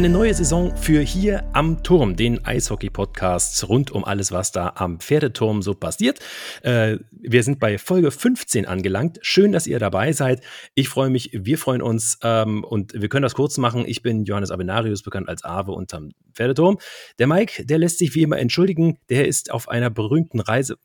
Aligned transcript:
Eine 0.00 0.08
neue 0.08 0.32
Saison 0.32 0.74
für 0.78 1.02
hier 1.02 1.44
am 1.52 1.82
Turm, 1.82 2.16
den 2.16 2.42
Eishockey-Podcast 2.42 3.68
rund 3.68 3.90
um 3.90 4.02
alles, 4.02 4.32
was 4.32 4.50
da 4.50 4.72
am 4.76 4.98
Pferdeturm 4.98 5.60
so 5.60 5.74
passiert. 5.74 6.20
Äh, 6.62 6.96
wir 7.10 7.42
sind 7.42 7.60
bei 7.60 7.76
Folge 7.76 8.10
15 8.10 8.64
angelangt. 8.64 9.18
Schön, 9.20 9.52
dass 9.52 9.66
ihr 9.66 9.78
dabei 9.78 10.14
seid. 10.14 10.40
Ich 10.74 10.88
freue 10.88 11.10
mich, 11.10 11.32
wir 11.34 11.58
freuen 11.58 11.82
uns 11.82 12.18
ähm, 12.22 12.64
und 12.64 12.94
wir 12.94 13.10
können 13.10 13.24
das 13.24 13.34
kurz 13.34 13.58
machen. 13.58 13.84
Ich 13.86 14.00
bin 14.00 14.24
Johannes 14.24 14.50
Abenarius, 14.50 15.02
bekannt 15.02 15.28
als 15.28 15.44
Ave 15.44 15.72
unterm 15.72 16.12
Pferdeturm. 16.32 16.78
Der 17.18 17.26
Mike, 17.26 17.66
der 17.66 17.76
lässt 17.76 17.98
sich 17.98 18.14
wie 18.14 18.22
immer 18.22 18.38
entschuldigen. 18.38 18.96
Der 19.10 19.28
ist 19.28 19.50
auf 19.50 19.68
einer 19.68 19.90
berühmten 19.90 20.40
Reise. 20.40 20.78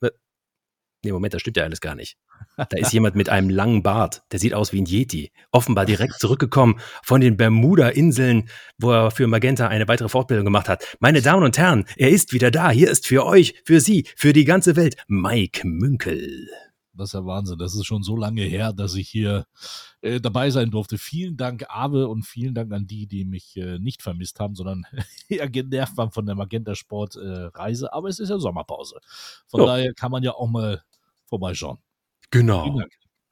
Nee, 1.06 1.12
Moment, 1.12 1.36
das 1.36 1.42
stimmt 1.42 1.58
ja 1.58 1.64
alles 1.64 1.82
gar 1.82 1.94
nicht. 1.94 2.18
Da 2.58 2.66
ist 2.78 2.92
jemand 2.92 3.16
mit 3.16 3.30
einem 3.30 3.52
langen 3.52 3.84
Bart, 3.84 4.24
der 4.32 4.40
sieht 4.40 4.56
aus 4.56 4.74
wie 4.74 4.82
ein 4.82 4.88
Yeti. 4.88 5.32
Offenbar 5.52 5.86
direkt 5.86 6.20
zurückgekommen 6.20 6.80
von 7.04 7.22
den 7.22 7.38
Bermuda-Inseln, 7.38 8.50
wo 8.80 8.92
er 8.92 9.12
für 9.12 9.28
Magenta 9.28 9.68
eine 9.68 9.88
weitere 9.88 10.10
Fortbildung 10.10 10.46
gemacht 10.46 10.68
hat. 10.68 10.98
Meine 11.00 11.22
Damen 11.22 11.44
und 11.44 11.60
Herren, 11.60 11.86
er 11.96 12.10
ist 12.10 12.34
wieder 12.34 12.50
da. 12.50 12.72
Hier 12.72 12.90
ist 12.90 13.06
für 13.06 13.24
euch, 13.24 13.54
für 13.66 13.82
Sie, 13.82 14.08
für 14.16 14.34
die 14.34 14.46
ganze 14.46 14.76
Welt 14.76 14.96
Mike 15.08 15.68
Münkel. 15.68 16.50
Das 16.98 17.10
ist 17.10 17.14
ja 17.14 17.26
Wahnsinn. 17.26 17.58
Das 17.58 17.76
ist 17.76 17.86
schon 17.86 18.04
so 18.04 18.16
lange 18.16 18.42
her, 18.42 18.74
dass 18.74 18.96
ich 18.96 19.10
hier 19.10 19.46
äh, 20.02 20.20
dabei 20.20 20.50
sein 20.50 20.72
durfte. 20.72 20.98
Vielen 20.98 21.38
Dank, 21.38 21.66
Abe, 21.70 22.08
und 22.08 22.24
vielen 22.24 22.56
Dank 22.56 22.72
an 22.72 22.88
die, 22.88 23.08
die 23.08 23.26
mich 23.26 23.58
äh, 23.58 23.80
nicht 23.80 24.02
vermisst 24.02 24.40
haben, 24.40 24.56
sondern 24.56 24.86
eher 25.30 25.50
genervt 25.50 25.98
waren 25.98 26.12
von 26.12 26.26
der 26.26 26.36
Magenta 26.36 26.76
Sport 26.76 27.16
äh, 27.16 27.50
Reise. 27.54 27.94
Aber 27.94 28.08
es 28.08 28.20
ist 28.20 28.30
ja 28.30 28.40
Sommerpause. 28.40 29.00
Von 29.48 29.62
oh. 29.62 29.66
daher 29.66 29.94
kann 29.94 30.12
man 30.12 30.24
ja 30.24 30.32
auch 30.32 30.48
mal 30.48 30.82
vorbeischauen. 31.30 31.78
Genau. 32.32 32.82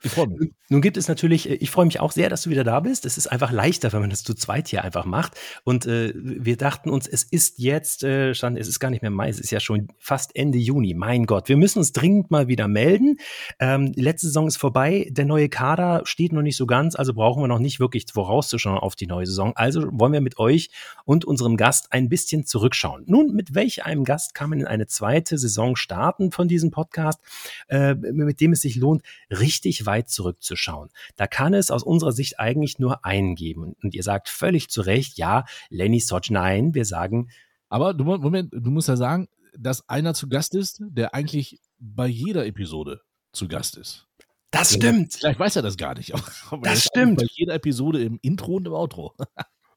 Ich 0.06 0.12
freue 0.12 0.28
mich. 0.28 0.52
Nun 0.70 0.82
gibt 0.82 0.98
es 0.98 1.08
natürlich, 1.08 1.50
äh, 1.50 1.54
ich 1.56 1.72
freue 1.72 1.86
mich 1.86 2.00
auch 2.00 2.12
sehr, 2.12 2.30
dass 2.30 2.44
du 2.44 2.50
wieder 2.50 2.64
da 2.64 2.82
bist. 2.82 3.06
Es 3.06 3.18
ist 3.18 3.28
einfach 3.28 3.52
leichter, 3.52 3.94
wenn 3.94 4.02
man 4.02 4.10
das 4.10 4.24
zu 4.24 4.34
zweit 4.34 4.68
hier 4.68 4.84
einfach 4.84 5.06
macht. 5.06 5.38
Und 5.64 5.86
äh, 5.86 6.14
wir 6.16 6.58
dachten 6.58 6.90
uns, 6.90 7.08
es 7.08 7.24
ist 7.24 7.60
jetzt, 7.60 8.04
äh, 8.04 8.34
stand, 8.34 8.58
es 8.58 8.68
ist 8.68 8.80
gar 8.80 8.90
nicht 8.90 9.02
mehr 9.02 9.12
Mai, 9.12 9.30
es 9.30 9.40
ist 9.40 9.52
ja 9.52 9.60
schon 9.60 9.88
fast 10.00 10.36
Ende 10.36 10.58
Juni. 10.58 10.94
Mein 10.94 11.26
Gott, 11.26 11.48
wir 11.48 11.58
müssen 11.58 11.80
uns 11.80 11.94
dringend 11.94 12.32
mal 12.32 12.48
wieder 12.48 12.68
melden. 12.68 13.18
Ähm, 13.60 13.94
letzte 13.96 14.28
Saison 14.28 14.48
ist 14.48 14.58
vorbei, 14.58 15.08
der 15.10 15.26
neue 15.26 15.48
Kader 15.48 16.02
steht 16.06 16.34
noch 16.34 16.42
nicht 16.42 16.58
so 16.58 16.66
ganz, 16.66 16.96
also 16.96 17.14
brauchen 17.14 17.42
wir 17.42 17.48
noch 17.48 17.60
nicht 17.60 17.80
wirklich 17.80 18.06
vorauszuschauen 18.12 18.78
auf 18.78 18.96
die 18.96 19.08
neue 19.08 19.26
Saison. 19.26 19.54
Also 19.56 19.88
wollen 19.92 20.12
wir 20.12 20.22
mit 20.22 20.38
euch 20.38 20.70
und 21.06 21.24
unserem 21.24 21.56
Gast 21.56 21.94
ein 21.94 22.10
bisschen 22.10 22.46
zurückschauen. 22.46 23.04
Nun, 23.06 23.34
mit 23.34 23.56
welch 23.56 23.86
einem 23.86 24.04
Gast 24.04 24.34
kann 24.34 24.50
man 24.50 24.60
in 24.60 24.68
eine 24.68 24.88
zweite 24.88 25.38
Saison 25.38 25.76
starten 25.76 26.32
von 26.32 26.48
diesem 26.48 26.72
Podcast, 26.72 27.22
äh, 27.68 27.94
mit 27.94 28.42
dem 28.42 28.52
es 28.52 28.62
sich 28.62 28.76
lohnt, 28.76 29.04
richtig 29.30 29.86
weit 29.94 30.10
zurückzuschauen? 30.10 30.90
Da 31.16 31.28
kann 31.28 31.54
es 31.54 31.70
aus 31.70 31.84
unserer 31.84 32.12
Sicht 32.12 32.40
eigentlich 32.40 32.80
nur 32.80 33.06
einen 33.06 33.36
geben. 33.36 33.76
Und 33.84 33.94
ihr 33.94 34.04
sagt 34.04 34.28
völlig 34.28 34.70
zu 34.70 34.82
Recht, 34.82 35.18
ja, 35.18 35.46
Lenny 35.70 36.00
Sodge, 36.00 36.34
nein, 36.34 36.74
wir 36.74 36.86
sagen. 36.86 37.30
Aber 37.70 37.94
du, 37.94 38.04
Moment, 38.04 38.52
du 38.52 38.72
musst 38.72 38.88
ja 38.88 38.98
sagen, 38.98 39.28
dass 39.56 39.88
einer 39.88 40.16
zu 40.16 40.28
Gast 40.28 40.56
ist, 40.56 40.82
der 40.82 41.14
eigentlich 41.14 41.60
bei 41.80 42.08
jeder 42.08 42.46
Episode 42.48 43.02
zu 43.34 43.48
Gast 43.48 43.78
ist. 43.78 44.08
Das 44.50 44.74
stimmt. 44.74 45.14
Vielleicht 45.14 45.40
weiß 45.40 45.56
er 45.56 45.62
das 45.62 45.78
gar 45.78 45.96
nicht. 45.96 46.14
Aber 46.14 46.62
das 46.64 46.84
stimmt. 46.84 47.18
Bei 47.18 47.26
jeder 47.32 47.54
Episode 47.54 48.04
im 48.04 48.20
Intro 48.22 48.56
und 48.56 48.68
im 48.68 48.74
Outro. 48.74 49.16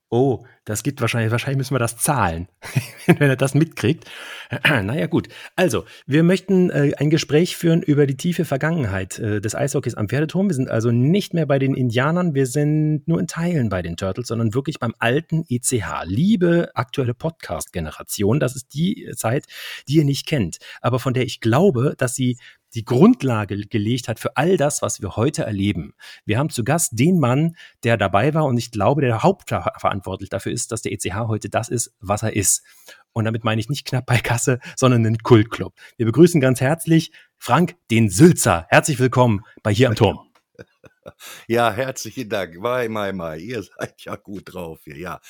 Oh, 0.09 0.45
das 0.65 0.85
gibt 0.85 1.01
wahrscheinlich, 1.01 1.33
wahrscheinlich 1.33 1.59
müssen 1.59 1.75
wir 1.75 1.81
das 1.81 1.97
zahlen, 1.97 2.47
wenn 3.07 3.29
er 3.29 3.35
das 3.35 3.55
mitkriegt. 3.55 4.09
naja, 4.65 5.07
gut. 5.07 5.29
Also, 5.57 5.85
wir 6.07 6.23
möchten 6.23 6.71
äh, 6.71 6.93
ein 6.97 7.11
Gespräch 7.11 7.57
führen 7.57 7.83
über 7.83 8.07
die 8.07 8.17
tiefe 8.17 8.45
Vergangenheit 8.45 9.19
äh, 9.19 9.41
des 9.41 9.56
Eishockeys 9.56 9.97
am 9.97 10.09
Pferdeturm. 10.09 10.49
Wir 10.49 10.55
sind 10.55 10.71
also 10.71 10.93
nicht 10.93 11.34
mehr 11.34 11.47
bei 11.47 11.59
den 11.59 11.75
Indianern, 11.75 12.34
wir 12.34 12.47
sind 12.47 13.03
nur 13.09 13.19
in 13.19 13.27
Teilen 13.27 13.69
bei 13.69 13.83
den 13.83 13.97
Turtles, 13.97 14.28
sondern 14.28 14.55
wirklich 14.55 14.78
beim 14.78 14.95
alten 15.00 15.45
ECH. 15.49 16.05
Liebe 16.05 16.71
aktuelle 16.75 17.15
Podcast-Generation, 17.15 18.39
das 18.39 18.55
ist 18.55 18.75
die 18.75 19.11
Zeit, 19.16 19.47
die 19.89 19.97
ihr 19.97 20.05
nicht 20.05 20.27
kennt, 20.27 20.59
aber 20.81 21.00
von 21.00 21.15
der 21.15 21.25
ich 21.25 21.41
glaube, 21.41 21.95
dass 21.99 22.15
sie 22.15 22.39
die 22.76 22.84
Grundlage 22.84 23.56
gelegt 23.66 24.06
hat 24.06 24.20
für 24.20 24.37
all 24.37 24.56
das, 24.56 24.82
was 24.82 25.00
wir 25.00 25.16
heute 25.16 25.42
erleben. 25.44 25.94
Wir 26.26 26.38
haben 26.38 26.50
zu 26.50 26.62
Gast 26.62 26.98
den 26.98 27.19
Mann, 27.19 27.56
der 27.82 27.97
dabei 27.97 28.34
war 28.34 28.44
und 28.44 28.59
ich 28.59 28.70
glaube, 28.70 29.00
der 29.00 29.22
hauptverantwortlich 29.22 30.28
dafür 30.28 30.53
ist, 30.53 30.70
dass 30.72 30.82
der 30.82 30.92
ECH 30.92 31.15
heute 31.26 31.48
das 31.48 31.69
ist, 31.70 31.94
was 32.00 32.22
er 32.22 32.36
ist. 32.36 32.62
Und 33.12 33.25
damit 33.25 33.44
meine 33.44 33.60
ich 33.60 33.70
nicht 33.70 33.86
knapp 33.86 34.04
bei 34.04 34.19
Kasse, 34.19 34.60
sondern 34.76 35.06
einen 35.06 35.19
Kultclub. 35.19 35.72
Wir 35.97 36.04
begrüßen 36.04 36.41
ganz 36.41 36.60
herzlich 36.60 37.12
Frank 37.38 37.76
den 37.91 38.10
Sülzer. 38.10 38.66
Herzlich 38.69 38.98
willkommen 38.98 39.41
bei 39.62 39.72
hier 39.72 39.88
am 39.88 39.94
Turm. 39.94 40.25
Ja, 41.49 41.72
herzlichen 41.72 42.28
Dank. 42.28 42.59
Mai, 42.59 42.89
mai, 42.89 43.12
mai. 43.12 43.39
Ihr 43.39 43.62
seid 43.78 44.00
ja 44.03 44.17
gut 44.17 44.55
drauf 44.55 44.81
hier. 44.84 44.97
Ja, 44.97 45.21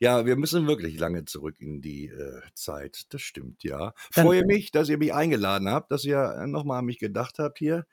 ja 0.00 0.26
wir 0.26 0.36
müssen 0.36 0.66
wirklich 0.66 0.98
lange 0.98 1.24
zurück 1.24 1.56
in 1.58 1.80
die 1.80 2.06
äh, 2.06 2.40
Zeit. 2.54 3.06
Das 3.10 3.22
stimmt, 3.22 3.62
ja. 3.64 3.92
Dann, 4.14 4.24
Freue 4.24 4.44
mich, 4.44 4.70
dass 4.70 4.88
ihr 4.88 4.98
mich 4.98 5.14
eingeladen 5.14 5.70
habt, 5.70 5.92
dass 5.92 6.04
ihr 6.04 6.46
nochmal 6.46 6.80
an 6.80 6.86
mich 6.86 6.98
gedacht 6.98 7.38
habt 7.38 7.58
hier. 7.58 7.86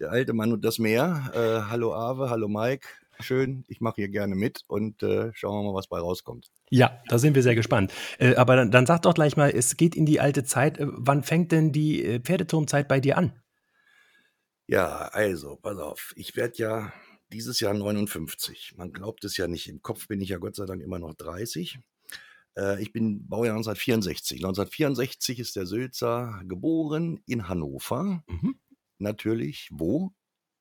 Der 0.00 0.10
alte 0.10 0.32
Mann 0.32 0.52
und 0.52 0.64
das 0.64 0.78
Meer. 0.78 1.30
Äh, 1.34 1.70
hallo 1.70 1.94
Ave, 1.94 2.30
hallo 2.30 2.48
Mike. 2.48 2.88
Schön, 3.20 3.64
ich 3.68 3.80
mache 3.80 3.96
hier 3.96 4.08
gerne 4.08 4.34
mit 4.34 4.62
und 4.66 5.02
äh, 5.02 5.30
schauen 5.34 5.62
wir 5.62 5.70
mal, 5.70 5.76
was 5.76 5.86
bei 5.86 5.98
rauskommt. 5.98 6.50
Ja, 6.70 7.00
da 7.08 7.18
sind 7.18 7.34
wir 7.34 7.42
sehr 7.42 7.54
gespannt. 7.54 7.92
Äh, 8.18 8.34
aber 8.36 8.56
dann, 8.56 8.70
dann 8.70 8.86
sag 8.86 9.02
doch 9.02 9.14
gleich 9.14 9.36
mal, 9.36 9.50
es 9.50 9.76
geht 9.76 9.94
in 9.94 10.06
die 10.06 10.20
alte 10.20 10.44
Zeit. 10.44 10.78
Äh, 10.78 10.86
wann 10.88 11.22
fängt 11.22 11.52
denn 11.52 11.72
die 11.72 12.04
äh, 12.04 12.20
Pferdeturmzeit 12.20 12.88
bei 12.88 13.00
dir 13.00 13.18
an? 13.18 13.32
Ja, 14.72 15.08
also, 15.08 15.56
pass 15.56 15.76
auf. 15.76 16.14
Ich 16.16 16.34
werde 16.34 16.56
ja 16.56 16.92
dieses 17.30 17.60
Jahr 17.60 17.74
59. 17.74 18.72
Man 18.78 18.90
glaubt 18.90 19.22
es 19.22 19.36
ja 19.36 19.46
nicht. 19.46 19.68
Im 19.68 19.82
Kopf 19.82 20.08
bin 20.08 20.22
ich 20.22 20.30
ja 20.30 20.38
Gott 20.38 20.56
sei 20.56 20.64
Dank 20.64 20.80
immer 20.80 20.98
noch 20.98 21.12
30. 21.12 21.78
Äh, 22.56 22.80
ich 22.80 22.90
bin 22.90 23.28
Baujahr 23.28 23.56
1964. 23.56 24.38
1964 24.38 25.40
ist 25.40 25.56
der 25.56 25.66
Sülzer 25.66 26.40
geboren 26.46 27.20
in 27.26 27.50
Hannover. 27.50 28.24
Mhm. 28.26 28.58
Natürlich 28.96 29.68
wo? 29.72 30.14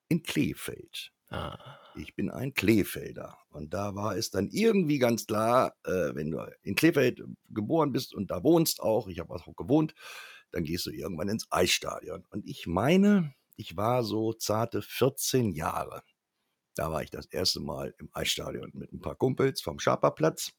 In 0.09 0.23
Kleefeld. 0.23 1.13
Ah. 1.29 1.57
Ich 1.95 2.13
bin 2.13 2.29
ein 2.29 2.53
Kleefelder. 2.53 3.37
Und 3.49 3.73
da 3.73 3.95
war 3.95 4.17
es 4.17 4.29
dann 4.29 4.49
irgendwie 4.49 4.99
ganz 4.99 5.25
klar, 5.25 5.73
äh, 5.85 6.13
wenn 6.15 6.31
du 6.31 6.45
in 6.63 6.75
Kleefeld 6.75 7.23
geboren 7.49 7.93
bist 7.93 8.13
und 8.13 8.29
da 8.29 8.43
wohnst 8.43 8.81
auch, 8.81 9.07
ich 9.07 9.19
habe 9.19 9.33
auch 9.33 9.55
gewohnt, 9.55 9.95
dann 10.51 10.65
gehst 10.65 10.85
du 10.85 10.91
irgendwann 10.91 11.29
ins 11.29 11.47
Eisstadion. 11.49 12.25
Und 12.29 12.45
ich 12.45 12.67
meine, 12.67 13.33
ich 13.61 13.77
war 13.77 14.03
so 14.03 14.33
zarte 14.33 14.81
14 14.81 15.51
Jahre. 15.51 16.01
Da 16.75 16.91
war 16.91 17.03
ich 17.03 17.11
das 17.11 17.27
erste 17.27 17.59
Mal 17.59 17.93
im 17.99 18.09
Eisstadion 18.11 18.71
mit 18.73 18.91
ein 18.91 19.01
paar 19.01 19.15
Kumpels 19.15 19.61
vom 19.61 19.79
Schaperplatz. 19.79 20.53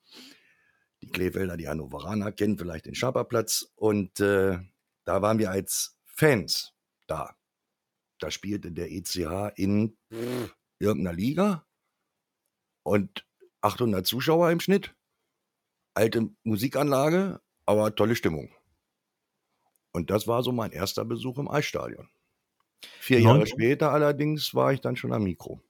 Die 1.03 1.09
Kleefelder, 1.09 1.57
die 1.57 1.69
Hannoveraner 1.69 2.31
kennen 2.31 2.57
vielleicht 2.57 2.87
den 2.87 2.95
Schaperplatz. 2.95 3.73
Und 3.75 4.21
äh, 4.21 4.61
da 5.05 5.21
waren 5.21 5.41
wir 5.41 5.51
als 5.51 5.99
Fans 6.05 6.75
da. 7.09 7.37
Da 8.21 8.31
spielte 8.31 8.71
der 8.71 8.93
ECH 8.93 9.53
in 9.57 9.99
irgendeiner 10.79 11.17
Liga 11.17 11.67
und 12.85 13.27
800 13.63 14.07
Zuschauer 14.07 14.53
im 14.53 14.61
Schnitt. 14.61 14.95
Alte 15.95 16.31
Musikanlage, 16.45 17.41
aber 17.67 17.97
tolle 17.97 18.15
Stimmung. 18.15 18.55
Und 19.91 20.11
das 20.11 20.29
war 20.29 20.45
so 20.45 20.53
mein 20.53 20.71
erster 20.71 21.05
Besuch 21.05 21.39
im 21.39 21.51
Eisstadion. 21.51 22.09
Vier 23.01 23.21
Jahre 23.21 23.47
später 23.47 23.93
allerdings 23.93 24.55
war 24.55 24.73
ich 24.73 24.81
dann 24.81 24.97
schon 24.97 25.13
am 25.13 25.25
Mikro. 25.25 25.61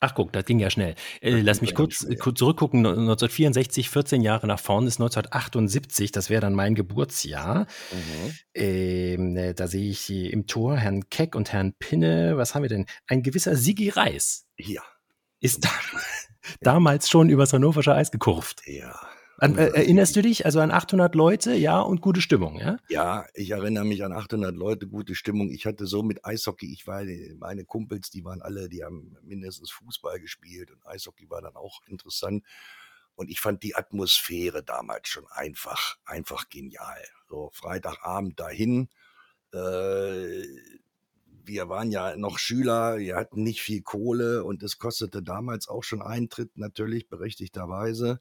Ach 0.00 0.14
guck, 0.14 0.32
das 0.32 0.44
ging 0.44 0.60
ja 0.60 0.70
schnell. 0.70 0.94
Äh, 1.20 1.40
lass 1.40 1.60
mich 1.60 1.74
kurz, 1.74 2.06
kurz 2.20 2.38
zurückgucken. 2.38 2.86
1964, 2.86 3.90
14 3.90 4.22
Jahre 4.22 4.46
nach 4.46 4.60
vorne 4.60 4.86
ist 4.86 5.00
1978, 5.00 6.12
das 6.12 6.30
wäre 6.30 6.40
dann 6.40 6.54
mein 6.54 6.76
Geburtsjahr. 6.76 7.66
Mhm. 7.90 8.34
Ähm, 8.54 9.36
äh, 9.36 9.54
da 9.54 9.66
sehe 9.66 9.90
ich 9.90 10.08
im 10.10 10.46
Tor 10.46 10.76
Herrn 10.76 11.10
Keck 11.10 11.34
und 11.34 11.52
Herrn 11.52 11.74
Pinne. 11.80 12.36
Was 12.36 12.54
haben 12.54 12.62
wir 12.62 12.68
denn? 12.68 12.86
Ein 13.08 13.24
gewisser 13.24 13.56
Sigi 13.56 13.88
Reis. 13.88 14.46
Ja. 14.56 14.82
Ist 15.40 15.64
da, 15.64 15.70
damals 16.60 17.08
schon 17.08 17.28
übers 17.28 17.52
Hannoversche 17.52 17.94
Eis 17.94 18.12
gekurft. 18.12 18.62
Ja. 18.66 18.94
An, 19.40 19.56
äh, 19.56 19.68
erinnerst 19.68 20.16
du 20.16 20.22
dich 20.22 20.46
also 20.46 20.58
an 20.58 20.72
800 20.72 21.14
Leute, 21.14 21.54
ja, 21.54 21.80
und 21.80 22.00
gute 22.00 22.20
Stimmung, 22.20 22.58
ja? 22.58 22.76
Ja, 22.88 23.24
ich 23.34 23.50
erinnere 23.50 23.84
mich 23.84 24.04
an 24.04 24.12
800 24.12 24.54
Leute, 24.54 24.88
gute 24.88 25.14
Stimmung. 25.14 25.50
Ich 25.50 25.64
hatte 25.64 25.86
so 25.86 26.02
mit 26.02 26.24
Eishockey, 26.24 26.72
ich 26.72 26.88
war, 26.88 27.04
meine 27.38 27.64
Kumpels, 27.64 28.10
die 28.10 28.24
waren 28.24 28.42
alle, 28.42 28.68
die 28.68 28.82
haben 28.82 29.16
mindestens 29.22 29.70
Fußball 29.70 30.18
gespielt 30.18 30.72
und 30.72 30.84
Eishockey 30.84 31.30
war 31.30 31.40
dann 31.40 31.54
auch 31.54 31.80
interessant. 31.86 32.44
Und 33.14 33.30
ich 33.30 33.40
fand 33.40 33.62
die 33.62 33.76
Atmosphäre 33.76 34.64
damals 34.64 35.08
schon 35.08 35.26
einfach, 35.30 35.98
einfach 36.04 36.48
genial. 36.48 37.02
So 37.28 37.50
Freitagabend 37.52 38.40
dahin. 38.40 38.88
Äh, 39.52 40.42
wir 41.44 41.68
waren 41.68 41.92
ja 41.92 42.16
noch 42.16 42.38
Schüler, 42.38 42.98
wir 42.98 43.16
hatten 43.16 43.42
nicht 43.42 43.60
viel 43.60 43.82
Kohle 43.82 44.44
und 44.44 44.62
es 44.62 44.78
kostete 44.78 45.22
damals 45.22 45.68
auch 45.68 45.82
schon 45.84 46.02
Eintritt, 46.02 46.58
natürlich 46.58 47.08
berechtigterweise. 47.08 48.20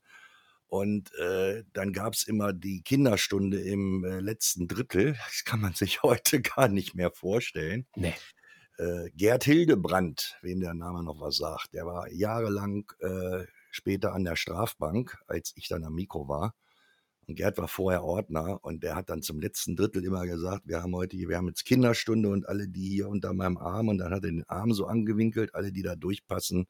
Und 0.67 1.13
äh, 1.15 1.63
dann 1.71 1.93
gab's 1.93 2.27
immer 2.27 2.51
die 2.51 2.81
Kinderstunde 2.81 3.59
im 3.61 4.03
äh, 4.03 4.19
letzten 4.19 4.67
Drittel. 4.67 5.13
Das 5.25 5.43
kann 5.45 5.61
man 5.61 5.73
sich 5.73 6.01
heute 6.03 6.41
gar 6.41 6.67
nicht 6.67 6.93
mehr 6.93 7.11
vorstellen. 7.11 7.87
Nee. 7.95 8.13
Äh, 8.77 9.09
Gerd 9.15 9.45
Hildebrandt, 9.45 10.37
wem 10.41 10.59
der 10.59 10.73
Name 10.73 11.03
noch 11.03 11.19
was 11.19 11.37
sagt, 11.37 11.73
der 11.73 11.85
war 11.85 12.11
jahrelang 12.11 12.91
äh, 12.99 13.45
später 13.71 14.13
an 14.13 14.23
der 14.23 14.35
Strafbank, 14.35 15.17
als 15.27 15.53
ich 15.55 15.67
dann 15.67 15.83
am 15.83 15.95
Mikro 15.95 16.27
war. 16.27 16.53
Und 17.27 17.35
Gerd 17.35 17.57
war 17.57 17.67
vorher 17.67 18.03
Ordner 18.03 18.63
und 18.63 18.83
der 18.83 18.95
hat 18.95 19.09
dann 19.09 19.21
zum 19.21 19.39
letzten 19.39 19.75
Drittel 19.75 20.03
immer 20.03 20.25
gesagt, 20.25 20.63
wir 20.65 20.81
haben 20.81 20.95
heute, 20.95 21.17
wir 21.17 21.37
haben 21.37 21.47
jetzt 21.47 21.65
Kinderstunde 21.65 22.29
und 22.29 22.47
alle, 22.47 22.67
die 22.67 22.87
hier 22.87 23.09
unter 23.09 23.33
meinem 23.33 23.57
Arm 23.57 23.89
und 23.89 23.97
dann 23.97 24.13
hat 24.13 24.23
er 24.23 24.31
den 24.31 24.47
Arm 24.47 24.73
so 24.73 24.85
angewinkelt, 24.85 25.53
alle, 25.55 25.71
die 25.71 25.81
da 25.81 25.95
durchpassen, 25.95 26.67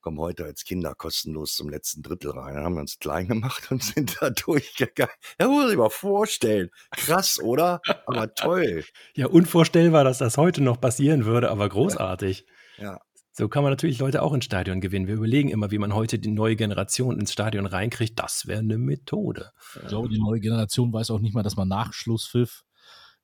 kommen 0.00 0.18
heute 0.18 0.44
als 0.44 0.64
Kinder 0.64 0.94
kostenlos 0.94 1.54
zum 1.54 1.68
letzten 1.68 2.02
Drittel 2.02 2.30
rein. 2.30 2.54
Dann 2.54 2.64
haben 2.64 2.74
wir 2.74 2.80
uns 2.80 2.98
klein 2.98 3.28
gemacht 3.28 3.70
und 3.70 3.82
sind 3.82 4.16
da 4.20 4.30
durchgegangen. 4.30 5.14
Ja, 5.40 5.48
muss 5.48 5.70
ich 5.70 5.76
mal 5.76 5.90
vorstellen. 5.90 6.70
Krass, 6.92 7.40
oder? 7.40 7.80
Aber 8.06 8.34
toll. 8.34 8.84
Ja, 9.14 9.26
unvorstellbar, 9.26 10.04
dass 10.04 10.18
das 10.18 10.36
heute 10.36 10.62
noch 10.62 10.80
passieren 10.80 11.24
würde, 11.24 11.50
aber 11.50 11.68
großartig. 11.68 12.46
Ja. 12.78 13.00
So 13.32 13.48
kann 13.48 13.62
man 13.62 13.70
natürlich 13.70 14.00
Leute 14.00 14.22
auch 14.22 14.32
ins 14.32 14.46
Stadion 14.46 14.80
gewinnen. 14.80 15.06
Wir 15.06 15.14
überlegen 15.14 15.48
immer, 15.48 15.70
wie 15.70 15.78
man 15.78 15.94
heute 15.94 16.18
die 16.18 16.32
neue 16.32 16.56
Generation 16.56 17.20
ins 17.20 17.32
Stadion 17.32 17.66
reinkriegt. 17.66 18.18
Das 18.18 18.48
wäre 18.48 18.58
eine 18.58 18.78
Methode. 18.78 19.52
Ich 19.80 19.86
glaube, 19.86 20.08
die 20.08 20.18
neue 20.18 20.40
Generation 20.40 20.92
weiß 20.92 21.12
auch 21.12 21.20
nicht 21.20 21.34
mal, 21.34 21.44
dass 21.44 21.54
man 21.54 21.68
nach 21.68 21.92
Schlusspfiff 21.92 22.64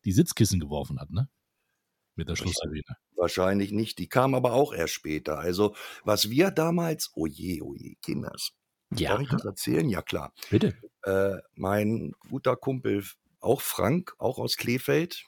die 0.04 0.12
Sitzkissen 0.12 0.60
geworfen 0.60 1.00
hat, 1.00 1.10
ne? 1.10 1.28
Mit 2.16 2.28
der 2.28 2.36
Schlusssirene. 2.36 2.82
Wahrscheinlich 3.16 3.72
nicht. 3.72 3.98
Die 3.98 4.08
kam 4.08 4.34
aber 4.34 4.52
auch 4.52 4.72
erst 4.72 4.94
später. 4.94 5.38
Also, 5.38 5.74
was 6.04 6.30
wir 6.30 6.50
damals, 6.50 7.10
oh 7.14 7.26
je, 7.26 7.62
oh 7.62 7.74
Kinders. 8.02 8.52
Ja, 8.92 9.10
Darf 9.10 9.22
ich 9.22 9.28
das 9.28 9.44
erzählen? 9.44 9.88
Ja, 9.88 10.02
klar. 10.02 10.32
bitte. 10.50 10.74
Äh, 11.02 11.38
mein 11.54 12.12
guter 12.28 12.56
Kumpel, 12.56 13.04
auch 13.40 13.60
Frank, 13.60 14.14
auch 14.18 14.38
aus 14.38 14.56
Kleefeld, 14.56 15.26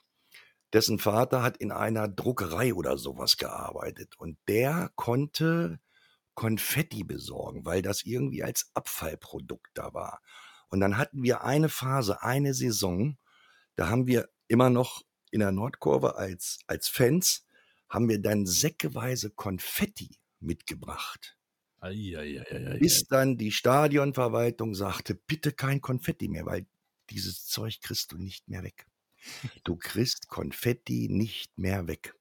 dessen 0.73 0.99
Vater 0.99 1.43
hat 1.43 1.57
in 1.57 1.73
einer 1.73 2.09
Druckerei 2.09 2.75
oder 2.75 2.99
sowas 2.99 3.37
gearbeitet. 3.37 4.15
Und 4.19 4.39
der 4.49 4.91
konnte 4.95 5.81
Konfetti 6.35 7.03
besorgen, 7.03 7.65
weil 7.65 7.83
das 7.83 8.05
irgendwie 8.05 8.45
als 8.45 8.71
Abfallprodukt 8.75 9.71
da 9.75 9.95
war. 9.95 10.21
Und 10.69 10.81
dann 10.81 10.99
hatten 10.99 11.23
wir 11.23 11.45
eine 11.45 11.69
Phase, 11.69 12.23
eine 12.23 12.55
Saison, 12.55 13.17
da 13.75 13.89
haben 13.89 14.07
wir 14.07 14.29
immer 14.49 14.71
noch 14.71 15.03
in 15.31 15.41
der 15.41 15.53
Nordkurve 15.53 16.17
als, 16.17 16.59
als 16.67 16.89
Fans, 16.89 17.47
haben 17.89 18.09
wir 18.09 18.21
dann 18.21 18.47
säckeweise 18.47 19.31
Konfetti 19.31 20.19
mitgebracht. 20.41 21.37
Eieieiei. 21.81 22.79
Bis 22.79 23.07
dann 23.07 23.37
die 23.37 23.53
Stadionverwaltung 23.53 24.75
sagte, 24.75 25.15
bitte 25.15 25.53
kein 25.53 25.81
Konfetti 25.81 26.29
mehr, 26.29 26.47
weil 26.47 26.67
dieses 27.11 27.47
Zeug 27.47 27.81
kriegst 27.81 28.13
du 28.13 28.19
nicht 28.19 28.49
mehr 28.49 28.63
weg. 28.63 28.87
Du 29.65 29.77
kriegst 29.81 30.29
Konfetti 30.29 31.09
nicht 31.11 31.57
mehr 31.59 31.87
weg. 31.87 32.15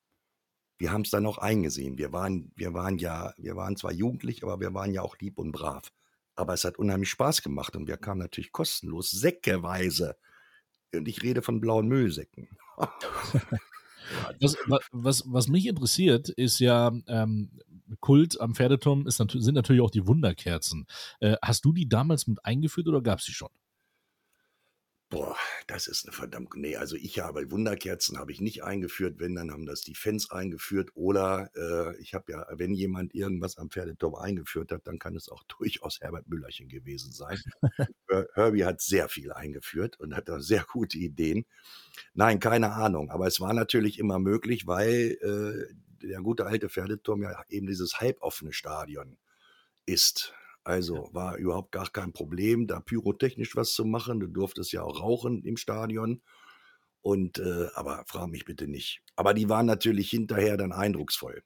Wir 0.77 0.91
haben 0.91 1.01
es 1.01 1.09
dann 1.09 1.25
auch 1.25 1.37
eingesehen. 1.37 1.97
Wir 1.97 2.11
waren, 2.11 2.51
wir 2.55 2.73
waren 2.73 2.97
ja, 2.97 3.33
wir 3.37 3.55
waren 3.55 3.77
zwar 3.77 3.93
jugendlich, 3.93 4.43
aber 4.43 4.59
wir 4.59 4.73
waren 4.73 4.93
ja 4.93 5.01
auch 5.01 5.17
lieb 5.17 5.37
und 5.37 5.51
brav. 5.51 5.91
Aber 6.35 6.53
es 6.53 6.65
hat 6.65 6.77
unheimlich 6.77 7.09
Spaß 7.09 7.41
gemacht 7.41 7.75
und 7.77 7.87
wir 7.87 7.95
kamen 7.95 8.19
natürlich 8.19 8.51
kostenlos, 8.51 9.09
säckeweise. 9.09 10.17
Und 10.93 11.07
ich 11.07 11.23
rede 11.23 11.41
von 11.41 11.59
blauen 11.61 11.87
Müllsäcken. 11.87 12.47
Was, 14.39 14.55
wa- 14.67 14.79
was, 14.91 15.23
was 15.25 15.47
mich 15.47 15.65
interessiert, 15.65 16.29
ist 16.29 16.59
ja, 16.59 16.91
ähm, 17.07 17.49
Kult 17.99 18.39
am 18.39 18.53
Pferdeturm 18.53 19.07
ist 19.07 19.17
sind 19.17 19.55
natürlich 19.55 19.81
auch 19.81 19.89
die 19.91 20.05
Wunderkerzen. 20.07 20.85
Äh, 21.19 21.37
hast 21.41 21.65
du 21.65 21.71
die 21.73 21.89
damals 21.89 22.27
mit 22.27 22.43
eingeführt 22.45 22.87
oder 22.87 23.01
gab 23.01 23.19
es 23.19 23.25
die 23.25 23.31
schon? 23.31 23.49
Boah, 25.15 25.38
das 25.67 25.88
ist 25.88 26.06
eine 26.06 26.12
verdammt. 26.13 26.56
Nee, 26.56 26.75
also 26.75 26.97
ich 26.97 27.19
habe 27.19 27.50
Wunderkerzen 27.50 28.17
habe 28.17 28.33
ich 28.33 28.41
nicht 28.41 28.63
eingeführt. 28.65 29.15
Wenn, 29.17 29.33
dann 29.33 29.50
haben 29.50 29.65
das 29.65 29.79
die 29.81 29.95
Fans 29.95 30.29
eingeführt. 30.29 30.89
Oder 30.94 31.51
äh, 31.56 31.95
ich 32.01 32.13
habe 32.13 32.33
ja, 32.33 32.45
wenn 32.51 32.73
jemand 32.73 33.15
irgendwas 33.15 33.57
am 33.57 33.69
Pferdeturm 33.69 34.15
eingeführt 34.15 34.73
hat, 34.73 34.85
dann 34.88 35.00
kann 35.00 35.15
es 35.15 35.29
auch 35.29 35.44
durchaus 35.57 36.01
Herbert 36.01 36.27
Müllerchen 36.27 36.67
gewesen 36.67 37.13
sein. 37.13 37.39
Her- 38.09 38.27
Herbie 38.33 38.65
hat 38.65 38.81
sehr 38.81 39.09
viel 39.09 39.31
eingeführt 39.31 40.00
und 40.00 40.15
hat 40.15 40.29
da 40.29 40.41
sehr 40.41 40.65
gute 40.71 40.97
Ideen. 40.97 41.45
Nein, 42.13 42.39
keine 42.39 42.73
Ahnung. 42.73 43.09
Aber 43.12 43.27
es 43.27 43.39
war 43.41 43.53
natürlich 43.53 44.00
immer 44.00 44.19
möglich, 44.19 44.67
weil 44.67 45.17
äh, 45.21 45.75
der 46.06 46.21
gute 46.21 46.45
alte 46.45 46.69
Pferdeturm 46.69 47.23
ja 47.23 47.41
eben 47.50 47.67
dieses 47.67 48.00
halboffene 48.01 48.53
Stadion 48.53 49.17
ist. 49.85 50.33
Also 50.65 51.09
war 51.13 51.38
überhaupt 51.38 51.71
gar 51.71 51.88
kein 51.89 52.12
Problem, 52.12 52.65
da 52.65 52.79
pyrotechnisch 52.79 53.56
was 53.56 53.73
zu 53.73 53.85
machen. 53.85 54.19
Du 54.19 54.27
durftest 54.27 54.71
ja 54.73 54.81
auch 54.81 55.00
rauchen 55.00 55.44
im 55.44 55.57
Stadion. 55.57 56.23
Und 57.01 57.38
äh, 57.38 57.67
aber 57.75 58.03
frag 58.07 58.29
mich 58.29 58.45
bitte 58.45 58.67
nicht. 58.67 59.03
Aber 59.15 59.35
die 59.35 59.47
waren 59.47 59.67
natürlich 59.67 60.09
hinterher 60.09 60.57
dann 60.57 60.71
eindrucksvoll. 60.71 61.44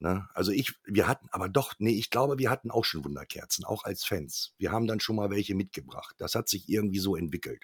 Ne? 0.00 0.28
Also 0.34 0.50
ich, 0.50 0.74
wir 0.84 1.06
hatten, 1.06 1.28
aber 1.30 1.48
doch, 1.48 1.74
nee, 1.78 1.92
ich 1.92 2.10
glaube, 2.10 2.38
wir 2.38 2.50
hatten 2.50 2.72
auch 2.72 2.84
schon 2.84 3.04
Wunderkerzen, 3.04 3.64
auch 3.64 3.84
als 3.84 4.04
Fans. 4.04 4.54
Wir 4.58 4.72
haben 4.72 4.88
dann 4.88 4.98
schon 4.98 5.14
mal 5.14 5.30
welche 5.30 5.54
mitgebracht. 5.54 6.16
Das 6.18 6.34
hat 6.34 6.48
sich 6.48 6.68
irgendwie 6.68 6.98
so 6.98 7.14
entwickelt. 7.14 7.62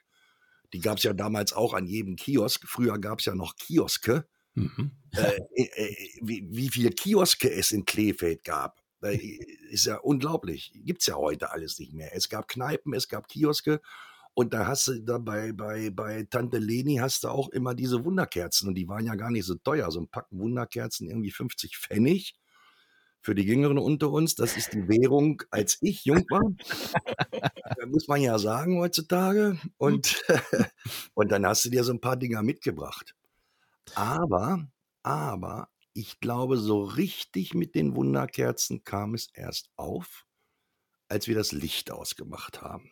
Die 0.72 0.80
gab 0.80 0.98
es 0.98 1.02
ja 1.02 1.12
damals 1.12 1.52
auch 1.52 1.74
an 1.74 1.86
jedem 1.86 2.14
Kiosk. 2.14 2.68
Früher 2.68 3.00
gab 3.00 3.18
es 3.18 3.24
ja 3.24 3.34
noch 3.34 3.56
Kioske. 3.56 4.28
Mhm. 4.54 4.92
Äh, 5.16 5.40
äh, 5.56 5.96
wie, 6.22 6.46
wie 6.50 6.68
viele 6.68 6.90
Kioske 6.90 7.50
es 7.50 7.72
in 7.72 7.84
Kleefeld 7.84 8.44
gab. 8.44 8.83
Äh, 9.04 9.16
Ist 9.70 9.86
ja 9.86 9.96
unglaublich. 9.98 10.72
Gibt 10.74 11.02
es 11.02 11.06
ja 11.06 11.16
heute 11.16 11.52
alles 11.52 11.78
nicht 11.78 11.92
mehr. 11.92 12.14
Es 12.14 12.28
gab 12.28 12.48
Kneipen, 12.48 12.94
es 12.94 13.08
gab 13.08 13.28
Kioske. 13.28 13.80
Und 14.34 14.52
da 14.52 14.66
hast 14.66 14.88
du 14.88 15.00
da 15.00 15.18
bei, 15.18 15.52
bei, 15.52 15.90
bei 15.90 16.24
Tante 16.28 16.58
Leni 16.58 16.96
hast 16.96 17.22
du 17.24 17.28
auch 17.28 17.50
immer 17.50 17.74
diese 17.74 18.04
Wunderkerzen. 18.04 18.68
Und 18.68 18.74
die 18.74 18.88
waren 18.88 19.06
ja 19.06 19.14
gar 19.14 19.30
nicht 19.30 19.44
so 19.44 19.54
teuer. 19.54 19.90
So 19.90 20.00
ein 20.00 20.08
Packen 20.08 20.38
Wunderkerzen 20.40 21.08
irgendwie 21.08 21.30
50 21.30 21.76
Pfennig. 21.78 22.34
Für 23.20 23.34
die 23.34 23.44
Jüngeren 23.44 23.78
unter 23.78 24.10
uns, 24.10 24.34
das 24.34 24.56
ist 24.56 24.74
die 24.74 24.86
Währung, 24.86 25.42
als 25.50 25.78
ich 25.80 26.04
jung 26.04 26.26
war. 26.28 26.42
Da 27.78 27.86
muss 27.86 28.06
man 28.08 28.20
ja 28.20 28.38
sagen 28.38 28.78
heutzutage. 28.78 29.58
Und, 29.78 30.22
und 31.14 31.32
dann 31.32 31.46
hast 31.46 31.64
du 31.64 31.70
dir 31.70 31.84
so 31.84 31.92
ein 31.92 32.00
paar 32.00 32.16
Dinger 32.16 32.42
mitgebracht. 32.42 33.14
Aber, 33.94 34.66
aber, 35.02 35.68
ich 35.94 36.20
glaube, 36.20 36.58
so 36.58 36.82
richtig 36.82 37.54
mit 37.54 37.74
den 37.74 37.96
Wunderkerzen 37.96 38.84
kam 38.84 39.14
es 39.14 39.28
erst 39.32 39.70
auf, 39.76 40.26
als 41.08 41.28
wir 41.28 41.36
das 41.36 41.52
Licht 41.52 41.90
ausgemacht 41.90 42.62
haben. 42.62 42.90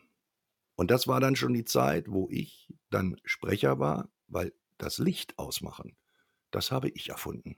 Und 0.75 0.89
das 0.89 1.07
war 1.07 1.19
dann 1.19 1.35
schon 1.35 1.53
die 1.53 1.65
Zeit, 1.65 2.09
wo 2.09 2.29
ich 2.31 2.73
dann 2.89 3.17
Sprecher 3.25 3.77
war, 3.77 4.09
weil 4.27 4.53
das 4.77 4.97
Licht 4.97 5.37
ausmachen, 5.37 5.95
das 6.51 6.71
habe 6.71 6.89
ich 6.89 7.09
erfunden. 7.09 7.57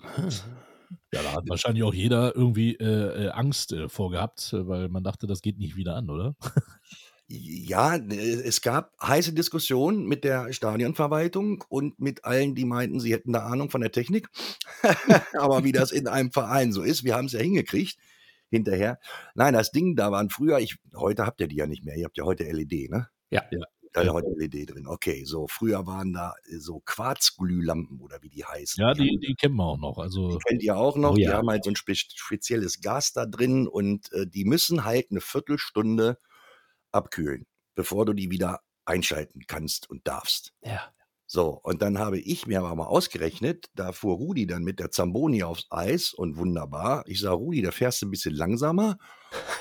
Ja, 1.12 1.22
da 1.22 1.32
hat 1.34 1.48
wahrscheinlich 1.48 1.84
auch 1.84 1.94
jeder 1.94 2.34
irgendwie 2.34 2.74
äh, 2.74 3.26
äh, 3.26 3.28
Angst 3.28 3.72
äh, 3.72 3.88
vorgehabt, 3.88 4.52
weil 4.52 4.88
man 4.88 5.04
dachte, 5.04 5.28
das 5.28 5.40
geht 5.40 5.56
nicht 5.56 5.76
wieder 5.76 5.94
an, 5.94 6.10
oder? 6.10 6.34
Ja, 7.32 7.94
äh, 7.94 8.42
es 8.42 8.60
gab 8.60 8.92
heiße 9.00 9.32
Diskussionen 9.32 10.04
mit 10.06 10.24
der 10.24 10.52
Stadionverwaltung 10.52 11.62
und 11.68 12.00
mit 12.00 12.24
allen, 12.24 12.56
die 12.56 12.64
meinten, 12.64 12.98
sie 12.98 13.12
hätten 13.12 13.32
da 13.32 13.46
Ahnung 13.46 13.70
von 13.70 13.80
der 13.80 13.92
Technik. 13.92 14.28
Aber 15.38 15.62
wie 15.62 15.70
das 15.70 15.92
in 15.92 16.08
einem 16.08 16.32
Verein 16.32 16.72
so 16.72 16.82
ist, 16.82 17.04
wir 17.04 17.14
haben 17.14 17.26
es 17.26 17.32
ja 17.32 17.38
hingekriegt 17.38 17.98
hinterher. 18.50 18.98
Nein, 19.36 19.54
das 19.54 19.70
Ding, 19.70 19.94
da 19.94 20.10
waren 20.10 20.28
früher, 20.28 20.58
ich, 20.58 20.78
heute 20.96 21.24
habt 21.24 21.40
ihr 21.40 21.46
die 21.46 21.54
ja 21.54 21.68
nicht 21.68 21.84
mehr, 21.84 21.94
ihr 21.94 22.06
habt 22.06 22.18
ja 22.18 22.24
heute 22.24 22.50
LED, 22.50 22.90
ne? 22.90 23.08
Ja. 23.30 23.44
Ja. 23.52 23.60
Da 23.92 24.00
ist 24.00 24.06
ja 24.08 24.12
heute 24.12 24.30
LED 24.36 24.70
drin. 24.70 24.88
Okay, 24.88 25.24
so 25.24 25.46
früher 25.48 25.86
waren 25.86 26.12
da 26.12 26.34
äh, 26.48 26.58
so 26.58 26.80
Quarzglühlampen 26.84 28.00
oder 28.00 28.22
wie 28.22 28.28
die 28.28 28.44
heißen. 28.44 28.82
Ja, 28.82 28.92
Die 28.92 29.02
die, 29.02 29.18
die 29.18 29.34
kennen 29.34 29.54
wir 29.54 29.64
auch 29.64 29.78
noch. 29.78 29.98
Also, 29.98 30.30
die 30.30 30.38
kennt 30.48 30.62
ihr 30.64 30.76
auch 30.76 30.96
noch. 30.96 31.12
Oh 31.12 31.14
Die 31.14 31.22
ja. 31.22 31.34
haben 31.34 31.48
halt 31.48 31.62
so 31.62 31.70
ein 31.70 31.76
spe 31.76 31.94
spezielles 31.94 32.80
Gas 32.80 33.12
da 33.12 33.26
drin 33.26 33.68
und 33.68 34.12
äh, 34.12 34.26
die 34.26 34.44
müssen 34.44 34.84
halt 34.84 35.12
eine 35.12 35.20
Viertelstunde 35.20 36.18
abkühlen, 36.92 37.46
bevor 37.74 38.06
du 38.06 38.12
die 38.12 38.30
wieder 38.30 38.60
einschalten 38.84 39.42
kannst 39.46 39.88
und 39.88 40.06
darfst. 40.06 40.52
Ja. 40.62 40.92
So, 41.32 41.60
und 41.62 41.80
dann 41.80 42.00
habe 42.00 42.18
ich 42.18 42.48
mir 42.48 42.58
aber 42.58 42.74
mal 42.74 42.86
ausgerechnet, 42.86 43.70
da 43.76 43.92
fuhr 43.92 44.16
Rudi 44.16 44.48
dann 44.48 44.64
mit 44.64 44.80
der 44.80 44.90
Zamboni 44.90 45.44
aufs 45.44 45.66
Eis 45.70 46.12
und 46.12 46.36
wunderbar. 46.36 47.04
Ich 47.06 47.20
sage, 47.20 47.36
Rudi, 47.36 47.62
da 47.62 47.70
fährst 47.70 48.02
du 48.02 48.06
ein 48.06 48.10
bisschen 48.10 48.34
langsamer 48.34 48.98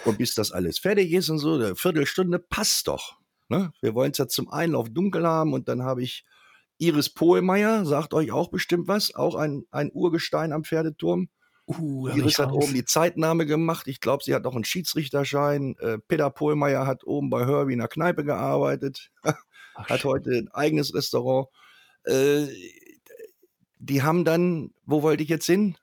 und 0.03 0.17
bis 0.17 0.33
das 0.33 0.51
alles 0.51 0.79
fertig 0.79 1.11
ist 1.11 1.29
und 1.29 1.37
so, 1.37 1.53
eine 1.53 1.75
Viertelstunde 1.75 2.39
passt 2.39 2.87
doch. 2.87 3.19
Ne? 3.49 3.71
Wir 3.81 3.93
wollen 3.93 4.13
es 4.13 4.17
ja 4.17 4.27
zum 4.27 4.49
Einlauf 4.49 4.89
dunkel 4.89 5.27
haben 5.27 5.53
und 5.53 5.67
dann 5.67 5.83
habe 5.83 6.01
ich 6.01 6.25
Iris 6.79 7.09
Pohlmeier, 7.11 7.85
sagt 7.85 8.15
euch 8.15 8.31
auch 8.31 8.49
bestimmt 8.49 8.87
was, 8.87 9.13
auch 9.13 9.35
ein, 9.35 9.65
ein 9.69 9.91
Urgestein 9.93 10.53
am 10.53 10.63
Pferdeturm. 10.63 11.29
Uh, 11.69 12.07
Iris 12.07 12.39
hat 12.39 12.51
oben 12.51 12.73
die 12.73 12.83
Zeitnahme 12.83 13.45
gemacht. 13.45 13.87
Ich 13.87 13.99
glaube, 13.99 14.23
sie 14.23 14.33
hat 14.33 14.47
auch 14.47 14.55
einen 14.55 14.63
Schiedsrichterschein. 14.63 15.75
Äh, 15.77 15.99
Peter 15.99 16.31
Pohlmeier 16.31 16.87
hat 16.87 17.03
oben 17.03 17.29
bei 17.29 17.45
Herbie 17.45 17.73
in 17.73 17.79
der 17.79 17.87
Kneipe 17.87 18.23
gearbeitet, 18.23 19.11
Ach, 19.23 19.87
hat 19.87 20.03
heute 20.03 20.31
ein 20.31 20.47
eigenes 20.49 20.95
Restaurant. 20.95 21.47
Äh, 22.05 22.47
die 23.77 24.01
haben 24.01 24.25
dann, 24.25 24.71
wo 24.85 25.03
wollte 25.03 25.21
ich 25.21 25.29
jetzt 25.29 25.45
hin? 25.45 25.77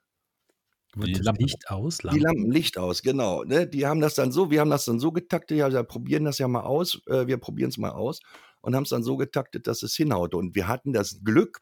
Die 0.95 1.13
das 1.13 1.21
Lampe. 1.21 1.43
Licht 1.43 1.69
aus? 1.69 1.99
Die 1.99 2.19
Lampen 2.19 2.51
Licht 2.51 2.77
aus, 2.77 3.01
genau. 3.01 3.43
Ne? 3.43 3.65
Die 3.65 3.85
haben 3.85 4.01
das 4.01 4.15
dann 4.15 4.33
so, 4.33 4.51
wir 4.51 4.59
haben 4.59 4.69
das 4.69 4.83
dann 4.83 4.99
so 4.99 5.13
getaktet, 5.13 5.57
ja, 5.57 5.71
wir 5.71 5.83
probieren 5.83 6.25
das 6.25 6.37
ja 6.37 6.49
mal 6.49 6.63
aus, 6.63 7.01
äh, 7.07 7.27
wir 7.27 7.37
probieren 7.37 7.69
es 7.69 7.77
mal 7.77 7.91
aus 7.91 8.19
und 8.59 8.75
haben 8.75 8.83
es 8.83 8.89
dann 8.89 9.03
so 9.03 9.15
getaktet, 9.15 9.67
dass 9.67 9.83
es 9.83 9.95
hinhaute. 9.95 10.35
Und 10.35 10.53
wir 10.53 10.67
hatten 10.67 10.91
das 10.91 11.21
Glück, 11.23 11.61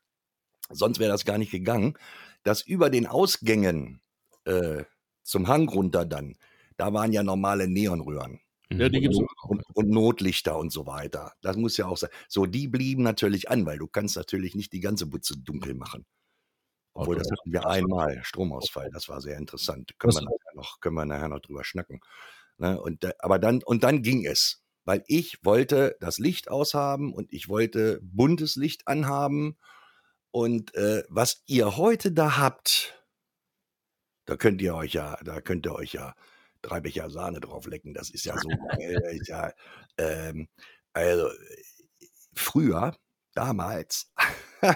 sonst 0.71 0.97
wäre 0.97 1.11
das 1.11 1.25
gar 1.25 1.37
nicht 1.37 1.51
gegangen, 1.51 1.95
dass 2.41 2.63
über 2.63 2.89
den 2.89 3.05
Ausgängen 3.05 4.01
äh, 4.45 4.83
zum 5.23 5.47
Hang 5.47 5.67
runter 5.69 6.05
dann, 6.05 6.35
da 6.77 6.93
waren 6.93 7.11
ja 7.11 7.23
normale 7.23 7.67
Neonröhren. 7.67 8.39
Ja, 8.71 8.89
die 8.89 8.99
gibt's 8.99 9.17
und, 9.17 9.29
und, 9.43 9.63
und 9.75 9.89
Notlichter 9.89 10.57
und 10.57 10.71
so 10.71 10.87
weiter. 10.87 11.33
Das 11.41 11.55
muss 11.55 11.77
ja 11.77 11.85
auch 11.85 11.97
sein. 11.97 12.09
So, 12.27 12.45
die 12.45 12.67
blieben 12.67 13.03
natürlich 13.03 13.49
an, 13.49 13.65
weil 13.65 13.77
du 13.77 13.87
kannst 13.87 14.15
natürlich 14.15 14.55
nicht 14.55 14.73
die 14.73 14.79
ganze 14.79 15.05
Butze 15.05 15.37
dunkel 15.37 15.75
machen. 15.75 16.05
Obwohl, 16.93 17.17
das 17.17 17.29
hatten 17.29 17.51
wir 17.51 17.67
einmal, 17.67 18.23
Stromausfall, 18.23 18.89
das 18.91 19.09
war 19.09 19.21
sehr 19.21 19.37
interessant. 19.37 19.91
Können 19.99 20.15
wir 20.15 20.21
nachher 20.21 20.55
noch, 20.55 20.79
können 20.79 20.95
wir 20.95 21.05
nachher 21.05 21.27
noch 21.27 21.41
drüber 21.41 21.63
schnacken. 21.63 21.99
Ne? 22.57 22.79
Und, 22.79 23.05
aber 23.23 23.37
dann, 23.37 23.61
und 23.63 23.83
dann 23.83 24.01
ging 24.01 24.25
es, 24.25 24.63
weil 24.85 25.03
ich 25.07 25.43
wollte 25.43 25.97
das 25.99 26.19
Licht 26.19 26.49
aushaben 26.49 27.13
und 27.13 27.31
ich 27.33 27.49
wollte 27.49 27.99
buntes 28.01 28.55
Licht 28.55 28.87
anhaben. 28.87 29.57
Und 30.31 30.73
äh, 30.75 31.03
was 31.09 31.43
ihr 31.47 31.77
heute 31.77 32.11
da 32.13 32.37
habt, 32.37 33.04
da 34.25 34.37
könnt 34.37 34.61
ihr 34.61 34.75
euch 34.75 34.93
ja, 34.93 35.17
da 35.23 35.41
könnt 35.41 35.65
ihr 35.65 35.75
euch 35.75 35.93
ja 35.93 36.15
drei 36.61 36.79
Becher 36.79 37.09
Sahne 37.09 37.39
drauf 37.39 37.67
lecken. 37.67 37.93
Das 37.93 38.09
ist 38.09 38.25
ja 38.25 38.37
so 38.37 38.49
geil. 38.49 39.19
ja, 39.27 39.51
ähm, 39.97 40.47
also 40.93 41.27
äh, 41.27 42.07
früher, 42.33 42.95
damals, 43.33 44.11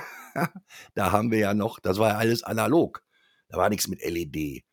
da 0.94 1.12
haben 1.12 1.32
wir 1.32 1.40
ja 1.40 1.54
noch, 1.54 1.80
das 1.80 1.98
war 1.98 2.10
ja 2.10 2.18
alles 2.18 2.44
analog. 2.44 3.04
Da 3.48 3.58
war 3.58 3.70
nichts 3.70 3.88
mit 3.88 4.04
LED. 4.06 4.64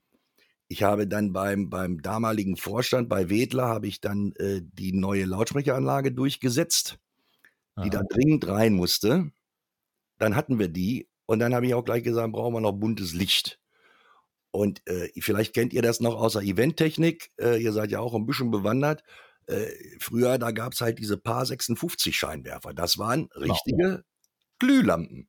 Ich 0.68 0.83
habe 0.83 1.06
dann 1.06 1.33
beim, 1.33 1.71
beim 1.71 2.02
damaligen 2.02 2.56
Vorstand 2.56 3.09
bei 3.09 3.30
Wedler 3.30 3.66
habe 3.66 3.87
ich 3.87 4.00
dann 4.00 4.33
äh, 4.37 4.61
die 4.62 4.92
neue 4.92 5.25
Lautsprecheranlage 5.25 6.12
durchgesetzt, 6.12 6.99
die 7.83 7.90
da 7.90 8.00
Aha. 8.00 8.06
dringend 8.11 8.47
rein 8.49 8.75
musste. 8.75 9.30
Dann 10.18 10.35
hatten 10.35 10.59
wir 10.59 10.68
die 10.68 11.09
und 11.26 11.38
dann 11.38 11.54
habe 11.54 11.66
ich 11.66 11.75
auch 11.75 11.85
gleich 11.85 12.02
gesagt, 12.02 12.33
brauchen 12.33 12.54
wir 12.54 12.61
noch 12.61 12.73
buntes 12.73 13.14
Licht. 13.14 13.61
Und 14.57 14.83
äh, 14.89 15.09
vielleicht 15.21 15.55
kennt 15.55 15.73
ihr 15.73 15.83
das 15.83 16.01
noch 16.01 16.17
außer 16.21 16.43
Eventtechnik. 16.43 17.31
Äh, 17.41 17.63
ihr 17.63 17.73
seid 17.73 17.91
ja 17.91 18.01
auch 18.01 18.15
ein 18.15 18.27
bisschen 18.27 18.51
bewandert. 18.51 19.03
Äh, 19.47 19.67
früher, 20.01 20.39
da 20.39 20.51
gab 20.51 20.73
es 20.73 20.81
halt 20.81 20.99
diese 20.99 21.19
Paar 21.19 21.47
56 21.47 22.17
Scheinwerfer. 22.17 22.75
Das 22.75 22.99
waren 22.99 23.29
richtige 23.35 24.05
Glühlampen. 24.59 25.29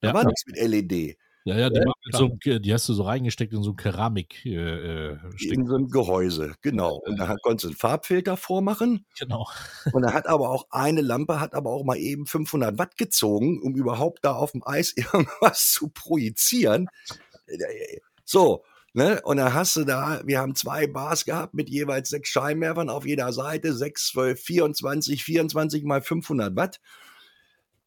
Da 0.00 0.08
Ja. 0.08 0.14
war 0.14 0.24
nichts 0.24 0.44
mit 0.46 0.56
LED. 0.56 1.16
Ja, 1.46 1.58
ja, 1.58 1.68
die, 1.68 1.76
Ja, 1.76 1.92
mit 2.06 2.16
so, 2.16 2.58
die 2.58 2.72
hast 2.72 2.88
du 2.88 2.94
so 2.94 3.02
reingesteckt 3.02 3.52
in 3.52 3.62
so 3.62 3.72
ein 3.72 3.76
Keramik. 3.76 4.44
Äh, 4.46 5.12
äh. 5.12 5.18
In 5.40 5.66
so 5.66 5.74
einem 5.74 5.88
Gehäuse, 5.88 6.54
genau. 6.62 6.96
Und 7.04 7.18
da 7.18 7.36
konntest 7.42 7.64
du 7.64 7.68
einen 7.68 7.76
Farbfilter 7.76 8.36
vormachen. 8.38 9.04
Genau. 9.18 9.46
Und 9.92 10.02
da 10.02 10.14
hat 10.14 10.26
aber 10.26 10.48
auch 10.48 10.66
eine 10.70 11.02
Lampe, 11.02 11.40
hat 11.40 11.54
aber 11.54 11.70
auch 11.70 11.84
mal 11.84 11.98
eben 11.98 12.26
500 12.26 12.78
Watt 12.78 12.96
gezogen, 12.96 13.60
um 13.62 13.74
überhaupt 13.76 14.24
da 14.24 14.32
auf 14.32 14.52
dem 14.52 14.66
Eis 14.66 14.94
irgendwas 14.96 15.70
zu 15.70 15.88
projizieren. 15.90 16.88
So, 18.24 18.64
ne? 18.92 19.20
Und 19.22 19.36
dann 19.38 19.52
hast 19.54 19.76
du 19.76 19.84
da, 19.84 20.20
wir 20.24 20.38
haben 20.38 20.54
zwei 20.54 20.86
Bars 20.86 21.24
gehabt 21.24 21.54
mit 21.54 21.68
jeweils 21.68 22.08
sechs 22.08 22.28
Scheinwerfern 22.30 22.88
auf 22.88 23.06
jeder 23.06 23.32
Seite, 23.32 23.74
6, 23.74 24.08
12, 24.08 24.40
24, 24.40 25.24
24 25.24 25.84
mal 25.84 26.02
500 26.02 26.56
Watt. 26.56 26.80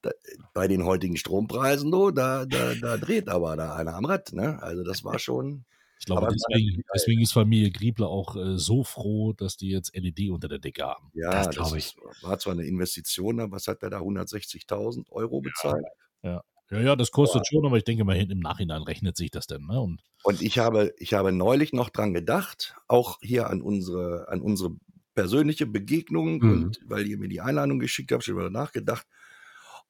Da, 0.03 0.11
bei 0.53 0.67
den 0.67 0.85
heutigen 0.85 1.17
Strompreisen, 1.17 1.89
du, 1.91 2.11
da, 2.11 2.45
da, 2.45 2.75
da 2.75 2.97
dreht 2.97 3.29
aber 3.29 3.55
da 3.57 3.75
einer 3.75 3.95
am 3.95 4.05
Rad, 4.05 4.31
ne? 4.33 4.61
Also 4.61 4.83
das 4.83 5.03
war 5.03 5.17
schon, 5.17 5.65
Ich 5.99 6.05
glaube, 6.05 6.27
deswegen, 6.31 6.83
deswegen 6.93 7.21
ist 7.21 7.33
Familie 7.33 7.71
Griebler 7.71 8.07
auch 8.07 8.35
äh, 8.35 8.57
so 8.57 8.83
froh, 8.83 9.33
dass 9.33 9.57
die 9.57 9.69
jetzt 9.71 9.95
LED 9.95 10.29
unter 10.29 10.47
der 10.47 10.59
Decke 10.59 10.83
haben. 10.83 11.11
ja, 11.13 11.31
Das 11.31 11.47
das, 11.47 11.55
glaub 11.55 11.75
ist, 11.75 11.95
war 12.21 12.37
zwar 12.37 12.53
eine 12.53 12.65
Investition, 12.65 13.39
aber 13.39 13.53
was 13.53 13.67
hat 13.67 13.81
der 13.81 13.89
da 13.89 13.99
160.000 14.01 15.09
Euro 15.09 15.41
bezahlt? 15.41 15.83
Ja, 16.21 16.29
ja, 16.31 16.43
das 16.69 17.11
kostet 17.11 17.47
schon, 17.47 17.65
aber 17.65 17.77
ich 17.77 17.83
denke 17.83 18.03
mal, 18.03 18.15
im 18.17 18.39
Nachhinein 18.39 18.81
rechnet 18.83 19.15
sich 19.17 19.31
das 19.31 19.47
denn. 19.47 19.65
Ne? 19.65 19.79
Und 19.79 20.01
Und 20.23 20.41
ich 20.41 20.59
habe, 20.59 20.93
ich 20.97 21.13
habe 21.13 21.31
neulich 21.31 21.73
noch 21.73 21.89
dran 21.89 22.13
gedacht, 22.13 22.75
auch 22.87 23.17
hier 23.21 23.49
an 23.49 23.61
unsere, 23.61 24.27
an 24.29 24.41
unsere 24.41 24.71
persönliche 25.15 25.65
Begegnung, 25.65 26.39
Mhm. 26.39 26.51
und 26.63 26.79
weil 26.85 27.07
ihr 27.07 27.17
mir 27.17 27.29
die 27.29 27.41
Einladung 27.41 27.79
geschickt 27.79 28.11
habt, 28.11 28.23
schon 28.23 28.35
über 28.35 28.49
nachgedacht 28.49 29.07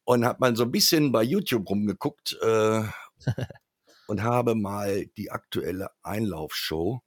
und 0.03 0.23
habe 0.25 0.37
mal 0.39 0.55
so 0.55 0.63
ein 0.63 0.71
bisschen 0.71 1.11
bei 1.11 1.23
YouTube 1.23 1.69
rumgeguckt 1.69 2.37
äh, 2.41 2.83
und 4.07 4.23
habe 4.23 4.55
mal 4.55 5.05
die 5.17 5.31
aktuelle 5.31 5.89
Einlaufshow 6.03 7.01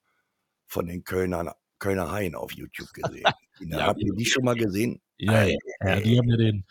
von 0.66 0.86
den 0.86 1.04
Kölner, 1.04 1.56
Kölner 1.78 2.10
Haien 2.12 2.34
auf 2.34 2.52
YouTube 2.52 2.92
gesehen. 2.92 3.24
Ja, 3.62 3.86
Habt 3.88 4.00
ihr 4.00 4.14
die 4.14 4.24
schon 4.24 4.44
mal 4.44 4.54
gesehen? 4.56 5.02
Ja, 5.20 5.44
ja, 5.44 5.58
ja, 5.84 6.00
die 6.00 6.18
haben 6.18 6.28
ja 6.28 6.36
den, 6.36 6.64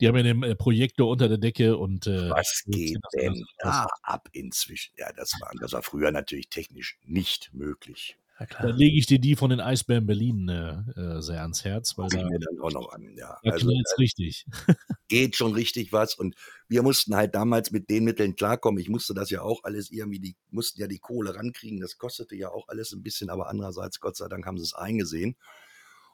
die 0.00 0.08
haben 0.08 0.16
ja 0.16 0.22
den 0.22 0.42
äh, 0.42 0.54
Projektor 0.54 1.08
unter 1.08 1.28
der 1.28 1.38
Decke 1.38 1.76
und 1.76 2.06
äh, 2.06 2.30
Was 2.30 2.62
geht 2.66 2.98
denn 3.14 3.44
da 3.58 3.86
ab 4.02 4.28
inzwischen? 4.32 4.92
Ja, 4.96 5.12
das 5.12 5.32
war, 5.40 5.50
das 5.60 5.72
war 5.72 5.82
früher 5.82 6.10
natürlich 6.12 6.48
technisch 6.48 6.98
nicht 7.04 7.52
möglich. 7.54 8.16
Ja, 8.38 8.46
Da 8.46 8.56
klar. 8.56 8.72
lege 8.72 8.98
ich 8.98 9.06
dir 9.06 9.18
die 9.20 9.36
von 9.36 9.50
den 9.50 9.60
Eisbären 9.60 10.06
Berlin 10.06 10.48
äh, 10.48 11.00
äh, 11.00 11.20
sehr 11.22 11.42
ans 11.42 11.64
Herz, 11.64 11.96
weil 11.96 12.08
da, 12.08 12.18
ich 12.18 12.24
mir 12.24 12.38
dann 12.40 12.60
auch 12.60 12.72
noch 12.72 12.92
an. 12.92 13.14
Ja, 13.16 13.38
also 13.44 13.66
knallt's 13.66 13.98
richtig. 13.98 14.44
geht 15.08 15.36
schon 15.36 15.52
richtig 15.52 15.92
was 15.92 16.14
und 16.14 16.34
wir 16.68 16.82
mussten 16.82 17.14
halt 17.14 17.34
damals 17.34 17.70
mit 17.70 17.90
den 17.90 18.04
Mitteln 18.04 18.34
klarkommen. 18.34 18.80
Ich 18.80 18.88
musste 18.88 19.14
das 19.14 19.30
ja 19.30 19.42
auch 19.42 19.62
alles 19.62 19.90
irgendwie, 19.90 20.18
die 20.18 20.36
mussten 20.50 20.80
ja 20.80 20.88
die 20.88 20.98
Kohle 20.98 21.36
rankriegen. 21.36 21.80
Das 21.80 21.98
kostete 21.98 22.34
ja 22.34 22.50
auch 22.50 22.68
alles 22.68 22.92
ein 22.92 23.02
bisschen, 23.02 23.30
aber 23.30 23.48
andererseits, 23.48 24.00
Gott 24.00 24.16
sei 24.16 24.28
Dank, 24.28 24.46
haben 24.46 24.58
sie 24.58 24.64
es 24.64 24.74
eingesehen. 24.74 25.36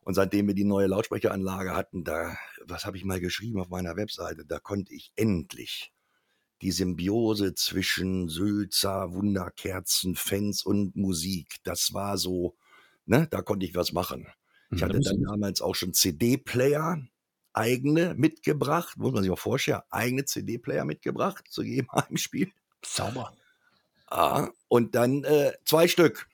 Und 0.03 0.15
seitdem 0.15 0.47
wir 0.49 0.55
die 0.55 0.65
neue 0.65 0.87
Lautsprecheranlage 0.87 1.75
hatten, 1.75 2.05
da, 2.05 2.37
was 2.65 2.85
habe 2.85 2.97
ich 2.97 3.05
mal 3.05 3.21
geschrieben 3.21 3.61
auf 3.61 3.69
meiner 3.69 3.97
Webseite, 3.97 4.45
da 4.47 4.59
konnte 4.59 4.95
ich 4.95 5.13
endlich 5.17 5.93
die 6.63 6.73
Symbiose 6.73 7.55
zwischen 7.55 8.29
Sülzer, 8.29 9.13
Wunderkerzen, 9.15 10.15
Fans 10.17 10.63
und 10.65 10.95
Musik, 10.97 11.57
das 11.65 11.95
war 11.95 12.19
so, 12.19 12.57
ne, 13.07 13.27
da 13.31 13.43
konnte 13.43 13.67
ich 13.67 13.75
was 13.75 13.93
machen. 13.93 14.29
Ich 14.75 14.83
Mhm. 14.83 14.85
hatte 14.85 15.01
dann 15.01 15.23
damals 15.23 15.63
auch 15.63 15.75
schon 15.75 15.95
CD-Player, 15.95 17.03
eigene 17.53 18.15
mitgebracht, 18.15 18.97
muss 18.99 19.13
man 19.13 19.23
sich 19.23 19.33
auch 19.33 19.39
vorstellen, 19.39 19.81
eigene 19.91 20.25
CD-Player 20.25 20.85
mitgebracht 20.85 21.47
zu 21.51 21.63
jedem 21.63 21.91
Heimspiel. 21.93 22.53
Sauber. 22.85 23.33
Ah, 24.09 24.49
und 24.69 24.95
dann 24.95 25.25
äh, 25.25 25.53
zwei 25.65 25.89
Stück. 25.89 26.29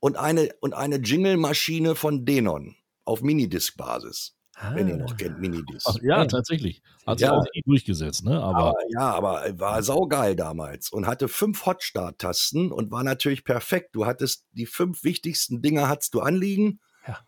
Und 0.00 0.16
eine, 0.16 0.48
und 0.60 0.74
eine 0.74 0.96
Jingle-Maschine 0.96 1.94
von 1.94 2.24
Denon 2.24 2.74
auf 3.04 3.20
Minidisc-Basis, 3.22 4.34
wenn 4.72 4.88
ihr 4.88 4.96
noch 4.96 5.12
Ah. 5.12 5.16
kennt, 5.16 5.40
Minidisc. 5.40 5.86
Ach, 5.88 5.96
ja, 6.02 6.24
tatsächlich. 6.26 6.82
Hat 7.06 7.18
sich 7.18 7.26
Ja. 7.28 7.32
auch 7.36 7.44
nie 7.54 7.62
durchgesetzt, 7.66 8.24
ne? 8.24 8.40
Aber 8.42 8.58
Aber, 8.70 8.74
ja, 8.90 9.10
aber 9.14 9.58
war 9.58 9.82
saugeil 9.82 10.36
damals 10.36 10.90
und 10.90 11.06
hatte 11.06 11.28
fünf 11.28 11.66
Hotstart-Tasten 11.66 12.72
und 12.72 12.90
war 12.90 13.04
natürlich 13.04 13.44
perfekt. 13.44 13.90
Du 13.94 14.06
hattest 14.06 14.46
die 14.52 14.66
fünf 14.66 15.04
wichtigsten 15.04 15.60
Dinge 15.62 15.88
hattest 15.88 16.14
du 16.14 16.20
anliegen 16.20 16.80
Ja. 17.06 17.18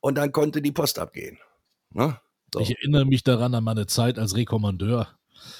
und 0.00 0.16
dann 0.16 0.30
konnte 0.32 0.62
die 0.62 0.72
Post 0.72 0.98
abgehen. 0.98 1.38
Ne? 1.90 2.18
So. 2.54 2.60
ich 2.60 2.70
erinnere 2.70 3.06
mich 3.06 3.22
daran 3.24 3.54
an 3.54 3.64
meine 3.64 3.86
Zeit 3.86 4.18
als 4.18 4.36
Rekommandeur. 4.36 5.08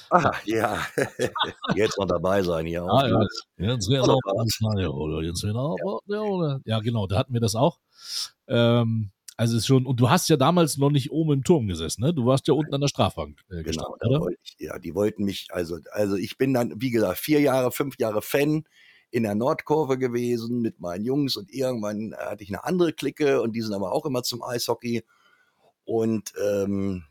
Ah, 0.09 0.31
ja, 0.45 0.79
jetzt 1.75 1.97
noch 1.97 2.05
dabei 2.07 2.43
sein 2.43 2.65
hier. 2.65 2.83
Ah, 2.83 3.07
ja. 3.07 3.15
Auf- 3.17 3.27
Jetzt 3.57 3.89
Oder 3.89 4.13
auch 4.13 4.93
oder 4.93 5.21
jetzt 5.23 5.43
wieder 5.43 5.75
ja. 6.07 6.21
oder 6.21 6.61
ja 6.65 6.79
genau, 6.79 7.07
da 7.07 7.17
hatten 7.17 7.33
wir 7.33 7.41
das 7.41 7.55
auch. 7.55 7.79
Ähm, 8.47 9.11
also 9.35 9.57
ist 9.57 9.65
schon 9.65 9.85
und 9.85 9.99
du 9.99 10.09
hast 10.09 10.29
ja 10.29 10.37
damals 10.37 10.77
noch 10.77 10.91
nicht 10.91 11.11
oben 11.11 11.33
im 11.33 11.43
Turm 11.43 11.67
gesessen, 11.67 12.01
ne? 12.03 12.13
Du 12.13 12.25
warst 12.25 12.47
ja 12.47 12.53
unten 12.53 12.73
an 12.73 12.81
der 12.81 12.87
Strafbank 12.87 13.39
äh, 13.49 13.63
Genau, 13.63 13.63
gestanden, 13.63 14.15
oder? 14.17 14.31
ich, 14.43 14.55
ja, 14.59 14.77
die 14.77 14.93
wollten 14.93 15.23
mich, 15.23 15.47
also, 15.51 15.79
also 15.91 16.15
ich 16.15 16.37
bin 16.37 16.53
dann, 16.53 16.73
wie 16.77 16.91
gesagt, 16.91 17.17
vier 17.17 17.41
Jahre, 17.41 17.71
fünf 17.71 17.97
Jahre 17.97 18.21
Fan 18.21 18.65
in 19.09 19.23
der 19.23 19.35
Nordkurve 19.35 19.97
gewesen 19.97 20.61
mit 20.61 20.79
meinen 20.79 21.05
Jungs 21.05 21.35
und 21.35 21.51
irgendwann 21.51 22.13
hatte 22.17 22.43
ich 22.43 22.49
eine 22.49 22.63
andere 22.63 22.93
Clique 22.93 23.41
und 23.41 23.53
die 23.55 23.61
sind 23.61 23.73
aber 23.73 23.91
auch 23.91 24.05
immer 24.05 24.23
zum 24.23 24.43
Eishockey 24.43 25.03
und 25.85 26.31
ähm, 26.43 27.03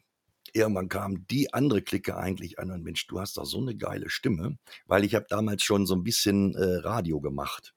irgendwann 0.53 0.89
kam 0.89 1.27
die 1.27 1.53
andere 1.53 1.83
Clique 1.83 2.17
eigentlich 2.17 2.59
an 2.59 2.71
und 2.71 2.83
Mensch, 2.83 3.07
du 3.07 3.21
hast 3.21 3.37
doch 3.37 3.45
so 3.45 3.59
eine 3.59 3.77
geile 3.77 4.11
Stimme, 4.11 4.59
weil 4.87 5.05
ich 5.05 5.15
habe 5.15 5.27
damals 5.29 5.63
schon 5.63 5.87
so 5.87 5.95
ein 5.95 6.05
bisschen 6.05 6.55
äh, 6.55 6.77
Radio 6.77 7.21
gemacht. 7.21 7.75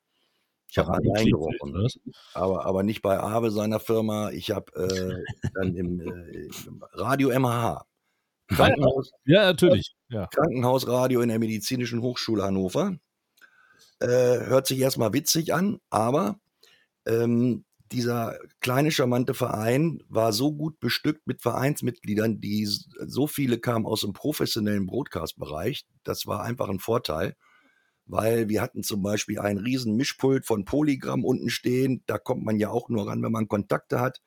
Ich 0.69 0.77
habe 0.77 0.91
Radio 0.91 1.39
was? 1.39 1.97
aber, 2.33 2.65
aber 2.65 2.83
nicht 2.83 3.01
bei 3.01 3.17
Awe 3.17 3.49
seiner 3.49 3.79
Firma. 3.79 4.31
Ich 4.31 4.51
habe 4.51 4.73
äh, 4.75 5.49
dann 5.53 5.75
im, 5.75 6.01
äh, 6.01 6.49
im 6.67 6.83
Radio 6.91 7.29
MHH. 7.29 7.85
Krankenhaus, 8.49 9.11
Ja, 9.25 9.45
natürlich. 9.45 9.95
Ja. 10.09 10.27
Krankenhausradio 10.27 11.21
in 11.21 11.29
der 11.29 11.39
Medizinischen 11.39 12.01
Hochschule 12.01 12.43
Hannover. 12.43 12.97
Äh, 13.99 14.07
hört 14.07 14.67
sich 14.67 14.79
erstmal 14.79 15.13
witzig 15.13 15.53
an, 15.53 15.79
aber 15.89 16.39
ähm, 17.05 17.63
dieser 17.91 18.37
kleine, 18.61 18.91
charmante 18.91 19.33
Verein 19.33 20.01
war 20.09 20.33
so 20.33 20.53
gut 20.53 20.79
bestückt 20.79 21.27
mit 21.27 21.41
Vereinsmitgliedern, 21.41 22.41
die 22.41 22.65
so 22.65 23.27
viele 23.27 23.59
kamen 23.59 23.85
aus 23.85 24.01
dem 24.01 24.13
professionellen 24.13 24.87
Broadcast-Bereich. 24.87 25.85
Das 26.03 26.25
war 26.25 26.43
einfach 26.43 26.69
ein 26.69 26.79
Vorteil, 26.79 27.35
weil 28.05 28.49
wir 28.49 28.61
hatten 28.61 28.83
zum 28.83 29.01
Beispiel 29.01 29.39
ein 29.39 29.57
riesen 29.57 29.95
Mischpult 29.95 30.45
von 30.45 30.65
Polygramm 30.65 31.23
unten 31.23 31.49
stehen. 31.49 32.03
Da 32.07 32.17
kommt 32.17 32.43
man 32.43 32.59
ja 32.59 32.69
auch 32.69 32.89
nur 32.89 33.07
ran, 33.07 33.21
wenn 33.21 33.31
man 33.31 33.47
Kontakte 33.47 33.99
hat. 33.99 34.21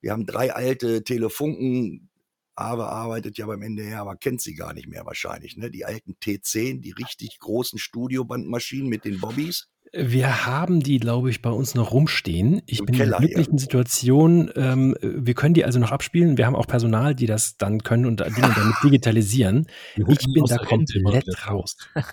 Wir 0.00 0.12
haben 0.12 0.26
drei 0.26 0.52
alte 0.52 1.04
Telefunken. 1.04 2.08
Awe 2.54 2.86
arbeitet 2.86 3.38
ja 3.38 3.46
beim 3.46 3.62
NDR, 3.62 4.00
aber 4.00 4.16
kennt 4.16 4.42
sie 4.42 4.54
gar 4.54 4.74
nicht 4.74 4.88
mehr 4.88 5.06
wahrscheinlich. 5.06 5.56
Ne? 5.56 5.70
Die 5.70 5.84
alten 5.84 6.16
T10, 6.22 6.80
die 6.80 6.92
richtig 6.92 7.38
großen 7.38 7.78
Studiobandmaschinen 7.78 8.88
mit 8.88 9.04
den 9.04 9.20
Bobbys. 9.20 9.68
Wir 9.94 10.46
haben 10.46 10.80
die, 10.80 10.98
glaube 10.98 11.28
ich, 11.28 11.42
bei 11.42 11.50
uns 11.50 11.74
noch 11.74 11.92
rumstehen. 11.92 12.62
Ich 12.66 12.80
Im 12.80 12.86
bin 12.86 12.94
in 12.94 12.98
der 12.98 13.06
Keller 13.06 13.18
glücklichen 13.18 13.42
irgendwo. 13.42 13.60
Situation, 13.60 14.50
ähm, 14.56 14.96
wir 15.02 15.34
können 15.34 15.52
die 15.52 15.64
also 15.66 15.78
noch 15.78 15.92
abspielen. 15.92 16.38
Wir 16.38 16.46
haben 16.46 16.56
auch 16.56 16.66
Personal, 16.66 17.14
die 17.14 17.26
das 17.26 17.58
dann 17.58 17.82
können 17.82 18.06
und 18.06 18.20
Dinge 18.20 18.52
damit 18.54 18.74
digitalisieren. 18.82 19.66
Ich 19.94 20.04
bin 20.04 20.44
da 20.46 20.58
komplett 20.58 21.48
raus. 21.48 21.76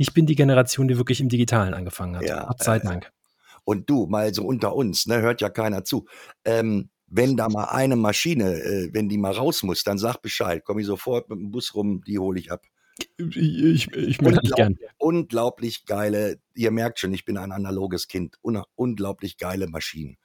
Ich 0.00 0.14
bin 0.14 0.26
die 0.26 0.36
Generation, 0.36 0.86
die 0.86 0.96
wirklich 0.96 1.20
im 1.20 1.28
Digitalen 1.28 1.74
angefangen 1.74 2.14
hat. 2.14 2.22
Ja, 2.22 2.46
Gott 2.46 2.62
sei 2.62 2.78
Dank. 2.78 3.10
Und 3.64 3.90
du, 3.90 4.06
mal 4.06 4.32
so 4.32 4.44
unter 4.44 4.76
uns, 4.76 5.06
ne, 5.06 5.20
hört 5.20 5.40
ja 5.40 5.50
keiner 5.50 5.82
zu. 5.82 6.06
Ähm, 6.44 6.90
wenn 7.08 7.36
da 7.36 7.48
mal 7.48 7.64
eine 7.64 7.96
Maschine, 7.96 8.62
äh, 8.62 8.90
wenn 8.92 9.08
die 9.08 9.18
mal 9.18 9.32
raus 9.32 9.64
muss, 9.64 9.82
dann 9.82 9.98
sag 9.98 10.18
Bescheid. 10.22 10.64
Komme 10.64 10.82
ich 10.82 10.86
sofort 10.86 11.28
mit 11.28 11.40
dem 11.40 11.50
Bus 11.50 11.74
rum, 11.74 12.02
die 12.06 12.18
hole 12.18 12.38
ich 12.38 12.52
ab. 12.52 12.62
Ich, 13.16 13.92
ich, 13.92 14.20
möchte 14.20 14.40
nicht 14.42 14.56
gern. 14.56 14.76
Unglaublich 14.98 15.86
geile, 15.86 16.40
ihr 16.54 16.70
merkt 16.70 16.98
schon, 16.98 17.12
ich 17.12 17.24
bin 17.24 17.36
ein 17.36 17.52
analoges 17.52 18.08
Kind. 18.08 18.36
Un 18.42 18.62
unglaublich 18.74 19.38
geile 19.38 19.68
Maschinen. 19.68 20.18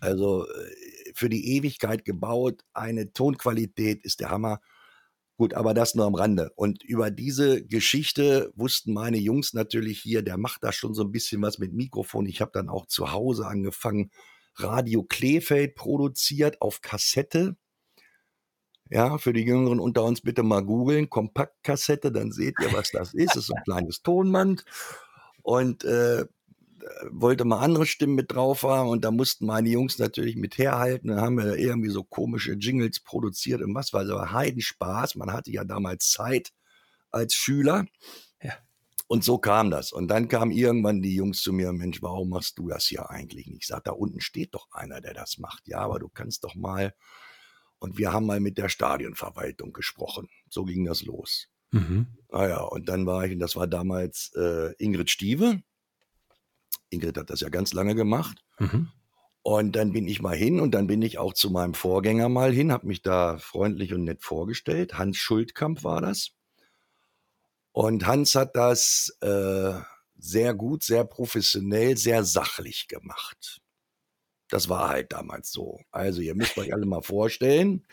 Also 0.00 0.46
äh, 0.46 1.12
für 1.14 1.28
die 1.28 1.56
Ewigkeit 1.56 2.04
gebaut, 2.04 2.62
eine 2.72 3.12
Tonqualität 3.12 4.04
ist 4.04 4.20
der 4.20 4.30
Hammer. 4.30 4.60
Gut, 5.36 5.52
aber 5.54 5.74
das 5.74 5.94
nur 5.94 6.06
am 6.06 6.14
Rande. 6.14 6.50
Und 6.56 6.82
über 6.82 7.10
diese 7.10 7.64
Geschichte 7.64 8.52
wussten 8.56 8.94
meine 8.94 9.18
Jungs 9.18 9.52
natürlich 9.52 10.00
hier, 10.00 10.22
der 10.22 10.38
macht 10.38 10.64
da 10.64 10.72
schon 10.72 10.94
so 10.94 11.02
ein 11.02 11.12
bisschen 11.12 11.42
was 11.42 11.58
mit 11.58 11.74
Mikrofon. 11.74 12.26
Ich 12.26 12.40
habe 12.40 12.52
dann 12.54 12.70
auch 12.70 12.86
zu 12.86 13.12
Hause 13.12 13.46
angefangen, 13.46 14.10
Radio 14.54 15.02
Kleefeld 15.02 15.74
produziert 15.74 16.62
auf 16.62 16.80
Kassette. 16.80 17.56
Ja, 18.90 19.18
für 19.18 19.32
die 19.32 19.42
Jüngeren 19.42 19.80
unter 19.80 20.04
uns 20.04 20.20
bitte 20.20 20.42
mal 20.42 20.64
googeln, 20.64 21.10
Kompaktkassette, 21.10 22.12
dann 22.12 22.30
seht 22.30 22.54
ihr, 22.60 22.72
was 22.72 22.90
das 22.92 23.14
ist. 23.14 23.30
Das 23.34 23.44
ist 23.44 23.52
ein 23.52 23.64
kleines 23.64 24.02
Tonband. 24.02 24.64
Und 25.42 25.84
äh, 25.84 26.26
wollte 27.10 27.44
mal 27.44 27.60
andere 27.60 27.86
Stimmen 27.86 28.14
mit 28.14 28.32
drauf 28.32 28.62
haben 28.62 28.88
und 28.88 29.04
da 29.04 29.10
mussten 29.10 29.46
meine 29.46 29.68
Jungs 29.68 29.98
natürlich 29.98 30.36
mit 30.36 30.58
herhalten. 30.58 31.08
Dann 31.08 31.20
haben 31.20 31.36
wir 31.36 31.56
irgendwie 31.56 31.88
so 31.88 32.04
komische 32.04 32.52
Jingles 32.52 33.00
produziert 33.00 33.62
und 33.62 33.74
was 33.74 33.92
war 33.92 34.06
so 34.06 34.30
Heidenspaß. 34.30 35.16
Man 35.16 35.32
hatte 35.32 35.50
ja 35.50 35.64
damals 35.64 36.10
Zeit 36.10 36.52
als 37.10 37.34
Schüler. 37.34 37.86
Ja. 38.42 38.52
Und 39.08 39.24
so 39.24 39.38
kam 39.38 39.70
das. 39.70 39.92
Und 39.92 40.08
dann 40.08 40.28
kamen 40.28 40.50
irgendwann 40.50 41.02
die 41.02 41.14
Jungs 41.14 41.42
zu 41.42 41.52
mir, 41.52 41.72
Mensch, 41.72 42.02
warum 42.02 42.30
machst 42.30 42.58
du 42.58 42.68
das 42.68 42.86
hier 42.86 43.10
eigentlich 43.10 43.46
nicht? 43.46 43.62
Ich 43.62 43.66
sag, 43.68 43.84
da 43.84 43.92
unten 43.92 44.20
steht 44.20 44.54
doch 44.54 44.68
einer, 44.72 45.00
der 45.00 45.14
das 45.14 45.38
macht. 45.38 45.68
Ja, 45.68 45.78
aber 45.78 45.98
du 45.98 46.08
kannst 46.08 46.44
doch 46.44 46.54
mal. 46.54 46.94
Und 47.86 47.98
wir 47.98 48.12
haben 48.12 48.26
mal 48.26 48.40
mit 48.40 48.58
der 48.58 48.68
Stadionverwaltung 48.68 49.72
gesprochen. 49.72 50.28
So 50.50 50.64
ging 50.64 50.84
das 50.84 51.02
los. 51.02 51.46
Mhm. 51.70 52.08
Naja, 52.32 52.58
und 52.62 52.88
dann 52.88 53.06
war 53.06 53.24
ich, 53.24 53.38
das 53.38 53.54
war 53.54 53.68
damals 53.68 54.32
äh, 54.34 54.74
Ingrid 54.78 55.08
Stieve. 55.08 55.62
Ingrid 56.90 57.16
hat 57.16 57.30
das 57.30 57.42
ja 57.42 57.48
ganz 57.48 57.72
lange 57.72 57.94
gemacht. 57.94 58.44
Mhm. 58.58 58.88
Und 59.42 59.76
dann 59.76 59.92
bin 59.92 60.08
ich 60.08 60.20
mal 60.20 60.34
hin 60.34 60.58
und 60.58 60.72
dann 60.72 60.88
bin 60.88 61.00
ich 61.00 61.18
auch 61.18 61.32
zu 61.32 61.48
meinem 61.48 61.74
Vorgänger 61.74 62.28
mal 62.28 62.52
hin, 62.52 62.72
habe 62.72 62.88
mich 62.88 63.02
da 63.02 63.38
freundlich 63.38 63.94
und 63.94 64.02
nett 64.02 64.24
vorgestellt. 64.24 64.98
Hans 64.98 65.16
Schuldkamp 65.18 65.84
war 65.84 66.00
das. 66.00 66.32
Und 67.70 68.04
Hans 68.04 68.34
hat 68.34 68.56
das 68.56 69.16
äh, 69.20 69.74
sehr 70.18 70.54
gut, 70.54 70.82
sehr 70.82 71.04
professionell, 71.04 71.96
sehr 71.96 72.24
sachlich 72.24 72.88
gemacht. 72.88 73.60
Das 74.48 74.68
war 74.68 74.88
halt 74.88 75.12
damals 75.12 75.50
so. 75.50 75.80
Also 75.90 76.20
ihr 76.20 76.34
müsst 76.34 76.56
euch 76.58 76.72
alle 76.72 76.86
mal 76.86 77.02
vorstellen, 77.02 77.86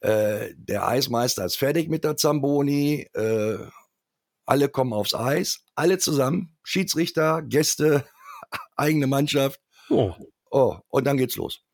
äh, 0.00 0.50
der 0.56 0.86
Eismeister 0.88 1.44
ist 1.44 1.56
fertig 1.56 1.88
mit 1.88 2.04
der 2.04 2.16
Zamboni, 2.16 3.08
äh, 3.14 3.58
alle 4.46 4.68
kommen 4.68 4.92
aufs 4.92 5.14
Eis, 5.14 5.64
alle 5.74 5.98
zusammen, 5.98 6.56
Schiedsrichter, 6.62 7.42
Gäste, 7.42 8.04
eigene 8.76 9.06
Mannschaft. 9.06 9.60
Oh. 9.88 10.12
Oh, 10.50 10.76
und 10.88 11.04
dann 11.06 11.16
geht's 11.16 11.36
los. 11.36 11.64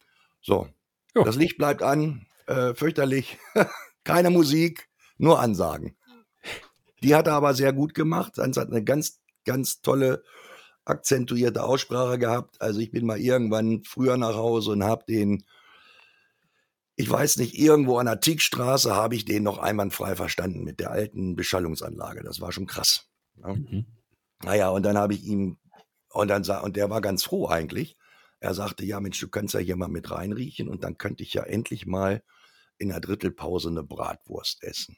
So, 0.40 0.68
Ja. 1.14 1.25
das 1.25 1.37
Licht 1.37 1.59
bleibt 1.59 1.83
an, 1.83 2.27
äh, 2.47 2.75
fürchterlich, 2.75 3.38
keine 4.05 4.31
Musik, 4.31 4.88
nur 5.18 5.40
Ansagen. 5.40 5.97
Die 7.03 7.14
hat 7.14 7.27
er 7.27 7.35
aber 7.35 7.55
sehr 7.55 7.73
gut 7.73 7.94
gemacht. 7.94 8.38
Hans 8.38 8.57
hat 8.57 8.68
eine 8.68 8.85
ganz, 8.85 9.21
ganz 9.44 9.81
tolle, 9.83 10.23
akzentuierte 10.90 11.64
Aussprache 11.64 12.18
gehabt. 12.18 12.61
Also 12.61 12.81
ich 12.81 12.90
bin 12.90 13.07
mal 13.07 13.18
irgendwann 13.18 13.83
früher 13.85 14.16
nach 14.16 14.35
Hause 14.35 14.72
und 14.72 14.85
habe 14.85 15.05
den, 15.09 15.44
ich 16.96 17.09
weiß 17.11 17.38
nicht, 17.38 17.59
irgendwo 17.59 17.98
an 17.98 18.07
der 18.07 18.20
Tickstraße 18.20 18.94
habe 18.94 19.14
ich 19.14 19.24
den 19.24 19.42
noch 19.42 19.59
einwandfrei 19.59 20.14
verstanden 20.16 20.64
mit 20.64 20.81
der 20.81 20.90
alten 20.90 21.37
Beschallungsanlage. 21.37 22.22
Das 22.22 22.40
war 22.40 22.53
schon 22.53 22.66
krass. 22.66 23.09
Ja. 23.37 23.55
Mhm. 23.55 23.87
Naja, 24.42 24.68
und 24.70 24.83
dann 24.85 24.98
habe 24.98 25.14
ich 25.14 25.24
ihm, 25.24 25.59
und 26.12 26.29
dann 26.29 26.44
sa- 26.44 26.61
und 26.61 26.76
der 26.76 26.90
war 26.90 27.00
ganz 27.00 27.24
froh 27.24 27.48
eigentlich. 27.48 27.96
Er 28.40 28.55
sagte, 28.55 28.85
ja, 28.85 29.00
Mensch, 29.00 29.20
du 29.20 29.29
kannst 29.29 29.55
ja 29.55 29.61
hier 29.61 29.76
mal 29.76 29.88
mit 29.88 30.11
reinriechen 30.11 30.68
und 30.68 30.83
dann 30.83 30.96
könnte 30.98 31.22
ich 31.22 31.35
ja 31.35 31.42
endlich 31.42 31.87
mal 31.87 32.22
in 32.79 32.88
der 32.88 33.00
Drittelpause 33.00 33.68
eine 33.68 33.83
Bratwurst 33.83 34.62
essen. 34.64 34.96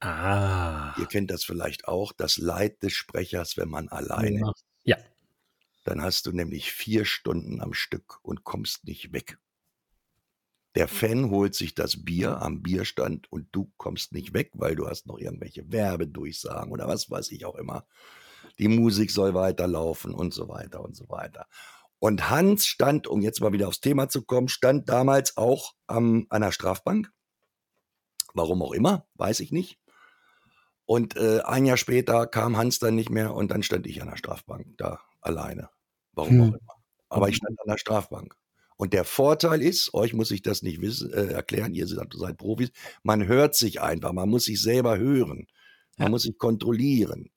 Ah. 0.00 0.94
Ihr 0.98 1.06
kennt 1.06 1.30
das 1.30 1.44
vielleicht 1.44 1.88
auch, 1.88 2.12
das 2.12 2.36
Leid 2.36 2.82
des 2.82 2.92
Sprechers, 2.92 3.56
wenn 3.56 3.70
man 3.70 3.88
alleine 3.88 4.38
Ja. 4.40 4.50
ist. 4.50 4.64
Ja. 4.82 4.96
Dann 5.84 6.02
hast 6.02 6.26
du 6.26 6.32
nämlich 6.32 6.72
vier 6.72 7.04
Stunden 7.04 7.60
am 7.60 7.74
Stück 7.74 8.18
und 8.22 8.44
kommst 8.44 8.84
nicht 8.84 9.12
weg. 9.12 9.38
Der 10.74 10.88
Fan 10.88 11.30
holt 11.30 11.54
sich 11.54 11.74
das 11.74 12.04
Bier 12.04 12.42
am 12.42 12.62
Bierstand 12.62 13.30
und 13.30 13.48
du 13.52 13.70
kommst 13.76 14.12
nicht 14.12 14.34
weg, 14.34 14.50
weil 14.54 14.74
du 14.74 14.88
hast 14.88 15.06
noch 15.06 15.18
irgendwelche 15.18 15.70
Werbedurchsagen 15.70 16.72
oder 16.72 16.88
was 16.88 17.10
weiß 17.10 17.30
ich 17.30 17.44
auch 17.44 17.54
immer. 17.54 17.86
Die 18.58 18.68
Musik 18.68 19.10
soll 19.10 19.34
weiterlaufen 19.34 20.12
und 20.12 20.34
so 20.34 20.48
weiter 20.48 20.80
und 20.82 20.96
so 20.96 21.08
weiter. 21.08 21.46
Und 22.00 22.28
Hans 22.28 22.66
stand, 22.66 23.06
um 23.06 23.22
jetzt 23.22 23.40
mal 23.40 23.52
wieder 23.52 23.68
aufs 23.68 23.80
Thema 23.80 24.08
zu 24.08 24.24
kommen, 24.24 24.48
stand 24.48 24.88
damals 24.88 25.36
auch 25.36 25.74
am, 25.86 26.26
an 26.28 26.42
der 26.42 26.52
Strafbank. 26.52 27.12
Warum 28.34 28.60
auch 28.62 28.72
immer, 28.72 29.06
weiß 29.14 29.40
ich 29.40 29.52
nicht. 29.52 29.78
Und 30.86 31.16
äh, 31.16 31.40
ein 31.44 31.66
Jahr 31.66 31.76
später 31.76 32.26
kam 32.26 32.56
Hans 32.56 32.78
dann 32.78 32.94
nicht 32.94 33.10
mehr 33.10 33.32
und 33.32 33.50
dann 33.50 33.62
stand 33.62 33.86
ich 33.86 34.02
an 34.02 34.08
der 34.08 34.16
Strafbank 34.16 34.76
da 34.76 35.00
alleine. 35.20 35.70
Warum 36.14 36.30
Hm. 36.30 36.40
auch 36.40 36.52
immer. 36.52 36.74
Aber 37.08 37.28
ich 37.28 37.36
stand 37.36 37.58
an 37.60 37.68
der 37.68 37.78
Strafbank. 37.78 38.34
Und 38.76 38.92
der 38.92 39.04
Vorteil 39.04 39.62
ist, 39.62 39.94
euch 39.94 40.14
muss 40.14 40.30
ich 40.32 40.42
das 40.42 40.62
nicht 40.62 40.80
wissen, 40.80 41.12
äh, 41.12 41.26
erklären, 41.26 41.74
ihr 41.74 41.86
seid, 41.86 42.12
seid 42.14 42.38
Profis, 42.38 42.70
man 43.04 43.26
hört 43.26 43.54
sich 43.54 43.80
einfach, 43.80 44.12
man 44.12 44.28
muss 44.28 44.44
sich 44.44 44.60
selber 44.60 44.98
hören, 44.98 45.46
man 45.98 46.10
Ja. 46.10 46.10
muss 46.10 46.22
sich 46.22 46.38
kontrollieren. 46.38 47.30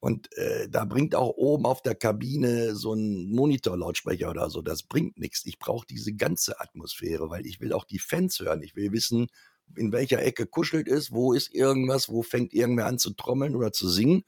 Und 0.00 0.32
äh, 0.36 0.68
da 0.68 0.84
bringt 0.84 1.14
auch 1.14 1.30
oben 1.36 1.64
auf 1.64 1.80
der 1.80 1.94
Kabine 1.94 2.74
so 2.74 2.92
ein 2.94 3.30
Monitorlautsprecher 3.30 4.30
oder 4.30 4.50
so, 4.50 4.60
das 4.60 4.82
bringt 4.82 5.18
nichts. 5.18 5.46
Ich 5.46 5.58
brauche 5.58 5.86
diese 5.86 6.12
ganze 6.14 6.60
Atmosphäre, 6.60 7.30
weil 7.30 7.46
ich 7.46 7.60
will 7.60 7.72
auch 7.72 7.84
die 7.84 8.00
Fans 8.00 8.40
hören. 8.40 8.62
Ich 8.62 8.74
will 8.76 8.92
wissen, 8.92 9.28
in 9.76 9.92
welcher 9.92 10.20
Ecke 10.22 10.46
kuschelt 10.46 10.88
ist, 10.88 11.12
wo 11.12 11.32
ist 11.32 11.54
irgendwas, 11.54 12.08
wo 12.08 12.22
fängt 12.22 12.52
irgendwer 12.52 12.86
an 12.86 12.98
zu 12.98 13.12
trommeln 13.14 13.54
oder 13.56 13.72
zu 13.72 13.88
singen. 13.88 14.24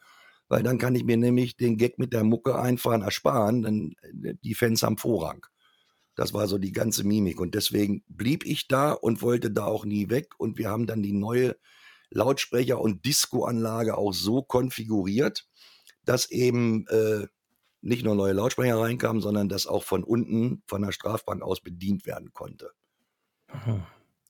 Weil 0.49 0.63
dann 0.63 0.79
kann 0.79 0.95
ich 0.95 1.05
mir 1.05 1.17
nämlich 1.17 1.57
den 1.57 1.77
Gag 1.77 1.99
mit 1.99 2.13
der 2.13 2.25
Mucke 2.25 2.59
einfahren 2.59 3.03
ersparen, 3.03 3.63
denn 3.63 3.95
äh, 4.23 4.35
die 4.43 4.55
Fans 4.55 4.83
haben 4.83 4.99
Vorrang. 4.99 5.47
Das 6.17 6.33
war 6.33 6.47
so 6.47 6.59
die 6.59 6.73
ganze 6.73 7.05
Mimik. 7.05 7.41
Und 7.41 7.55
deswegen 7.55 8.05
blieb 8.09 8.47
ich 8.47 8.69
da 8.69 8.93
und 8.93 9.23
wollte 9.23 9.51
da 9.51 9.65
auch 9.65 9.85
nie 9.85 10.11
weg. 10.11 10.35
Und 10.39 10.59
wir 10.59 10.69
haben 10.69 10.87
dann 10.87 11.03
die 11.03 11.13
neue 11.13 11.57
Lautsprecher- 12.11 12.81
und 12.81 13.05
Disco-Anlage 13.05 13.97
auch 13.99 14.13
so 14.13 14.43
konfiguriert, 14.43 15.47
dass 16.05 16.31
eben 16.31 16.87
äh, 16.89 17.27
nicht 17.81 18.05
nur 18.05 18.15
neue 18.15 18.33
Lautsprecher 18.33 18.79
reinkamen, 18.79 19.21
sondern 19.21 19.49
dass 19.49 19.67
auch 19.67 19.83
von 19.83 20.05
unten, 20.05 20.63
von 20.67 20.83
der 20.83 20.93
Strafbank 20.93 21.43
aus 21.43 21.61
bedient 21.61 22.07
werden 22.07 22.33
konnte. 22.33 22.71
Aha. 23.49 23.87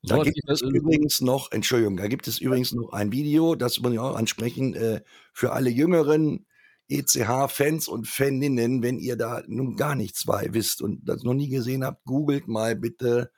Da 0.06 0.22
gibt 0.22 0.50
es 0.50 0.60
übrigens 0.60 1.20
noch, 1.20 1.50
Entschuldigung, 1.50 1.96
da 1.96 2.08
gibt 2.08 2.28
es 2.28 2.38
übrigens 2.38 2.72
noch 2.72 2.92
ein 2.92 3.10
Video, 3.10 3.54
das 3.54 3.80
muss 3.80 3.92
ich 3.92 3.98
auch 3.98 4.16
ansprechen, 4.16 4.74
äh, 4.74 5.00
für 5.32 5.52
alle 5.52 5.70
jüngeren 5.70 6.46
ECH-Fans 6.88 7.88
und 7.88 8.06
Faninnen, 8.06 8.82
wenn 8.82 8.98
ihr 8.98 9.16
da 9.16 9.42
nun 9.46 9.76
gar 9.76 9.94
nichts 9.94 10.26
bei 10.26 10.48
wisst 10.52 10.82
und 10.82 11.08
das 11.08 11.22
noch 11.22 11.32
nie 11.32 11.48
gesehen 11.48 11.84
habt, 11.84 12.04
googelt 12.04 12.48
mal 12.48 12.76
bitte 12.76 13.30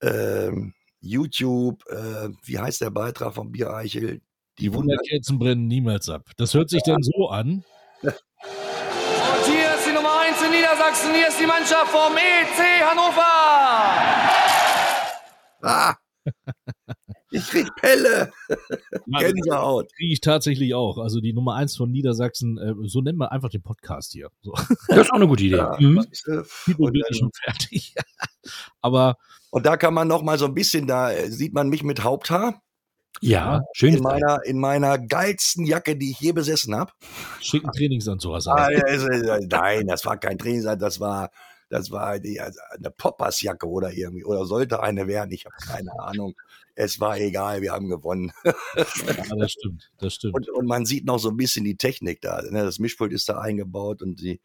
ähm, 0.00 0.72
YouTube, 1.00 1.84
äh, 1.88 2.30
wie 2.42 2.58
heißt 2.58 2.80
der 2.80 2.90
Beitrag 2.90 3.34
von 3.34 3.52
Biereichel? 3.52 4.22
Die 4.58 4.72
Wunderkerzen 4.72 5.38
brennen 5.38 5.68
niemals 5.68 6.08
ab. 6.08 6.30
Das 6.36 6.54
hört 6.54 6.70
sich 6.70 6.82
denn 6.82 7.02
so 7.02 7.28
an. 7.28 7.64
Und 8.02 8.14
hier 9.46 9.74
ist 9.74 9.86
die 9.86 9.92
Nummer 9.92 10.20
1 10.20 10.42
in 10.42 10.50
Niedersachsen. 10.50 11.14
Hier 11.14 11.28
ist 11.28 11.38
die 11.38 11.46
Mannschaft 11.46 11.88
vom 11.88 12.16
EC 12.16 12.82
Hannover. 12.82 13.78
Ah! 15.62 15.97
Ich 17.30 17.46
krieg 17.48 17.68
Pelle! 17.76 18.30
Ja, 19.06 19.20
Gänsehaut! 19.20 19.90
kriege 19.96 20.12
ich 20.12 20.20
tatsächlich 20.20 20.74
auch. 20.74 20.98
Also 20.98 21.20
die 21.20 21.32
Nummer 21.32 21.54
eins 21.54 21.76
von 21.76 21.90
Niedersachsen, 21.90 22.58
äh, 22.58 22.74
so 22.88 23.00
nennen 23.00 23.18
wir 23.18 23.32
einfach 23.32 23.48
den 23.48 23.62
Podcast 23.62 24.12
hier. 24.12 24.28
So. 24.42 24.52
Das 24.88 24.98
ist 24.98 25.10
auch 25.10 25.16
eine 25.16 25.26
gute 25.28 25.44
Idee. 25.44 25.56
Ja, 25.56 25.76
Mhm. 25.78 26.04
du, 26.26 26.44
und, 26.78 26.92
bin 26.92 27.02
schon 27.12 27.30
fertig. 27.42 27.94
Aber 28.82 29.16
und 29.50 29.64
da 29.66 29.76
kann 29.76 29.94
man 29.94 30.08
noch 30.08 30.22
mal 30.22 30.38
so 30.38 30.44
ein 30.46 30.54
bisschen, 30.54 30.86
da 30.86 31.10
äh, 31.12 31.30
sieht 31.30 31.54
man 31.54 31.68
mich 31.68 31.82
mit 31.82 32.02
Haupthaar. 32.04 32.60
Ja, 33.20 33.62
schön. 33.74 33.94
In 33.96 34.02
meiner, 34.02 34.44
in 34.44 34.58
meiner 34.60 34.98
geilsten 34.98 35.64
Jacke, 35.64 35.96
die 35.96 36.10
ich 36.12 36.20
je 36.20 36.32
besessen 36.32 36.74
habe. 36.76 36.92
Schicken 37.40 37.72
Trainingsanzug 37.72 38.34
hast 38.34 38.46
du. 38.46 38.50
Ah, 38.50 38.68
es 38.70 39.02
ist- 39.02 39.48
Nein, 39.50 39.86
das 39.86 40.04
war 40.04 40.18
kein 40.18 40.38
Trainingsanzug, 40.38 40.80
das 40.80 41.00
war, 41.00 41.30
das 41.68 41.90
war 41.90 42.18
die, 42.18 42.40
also 42.40 42.58
eine 42.70 42.90
Poppersjacke 42.90 43.68
oder 43.68 43.92
irgendwie, 43.92 44.24
oder 44.24 44.44
sollte 44.46 44.82
eine 44.82 45.06
werden, 45.06 45.32
ich 45.32 45.44
habe 45.44 45.54
keine 45.58 45.98
Ahnung. 46.00 46.34
Es 46.74 47.00
war 47.00 47.18
egal, 47.18 47.60
wir 47.60 47.72
haben 47.72 47.88
gewonnen. 47.88 48.32
Ja, 48.44 48.54
das 49.36 49.52
stimmt, 49.52 49.90
das 49.98 50.14
stimmt. 50.14 50.34
Und, 50.34 50.48
und 50.50 50.66
man 50.66 50.86
sieht 50.86 51.04
noch 51.04 51.18
so 51.18 51.30
ein 51.30 51.36
bisschen 51.36 51.64
die 51.64 51.76
Technik 51.76 52.20
da. 52.20 52.40
Ne? 52.42 52.64
Das 52.64 52.78
Mischpult 52.78 53.12
ist 53.12 53.28
da 53.28 53.38
eingebaut 53.40 54.02
und 54.02 54.20
die, 54.20 54.40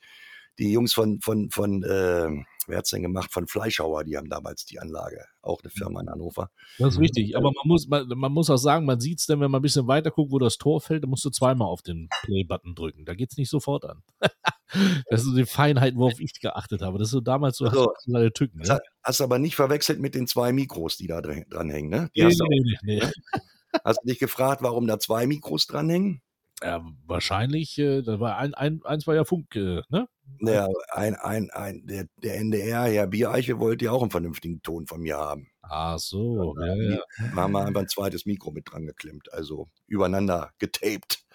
die 0.58 0.72
Jungs 0.72 0.94
von, 0.94 1.22
von, 1.22 1.50
von 1.52 1.84
äh, 1.84 2.44
wer 2.68 2.78
hat's 2.78 2.90
denn 2.90 3.02
gemacht? 3.04 3.32
Von 3.32 3.48
Fleischhauer, 3.48 4.04
die 4.04 4.18
haben 4.18 4.30
damals 4.30 4.66
die 4.66 4.80
Anlage. 4.80 5.26
Auch 5.42 5.62
eine 5.62 5.70
Firma 5.70 6.02
in 6.02 6.10
Hannover. 6.10 6.50
Das 6.78 6.96
ist 6.96 7.00
richtig. 7.00 7.36
Aber 7.36 7.52
man 7.52 7.64
muss, 7.66 7.88
man, 7.88 8.08
man 8.08 8.32
muss 8.32 8.50
auch 8.50 8.58
sagen, 8.58 8.86
man 8.86 9.00
sieht 9.00 9.20
es 9.20 9.26
dann, 9.26 9.40
wenn 9.40 9.52
man 9.52 9.60
ein 9.60 9.64
bisschen 9.64 9.88
weiter 9.88 10.12
guckt, 10.12 10.32
wo 10.32 10.40
das 10.40 10.58
Tor 10.58 10.82
fällt, 10.82 11.04
dann 11.04 11.10
musst 11.10 11.26
du 11.26 11.30
zweimal 11.30 11.68
auf 11.68 11.82
den 11.82 12.10
Play-Button 12.24 12.76
drücken. 12.76 13.06
Da 13.06 13.14
geht 13.14 13.32
es 13.32 13.38
nicht 13.38 13.50
sofort 13.50 13.86
an. 13.86 14.04
das 15.10 15.24
sind 15.24 15.36
die 15.36 15.46
Feinheiten, 15.46 16.00
worauf 16.00 16.20
ich 16.20 16.40
geachtet 16.40 16.82
habe. 16.82 16.98
Das 16.98 17.10
ist 17.10 17.14
so 17.14 17.22
damals 17.22 17.58
so, 17.58 17.66
Also, 17.66 17.92
hast 17.96 18.08
du 18.08 18.34
Tücken. 18.34 18.60
Ne? 18.60 18.80
hast 19.04 19.22
aber 19.22 19.40
nicht 19.40 19.56
verwechselt 19.56 20.00
mit 20.00 20.16
den 20.16 20.28
zwei 20.28 20.54
Mikros, 20.54 20.98
die 20.98 21.08
da 21.08 21.22
dran 21.22 21.46
dranhängen. 21.50 21.90
Ne? 21.90 22.10
Die 22.16 22.22
Nee, 22.22 22.28
hast, 22.28 22.40
du, 22.40 22.46
nee, 22.48 22.62
nee, 22.84 23.00
nee. 23.00 23.42
hast 23.84 24.00
du 24.04 24.08
dich 24.08 24.20
gefragt, 24.20 24.62
warum 24.62 24.88
da 24.88 25.00
zwei 25.00 25.28
Mikros 25.28 25.68
dranhängen? 25.68 26.22
Ja, 26.64 26.86
wahrscheinlich, 27.06 27.78
äh, 27.78 28.02
da 28.02 28.20
war 28.20 28.38
ein, 28.38 28.54
ein, 28.54 28.82
eins 28.86 29.06
war 29.06 29.16
ja 29.16 29.26
Funk, 29.26 29.54
äh, 29.56 29.82
ne? 29.90 30.08
Der, 30.42 30.70
ein, 30.92 31.16
ein, 31.16 31.50
ein, 31.52 31.86
der, 31.86 32.06
der 32.18 32.38
NDR, 32.38 32.84
Herr 32.86 33.08
Biereiche, 33.08 33.60
wollte 33.60 33.86
ja 33.86 33.92
auch 33.92 34.02
einen 34.02 34.12
vernünftigen 34.12 34.62
Ton 34.62 34.88
von 34.88 35.02
mir 35.02 35.18
haben. 35.18 35.50
Ach 35.62 36.00
so, 36.00 36.56
ja, 36.60 36.76
ja. 36.76 37.02
Da 37.18 37.36
haben 37.36 37.52
wir 37.52 37.66
einfach 37.66 37.82
ein 37.82 37.90
zweites 37.90 38.26
Mikro 38.26 38.52
mit 38.52 38.72
dran 38.72 38.86
geklemmt, 38.86 39.32
also 39.34 39.68
übereinander 39.88 40.52
getaped. 40.60 41.26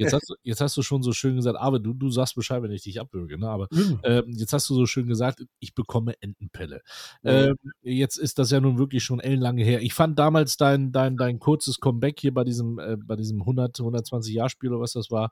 Jetzt 0.00 0.12
hast, 0.14 0.28
du, 0.30 0.34
jetzt 0.42 0.60
hast 0.60 0.76
du 0.76 0.82
schon 0.82 1.02
so 1.02 1.12
schön 1.12 1.36
gesagt, 1.36 1.58
aber 1.58 1.78
du, 1.78 1.92
du 1.92 2.10
sagst 2.10 2.34
Bescheid, 2.34 2.62
wenn 2.62 2.70
ich 2.72 2.82
dich 2.82 3.00
abwürge, 3.00 3.38
ne? 3.38 3.48
Aber 3.48 3.68
Mhm. 3.70 4.00
ähm, 4.04 4.24
jetzt 4.36 4.52
hast 4.52 4.68
du 4.70 4.74
so 4.74 4.86
schön 4.86 5.06
gesagt, 5.06 5.44
ich 5.60 5.74
bekomme 5.74 6.14
Entenpelle. 6.20 6.82
Mhm. 7.22 7.30
Ähm, 7.30 7.56
jetzt 7.82 8.16
ist 8.16 8.38
das 8.38 8.50
ja 8.50 8.60
nun 8.60 8.78
wirklich 8.78 9.04
schon 9.04 9.20
ellenlange 9.20 9.62
her. 9.62 9.82
Ich 9.82 9.94
fand 9.94 10.18
damals 10.18 10.56
dein, 10.56 10.92
dein, 10.92 11.16
dein 11.16 11.38
kurzes 11.38 11.78
Comeback 11.80 12.18
hier 12.20 12.34
bei 12.34 12.44
diesem, 12.44 12.78
äh, 12.78 12.96
bei 12.96 13.16
diesem 13.16 13.40
100, 13.40 13.78
120 13.78 14.34
Jahr 14.34 14.48
Spiel 14.48 14.70
oder 14.70 14.80
was 14.80 14.92
das 14.92 15.10
war, 15.10 15.30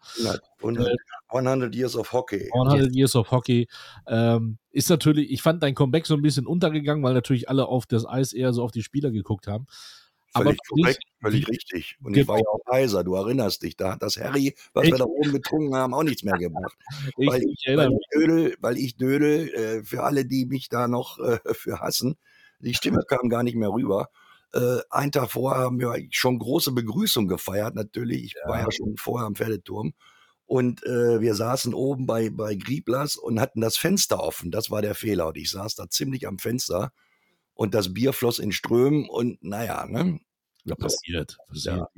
100, 0.60 0.96
100 1.28 1.74
Years 1.74 1.96
of 1.96 2.12
Hockey. 2.12 2.48
100 2.52 2.94
Years 2.94 3.16
of 3.16 3.30
Hockey, 3.30 3.68
ähm, 4.06 4.58
ist 4.70 4.90
natürlich, 4.90 5.30
ich 5.30 5.42
fand 5.42 5.62
dein 5.62 5.74
Comeback 5.74 6.06
so 6.06 6.14
ein 6.14 6.22
bisschen 6.22 6.46
untergegangen, 6.46 7.02
weil 7.02 7.14
natürlich 7.14 7.48
alle 7.48 7.66
auf 7.66 7.86
das 7.86 8.06
Eis 8.06 8.32
eher 8.32 8.52
so 8.52 8.62
auf 8.62 8.70
die 8.70 8.82
Spieler 8.82 9.10
geguckt 9.10 9.46
haben. 9.46 9.66
Aber 10.34 10.44
Völlig 10.44 10.58
dich- 10.60 10.68
korrekt, 10.68 11.02
völlig 11.20 11.48
richtig. 11.48 11.96
Und 12.02 12.16
ich 12.16 12.28
war 12.28 12.36
ja 12.38 12.44
auch 12.52 12.60
heiser, 12.70 13.02
du 13.04 13.14
erinnerst 13.14 13.62
dich, 13.62 13.76
da 13.76 13.92
hat 13.92 14.02
das 14.02 14.16
Harry, 14.18 14.54
was 14.74 14.84
Ich- 14.84 14.92
wir 14.92 14.98
da 14.98 15.04
oben 15.04 15.32
getrunken 15.32 15.74
haben, 15.74 15.94
auch 15.94 16.02
nichts 16.02 16.22
mehr 16.22 16.36
gebracht. 16.38 16.76
ich, 17.18 17.26
weil, 17.28 17.42
ich 17.42 17.64
weil 17.76 17.90
ich 17.92 18.06
Dödel, 18.14 18.56
weil 18.60 18.76
ich 18.76 18.96
Dödel, 18.96 19.48
äh, 19.48 19.84
für 19.84 20.02
alle, 20.04 20.24
die 20.26 20.46
mich 20.46 20.68
da 20.68 20.86
noch 20.88 21.18
äh, 21.18 21.38
für 21.54 21.80
hassen, 21.80 22.16
die 22.60 22.74
Stimme 22.74 23.02
kam 23.06 23.28
gar 23.28 23.42
nicht 23.42 23.56
mehr 23.56 23.70
rüber. 23.70 24.10
Äh, 24.52 24.78
einen 24.90 25.12
Tag 25.12 25.30
vorher 25.30 25.62
haben 25.62 25.78
wir 25.78 25.94
schon 26.10 26.38
große 26.38 26.72
Begrüßung 26.72 27.28
gefeiert, 27.28 27.74
natürlich. 27.74 28.24
Ich 28.24 28.34
war 28.46 28.60
ja 28.60 28.70
schon 28.72 28.96
vorher 28.96 29.26
am 29.26 29.34
Pferdeturm. 29.34 29.92
Und 30.46 30.82
äh, 30.86 31.20
wir 31.20 31.34
saßen 31.34 31.74
oben 31.74 32.06
bei, 32.06 32.30
bei 32.30 32.54
Grieblers 32.54 33.16
und 33.16 33.38
hatten 33.38 33.60
das 33.60 33.76
Fenster 33.76 34.20
offen. 34.22 34.50
Das 34.50 34.70
war 34.70 34.80
der 34.80 34.94
Fehler. 34.94 35.28
Und 35.28 35.36
ich 35.36 35.50
saß 35.50 35.74
da 35.74 35.90
ziemlich 35.90 36.26
am 36.26 36.38
Fenster 36.38 36.90
und 37.58 37.74
das 37.74 37.92
Bier 37.92 38.12
floss 38.12 38.38
in 38.38 38.52
Strömen 38.52 39.08
und 39.08 39.42
naja, 39.42 39.84
ne? 39.86 40.20
Ja, 40.64 40.76
passiert. 40.76 41.36
passiert. 41.48 41.76
Ja. 41.76 41.88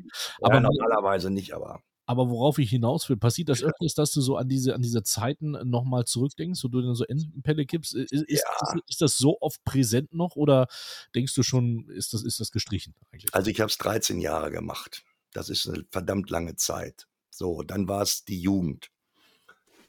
Aber 0.41 0.55
ja, 0.55 0.61
normalerweise 0.61 1.31
nicht, 1.31 1.53
aber. 1.53 1.83
Aber 2.07 2.31
worauf 2.31 2.59
ich 2.59 2.71
hinaus 2.71 3.09
will, 3.09 3.19
passiert 3.19 3.51
das 3.51 3.63
öfters, 3.63 3.95
dass 3.95 4.11
du 4.13 4.21
so 4.23 4.37
an 4.37 4.49
diese, 4.49 4.75
an 4.75 4.81
diese 4.81 5.03
Zeiten 5.03 5.53
nochmal 5.69 6.07
zurückdenkst, 6.07 6.65
wo 6.65 6.69
du 6.69 6.81
dann 6.81 6.95
so 6.95 7.05
Entenpelle 7.05 7.67
kippst? 7.67 7.95
Ist, 7.95 8.11
ist, 8.11 8.25
ist, 8.27 8.45
ist 8.89 9.01
das 9.03 9.19
so 9.19 9.37
oft 9.41 9.63
präsent 9.65 10.13
noch 10.15 10.35
oder 10.35 10.67
denkst 11.15 11.35
du 11.35 11.43
schon, 11.43 11.89
ist 11.91 12.15
das, 12.15 12.25
ist 12.25 12.41
das 12.41 12.51
gestrichen 12.51 12.95
eigentlich? 13.13 13.33
Also 13.35 13.51
ich 13.51 13.61
habe 13.61 13.69
es 13.69 13.79
13 13.79 14.19
Jahre 14.19 14.51
gemacht. 14.51 15.05
Das 15.33 15.51
ist 15.51 15.69
eine 15.69 15.85
verdammt 15.91 16.31
lange 16.31 16.57
Zeit. 16.57 17.07
So, 17.29 17.63
dann 17.63 17.87
war 17.87 18.03
es 18.03 18.25
die 18.25 18.41
Jugend. 18.41 18.91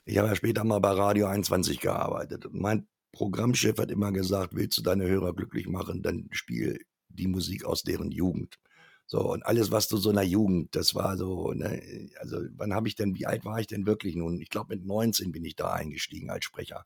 Ich 0.03 0.17
habe 0.17 0.27
ja 0.27 0.36
später 0.36 0.63
mal 0.63 0.79
bei 0.79 0.91
Radio 0.91 1.27
21 1.27 1.79
gearbeitet. 1.79 2.45
Und 2.45 2.60
mein 2.60 2.88
Programmchef 3.12 3.78
hat 3.78 3.91
immer 3.91 4.12
gesagt, 4.12 4.56
willst 4.56 4.78
du 4.78 4.82
deine 4.82 5.08
Hörer 5.08 5.34
glücklich 5.34 5.67
machen, 5.67 6.02
dann 6.02 6.30
spiel 6.32 6.80
die 7.10 7.28
Musik 7.28 7.65
aus 7.65 7.84
deren 7.84 8.12
Jugend. 8.12 8.58
So, 9.06 9.32
und 9.32 9.45
alles, 9.45 9.71
was 9.71 9.89
du 9.89 9.97
so 9.97 10.10
in 10.10 10.15
der 10.15 10.26
Jugend, 10.26 10.74
das 10.76 10.95
war 10.95 11.17
so, 11.17 11.52
ne, 11.52 12.10
also 12.19 12.38
wann 12.56 12.74
habe 12.74 12.88
ich 12.88 12.95
denn, 12.95 13.15
wie 13.15 13.26
alt 13.26 13.43
war 13.43 13.60
ich 13.60 13.67
denn 13.67 13.86
wirklich 13.86 14.15
nun? 14.15 14.39
Ich 14.39 14.50
glaube, 14.50 14.76
mit 14.76 14.86
19 14.86 15.34
bin 15.34 15.43
ich 15.43 15.58
da 15.58 15.74
eingestiegen 15.74 16.30
als 16.30 16.45
Sprecher. 16.45 16.86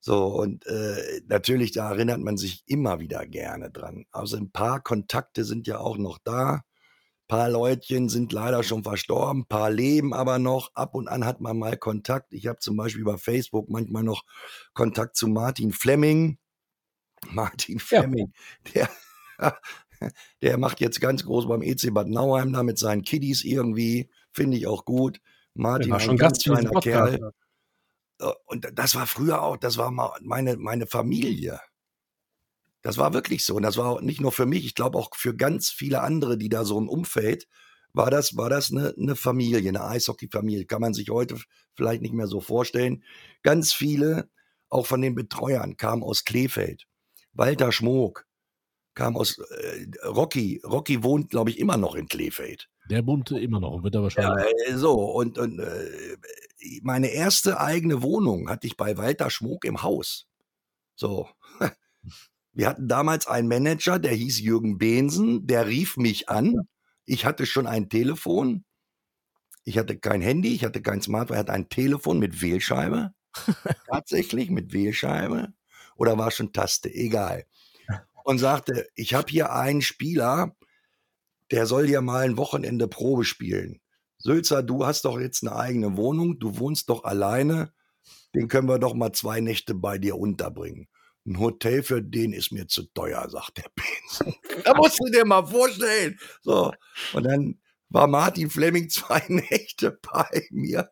So, 0.00 0.26
und 0.26 0.66
äh, 0.66 1.20
natürlich, 1.28 1.72
da 1.72 1.90
erinnert 1.90 2.20
man 2.20 2.36
sich 2.36 2.64
immer 2.66 3.00
wieder 3.00 3.26
gerne 3.26 3.70
dran. 3.70 4.06
Also 4.10 4.36
ein 4.38 4.50
paar 4.50 4.80
Kontakte 4.82 5.44
sind 5.44 5.66
ja 5.66 5.78
auch 5.78 5.98
noch 5.98 6.18
da. 6.24 6.62
Ein 7.30 7.36
paar 7.38 7.48
Leutchen 7.48 8.08
sind 8.08 8.32
leider 8.32 8.64
schon 8.64 8.82
verstorben, 8.82 9.42
ein 9.42 9.46
paar 9.46 9.70
leben 9.70 10.12
aber 10.12 10.40
noch. 10.40 10.72
Ab 10.74 10.96
und 10.96 11.06
an 11.06 11.24
hat 11.24 11.40
man 11.40 11.56
mal 11.56 11.76
Kontakt. 11.76 12.32
Ich 12.32 12.48
habe 12.48 12.58
zum 12.58 12.76
Beispiel 12.76 13.02
über 13.02 13.18
Facebook 13.18 13.70
manchmal 13.70 14.02
noch 14.02 14.24
Kontakt 14.74 15.14
zu 15.14 15.28
Martin 15.28 15.70
Flemming. 15.70 16.38
Martin 17.30 17.76
Ja. 17.76 17.84
Flemming, 18.00 18.32
der, 18.74 18.88
der 20.42 20.58
macht 20.58 20.80
jetzt 20.80 21.00
ganz 21.00 21.24
groß 21.24 21.46
beim 21.46 21.62
EC 21.62 21.94
Bad 21.94 22.08
Nauheim 22.08 22.52
da 22.52 22.64
mit 22.64 22.78
seinen 22.80 23.02
Kiddies 23.02 23.44
irgendwie. 23.44 24.10
Finde 24.32 24.56
ich 24.56 24.66
auch 24.66 24.84
gut. 24.84 25.20
Martin, 25.54 25.92
war 25.92 25.98
ein 25.98 26.04
schon 26.04 26.16
ganz 26.16 26.42
Gast 26.42 26.48
in 26.48 26.54
diesem 26.56 26.80
kleiner. 26.80 27.10
Kerl. 27.10 27.32
Äh, 28.18 28.32
Und 28.46 28.66
das 28.74 28.96
war 28.96 29.06
früher 29.06 29.40
auch, 29.42 29.56
das 29.56 29.76
war 29.76 29.92
meine, 29.92 30.56
meine 30.56 30.88
Familie. 30.88 31.60
Das 32.82 32.98
war 32.98 33.12
wirklich 33.12 33.44
so. 33.44 33.56
Und 33.56 33.62
das 33.62 33.76
war 33.76 33.86
auch 33.86 34.00
nicht 34.00 34.20
nur 34.20 34.32
für 34.32 34.46
mich, 34.46 34.64
ich 34.64 34.74
glaube 34.74 34.98
auch 34.98 35.10
für 35.14 35.34
ganz 35.34 35.70
viele 35.70 36.00
andere, 36.02 36.38
die 36.38 36.48
da 36.48 36.64
so 36.64 36.78
im 36.78 36.88
Umfeld, 36.88 37.46
war 37.92 38.10
das, 38.10 38.36
war 38.36 38.48
das 38.48 38.70
eine, 38.70 38.94
eine 38.96 39.16
Familie, 39.16 39.68
eine 39.68 39.84
Eishockey-Familie. 39.84 40.66
Kann 40.66 40.80
man 40.80 40.94
sich 40.94 41.10
heute 41.10 41.36
vielleicht 41.74 42.02
nicht 42.02 42.14
mehr 42.14 42.26
so 42.26 42.40
vorstellen. 42.40 43.02
Ganz 43.42 43.72
viele, 43.72 44.28
auch 44.68 44.86
von 44.86 45.02
den 45.02 45.14
Betreuern, 45.14 45.76
kamen 45.76 46.02
aus 46.02 46.24
Kleefeld. 46.24 46.86
Walter 47.32 47.72
Schmook 47.72 48.26
kam 48.94 49.16
aus 49.16 49.38
äh, 49.38 49.86
Rocky. 50.06 50.60
Rocky 50.64 51.02
wohnt, 51.02 51.30
glaube 51.30 51.50
ich, 51.50 51.58
immer 51.58 51.76
noch 51.76 51.94
in 51.94 52.08
Kleefeld. 52.08 52.68
Der 52.88 53.02
bunte 53.02 53.38
immer 53.38 53.60
noch 53.60 53.72
und 53.72 53.84
wird 53.84 53.94
er 53.94 53.98
Ja, 53.98 54.02
wahrscheinlich. 54.02 54.46
äh, 54.66 54.76
so, 54.76 54.94
und, 54.94 55.38
und 55.38 55.58
äh, 55.58 56.16
meine 56.82 57.08
erste 57.08 57.60
eigene 57.60 58.02
Wohnung 58.02 58.48
hatte 58.48 58.66
ich 58.66 58.76
bei 58.76 58.96
Walter 58.96 59.30
Schmuck 59.30 59.64
im 59.64 59.82
Haus. 59.82 60.26
So. 60.96 61.28
Wir 62.52 62.68
hatten 62.68 62.88
damals 62.88 63.26
einen 63.26 63.48
Manager, 63.48 63.98
der 63.98 64.12
hieß 64.12 64.40
Jürgen 64.40 64.78
Behnsen, 64.78 65.46
der 65.46 65.66
rief 65.66 65.96
mich 65.96 66.28
an. 66.28 66.68
Ich 67.04 67.24
hatte 67.24 67.46
schon 67.46 67.66
ein 67.66 67.88
Telefon. 67.88 68.64
Ich 69.64 69.78
hatte 69.78 69.98
kein 69.98 70.20
Handy, 70.20 70.54
ich 70.54 70.64
hatte 70.64 70.82
kein 70.82 71.02
Smartphone, 71.02 71.36
ich 71.36 71.40
hatte 71.40 71.52
ein 71.52 71.68
Telefon 71.68 72.18
mit 72.18 72.42
Wählscheibe. 72.42 73.12
Tatsächlich 73.86 74.50
mit 74.50 74.72
Wählscheibe. 74.72 75.52
Oder 75.96 76.18
war 76.18 76.30
schon 76.30 76.52
Taste, 76.52 76.92
egal. 76.92 77.44
Und 78.24 78.38
sagte, 78.38 78.88
ich 78.94 79.14
habe 79.14 79.30
hier 79.30 79.52
einen 79.52 79.82
Spieler, 79.82 80.56
der 81.50 81.66
soll 81.66 81.88
ja 81.88 82.00
mal 82.00 82.24
ein 82.24 82.36
Wochenende 82.36 82.88
Probe 82.88 83.24
spielen. 83.24 83.80
Sülzer, 84.18 84.62
du 84.62 84.84
hast 84.84 85.04
doch 85.04 85.18
jetzt 85.18 85.42
eine 85.42 85.56
eigene 85.56 85.96
Wohnung, 85.96 86.38
du 86.38 86.58
wohnst 86.58 86.90
doch 86.90 87.04
alleine, 87.04 87.72
den 88.34 88.48
können 88.48 88.68
wir 88.68 88.78
doch 88.78 88.94
mal 88.94 89.12
zwei 89.12 89.40
Nächte 89.40 89.74
bei 89.74 89.98
dir 89.98 90.16
unterbringen. 90.16 90.88
Ein 91.26 91.38
Hotel 91.38 91.82
für 91.82 92.02
den 92.02 92.32
ist 92.32 92.50
mir 92.50 92.66
zu 92.66 92.84
teuer, 92.94 93.28
sagt 93.28 93.58
der 93.58 93.70
Benz. 93.74 94.36
da 94.64 94.74
musst 94.74 94.98
du 95.00 95.10
dir 95.10 95.24
mal 95.24 95.46
vorstellen. 95.46 96.18
So, 96.42 96.72
und 97.12 97.24
dann 97.24 97.58
war 97.90 98.06
Martin 98.06 98.48
Fleming 98.50 98.88
zwei 98.88 99.22
Nächte 99.28 99.98
bei 100.02 100.46
mir 100.50 100.90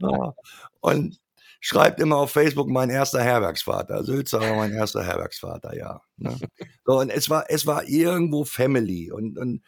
Ja. 0.00 0.34
und 0.80 1.20
schreibt 1.60 2.00
immer 2.00 2.16
auf 2.16 2.32
Facebook 2.32 2.68
mein 2.68 2.90
erster 2.90 3.22
Herbergsvater. 3.22 4.02
Sülzer 4.02 4.40
war 4.40 4.56
mein 4.56 4.72
erster 4.72 5.04
Herbergsvater, 5.04 5.76
ja. 5.76 6.00
Ne? 6.16 6.36
So, 6.84 6.98
und 6.98 7.10
es 7.10 7.30
war, 7.30 7.44
es 7.48 7.66
war 7.66 7.84
irgendwo 7.86 8.44
Family 8.44 9.12
und, 9.12 9.38
und 9.38 9.62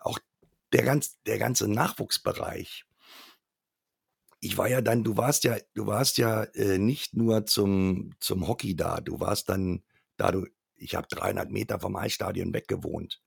auch 0.00 0.18
der, 0.72 0.84
ganz, 0.84 1.18
der 1.26 1.38
ganze 1.38 1.68
Nachwuchsbereich. 1.68 2.84
Ich 4.44 4.58
war 4.58 4.68
ja 4.68 4.80
dann, 4.80 5.04
du 5.04 5.16
warst 5.16 5.44
ja, 5.44 5.56
du 5.74 5.86
warst 5.86 6.18
ja 6.18 6.42
äh, 6.42 6.76
nicht 6.76 7.14
nur 7.14 7.46
zum, 7.46 8.10
zum 8.18 8.48
Hockey 8.48 8.74
da, 8.74 9.00
du 9.00 9.20
warst 9.20 9.48
dann, 9.48 9.84
da 10.16 10.32
du, 10.32 10.46
ich 10.74 10.96
habe 10.96 11.06
300 11.08 11.50
Meter 11.50 11.78
vom 11.78 11.94
Eisstadion 11.94 12.52
weg 12.52 12.66
gewohnt. 12.66 13.22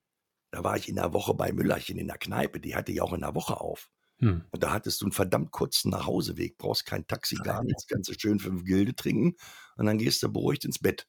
Da 0.51 0.63
war 0.63 0.75
ich 0.75 0.89
in 0.89 0.95
der 0.95 1.13
Woche 1.13 1.34
bei 1.34 1.54
Müllerchen 1.54 1.97
in 1.97 2.08
der 2.08 2.17
Kneipe, 2.17 2.60
die 2.60 2.75
hatte 2.75 2.91
ja 2.91 3.04
auch 3.04 3.13
in 3.13 3.21
der 3.21 3.34
Woche 3.34 3.62
auf. 3.62 3.89
Hm. 4.19 4.43
Und 4.51 4.63
da 4.63 4.73
hattest 4.73 5.01
du 5.01 5.06
einen 5.06 5.13
verdammt 5.13 5.51
kurzen 5.51 5.89
Nachhauseweg, 5.91 6.58
brauchst 6.58 6.86
kein 6.86 7.08
Taxi, 7.08 7.36
gar 7.36 7.63
nichts, 7.63 7.88
kannst 7.88 8.10
du 8.10 8.13
schön 8.17 8.39
fünf 8.39 8.65
Gilde 8.65 8.93
trinken 8.93 9.36
und 9.78 9.86
dann 9.86 9.97
gehst 9.97 10.21
du 10.21 10.32
beruhigt 10.32 10.65
ins 10.65 10.80
Bett. 10.80 11.08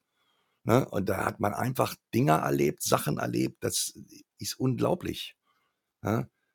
Ne? 0.63 0.89
Und 0.89 1.09
da 1.09 1.25
hat 1.25 1.41
man 1.41 1.53
einfach 1.53 1.97
Dinge 2.15 2.33
erlebt, 2.33 2.83
Sachen 2.83 3.19
erlebt, 3.19 3.63
das 3.63 3.93
ist 4.39 4.59
unglaublich. 4.59 5.37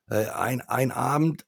Äh, 0.09 0.25
ein, 0.27 0.61
ein 0.61 0.91
Abend 0.91 1.45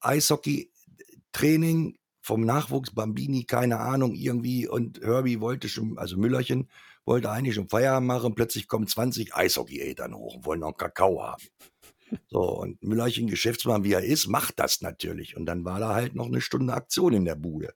Eishockey-Training 1.34 1.98
vom 2.22 2.46
Nachwuchs, 2.46 2.92
Bambini, 2.94 3.44
keine 3.44 3.80
Ahnung, 3.80 4.14
irgendwie, 4.14 4.68
und 4.68 5.02
Herbie 5.02 5.42
wollte 5.42 5.68
schon, 5.68 5.98
also 5.98 6.18
Müllerchen, 6.18 6.70
wollte 7.06 7.30
eigentlich 7.30 7.56
schon 7.56 7.68
Feierabend 7.68 8.08
machen, 8.08 8.34
plötzlich 8.34 8.68
kommen 8.68 8.88
20 8.88 9.36
Eishockey-Eltern 9.36 10.16
hoch 10.16 10.36
und 10.36 10.46
wollen 10.46 10.62
noch 10.62 10.68
einen 10.68 10.78
Kakao 10.78 11.22
haben. 11.22 11.44
So, 12.30 12.42
und 12.42 12.82
Müllerchen, 12.82 13.28
Geschäftsmann, 13.28 13.84
wie 13.84 13.94
er 13.94 14.04
ist, 14.04 14.28
macht 14.28 14.60
das 14.60 14.82
natürlich. 14.82 15.36
Und 15.36 15.46
dann 15.48 15.66
war 15.66 15.80
da 15.80 15.96
halt 15.96 16.16
noch 16.16 16.28
eine 16.28 16.42
Stunde 16.42 16.74
Aktion 16.74 17.14
in 17.14 17.26
der 17.26 17.36
Bude. 17.36 17.74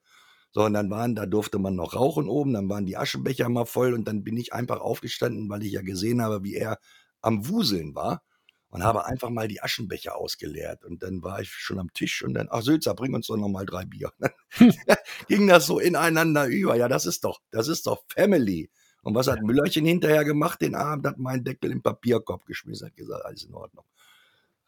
So, 0.52 0.64
und 0.64 0.74
dann 0.74 0.90
waren, 0.90 1.16
da 1.16 1.26
durfte 1.26 1.60
man 1.60 1.76
noch 1.76 1.96
rauchen 1.96 2.30
oben, 2.30 2.54
dann 2.54 2.70
waren 2.70 2.86
die 2.86 2.98
Aschenbecher 2.98 3.50
mal 3.50 3.66
voll 3.66 3.94
und 3.94 4.08
dann 4.08 4.24
bin 4.24 4.38
ich 4.38 4.54
einfach 4.54 4.80
aufgestanden, 4.80 5.50
weil 5.50 5.64
ich 5.64 5.74
ja 5.74 5.82
gesehen 5.82 6.22
habe, 6.22 6.44
wie 6.44 6.56
er 6.56 6.78
am 7.22 7.50
Wuseln 7.50 7.96
war 7.96 8.22
und 8.70 8.84
habe 8.84 9.06
einfach 9.06 9.30
mal 9.30 9.48
die 9.48 9.62
Aschenbecher 9.62 10.16
ausgeleert. 10.16 10.84
Und 10.84 11.04
dann 11.04 11.24
war 11.24 11.42
ich 11.42 11.50
schon 11.50 11.80
am 11.80 11.92
Tisch 11.94 12.24
und 12.24 12.34
dann, 12.34 12.48
ach 12.52 12.62
Sülzer, 12.62 12.94
bring 12.94 13.14
uns 13.14 13.28
doch 13.28 13.38
noch 13.38 13.50
mal 13.50 13.66
drei 13.66 13.86
Bier. 13.86 14.12
ging 15.28 15.48
das 15.48 15.66
so 15.66 15.80
ineinander 15.80 16.48
über. 16.48 16.76
Ja, 16.76 16.88
das 16.88 17.06
ist 17.06 17.24
doch, 17.24 17.40
das 17.52 17.68
ist 17.68 17.88
doch 17.88 18.04
Family. 18.10 18.70
Und 19.04 19.16
was 19.16 19.28
hat 19.28 19.42
Müllerchen 19.42 19.86
hinterher 19.86 20.26
gemacht? 20.26 20.62
Den 20.62 20.76
Abend 20.76 21.08
hat 21.08 21.18
meinen 21.18 21.44
Deckel 21.44 21.72
im 21.72 21.82
Papierkorb 21.82 22.46
geschmissen, 22.46 22.88
hat 22.88 22.96
gesagt, 22.98 23.26
alles 23.26 23.44
in 23.44 23.54
Ordnung. 23.54 23.86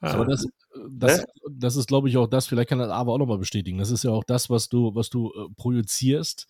Aber 0.02 0.26
das, 0.26 0.48
das, 0.90 1.26
das 1.50 1.76
ist, 1.76 1.88
glaube 1.88 2.08
ich, 2.08 2.18
auch 2.18 2.28
das, 2.28 2.48
vielleicht 2.48 2.70
kann 2.70 2.80
das 2.80 2.90
aber 2.90 3.12
auch 3.12 3.18
nochmal 3.18 3.38
bestätigen. 3.38 3.80
Das 3.80 3.92
ist 3.92 4.04
ja 4.04 4.12
auch 4.12 4.24
das, 4.24 4.50
was 4.50 4.70
du, 4.70 4.96
was 4.96 5.10
du 5.10 5.32
äh, 5.32 5.54
projizierst. 5.56 6.48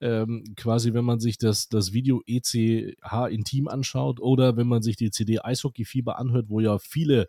Ähm, 0.00 0.44
quasi, 0.56 0.92
wenn 0.92 1.04
man 1.04 1.18
sich 1.18 1.38
das, 1.38 1.68
das 1.68 1.92
Video 1.92 2.22
ECH 2.26 3.28
Intim 3.30 3.68
anschaut 3.68 4.20
oder 4.20 4.56
wenn 4.56 4.66
man 4.66 4.82
sich 4.82 4.96
die 4.96 5.10
CD 5.10 5.40
Eishockey 5.40 5.84
Fieber 5.84 6.18
anhört, 6.18 6.46
wo 6.48 6.60
ja 6.60 6.78
viele 6.78 7.28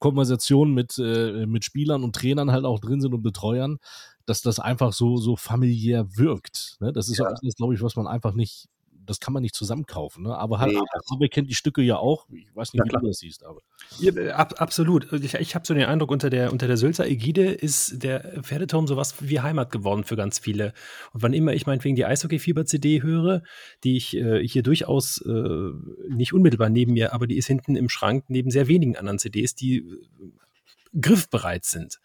Konversationen 0.00 0.74
mit, 0.74 0.98
äh, 0.98 1.46
mit 1.46 1.64
Spielern 1.64 2.02
und 2.02 2.16
Trainern 2.16 2.50
halt 2.50 2.64
auch 2.64 2.80
drin 2.80 3.00
sind 3.00 3.14
und 3.14 3.22
Betreuern, 3.22 3.78
dass 4.24 4.42
das 4.42 4.58
einfach 4.58 4.92
so, 4.92 5.16
so 5.18 5.36
familiär 5.36 6.16
wirkt. 6.16 6.78
Ne? 6.80 6.92
Das 6.92 7.08
ist 7.08 7.18
ja. 7.18 7.26
auch 7.26 7.34
das, 7.40 7.54
glaube 7.54 7.74
ich, 7.74 7.82
was 7.82 7.94
man 7.94 8.08
einfach 8.08 8.34
nicht, 8.34 8.68
das 9.06 9.20
kann 9.20 9.32
man 9.32 9.42
nicht 9.42 9.54
zusammenkaufen. 9.54 10.24
Ne? 10.24 10.36
Aber 10.36 10.58
halt, 10.58 10.72
nee, 10.72 10.80
aber 11.08 11.28
kennt 11.28 11.48
die 11.48 11.54
Stücke 11.54 11.82
ja 11.82 11.96
auch. 11.96 12.26
Ich 12.30 12.54
weiß 12.54 12.72
nicht, 12.72 12.80
ja, 12.80 12.84
wie 12.84 12.88
klar. 12.88 13.02
du 13.02 13.08
das 13.08 13.18
siehst, 13.18 13.44
aber. 13.44 13.60
Ja, 13.98 14.14
äh, 14.14 14.30
ab, 14.30 14.54
absolut. 14.58 15.12
Ich, 15.12 15.34
ich 15.34 15.54
habe 15.54 15.66
so 15.66 15.74
den 15.74 15.84
Eindruck, 15.84 16.10
unter 16.10 16.30
der, 16.30 16.52
unter 16.52 16.66
der 16.66 16.76
Sülzer 16.76 17.06
Ägide 17.06 17.50
ist 17.50 18.02
der 18.02 18.42
Pferdeturm 18.42 18.86
sowas 18.86 19.14
wie 19.20 19.40
Heimat 19.40 19.70
geworden 19.70 20.04
für 20.04 20.16
ganz 20.16 20.38
viele. 20.38 20.72
Und 21.12 21.22
wann 21.22 21.32
immer 21.32 21.54
ich 21.54 21.66
meinetwegen 21.66 21.96
die 21.96 22.04
Eishockey-Fieber-CD 22.04 23.02
höre, 23.02 23.42
die 23.84 23.96
ich 23.96 24.16
äh, 24.16 24.46
hier 24.46 24.62
durchaus 24.62 25.20
äh, 25.22 25.70
nicht 26.08 26.32
unmittelbar 26.32 26.68
neben 26.68 26.92
mir, 26.92 27.12
aber 27.12 27.26
die 27.26 27.36
ist 27.36 27.46
hinten 27.46 27.76
im 27.76 27.88
Schrank 27.88 28.24
neben 28.28 28.50
sehr 28.50 28.68
wenigen 28.68 28.96
anderen 28.96 29.18
CDs, 29.18 29.54
die 29.54 29.78
äh, 29.78 31.00
griffbereit 31.00 31.64
sind 31.64 32.00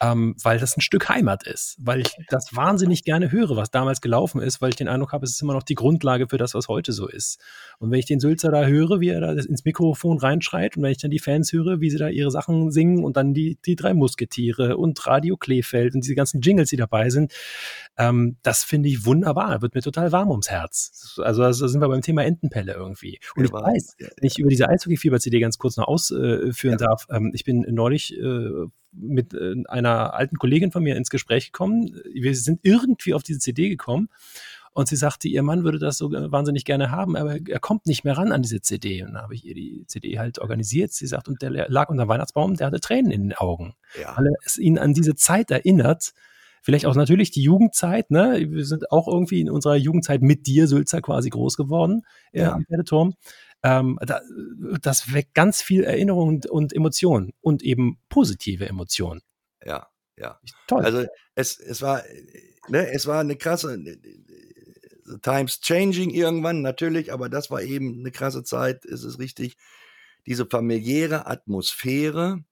ähm, 0.00 0.34
weil 0.42 0.58
das 0.58 0.76
ein 0.76 0.80
Stück 0.80 1.08
Heimat 1.08 1.46
ist, 1.46 1.76
weil 1.78 2.00
ich 2.00 2.16
das 2.28 2.56
wahnsinnig 2.56 3.04
gerne 3.04 3.30
höre, 3.30 3.56
was 3.56 3.70
damals 3.70 4.00
gelaufen 4.00 4.40
ist, 4.40 4.60
weil 4.60 4.70
ich 4.70 4.76
den 4.76 4.88
Eindruck 4.88 5.12
habe, 5.12 5.24
es 5.24 5.32
ist 5.32 5.42
immer 5.42 5.52
noch 5.52 5.62
die 5.62 5.74
Grundlage 5.74 6.28
für 6.28 6.38
das, 6.38 6.54
was 6.54 6.68
heute 6.68 6.92
so 6.92 7.06
ist. 7.06 7.38
Und 7.78 7.90
wenn 7.90 7.98
ich 7.98 8.06
den 8.06 8.18
Sülzer 8.18 8.50
da 8.50 8.66
höre, 8.66 9.00
wie 9.00 9.10
er 9.10 9.20
da 9.20 9.32
ins 9.32 9.64
Mikrofon 9.64 10.18
reinschreit 10.18 10.76
und 10.76 10.82
wenn 10.82 10.90
ich 10.90 10.98
dann 10.98 11.10
die 11.10 11.20
Fans 11.20 11.52
höre, 11.52 11.80
wie 11.80 11.90
sie 11.90 11.98
da 11.98 12.08
ihre 12.08 12.30
Sachen 12.30 12.72
singen 12.72 13.04
und 13.04 13.16
dann 13.16 13.32
die, 13.32 13.58
die 13.64 13.76
drei 13.76 13.94
Musketiere 13.94 14.76
und 14.76 15.06
Radio 15.06 15.36
Kleefeld 15.36 15.94
und 15.94 16.02
diese 16.02 16.14
ganzen 16.14 16.40
Jingles, 16.40 16.70
die 16.70 16.76
dabei 16.76 17.10
sind, 17.10 17.32
ähm, 17.96 18.36
das 18.42 18.64
finde 18.64 18.88
ich 18.88 19.06
wunderbar, 19.06 19.62
wird 19.62 19.74
mir 19.74 19.82
total 19.82 20.10
warm 20.10 20.30
ums 20.30 20.50
Herz. 20.50 21.20
Also 21.22 21.42
da 21.42 21.52
sind 21.52 21.80
wir 21.80 21.88
beim 21.88 22.02
Thema 22.02 22.24
Entenpelle 22.24 22.74
irgendwie. 22.74 23.20
Und 23.36 23.44
ich 23.44 23.52
weiß, 23.52 23.96
wenn 23.98 24.26
ich 24.26 24.38
über 24.38 24.48
diese 24.48 24.68
Eishockey-Fieber-CD 24.68 25.38
ganz 25.38 25.58
kurz 25.58 25.76
noch 25.76 25.86
ausführen 25.86 26.52
ja. 26.62 26.76
darf, 26.76 27.06
ähm, 27.10 27.30
ich 27.34 27.44
bin 27.44 27.64
neulich 27.68 28.16
äh, 28.18 28.66
mit 28.92 29.34
äh, 29.34 29.54
einer 29.68 30.14
alten 30.14 30.36
Kollegin 30.36 30.72
von 30.72 30.82
mir 30.82 30.96
ins 30.96 31.10
Gespräch 31.10 31.52
gekommen. 31.52 32.00
Wir 32.12 32.34
sind 32.34 32.60
irgendwie 32.62 33.14
auf 33.14 33.22
diese 33.22 33.38
CD 33.38 33.68
gekommen 33.68 34.08
und 34.74 34.88
sie 34.88 34.96
sagte, 34.96 35.28
ihr 35.28 35.42
Mann 35.42 35.64
würde 35.64 35.78
das 35.78 35.98
so 35.98 36.10
wahnsinnig 36.10 36.64
gerne 36.64 36.90
haben, 36.90 37.14
aber 37.16 37.36
er 37.46 37.60
kommt 37.60 37.86
nicht 37.86 38.04
mehr 38.04 38.16
ran 38.16 38.32
an 38.32 38.42
diese 38.42 38.62
CD. 38.62 39.02
Und 39.02 39.12
dann 39.12 39.22
habe 39.22 39.34
ich 39.34 39.44
ihr 39.44 39.54
die 39.54 39.84
CD 39.86 40.18
halt 40.18 40.38
organisiert. 40.38 40.92
Sie 40.92 41.06
sagt, 41.06 41.28
und 41.28 41.42
der 41.42 41.50
lag 41.50 41.90
unter 41.90 42.04
dem 42.04 42.08
Weihnachtsbaum, 42.08 42.56
der 42.56 42.68
hatte 42.68 42.80
Tränen 42.80 43.10
in 43.10 43.22
den 43.22 43.34
Augen, 43.34 43.74
ja. 44.00 44.16
weil 44.16 44.32
es 44.44 44.56
ihn 44.56 44.78
an 44.78 44.94
diese 44.94 45.14
Zeit 45.14 45.50
erinnert. 45.50 46.14
Vielleicht 46.62 46.86
auch 46.86 46.94
natürlich 46.94 47.32
die 47.32 47.42
Jugendzeit, 47.42 48.10
ne? 48.10 48.46
Wir 48.48 48.64
sind 48.64 48.92
auch 48.92 49.08
irgendwie 49.08 49.40
in 49.40 49.50
unserer 49.50 49.74
Jugendzeit 49.74 50.22
mit 50.22 50.46
dir, 50.46 50.68
Sülzer, 50.68 51.02
quasi 51.02 51.28
groß 51.28 51.56
geworden 51.56 52.06
ja. 52.32 52.52
am 52.52 52.64
Pferdeturm. 52.64 53.14
Ähm, 53.62 53.98
da, 54.02 54.20
das 54.80 55.12
weckt 55.12 55.34
ganz 55.34 55.62
viel 55.62 55.84
Erinnerung 55.84 56.28
und, 56.28 56.46
und 56.46 56.72
Emotionen 56.72 57.32
und 57.40 57.62
eben 57.62 57.98
positive 58.08 58.66
Emotionen. 58.66 59.22
Ja, 59.64 59.88
ja. 60.16 60.40
Toll. 60.66 60.84
Also 60.84 61.06
es, 61.34 61.60
es 61.60 61.80
war, 61.82 62.02
ne, 62.68 62.90
es 62.90 63.06
war 63.06 63.20
eine 63.20 63.36
krasse 63.36 63.78
the 65.12 65.18
Times 65.18 65.60
changing 65.60 66.10
irgendwann 66.10 66.62
natürlich, 66.62 67.12
aber 67.12 67.28
das 67.28 67.50
war 67.50 67.62
eben 67.62 68.00
eine 68.00 68.10
krasse 68.10 68.44
Zeit, 68.44 68.84
ist 68.84 69.04
es 69.04 69.18
richtig. 69.18 69.56
Diese 70.26 70.46
familiäre 70.46 71.26
Atmosphäre, 71.26 72.44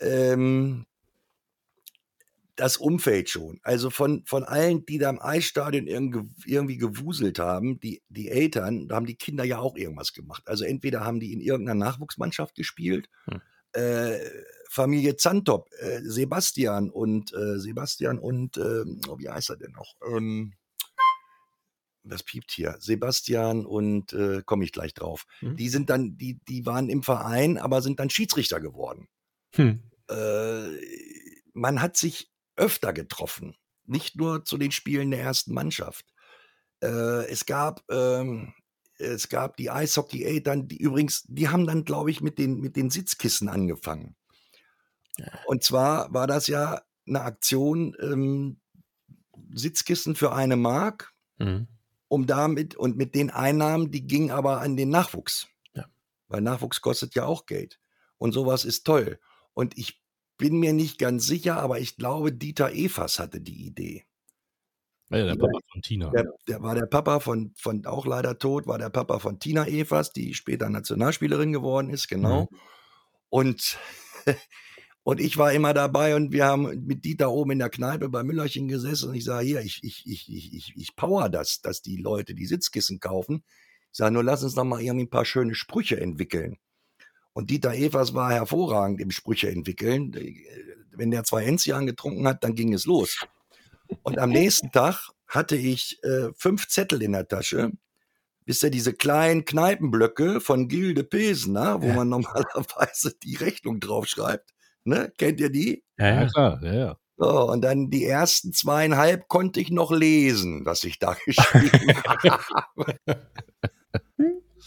ähm, 0.00 0.86
das 2.56 2.78
Umfeld 2.78 3.28
schon. 3.28 3.60
Also 3.62 3.90
von, 3.90 4.24
von 4.24 4.42
allen, 4.42 4.84
die 4.86 4.98
da 4.98 5.10
im 5.10 5.20
Eisstadion 5.20 5.86
irgendwie 5.86 6.78
gewuselt 6.78 7.38
haben, 7.38 7.78
die, 7.80 8.02
die 8.08 8.30
Eltern, 8.30 8.88
da 8.88 8.96
haben 8.96 9.06
die 9.06 9.14
Kinder 9.14 9.44
ja 9.44 9.58
auch 9.58 9.76
irgendwas 9.76 10.14
gemacht. 10.14 10.42
Also 10.46 10.64
entweder 10.64 11.04
haben 11.04 11.20
die 11.20 11.32
in 11.32 11.40
irgendeiner 11.40 11.78
Nachwuchsmannschaft 11.84 12.54
gespielt, 12.54 13.08
hm. 13.26 13.40
äh, 13.72 14.18
Familie 14.68 15.16
Zantop, 15.16 15.68
äh, 15.78 16.00
Sebastian 16.02 16.90
und 16.90 17.32
äh, 17.34 17.58
Sebastian 17.58 18.18
und 18.18 18.56
äh, 18.56 18.84
wie 19.18 19.28
heißt 19.28 19.50
er 19.50 19.56
denn 19.56 19.72
noch? 19.72 19.94
Ähm, 20.10 20.54
was 22.02 22.22
piept 22.22 22.52
hier? 22.52 22.76
Sebastian 22.78 23.66
und 23.66 24.12
äh, 24.12 24.42
komme 24.44 24.64
ich 24.64 24.72
gleich 24.72 24.94
drauf. 24.94 25.26
Hm. 25.40 25.56
Die 25.56 25.68
sind 25.68 25.90
dann, 25.90 26.16
die, 26.16 26.40
die 26.48 26.64
waren 26.64 26.88
im 26.88 27.02
Verein, 27.02 27.58
aber 27.58 27.82
sind 27.82 28.00
dann 28.00 28.10
Schiedsrichter 28.10 28.60
geworden. 28.60 29.08
Hm. 29.54 29.82
Äh, 30.08 30.68
man 31.52 31.82
hat 31.82 31.96
sich 31.96 32.30
öfter 32.56 32.92
getroffen, 32.92 33.56
nicht 33.84 34.16
nur 34.16 34.44
zu 34.44 34.58
den 34.58 34.72
Spielen 34.72 35.10
der 35.10 35.20
ersten 35.20 35.54
Mannschaft. 35.54 36.06
Äh, 36.80 37.30
es 37.30 37.46
gab 37.46 37.82
ähm, 37.90 38.54
es 38.98 39.28
gab 39.28 39.56
die 39.56 39.70
Eishockey-Eltern, 39.70 40.68
die 40.68 40.78
übrigens, 40.78 41.24
die 41.28 41.48
haben 41.48 41.66
dann, 41.66 41.84
glaube 41.84 42.10
ich, 42.10 42.20
mit 42.20 42.38
den, 42.38 42.60
mit 42.60 42.76
den 42.76 42.90
Sitzkissen 42.90 43.48
angefangen. 43.48 44.16
Und 45.46 45.62
zwar 45.62 46.12
war 46.12 46.26
das 46.26 46.46
ja 46.46 46.82
eine 47.06 47.22
Aktion, 47.22 47.96
ähm, 48.00 48.60
Sitzkissen 49.52 50.14
für 50.14 50.32
eine 50.32 50.56
Mark, 50.56 51.12
mhm. 51.38 51.68
um 52.08 52.26
damit, 52.26 52.74
und 52.74 52.96
mit 52.96 53.14
den 53.14 53.30
Einnahmen, 53.30 53.90
die 53.90 54.06
gingen 54.06 54.30
aber 54.30 54.60
an 54.60 54.76
den 54.76 54.90
Nachwuchs. 54.90 55.48
Ja. 55.74 55.86
Weil 56.28 56.40
Nachwuchs 56.40 56.80
kostet 56.80 57.14
ja 57.14 57.24
auch 57.24 57.46
Geld. 57.46 57.78
Und 58.18 58.32
sowas 58.32 58.64
ist 58.64 58.84
toll. 58.84 59.18
Und 59.52 59.76
ich 59.78 60.02
bin 60.38 60.58
mir 60.58 60.72
nicht 60.72 60.98
ganz 60.98 61.26
sicher, 61.26 61.56
aber 61.58 61.80
ich 61.80 61.96
glaube, 61.96 62.32
Dieter 62.32 62.72
Evers 62.72 63.18
hatte 63.18 63.40
die 63.40 63.66
Idee. 63.66 64.04
Ja, 65.10 65.24
der 65.24 65.36
Papa 65.36 65.58
von 65.70 65.82
Tina. 65.82 66.10
Der, 66.10 66.24
der, 66.48 66.62
war 66.62 66.74
der 66.74 66.86
Papa 66.86 67.20
von, 67.20 67.52
von, 67.56 67.86
auch 67.86 68.06
leider 68.06 68.38
tot, 68.38 68.66
war 68.66 68.78
der 68.78 68.90
Papa 68.90 69.20
von 69.20 69.38
Tina 69.38 69.66
Evers, 69.66 70.12
die 70.12 70.34
später 70.34 70.68
Nationalspielerin 70.68 71.52
geworden 71.52 71.90
ist, 71.90 72.08
genau. 72.08 72.48
Mhm. 72.50 72.58
Und, 73.28 73.78
und 75.04 75.20
ich 75.20 75.38
war 75.38 75.52
immer 75.52 75.74
dabei 75.74 76.16
und 76.16 76.32
wir 76.32 76.46
haben 76.46 76.84
mit 76.86 77.04
Dieter 77.04 77.30
oben 77.30 77.52
in 77.52 77.60
der 77.60 77.70
Kneipe 77.70 78.08
bei 78.08 78.24
Müllerchen 78.24 78.66
gesessen 78.66 79.10
und 79.10 79.14
ich 79.14 79.24
sage, 79.24 79.46
hier, 79.46 79.60
ich, 79.60 79.84
ich, 79.84 80.02
ich, 80.06 80.28
ich, 80.28 80.72
ich, 80.74 80.96
power 80.96 81.28
das, 81.28 81.60
dass 81.60 81.82
die 81.82 81.98
Leute 81.98 82.34
die 82.34 82.46
Sitzkissen 82.46 82.98
kaufen. 82.98 83.44
Ich 83.92 83.98
sage, 83.98 84.12
nur 84.12 84.24
lass 84.24 84.42
uns 84.42 84.54
doch 84.54 84.64
mal 84.64 84.82
irgendwie 84.82 85.06
ein 85.06 85.10
paar 85.10 85.24
schöne 85.24 85.54
Sprüche 85.54 86.00
entwickeln. 86.00 86.58
Und 87.36 87.50
Dieter 87.50 87.74
Evers 87.74 88.14
war 88.14 88.32
hervorragend 88.32 88.98
im 88.98 89.10
Sprüche 89.10 89.50
entwickeln. 89.50 90.16
Wenn 90.92 91.10
der 91.10 91.22
zwei 91.24 91.44
Enzian 91.44 91.84
getrunken 91.84 92.26
hat, 92.26 92.42
dann 92.42 92.54
ging 92.54 92.72
es 92.72 92.86
los. 92.86 93.26
Und 94.02 94.18
am 94.18 94.30
nächsten 94.30 94.72
Tag 94.72 95.10
hatte 95.26 95.54
ich 95.54 96.02
äh, 96.02 96.30
fünf 96.34 96.66
Zettel 96.66 97.02
in 97.02 97.12
der 97.12 97.28
Tasche. 97.28 97.72
Wisst 98.46 98.62
ihr, 98.62 98.70
diese 98.70 98.94
kleinen 98.94 99.44
Kneipenblöcke 99.44 100.40
von 100.40 100.66
Gilde 100.66 101.04
Pilsener, 101.04 101.82
wo 101.82 101.88
ja. 101.88 101.94
man 101.96 102.08
normalerweise 102.08 103.12
die 103.22 103.36
Rechnung 103.36 103.80
draufschreibt. 103.80 104.54
Ne? 104.84 105.12
Kennt 105.18 105.38
ihr 105.38 105.50
die? 105.50 105.84
Ja, 105.98 106.22
ja 106.22 106.28
klar. 106.30 106.60
Ja, 106.62 106.72
ja. 106.72 106.98
So, 107.18 107.50
und 107.50 107.60
dann 107.60 107.90
die 107.90 108.06
ersten 108.06 108.54
zweieinhalb 108.54 109.28
konnte 109.28 109.60
ich 109.60 109.70
noch 109.70 109.90
lesen, 109.90 110.64
was 110.64 110.84
ich 110.84 110.98
da 110.98 111.14
geschrieben 111.26 111.92
habe. 112.06 112.98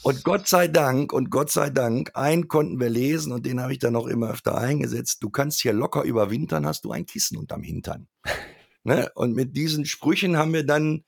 Und 0.01 0.23
Gott 0.23 0.47
sei 0.47 0.69
Dank, 0.69 1.11
und 1.11 1.29
Gott 1.29 1.51
sei 1.51 1.69
Dank, 1.69 2.11
einen 2.13 2.47
konnten 2.47 2.79
wir 2.79 2.89
lesen 2.89 3.33
und 3.33 3.45
den 3.45 3.61
habe 3.61 3.73
ich 3.73 3.79
dann 3.79 3.93
noch 3.93 4.07
immer 4.07 4.29
öfter 4.29 4.57
eingesetzt. 4.57 5.17
Du 5.21 5.29
kannst 5.29 5.61
hier 5.61 5.73
locker 5.73 6.03
überwintern, 6.03 6.65
hast 6.65 6.85
du 6.85 6.91
ein 6.91 7.05
Kissen 7.05 7.37
unterm 7.37 7.63
Hintern. 7.63 8.07
ne? 8.83 9.11
Und 9.15 9.35
mit 9.35 9.57
diesen 9.57 9.85
Sprüchen 9.85 10.37
haben 10.37 10.53
wir 10.53 10.65
dann 10.65 11.03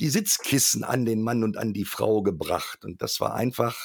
die 0.00 0.08
Sitzkissen 0.08 0.84
an 0.84 1.04
den 1.04 1.20
Mann 1.20 1.44
und 1.44 1.58
an 1.58 1.74
die 1.74 1.84
Frau 1.84 2.22
gebracht. 2.22 2.84
Und 2.84 3.02
das 3.02 3.20
war 3.20 3.34
einfach, 3.34 3.76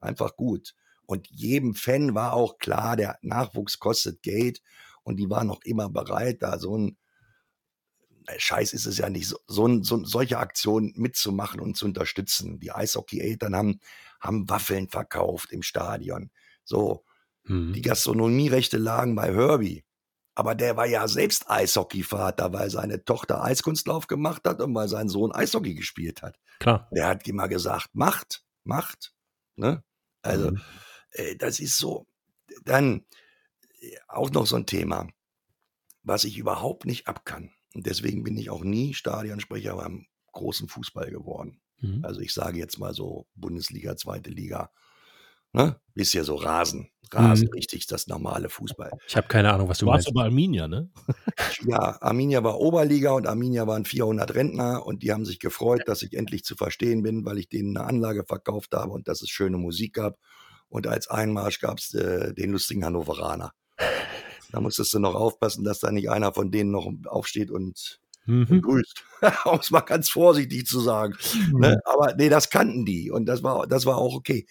einfach 0.00 0.36
gut. 0.36 0.74
Und 1.06 1.28
jedem 1.30 1.74
Fan 1.74 2.14
war 2.14 2.34
auch 2.34 2.58
klar, 2.58 2.96
der 2.96 3.18
Nachwuchs 3.22 3.78
kostet 3.78 4.22
Geld. 4.22 4.60
Und 5.04 5.16
die 5.16 5.30
waren 5.30 5.46
noch 5.46 5.62
immer 5.64 5.88
bereit, 5.88 6.42
da 6.42 6.58
so 6.58 6.76
ein 6.76 6.98
Scheiß 8.36 8.72
ist 8.72 8.86
es 8.86 8.98
ja 8.98 9.08
nicht, 9.08 9.28
so, 9.28 9.38
so, 9.46 9.82
so 9.82 10.04
solche 10.04 10.38
Aktionen 10.38 10.92
mitzumachen 10.96 11.60
und 11.60 11.76
zu 11.76 11.86
unterstützen. 11.86 12.60
Die 12.60 12.72
Eishockey-Eltern 12.72 13.54
haben, 13.54 13.80
haben 14.20 14.48
Waffeln 14.48 14.88
verkauft 14.88 15.52
im 15.52 15.62
Stadion. 15.62 16.30
So, 16.64 17.04
mhm. 17.44 17.72
die 17.72 17.82
Gastronomierechte 17.82 18.78
lagen 18.78 19.14
bei 19.14 19.32
Herbie. 19.32 19.84
Aber 20.34 20.54
der 20.54 20.76
war 20.76 20.86
ja 20.86 21.08
selbst 21.08 21.48
Eishockeyvater, 21.48 22.52
weil 22.52 22.68
seine 22.68 23.02
Tochter 23.04 23.42
Eiskunstlauf 23.42 24.06
gemacht 24.06 24.42
hat 24.44 24.60
und 24.60 24.74
weil 24.74 24.88
sein 24.88 25.08
Sohn 25.08 25.32
Eishockey 25.32 25.74
gespielt 25.74 26.20
hat. 26.20 26.38
Klar. 26.58 26.88
Der 26.92 27.06
hat 27.08 27.26
immer 27.26 27.48
gesagt, 27.48 27.88
macht, 27.94 28.44
macht. 28.62 29.14
Ne? 29.54 29.82
Also, 30.20 30.50
mhm. 30.50 30.60
äh, 31.12 31.36
das 31.36 31.58
ist 31.58 31.78
so. 31.78 32.06
Dann 32.64 33.06
äh, 33.80 33.96
auch 34.08 34.30
noch 34.30 34.46
so 34.46 34.56
ein 34.56 34.66
Thema, 34.66 35.08
was 36.02 36.24
ich 36.24 36.36
überhaupt 36.36 36.84
nicht 36.84 37.08
abkann. 37.08 37.52
Und 37.76 37.86
deswegen 37.86 38.24
bin 38.24 38.36
ich 38.38 38.48
auch 38.48 38.64
nie 38.64 38.94
Stadionsprecher 38.94 39.76
beim 39.76 40.06
großen 40.32 40.68
Fußball 40.68 41.10
geworden. 41.10 41.60
Mhm. 41.80 42.04
Also 42.04 42.20
ich 42.20 42.32
sage 42.32 42.58
jetzt 42.58 42.78
mal 42.78 42.94
so 42.94 43.26
Bundesliga, 43.34 43.96
zweite 43.96 44.30
Liga, 44.30 44.70
Ne? 45.56 45.74
Ist 45.94 46.12
ja 46.12 46.22
so 46.22 46.34
Rasen. 46.34 46.90
Rasen, 47.10 47.46
mhm. 47.46 47.54
richtig, 47.54 47.86
das 47.86 48.08
normale 48.08 48.50
Fußball. 48.50 48.90
Ich 49.08 49.16
habe 49.16 49.28
keine 49.28 49.50
Ahnung, 49.52 49.68
was 49.68 49.78
du, 49.78 49.86
du 49.86 49.92
meinst. 49.92 50.08
Du 50.08 50.10
warst 50.10 50.18
aber 50.18 50.26
Arminia, 50.26 50.68
ne? 50.68 50.90
ja, 51.66 51.96
Arminia 52.02 52.44
war 52.44 52.58
Oberliga 52.60 53.12
und 53.12 53.26
Arminia 53.26 53.66
waren 53.66 53.86
400 53.86 54.34
Rentner 54.34 54.84
und 54.84 55.02
die 55.02 55.12
haben 55.12 55.24
sich 55.24 55.38
gefreut, 55.38 55.84
dass 55.86 56.02
ich 56.02 56.12
endlich 56.14 56.44
zu 56.44 56.56
verstehen 56.56 57.02
bin, 57.02 57.24
weil 57.24 57.38
ich 57.38 57.48
denen 57.48 57.74
eine 57.76 57.86
Anlage 57.86 58.24
verkauft 58.24 58.74
habe 58.74 58.90
und 58.90 59.08
dass 59.08 59.22
es 59.22 59.30
schöne 59.30 59.56
Musik 59.56 59.94
gab. 59.94 60.18
Und 60.68 60.88
als 60.88 61.08
Einmarsch 61.08 61.60
gab 61.60 61.78
es 61.78 61.94
äh, 61.94 62.34
den 62.34 62.50
lustigen 62.50 62.84
Hannoveraner. 62.84 63.52
Da 64.52 64.60
musstest 64.60 64.94
du 64.94 64.98
noch 64.98 65.14
aufpassen, 65.14 65.64
dass 65.64 65.80
da 65.80 65.90
nicht 65.90 66.10
einer 66.10 66.32
von 66.32 66.50
denen 66.50 66.70
noch 66.70 66.90
aufsteht 67.06 67.50
und 67.50 68.00
mhm. 68.26 68.62
grüßt. 68.62 69.04
um 69.46 69.58
es 69.58 69.70
mal 69.70 69.80
ganz 69.80 70.08
vorsichtig 70.08 70.66
zu 70.66 70.80
sagen. 70.80 71.16
Mhm. 71.52 71.60
Ne? 71.60 71.80
Aber 71.84 72.14
nee, 72.14 72.28
das 72.28 72.50
kannten 72.50 72.84
die 72.84 73.10
und 73.10 73.26
das 73.26 73.42
war, 73.42 73.66
das 73.66 73.86
war 73.86 73.96
auch 73.96 74.14
okay. 74.14 74.46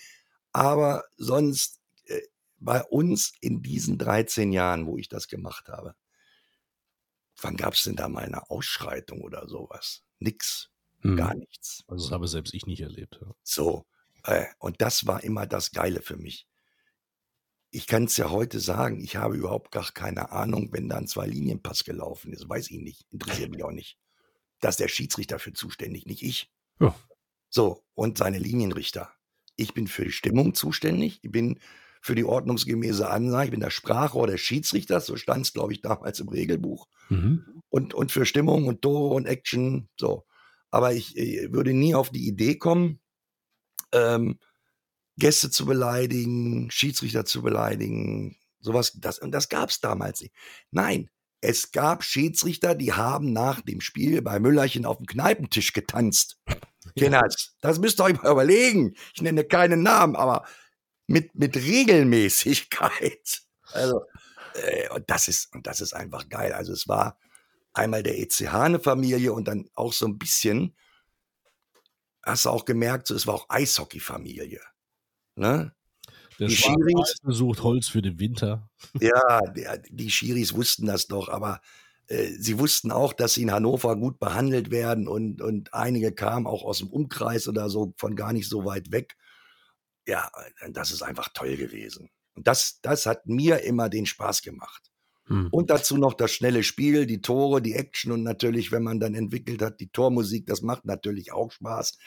Aber 0.52 1.04
sonst 1.18 1.80
äh, 2.06 2.22
bei 2.60 2.82
uns 2.84 3.34
in 3.42 3.62
diesen 3.62 3.98
13 3.98 4.52
Jahren, 4.52 4.88
wo 4.88 4.98
ich 4.98 5.10
das 5.10 5.28
gemacht 5.28 5.68
habe, 5.70 5.96
wann 7.42 7.58
gab 7.58 7.74
es 7.74 7.84
denn 7.84 7.96
da 7.96 8.08
mal 8.08 8.24
eine 8.24 8.50
Ausschreitung 8.50 9.22
oder 9.22 9.48
sowas? 9.48 10.04
Nix, 10.20 10.70
hm. 11.02 11.18
gar 11.18 11.36
nichts. 11.36 11.84
Also 11.88 12.06
das 12.06 12.14
habe 12.14 12.28
selbst 12.28 12.54
ich 12.54 12.66
nicht 12.66 12.82
erlebt. 12.82 13.20
Ja. 13.22 13.34
So, 13.44 13.86
äh, 14.24 14.46
und 14.60 14.82
das 14.82 15.06
war 15.06 15.24
immer 15.24 15.46
das 15.46 15.72
Geile 15.72 16.02
für 16.02 16.18
mich. 16.18 16.48
Ich 17.76 17.88
kann 17.88 18.06
es 18.06 18.18
ja 18.18 18.30
heute 18.30 18.60
sagen, 18.60 19.04
ich 19.04 19.18
habe 19.18 19.36
überhaupt 19.36 19.72
gar 19.72 19.92
keine 19.92 20.32
Ahnung, 20.32 20.70
wenn 20.72 20.90
da 20.90 20.98
ein 20.98 21.08
Zwei-Linien-Pass 21.08 21.84
gelaufen 21.84 22.32
ist. 22.32 22.48
Weiß 22.48 22.72
ich 22.72 22.80
nicht, 22.80 23.06
interessiert 23.12 23.52
mich 23.52 23.64
auch 23.64 23.72
nicht. 23.72 23.98
Da 24.62 24.70
ist 24.70 24.80
der 24.80 24.88
Schiedsrichter 24.88 25.40
für 25.40 25.54
zuständig, 25.54 26.06
nicht 26.06 26.24
ich. 26.24 26.52
Ja. 26.80 26.96
So, 27.50 27.84
und 27.94 28.18
seine 28.18 28.40
Linienrichter 28.40 29.12
ich 29.58 29.74
bin 29.74 29.88
für 29.88 30.06
die 30.06 30.12
Stimmung 30.12 30.54
zuständig, 30.54 31.20
ich 31.22 31.32
bin 31.32 31.60
für 32.02 32.16
die 32.16 32.26
ordnungsgemäße 32.26 33.10
Ansage, 33.10 33.46
ich 33.46 33.52
bin 33.52 33.62
der 33.62 33.72
Sprachrohr 33.72 34.28
des 34.28 34.42
Schiedsrichters, 34.42 35.06
so 35.06 35.16
stand 35.16 35.46
es, 35.46 35.54
glaube 35.54 35.74
ich, 35.74 35.82
damals 35.82 36.20
im 36.20 36.30
Regelbuch. 36.30 36.88
Mhm. 37.10 37.62
Und, 37.70 37.94
und 37.94 38.12
für 38.12 38.26
Stimmung 38.26 38.68
und 38.68 38.82
Tore 38.82 39.16
und 39.16 39.26
Action, 39.26 39.90
so. 40.00 40.26
Aber 40.70 40.94
ich, 40.94 41.18
ich 41.18 41.38
äh, 41.38 41.54
würde 41.54 41.74
nie 41.74 41.96
auf 41.96 42.10
die 42.10 42.28
Idee 42.28 42.58
kommen, 42.58 43.00
ähm, 43.92 44.40
Gäste 45.18 45.50
zu 45.50 45.66
beleidigen, 45.66 46.70
Schiedsrichter 46.72 47.26
zu 47.26 47.42
beleidigen, 47.42 48.38
sowas. 48.60 48.94
Das, 48.96 49.20
und 49.20 49.32
das 49.32 49.50
gab 49.50 49.70
es 49.70 49.80
damals 49.80 50.22
nicht. 50.22 50.34
Nein, 50.72 51.10
es 51.42 51.72
gab 51.72 52.04
Schiedsrichter, 52.04 52.76
die 52.76 52.94
haben 52.94 53.32
nach 53.32 53.62
dem 53.62 53.80
Spiel 53.82 54.22
bei 54.22 54.40
Müllerchen 54.40 54.86
auf 54.86 54.98
dem 54.98 55.06
Kneipentisch 55.06 55.74
getanzt. 55.74 56.40
Kenners, 56.98 57.56
das 57.62 57.80
müsst 57.80 58.00
ihr 58.00 58.06
euch 58.06 58.22
mal 58.22 58.32
überlegen. 58.32 58.96
Ich 59.14 59.22
nenne 59.22 59.44
keinen 59.44 59.84
Namen, 59.84 60.16
aber 60.16 60.46
mit, 61.08 61.36
mit 61.36 61.56
Regelmäßigkeit. 61.56 63.42
Also, 63.74 64.06
äh, 64.54 64.88
und 64.90 65.10
das 65.10 65.28
ist, 65.28 65.52
und 65.54 65.66
das 65.66 65.82
ist 65.82 65.94
einfach 65.94 66.30
geil. 66.30 66.54
Also 66.54 66.72
es 66.72 66.88
war 66.88 67.18
einmal 67.74 68.04
der 68.04 68.20
ECH 68.20 68.54
eine 68.54 68.80
Familie 68.80 69.34
und 69.34 69.48
dann 69.48 69.68
auch 69.74 69.92
so 69.92 70.06
ein 70.06 70.20
bisschen, 70.20 70.78
hast 72.24 72.46
du 72.46 72.52
auch 72.52 72.64
gemerkt, 72.64 73.08
so, 73.08 73.16
es 73.16 73.26
war 73.26 73.34
auch 73.34 73.50
Eishockey-Familie. 73.50 74.62
Ne? 75.36 75.74
Der 76.40 76.48
die 76.48 76.56
Schiris 76.56 77.16
sucht 77.24 77.64
Holz 77.64 77.88
für 77.88 78.02
den 78.02 78.20
Winter. 78.20 78.70
Ja, 79.00 79.40
die 79.90 80.12
Schiris 80.12 80.54
wussten 80.54 80.86
das 80.86 81.08
doch, 81.08 81.30
aber 81.30 81.62
äh, 82.08 82.28
sie 82.38 82.60
wussten 82.60 82.92
auch, 82.92 83.14
dass 83.14 83.36
sie 83.36 83.44
in 83.44 83.52
Hannover 83.52 83.96
gut 83.96 84.20
behandelt 84.20 84.70
werden 84.70 85.08
und, 85.08 85.42
und 85.42 85.74
einige 85.74 86.12
kamen 86.12 86.46
auch 86.46 86.64
aus 86.64 86.80
dem 86.80 86.90
Umkreis 86.90 87.48
oder 87.48 87.70
so 87.70 87.94
von 87.98 88.16
gar 88.16 88.34
nicht 88.34 88.50
so 88.50 88.66
weit 88.66 88.92
weg. 88.92 89.16
Ja, 90.08 90.30
das 90.70 90.92
ist 90.92 91.02
einfach 91.02 91.30
toll 91.34 91.58
gewesen. 91.58 92.10
Und 92.36 92.48
das, 92.48 92.80
das 92.82 93.06
hat 93.06 93.26
mir 93.26 93.64
immer 93.64 93.90
den 93.90 94.06
Spaß 94.06 94.42
gemacht. 94.42 94.92
Hm. 95.28 95.48
Und 95.52 95.72
dazu 95.72 95.98
noch 95.98 96.14
das 96.14 96.32
schnelle 96.32 96.64
Spiel, 96.64 97.08
die 97.08 97.22
Tore, 97.22 97.62
die 97.62 97.74
Action 97.74 98.12
und 98.12 98.22
natürlich, 98.22 98.72
wenn 98.72 98.84
man 98.84 99.00
dann 99.00 99.16
entwickelt 99.16 99.62
hat, 99.62 99.80
die 99.80 99.90
Tormusik, 99.90 100.46
das 100.46 100.62
macht 100.62 100.86
natürlich 100.86 101.32
auch 101.32 101.52
Spaß. 101.52 101.98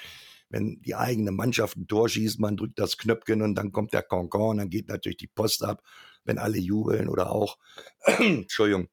Wenn 0.50 0.80
die 0.80 0.94
eigene 0.94 1.30
Mannschaft 1.30 1.76
ein 1.76 1.86
Tor 1.86 2.08
schießt, 2.08 2.40
man 2.40 2.56
drückt 2.56 2.78
das 2.78 2.96
Knöpfchen 2.96 3.42
und 3.42 3.54
dann 3.54 3.72
kommt 3.72 3.92
der 3.92 4.02
Concon, 4.02 4.58
dann 4.58 4.70
geht 4.70 4.88
natürlich 4.88 5.18
die 5.18 5.26
Post 5.26 5.62
ab, 5.62 5.82
wenn 6.24 6.38
alle 6.38 6.58
jubeln 6.58 7.08
oder 7.08 7.30
auch, 7.30 7.58
Entschuldigung, 8.18 8.88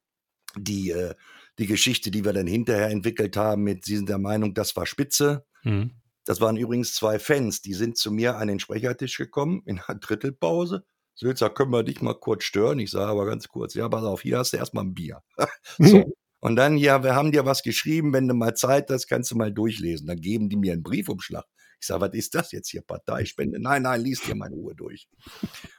die, 0.57 0.91
äh, 0.91 1.13
die 1.59 1.67
Geschichte, 1.67 2.11
die 2.11 2.25
wir 2.25 2.33
dann 2.33 2.47
hinterher 2.47 2.89
entwickelt 2.89 3.37
haben 3.37 3.63
mit, 3.63 3.85
Sie 3.85 3.95
sind 3.95 4.09
der 4.09 4.17
Meinung, 4.17 4.53
das 4.53 4.75
war 4.75 4.85
spitze. 4.85 5.45
Mhm. 5.63 5.91
Das 6.25 6.41
waren 6.41 6.57
übrigens 6.57 6.95
zwei 6.95 7.19
Fans, 7.19 7.61
die 7.61 7.73
sind 7.73 7.97
zu 7.97 8.11
mir 8.11 8.37
an 8.37 8.47
den 8.47 8.59
Sprechertisch 8.59 9.17
gekommen 9.17 9.61
in 9.65 9.79
der 9.87 9.95
Drittelpause. 9.95 10.85
Sülzer, 11.13 11.49
können 11.49 11.71
wir 11.71 11.83
dich 11.83 12.01
mal 12.01 12.15
kurz 12.15 12.43
stören? 12.43 12.79
Ich 12.79 12.91
sage 12.91 13.11
aber 13.11 13.25
ganz 13.25 13.47
kurz, 13.47 13.73
ja, 13.73 13.87
pass 13.87 14.03
auf, 14.03 14.21
hier 14.21 14.39
hast 14.39 14.51
du 14.51 14.57
erstmal 14.57 14.83
ein 14.83 14.93
Bier. 14.93 15.23
so. 15.77 16.13
Und 16.45 16.57
dann, 16.57 16.77
ja, 16.77 17.01
wir 17.03 17.15
haben 17.15 17.31
dir 17.31 17.47
was 17.47 17.63
geschrieben, 17.63 18.13
wenn 18.13 18.27
du 18.27 18.35
mal 18.35 18.53
Zeit 18.53 18.91
hast, 18.91 19.07
kannst 19.07 19.31
du 19.31 19.35
mal 19.35 19.51
durchlesen. 19.51 20.05
Dann 20.05 20.21
geben 20.21 20.47
die 20.47 20.57
mir 20.57 20.73
einen 20.73 20.83
Briefumschlag. 20.83 21.43
Ich 21.81 21.87
sage, 21.87 22.01
was 22.01 22.13
ist 22.13 22.35
das 22.35 22.51
jetzt 22.51 22.69
hier, 22.69 22.83
Parteispende? 22.83 23.59
Nein, 23.59 23.81
nein, 23.81 23.99
lies 23.99 24.21
dir 24.21 24.33
in 24.33 24.43
Ruhe 24.43 24.75
durch. 24.75 25.07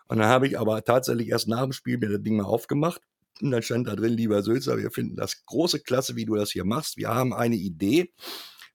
Und 0.08 0.18
dann 0.18 0.26
habe 0.26 0.48
ich 0.48 0.58
aber 0.58 0.82
tatsächlich 0.82 1.28
erst 1.28 1.46
nach 1.46 1.62
dem 1.62 1.70
Spiel 1.70 1.98
mir 1.98 2.08
das 2.08 2.20
Ding 2.20 2.38
mal 2.38 2.46
aufgemacht 2.46 3.00
und 3.40 3.52
dann 3.52 3.62
stand 3.62 3.86
da 3.86 3.94
drin, 3.94 4.14
lieber 4.14 4.42
Sülzer, 4.42 4.76
wir 4.76 4.90
finden 4.90 5.14
das 5.14 5.46
große 5.46 5.82
Klasse, 5.82 6.16
wie 6.16 6.24
du 6.24 6.34
das 6.34 6.50
hier 6.50 6.64
machst. 6.64 6.96
Wir 6.96 7.10
haben 7.10 7.32
eine 7.32 7.54
Idee. 7.54 8.12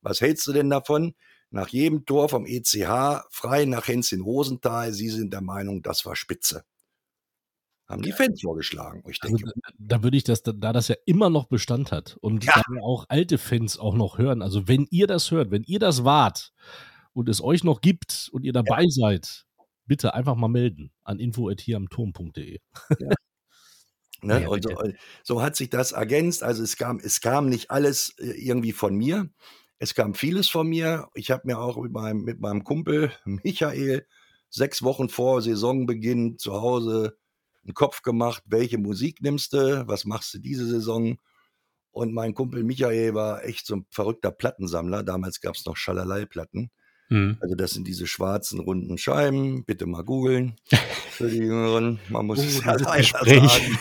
Was 0.02 0.22
hältst 0.22 0.48
du 0.48 0.54
denn 0.54 0.70
davon? 0.70 1.14
Nach 1.50 1.68
jedem 1.68 2.06
Tor 2.06 2.30
vom 2.30 2.46
ECH 2.46 3.26
frei 3.32 3.66
nach 3.66 3.90
Hänschen 3.90 4.22
Rosenthal. 4.22 4.94
Sie 4.94 5.10
sind 5.10 5.34
der 5.34 5.42
Meinung, 5.42 5.82
das 5.82 6.06
war 6.06 6.16
Spitze. 6.16 6.64
Haben 7.92 8.02
die 8.02 8.12
Fans 8.12 8.42
vorgeschlagen. 8.42 9.04
Ich 9.08 9.22
also 9.22 9.36
denke, 9.36 9.52
also, 9.52 9.62
da, 9.78 9.98
da 9.98 10.04
würde 10.04 10.18
ich 10.18 10.24
das, 10.24 10.44
da 10.44 10.74
das 10.74 10.88
ja 10.88 10.96
immer 11.06 11.30
noch 11.30 11.46
Bestand 11.46 11.92
hat 11.92 12.18
und 12.22 12.46
ja. 12.46 12.62
auch 12.82 13.06
alte 13.10 13.38
Fans 13.38 13.78
auch 13.78 13.96
noch 13.96 14.18
hören. 14.18 14.42
Also 14.42 14.68
wenn 14.68 14.88
ihr 14.90 15.08
das 15.08 15.32
hört, 15.32 15.52
wenn 15.52 15.64
ihr 15.64 15.80
das 15.80 16.04
wart 16.04 16.54
und 17.14 17.30
es 17.30 17.42
euch 17.42 17.64
noch 17.64 17.82
gibt 17.82 18.30
und 18.32 18.44
ihr 18.44 18.54
dabei 18.54 18.84
ja. 18.84 18.90
seid, 18.90 19.46
bitte 19.86 20.14
einfach 20.14 20.36
mal 20.36 20.48
melden 20.48 20.92
an 21.04 21.20
info.hieramturm.de. 21.20 22.60
Ja. 23.00 23.10
Ne? 24.24 24.44
Ja, 24.44 24.50
und 24.50 24.62
so, 24.62 24.78
so, 25.24 25.42
hat 25.42 25.56
sich 25.56 25.72
das 25.72 25.94
ergänzt. 25.94 26.44
Also 26.44 26.62
es 26.62 26.78
kam, 26.78 27.00
es 27.00 27.22
kam 27.22 27.50
nicht 27.50 27.72
alles 27.72 28.14
äh, 28.20 28.28
irgendwie 28.28 28.72
von 28.72 28.96
mir. 28.96 29.32
Es 29.80 29.96
kam 29.96 30.14
vieles 30.14 30.48
von 30.48 30.68
mir. 30.68 31.08
Ich 31.16 31.32
habe 31.32 31.42
mir 31.46 31.58
auch 31.58 31.76
mit 31.78 31.92
meinem, 31.92 32.22
mit 32.22 32.40
meinem 32.40 32.64
Kumpel 32.64 33.12
Michael 33.26 34.06
sechs 34.52 34.84
Wochen 34.84 35.10
vor 35.10 35.42
Saisonbeginn 35.42 36.38
zu 36.38 36.54
Hause 36.54 37.18
einen 37.64 37.74
Kopf 37.74 38.02
gemacht, 38.02 38.44
welche 38.46 38.78
Musik 38.78 39.22
nimmst 39.22 39.54
du, 39.54 39.88
was 39.88 40.06
machst 40.06 40.34
du 40.34 40.40
diese 40.40 40.66
Saison? 40.66 41.18
Und 41.92 42.14
mein 42.14 42.34
Kumpel 42.34 42.64
Michael 42.64 43.14
war 43.14 43.44
echt 43.44 43.66
so 43.66 43.76
ein 43.76 43.86
verrückter 43.90 44.32
Plattensammler. 44.32 45.04
Damals 45.04 45.42
gab 45.42 45.56
es 45.56 45.66
noch 45.66 45.76
Schalalei-Platten. 45.76 46.72
Mhm. 47.10 47.38
Also 47.42 47.56
das 47.56 47.72
sind 47.72 47.88
diese 47.88 48.08
schwarzen 48.08 48.62
runden 48.62 48.98
Scheiben. 48.98 49.66
Bitte 49.66 49.86
mal 49.86 50.04
googeln. 50.04 50.56
Für 51.12 51.30
die 51.30 51.40
Jüngeren. 51.40 52.00
Man 52.10 52.26
muss 52.26 52.40
es 52.44 52.64
ja 52.64 52.76
leider 52.76 53.04
sagen. 53.04 53.78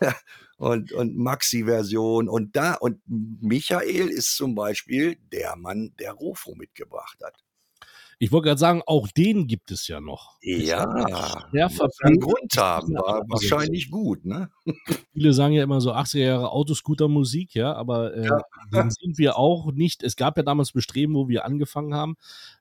und, 0.56 0.92
und 0.92 1.16
Maxi-Version 1.16 2.28
und 2.28 2.56
da, 2.56 2.74
und 2.74 3.00
Michael 3.06 4.08
ist 4.08 4.36
zum 4.36 4.54
Beispiel 4.54 5.16
der 5.30 5.56
Mann, 5.56 5.94
der 5.98 6.12
Rofo 6.12 6.54
mitgebracht 6.54 7.18
hat. 7.22 7.34
Ich 8.22 8.30
wollte 8.32 8.48
gerade 8.48 8.58
sagen, 8.60 8.82
auch 8.86 9.08
den 9.08 9.46
gibt 9.46 9.70
es 9.70 9.88
ja 9.88 9.98
noch. 9.98 10.36
Ja, 10.42 11.68
verpönt. 11.70 11.94
einen 12.02 12.20
Grund 12.20 12.54
haben, 12.58 12.92
war 12.94 13.22
wahrscheinlich 13.28 13.90
gut, 13.90 14.26
ne? 14.26 14.50
Viele 15.14 15.32
sagen 15.32 15.54
ja 15.54 15.62
immer 15.64 15.80
so 15.80 15.92
80er 15.94 16.18
Jahre 16.18 16.50
Autoscooter-Musik, 16.52 17.54
ja, 17.54 17.72
aber 17.72 18.14
äh, 18.14 18.26
Ja. 18.26 18.42
den 18.74 18.90
sind 18.90 19.16
wir 19.16 19.38
auch 19.38 19.72
nicht. 19.72 20.02
Es 20.02 20.16
gab 20.16 20.36
ja 20.36 20.42
damals 20.42 20.72
Bestreben, 20.72 21.14
wo 21.14 21.28
wir 21.28 21.46
angefangen 21.46 21.94
haben, 21.94 22.16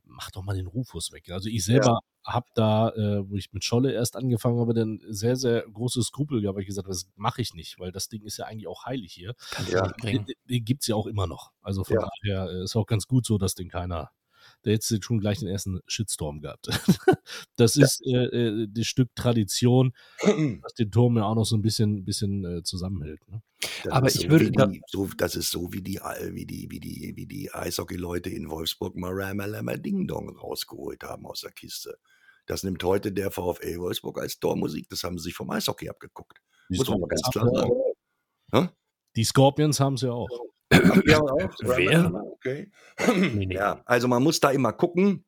mach 0.05 0.32
doch 0.32 0.43
mal 0.43 0.55
den 0.55 0.66
Rufus 0.68 1.12
weg. 1.12 1.30
Also 1.30 1.49
ich 1.49 1.66
selber 1.66 1.99
habe 2.26 2.47
da, 2.55 2.89
äh, 2.91 3.30
wo 3.30 3.36
ich 3.36 3.51
mit 3.51 3.66
Scholle 3.66 3.91
erst 3.91 4.16
angefangen 4.16 4.60
habe, 4.62 4.74
dann 4.74 5.01
sehr, 5.10 5.36
sehr 5.36 5.64
große 5.64 6.01
Skrupel 6.03 6.39
gehabt, 6.41 6.55
weil 6.55 6.62
ich 6.62 6.68
gesagt 6.68 6.86
habe, 6.86 6.93
das 6.93 7.10
mache 7.18 7.41
ich 7.41 7.53
nicht, 7.53 7.80
weil 7.80 7.91
das 7.91 8.07
Ding 8.07 8.24
ist 8.24 8.38
ja 8.38 8.45
eigentlich 8.45 8.68
auch 8.68 8.86
heilig 8.86 9.12
hier. 9.12 9.34
Kannst 9.51 9.74
Ja. 9.74 9.91
bringen. 9.99 10.26
Den, 10.26 10.36
den 10.49 10.64
gibt 10.64 10.84
es 10.84 10.88
ja 10.88 10.95
auch 10.95 11.05
immer 11.05 11.28
noch. 11.28 11.51
Also 11.62 11.84
von 11.84 11.97
Ja. 11.97 12.07
daher 12.24 12.49
äh, 12.49 12.64
ist 12.64 12.78
auch 12.78 12.86
ganz 12.86 13.07
gut 13.07 13.26
so, 13.26 13.38
dass 13.38 13.55
den 13.55 13.68
keiner. 13.68 14.10
Der 14.66 14.74
jetzt 14.74 14.93
schon 15.03 15.20
gleich 15.20 15.39
den 15.39 15.47
ersten 15.47 15.80
Shitstorm 15.88 16.41
gehabt. 16.41 16.68
das 17.55 17.76
ist 17.78 18.05
äh, 18.05 18.26
äh, 18.26 18.68
das 18.70 18.88
Stück 18.88 19.10
Tradition, 19.16 19.93
was 20.62 20.74
den 20.74 20.91
Turm 20.91 21.18
ja 21.18 21.24
auch 21.24 21.36
noch 21.36 21.45
so 21.45 21.55
ein 21.55 21.62
bisschen, 21.62 22.03
bisschen 22.03 22.43
äh, 22.43 22.64
zusammenhält. 22.64 23.22
Ne? 23.30 23.41
Aber 23.89 24.07
ich 24.07 24.16
so 24.16 24.30
würde 24.30 24.51
da- 24.51 24.68
die, 24.68 24.82
so, 24.88 25.07
das 25.18 25.36
ist 25.36 25.51
so 25.51 25.72
wie 25.72 25.82
die, 25.82 25.99
wie 26.32 26.45
die, 26.45 26.68
wie 26.70 26.80
die, 26.80 27.14
wie 27.16 27.26
die 27.26 27.53
Eishockey-Leute 27.53 28.30
in 28.30 28.49
Wolfsburg 28.49 28.95
mal 28.97 29.12
Ramalama 29.14 29.78
Ding 29.78 30.07
Dong 30.07 30.36
rausgeholt 30.38 31.03
haben 31.03 31.26
aus 31.26 31.41
der 31.41 31.51
Kiste. 31.51 31.97
Das 32.45 32.64
nimmt 32.64 32.84
heute 32.84 33.12
der 33.12 33.32
VfL 33.32 33.78
Wolfsburg 33.78 34.20
als 34.20 34.39
Tormusik. 34.39 34.89
Das 34.89 35.03
haben 35.03 35.18
sie 35.18 35.26
sich 35.26 35.36
vom 35.36 35.49
Eishockey 35.51 35.88
abgeguckt. 35.88 36.39
Die 36.70 36.78
Muss 36.78 36.89
man 36.89 36.99
mal 36.99 37.07
ganz 37.07 37.22
klar 37.32 37.45
Scorpions 37.45 37.70
sagen. 38.51 38.68
sie. 38.68 38.76
Die 39.16 39.24
Scorpions 39.24 39.80
haben 39.80 39.93
es 39.93 40.01
ja 40.01 40.12
auch. 40.12 40.28
Ja, 40.72 41.20
auch. 41.22 41.49
Wer? 41.61 42.13
Okay. 42.34 42.72
Nee, 43.15 43.45
nee. 43.45 43.55
Ja, 43.55 43.82
also 43.86 44.07
man 44.07 44.24
muss 44.24 44.39
da 44.39 44.51
immer 44.51 44.74
gucken. 44.74 45.26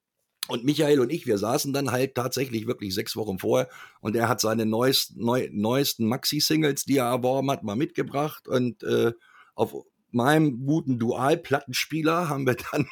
Und 0.47 0.65
Michael 0.65 0.99
und 0.99 1.11
ich, 1.11 1.27
wir 1.27 1.37
saßen 1.37 1.71
dann 1.71 1.91
halt 1.91 2.15
tatsächlich 2.15 2.67
wirklich 2.67 2.93
sechs 2.93 3.15
Wochen 3.15 3.39
vorher 3.39 3.69
und 4.01 4.15
er 4.15 4.27
hat 4.27 4.41
seine 4.41 4.65
neuest, 4.65 5.15
neu, 5.15 5.47
neuesten 5.51 6.07
Maxi-Singles, 6.07 6.83
die 6.83 6.97
er 6.97 7.05
erworben 7.05 7.51
hat, 7.51 7.63
mal 7.63 7.75
mitgebracht. 7.75 8.47
Und 8.47 8.83
äh, 8.83 9.13
auf 9.55 9.73
meinem 10.09 10.65
guten 10.65 10.99
Dual-Plattenspieler 10.99 12.27
haben 12.27 12.45
wir 12.45 12.55
dann 12.71 12.87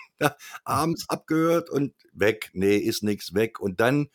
abends 0.64 1.10
abgehört 1.10 1.70
und 1.70 1.94
weg. 2.14 2.52
Nee, 2.54 2.78
ist 2.78 3.04
nix 3.04 3.34
weg. 3.34 3.60
Und 3.60 3.80
dann 3.80 4.10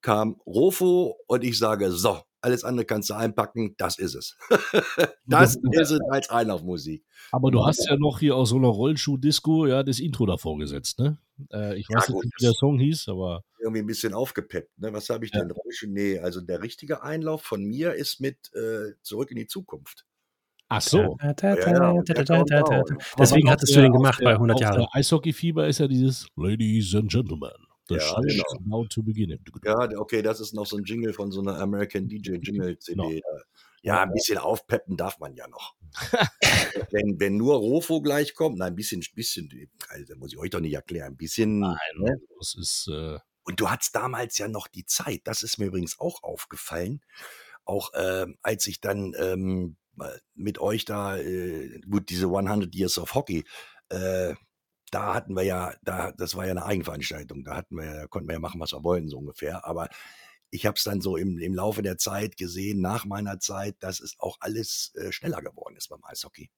kam 0.00 0.40
Rofo 0.46 1.18
und 1.26 1.44
ich 1.44 1.58
sage, 1.58 1.92
so, 1.92 2.22
alles 2.40 2.64
andere 2.64 2.84
kannst 2.86 3.10
du 3.10 3.14
einpacken, 3.14 3.74
das 3.78 3.98
ist 3.98 4.14
es. 4.14 4.36
das 5.26 5.56
ist 5.56 5.90
es 5.90 6.00
als 6.10 6.30
Einlaufmusik. 6.30 7.04
Aber 7.32 7.50
du 7.50 7.64
hast 7.64 7.86
ja 7.88 7.96
noch 7.96 8.20
hier 8.20 8.36
aus 8.36 8.50
so 8.50 8.56
einer 8.56 8.68
Rollschuh-Disco 8.68 9.66
ja 9.66 9.82
das 9.82 9.98
Intro 9.98 10.26
davor 10.26 10.58
gesetzt, 10.58 10.98
ne? 10.98 11.18
Äh, 11.52 11.78
ich 11.78 11.88
Ja, 11.88 11.96
weiß 11.96 12.08
jetzt 12.08 12.14
gut, 12.14 12.24
nicht, 12.24 12.34
wie 12.38 12.44
der 12.44 12.52
Song 12.54 12.78
hieß, 12.78 13.08
aber 13.08 13.42
irgendwie 13.60 13.80
ein 13.80 13.86
bisschen 13.86 14.14
aufgepeppt. 14.14 14.78
Ne? 14.78 14.92
Was 14.92 15.08
habe 15.10 15.24
ich 15.24 15.32
Ja. 15.34 15.40
denn? 15.40 15.50
Rauschen? 15.50 15.92
Nee, 15.92 16.18
also 16.18 16.40
der 16.40 16.62
richtige 16.62 17.02
Einlauf 17.02 17.42
von 17.42 17.64
mir 17.64 17.94
ist 17.94 18.20
mit 18.20 18.36
äh, 18.54 18.94
Zurück 19.02 19.30
in 19.30 19.36
die 19.36 19.46
Zukunft. 19.46 20.06
ach 20.68 20.80
so. 20.80 21.16
Ja, 21.22 21.32
Deswegen 23.18 23.50
hattest 23.50 23.74
du 23.74 23.80
den 23.80 23.92
gemacht 23.92 24.20
bei 24.22 24.32
100 24.32 24.54
auf 24.56 24.60
Jahren. 24.60 24.86
Eishockey-Fieber 24.92 25.66
ist 25.66 25.78
ja 25.78 25.88
dieses 25.88 26.28
Ladies 26.36 26.94
and 26.94 27.10
Gentlemen. 27.10 27.67
The 27.88 27.96
Ja, 27.96 28.00
show 28.00 28.22
is 28.22 28.34
genau. 28.34 28.76
about 28.76 28.88
to 28.88 29.02
begin. 29.02 29.38
Ja, 29.64 29.88
okay, 29.96 30.22
das 30.22 30.40
ist 30.40 30.54
noch 30.54 30.66
so 30.66 30.76
ein 30.76 30.84
Jingle 30.84 31.12
von 31.12 31.30
so 31.30 31.40
einer 31.40 31.58
American 31.58 32.08
DJ 32.08 32.36
Jingle 32.42 32.78
CD. 32.78 32.96
Genau. 32.96 33.10
Ja, 33.82 34.02
ein 34.02 34.12
bisschen 34.12 34.38
aufpeppen 34.38 34.96
darf 34.96 35.18
man 35.18 35.34
ja 35.34 35.46
noch. 35.48 35.74
wenn, 36.90 37.18
wenn 37.20 37.36
nur 37.36 37.56
Rofo 37.56 38.00
gleich 38.00 38.34
kommt, 38.34 38.58
nein, 38.58 38.72
ein 38.72 38.76
bisschen, 38.76 39.02
bisschen, 39.14 39.48
also, 39.88 40.16
muss 40.16 40.32
ich 40.32 40.38
euch 40.38 40.50
doch 40.50 40.60
nicht 40.60 40.74
erklären, 40.74 41.12
ein 41.12 41.16
bisschen. 41.16 41.60
Nein, 41.60 41.76
ne? 41.96 42.16
das 42.38 42.56
ist 42.58 42.88
äh, 42.92 43.18
Und 43.44 43.60
du 43.60 43.70
hattest 43.70 43.94
damals 43.94 44.36
ja 44.38 44.48
noch 44.48 44.66
die 44.66 44.84
Zeit, 44.84 45.22
das 45.24 45.42
ist 45.42 45.58
mir 45.58 45.66
übrigens 45.66 45.98
auch 45.98 46.22
aufgefallen, 46.22 47.00
auch 47.64 47.90
ähm, 47.94 48.36
als 48.42 48.66
ich 48.66 48.80
dann 48.80 49.14
ähm, 49.16 49.76
mit 50.34 50.58
euch 50.58 50.84
da, 50.84 51.16
äh, 51.16 51.80
gut, 51.88 52.10
diese 52.10 52.26
100 52.26 52.74
Years 52.74 52.98
of 52.98 53.14
Hockey, 53.14 53.44
äh, 53.88 54.34
da 54.90 55.14
hatten 55.14 55.34
wir 55.36 55.42
ja, 55.44 55.74
da, 55.82 56.12
das 56.12 56.36
war 56.36 56.44
ja 56.46 56.52
eine 56.52 56.64
Eigenveranstaltung, 56.64 57.44
da 57.44 57.56
hatten 57.56 57.76
wir, 57.76 57.84
ja- 57.84 57.94
da 58.02 58.06
konnten 58.06 58.28
wir 58.28 58.34
ja 58.34 58.40
machen, 58.40 58.60
was 58.60 58.72
wir 58.72 58.84
wollten, 58.84 59.08
so 59.08 59.18
ungefähr, 59.18 59.64
aber 59.66 59.88
ich 60.50 60.66
habe 60.66 60.76
es 60.76 60.84
dann 60.84 61.00
so 61.00 61.16
im, 61.16 61.38
im 61.38 61.54
Laufe 61.54 61.82
der 61.82 61.98
Zeit 61.98 62.36
gesehen, 62.36 62.80
nach 62.80 63.04
meiner 63.04 63.38
Zeit, 63.40 63.76
dass 63.80 64.00
es 64.00 64.16
auch 64.18 64.38
alles 64.40 64.92
äh, 64.96 65.12
schneller 65.12 65.42
geworden 65.42 65.76
ist 65.76 65.88
beim 65.88 66.04
Eishockey. 66.04 66.50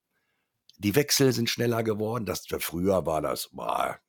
Die 0.78 0.95
Wechsel 0.97 1.33
sind 1.33 1.51
schneller 1.51 1.83
geworden, 1.83 2.26
das 2.26 2.47
früher 2.61 3.07
war 3.07 3.22
das, 3.22 3.51
war, 3.53 4.01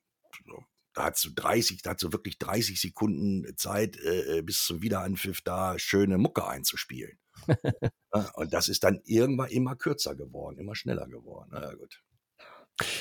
so, 0.46 0.64
da 0.94 1.04
hast 1.04 1.24
du 1.24 1.30
30, 1.30 1.82
da 1.82 1.90
hast 1.92 2.02
du 2.02 2.12
wirklich 2.12 2.38
30 2.38 2.80
Sekunden 2.80 3.56
Zeit 3.56 3.96
äh, 3.98 4.38
äh, 4.38 4.42
bis 4.42 4.64
zum 4.64 4.82
Wiederanpfiff 4.82 5.42
da 5.42 5.78
schöne 5.78 6.18
Mucke 6.18 6.46
einzuspielen. 6.46 7.18
Ja, 8.14 8.30
und 8.34 8.52
das 8.52 8.68
ist 8.68 8.84
dann 8.84 9.00
irgendwann 9.04 9.48
immer 9.50 9.74
kürzer 9.74 10.14
geworden, 10.14 10.58
immer 10.58 10.74
schneller 10.74 11.08
geworden. 11.08 11.48
Na 11.52 11.62
ja, 11.62 11.74
gut. 11.74 12.02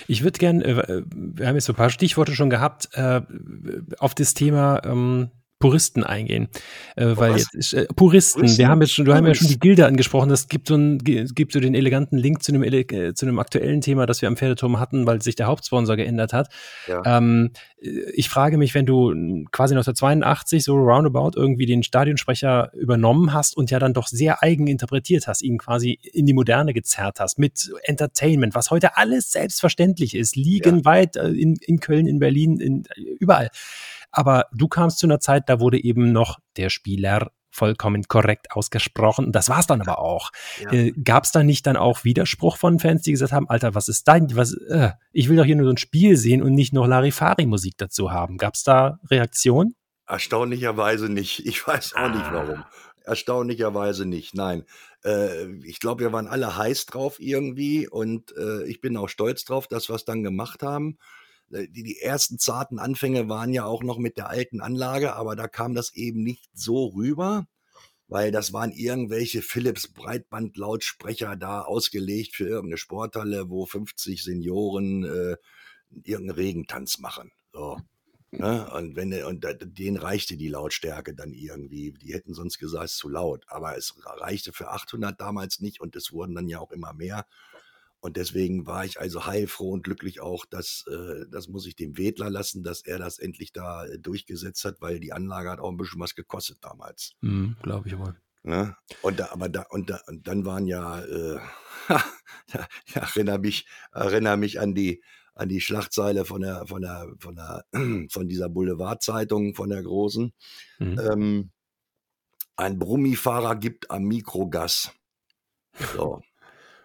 Ich 0.08 0.24
würde 0.24 0.38
gern, 0.38 0.62
äh, 0.62 1.04
wir 1.14 1.48
haben 1.48 1.56
jetzt 1.56 1.66
so 1.66 1.74
ein 1.74 1.78
paar 1.78 1.90
Stichworte 1.90 2.36
schon 2.36 2.50
gehabt, 2.50 2.90
äh, 2.94 3.22
auf 4.00 4.14
das 4.16 4.34
Thema 4.34 4.82
ähm, 4.86 5.32
Puristen 5.62 6.04
eingehen. 6.04 6.50
Äh, 6.98 7.16
weil 7.16 7.36
was? 7.36 7.48
jetzt 7.54 7.74
äh, 7.74 7.86
Puristen, 7.96 8.42
Puristen? 8.42 8.58
wir 8.58 8.68
haben 8.68 8.82
jetzt 8.82 8.94
schon, 8.94 9.06
du 9.06 9.14
haben 9.14 9.26
ja 9.26 9.34
schon 9.34 9.48
die. 9.48 9.60
Gilde 9.60 9.86
angesprochen, 9.86 10.28
das 10.30 10.50
gibt 10.50 10.68
so, 10.68 10.76
ein, 10.76 10.98
gibt 10.98 11.54
so 11.54 11.60
den 11.60 11.76
eleganten 11.76 12.18
Link 12.18 12.44
zu 12.44 12.52
einem, 12.54 12.64
äh, 12.64 13.14
zu 13.14 13.26
einem 13.26 13.40
aktuellen 13.40 13.80
Thema, 13.80 14.06
das 14.06 14.22
wir 14.22 14.28
am 14.28 14.36
Pferdeturm 14.36 14.80
hatten, 14.80 15.06
weil 15.08 15.22
sich 15.22 15.36
der 15.36 15.48
Hauptsponsor 15.48 15.96
geändert 15.96 16.34
hat. 16.34 16.50
Ja. 16.88 17.18
Ähm, 17.18 17.52
ich 18.14 18.30
frage 18.30 18.58
mich, 18.58 18.76
wenn 18.76 18.86
du 18.86 19.10
quasi 19.52 19.74
1982 19.74 20.64
so 20.64 20.76
roundabout 20.76 21.32
irgendwie 21.36 21.66
den 21.66 21.82
Stadionsprecher 21.82 22.72
übernommen 22.74 23.34
hast 23.34 23.58
und 23.58 23.72
ja 23.72 23.80
dann 23.80 23.94
doch 23.94 24.08
sehr 24.08 24.44
eigen 24.44 24.68
interpretiert 24.68 25.28
hast, 25.28 25.42
ihn 25.42 25.58
quasi 25.58 26.00
in 26.14 26.26
die 26.26 26.34
Moderne 26.34 26.74
gezerrt 26.74 27.20
hast 27.20 27.40
mit 27.40 27.72
Entertainment, 27.84 28.54
was 28.54 28.70
heute 28.70 28.98
alles 28.98 29.32
selbstverständlich 29.32 30.16
ist, 30.16 30.36
liegenweit 30.36 31.16
äh, 31.16 31.30
in, 31.30 31.56
in 31.56 31.80
Köln, 31.80 32.08
in 32.08 32.20
Berlin, 32.20 32.60
in, 32.60 32.84
überall. 33.20 33.50
Aber 34.12 34.46
du 34.54 34.68
kamst 34.68 35.00
zu 35.00 35.08
einer 35.08 35.20
Zeit, 35.20 35.50
da 35.50 35.60
wurde 35.60 35.82
eben 35.84 36.12
noch 36.12 36.40
der 36.58 36.70
Spieler 36.70 37.32
vollkommen 37.54 38.04
korrekt 38.04 38.52
ausgesprochen. 38.52 39.34
Das 39.34 39.50
war's 39.50 39.68
dann 39.68 39.82
aber 39.82 40.00
auch. 40.00 40.32
Ja. 40.62 40.72
Äh, 40.72 40.92
Gab 40.92 41.26
es 41.26 41.32
da 41.32 41.44
nicht 41.44 41.68
dann 41.68 41.76
auch 41.76 42.06
Widerspruch 42.06 42.56
von 42.56 42.80
Fans, 42.80 43.02
die 43.02 43.12
gesagt 43.12 43.34
haben, 43.34 43.50
Alter, 43.50 43.76
was 43.76 43.90
ist 43.90 44.08
dein, 44.08 44.34
was, 44.36 44.54
äh, 44.54 44.92
ich 45.12 45.28
will 45.28 45.36
doch 45.36 45.44
hier 45.44 45.58
nur 45.58 45.66
so 45.66 45.72
ein 45.74 45.78
Spiel 45.78 46.16
sehen 46.16 46.42
und 46.42 46.54
nicht 46.54 46.72
noch 46.72 46.88
Larifari-Musik 46.88 47.74
dazu 47.78 48.12
haben. 48.12 48.38
Gab 48.38 48.54
es 48.54 48.64
da 48.64 49.00
Reaktionen? 49.10 49.76
Erstaunlicherweise 50.08 51.10
nicht. 51.10 51.46
Ich 51.46 51.66
weiß 51.68 51.96
auch 51.96 52.10
nicht 52.10 52.24
Ah. 52.26 52.34
warum. 52.34 52.64
Erstaunlicherweise 53.04 54.06
nicht. 54.06 54.34
Nein. 54.36 54.64
Äh, 55.04 55.48
ich 55.64 55.80
glaube, 55.80 56.04
wir 56.04 56.14
waren 56.14 56.28
alle 56.28 56.56
heiß 56.56 56.86
drauf 56.86 57.20
irgendwie 57.20 57.88
und 57.88 58.36
äh, 58.38 58.64
ich 58.66 58.80
bin 58.80 58.96
auch 58.96 59.10
stolz 59.10 59.44
drauf, 59.44 59.68
dass 59.68 59.90
wir 59.90 59.96
es 59.96 60.06
dann 60.06 60.24
gemacht 60.24 60.64
haben. 60.64 60.98
Äh, 61.54 61.68
Die, 61.70 61.84
die 61.84 62.00
ersten 62.00 62.40
zarten 62.40 62.80
Anfänge 62.80 63.30
waren 63.30 63.54
ja 63.54 63.66
auch 63.66 63.84
noch 63.84 63.98
mit 63.98 64.18
der 64.18 64.30
alten 64.30 64.62
Anlage, 64.62 65.14
aber 65.16 65.36
da 65.36 65.48
kam 65.48 65.74
das 65.74 65.94
eben 65.94 66.24
nicht 66.24 66.50
so 66.54 66.88
rüber, 66.88 67.48
weil 68.08 68.32
das 68.32 68.54
waren 68.54 68.72
irgendwelche 68.72 69.42
Philips 69.42 69.88
Breitbandlautsprecher 69.88 71.36
da 71.36 71.62
ausgelegt 71.62 72.36
für 72.36 72.48
irgendeine 72.48 72.78
Sporthalle, 72.78 73.50
wo 73.50 73.66
50 73.66 74.24
Senioren 74.24 75.04
äh, 75.04 75.38
irgendeinen 76.04 76.32
Regentanz 76.32 77.00
machen. 77.00 77.32
So. 77.54 77.78
Ne? 78.32 78.70
Und 78.72 78.96
wenn 78.96 79.14
und 79.26 79.46
denen 79.78 79.98
reichte 79.98 80.38
die 80.38 80.48
Lautstärke 80.48 81.14
dann 81.14 81.34
irgendwie. 81.34 81.92
Die 81.94 82.14
hätten 82.14 82.34
sonst 82.34 82.60
gesagt, 82.60 82.86
es 82.86 82.92
ist 82.94 82.98
zu 82.98 83.10
laut. 83.10 83.44
Aber 83.48 83.78
es 83.78 83.94
reichte 84.06 84.54
für 84.54 84.70
800 84.70 85.20
damals 85.20 85.60
nicht 85.60 85.82
und 85.82 85.96
es 85.98 86.14
wurden 86.14 86.36
dann 86.36 86.48
ja 86.48 86.60
auch 86.60 86.72
immer 86.72 86.94
mehr. 86.94 87.26
Und 88.02 88.18
deswegen 88.18 88.66
war 88.66 88.84
ich 88.84 89.00
also 89.00 89.28
heilfroh 89.28 89.72
und 89.72 89.84
glücklich 89.84 90.22
auch, 90.22 90.46
dass, 90.46 90.86
äh, 90.88 91.26
das 91.30 91.48
muss 91.48 91.68
ich 91.68 91.76
dem 91.76 91.98
Wedler 91.98 92.32
lassen, 92.32 92.64
dass 92.64 92.82
er 92.82 92.98
das 92.98 93.20
endlich 93.20 93.54
da 93.54 93.86
äh, 93.86 94.00
durchgesetzt 94.00 94.66
hat, 94.66 94.82
weil 94.82 95.00
die 95.00 95.14
Anlage 95.14 95.52
hat 95.52 95.60
auch 95.60 95.70
ein 95.70 95.78
bisschen 95.78 96.02
was 96.02 96.16
gekostet 96.16 96.58
damals. 96.62 97.14
Hm, 97.22 97.56
Glaube 97.62 97.88
ich 97.88 97.98
wohl. 97.98 98.20
Ne? 98.44 98.76
Und 99.04 99.20
da, 99.20 99.30
aber 99.32 99.50
da, 99.50 99.68
und 99.70 99.92
da, 99.92 100.00
und 100.08 100.28
dann 100.28 100.46
waren 100.46 100.66
ja, 100.66 101.00
äh, 101.02 101.40
ja, 101.90 102.68
ich 102.86 102.96
erinnere 102.96 103.38
mich, 103.38 103.68
erinnere 103.92 104.38
mich 104.38 104.60
an 104.60 104.74
die, 104.74 105.04
an 105.36 105.48
die 105.48 105.62
Schlagzeile 105.62 106.26
von 106.26 106.42
der, 106.42 106.66
von 106.66 106.82
der, 106.82 107.08
von 107.20 107.36
der, 107.36 107.66
von 108.10 108.28
dieser 108.28 108.50
Boulevardzeitung, 108.50 109.54
von 109.54 109.70
der 109.70 109.84
großen. 109.84 110.34
Mhm. 110.80 111.00
Ähm, 111.00 111.52
ein 112.56 112.80
Brummifahrer 112.80 113.56
gibt 113.58 113.92
am 113.92 114.06
Mikro 114.06 114.50
Gas. 114.50 114.92
So, 115.94 116.22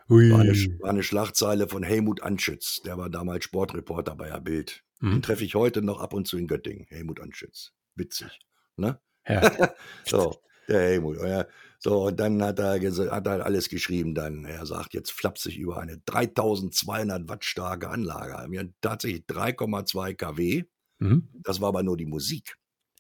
Ui. 0.09 0.30
war 0.30 0.40
eine, 0.40 0.52
war 0.80 0.90
eine 0.90 1.02
Schlagzeile 1.02 1.68
von 1.68 1.82
Helmut 1.82 2.22
Anschütz, 2.22 2.80
der 2.82 2.96
war 2.98 3.11
damals 3.11 3.44
Sportreporter 3.44 4.14
bei 4.14 4.28
der 4.28 4.40
Bild. 4.40 4.82
Den 5.02 5.14
Mhm. 5.16 5.22
treffe 5.22 5.44
ich 5.44 5.54
heute 5.54 5.82
noch 5.82 6.00
ab 6.00 6.14
und 6.14 6.26
zu 6.26 6.38
in 6.38 6.46
Göttingen, 6.46 6.86
Helmut 6.88 7.20
Anschütz. 7.20 7.72
Witzig. 7.96 8.38
Ne? 8.76 8.98
Ja. 9.28 9.40
So, 10.07 10.36
der 10.68 10.80
Helmut. 10.80 11.18
Ja. 11.22 11.46
So, 11.78 12.07
und 12.07 12.18
dann 12.18 12.42
hat 12.42 12.59
er, 12.59 12.80
hat 13.11 13.26
er 13.26 13.44
alles 13.44 13.68
geschrieben. 13.68 14.14
Dann, 14.14 14.44
er 14.44 14.64
sagt 14.64 14.94
jetzt 14.94 15.12
flapsig 15.12 15.59
über 15.59 15.78
eine 15.78 15.98
3200 16.07 17.28
Watt 17.28 17.44
starke 17.44 17.90
Anlage. 17.90 18.50
Wir 18.50 18.61
haben 18.61 18.74
tatsächlich 18.80 19.24
3,2 19.26 20.14
kW. 20.14 20.64
Mhm. 20.98 21.28
Das 21.42 21.61
war 21.61 21.68
aber 21.68 21.82
nur 21.82 21.96
die 21.98 22.07
Musik. 22.07 22.57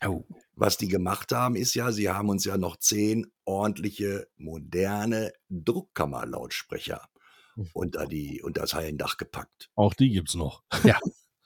Oh. 0.08 0.24
Was 0.54 0.78
die 0.78 0.88
gemacht 0.88 1.32
haben, 1.32 1.54
ist 1.56 1.74
ja, 1.74 1.92
sie 1.92 2.08
haben 2.08 2.28
uns 2.30 2.44
ja 2.44 2.56
noch 2.56 2.76
zehn 2.76 3.26
ordentliche, 3.44 4.26
moderne 4.36 5.32
Druckkammerlautsprecher 5.50 7.02
Mhm. 7.58 7.70
unter, 7.72 8.06
die, 8.06 8.42
unter 8.42 8.60
das 8.62 8.74
Hallendach 8.74 9.16
gepackt. 9.16 9.70
Auch 9.76 9.94
die 9.94 10.10
gibt's 10.10 10.34
noch. 10.34 10.62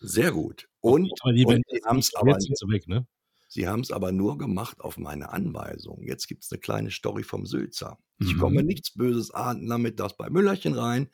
Sehr 0.01 0.33
gut. 0.33 0.69
Und, 0.81 1.13
Aber 1.23 1.33
die 1.33 1.45
und 1.47 1.63
sie 1.71 1.81
haben 1.85 1.99
es 1.99 2.15
aber, 2.15 2.33
weg, 2.33 2.89
ne? 2.89 3.07
sie 3.49 3.69
haben's 3.69 3.91
aber 3.93 4.13
nur 4.13 4.39
gemacht 4.39 4.81
auf 4.81 4.97
meine 4.97 5.31
Anweisung. 5.31 6.03
Jetzt 6.03 6.27
gibt 6.27 6.43
es 6.43 6.51
eine 6.51 6.59
kleine 6.59 6.91
Story 6.91 7.23
vom 7.23 7.45
Sülzer. 7.47 7.99
Ich 8.19 8.35
Mhm. 8.35 8.39
komme 8.41 8.63
nichts 8.65 8.95
Böses 8.95 9.31
ahnden 9.31 9.67
nachmittags 9.67 10.17
bei 10.17 10.31
Müllerchen 10.31 10.73
rein. 10.75 11.11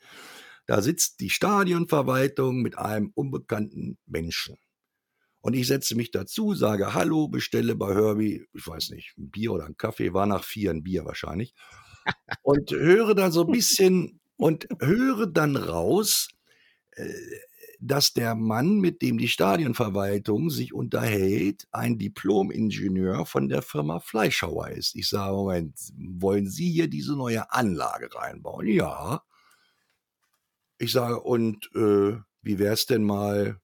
Da 0.67 0.81
sitzt 0.81 1.19
die 1.19 1.29
Stadionverwaltung 1.29 2.61
mit 2.61 2.77
einem 2.77 3.11
unbekannten 3.13 3.97
Menschen. 4.05 4.55
Und 5.47 5.53
ich 5.53 5.67
setze 5.67 5.95
mich 5.95 6.11
dazu, 6.11 6.55
sage 6.55 6.93
Hallo, 6.93 7.29
bestelle 7.29 7.73
bei 7.73 7.95
Herbie, 7.95 8.45
ich 8.51 8.67
weiß 8.67 8.89
nicht, 8.89 9.17
ein 9.17 9.29
Bier 9.29 9.53
oder 9.53 9.65
ein 9.65 9.77
Kaffee, 9.77 10.13
war 10.13 10.25
nach 10.25 10.43
vier 10.43 10.71
ein 10.71 10.83
Bier 10.83 11.05
wahrscheinlich. 11.05 11.53
Und 12.41 12.69
höre 12.71 13.15
dann 13.15 13.31
so 13.31 13.45
ein 13.45 13.51
bisschen 13.53 14.19
und 14.35 14.67
höre 14.81 15.25
dann 15.25 15.55
raus, 15.55 16.27
äh, 16.97 17.13
dass 17.79 18.11
der 18.11 18.35
Mann, 18.35 18.81
mit 18.81 19.01
dem 19.01 19.17
die 19.17 19.29
Stadionverwaltung 19.29 20.49
sich 20.49 20.73
unterhält, 20.73 21.65
ein 21.71 21.97
Diplom-Ingenieur 21.97 23.25
von 23.25 23.47
der 23.47 23.61
Firma 23.61 24.01
Fleischhauer 24.01 24.71
ist. 24.71 24.97
Ich 24.97 25.07
sage, 25.07 25.33
Moment, 25.33 25.79
wollen 25.95 26.49
Sie 26.49 26.69
hier 26.69 26.89
diese 26.89 27.15
neue 27.15 27.49
Anlage 27.53 28.13
reinbauen? 28.13 28.67
Ja. 28.67 29.23
Ich 30.77 30.91
sage, 30.91 31.21
und 31.21 31.69
äh, 31.73 32.17
wie 32.41 32.59
wäre 32.59 32.73
es 32.73 32.85
denn 32.85 33.05
mal, 33.05 33.61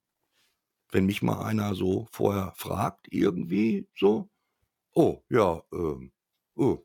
wenn 0.93 1.05
mich 1.05 1.21
mal 1.21 1.43
einer 1.43 1.75
so 1.75 2.07
vorher 2.11 2.53
fragt, 2.55 3.07
irgendwie 3.11 3.87
so? 3.97 4.29
Oh, 4.93 5.19
ja, 5.29 5.61
ähm, 5.73 6.11
oh. 6.55 6.79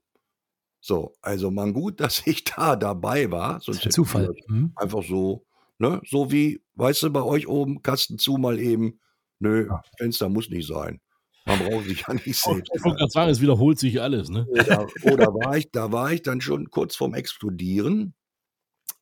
So, 0.81 1.15
also 1.21 1.51
man 1.51 1.73
gut, 1.73 2.01
dass 2.01 2.23
ich 2.27 2.45
da 2.45 2.77
dabei 2.77 3.31
war. 3.31 3.61
Sonst 3.61 3.83
ein 3.83 3.89
ich 3.89 3.95
Zufall. 3.95 4.35
Mhm. 4.47 4.73
Einfach 4.77 5.03
so, 5.03 5.45
ne? 5.79 6.01
So 6.07 6.31
wie, 6.33 6.63
weißt 6.75 7.03
du, 7.05 7.11
bei 7.11 7.23
euch 7.23 7.47
oben, 7.49 7.83
Kasten 7.83 8.19
zu 8.19 8.37
mal 8.39 8.59
eben. 8.59 9.01
Nö, 9.41 9.67
Ja. 9.69 9.83
Fenster 9.99 10.29
muss 10.29 10.49
nicht 10.51 10.67
sein. 10.67 11.01
Man 11.47 11.59
braucht 11.61 11.87
sich 11.87 12.05
ja 12.07 12.15
nicht 12.15 12.27
Ich 12.27 12.41
selbst. 12.41 12.71
wollte 12.85 12.99
gerade 12.99 13.11
sagen, 13.11 13.31
es 13.31 13.41
wiederholt 13.41 13.79
sich 13.79 14.01
alles, 14.01 14.29
ne? 14.31 14.47
Oder, 14.51 14.87
oder 15.05 15.27
war 15.35 15.57
ich, 15.57 15.71
da 15.71 15.93
war 15.93 16.13
ich 16.13 16.23
dann 16.23 16.41
schon 16.41 16.71
kurz 16.71 16.97
vorm 16.97 17.15
Explodieren 17.15 18.15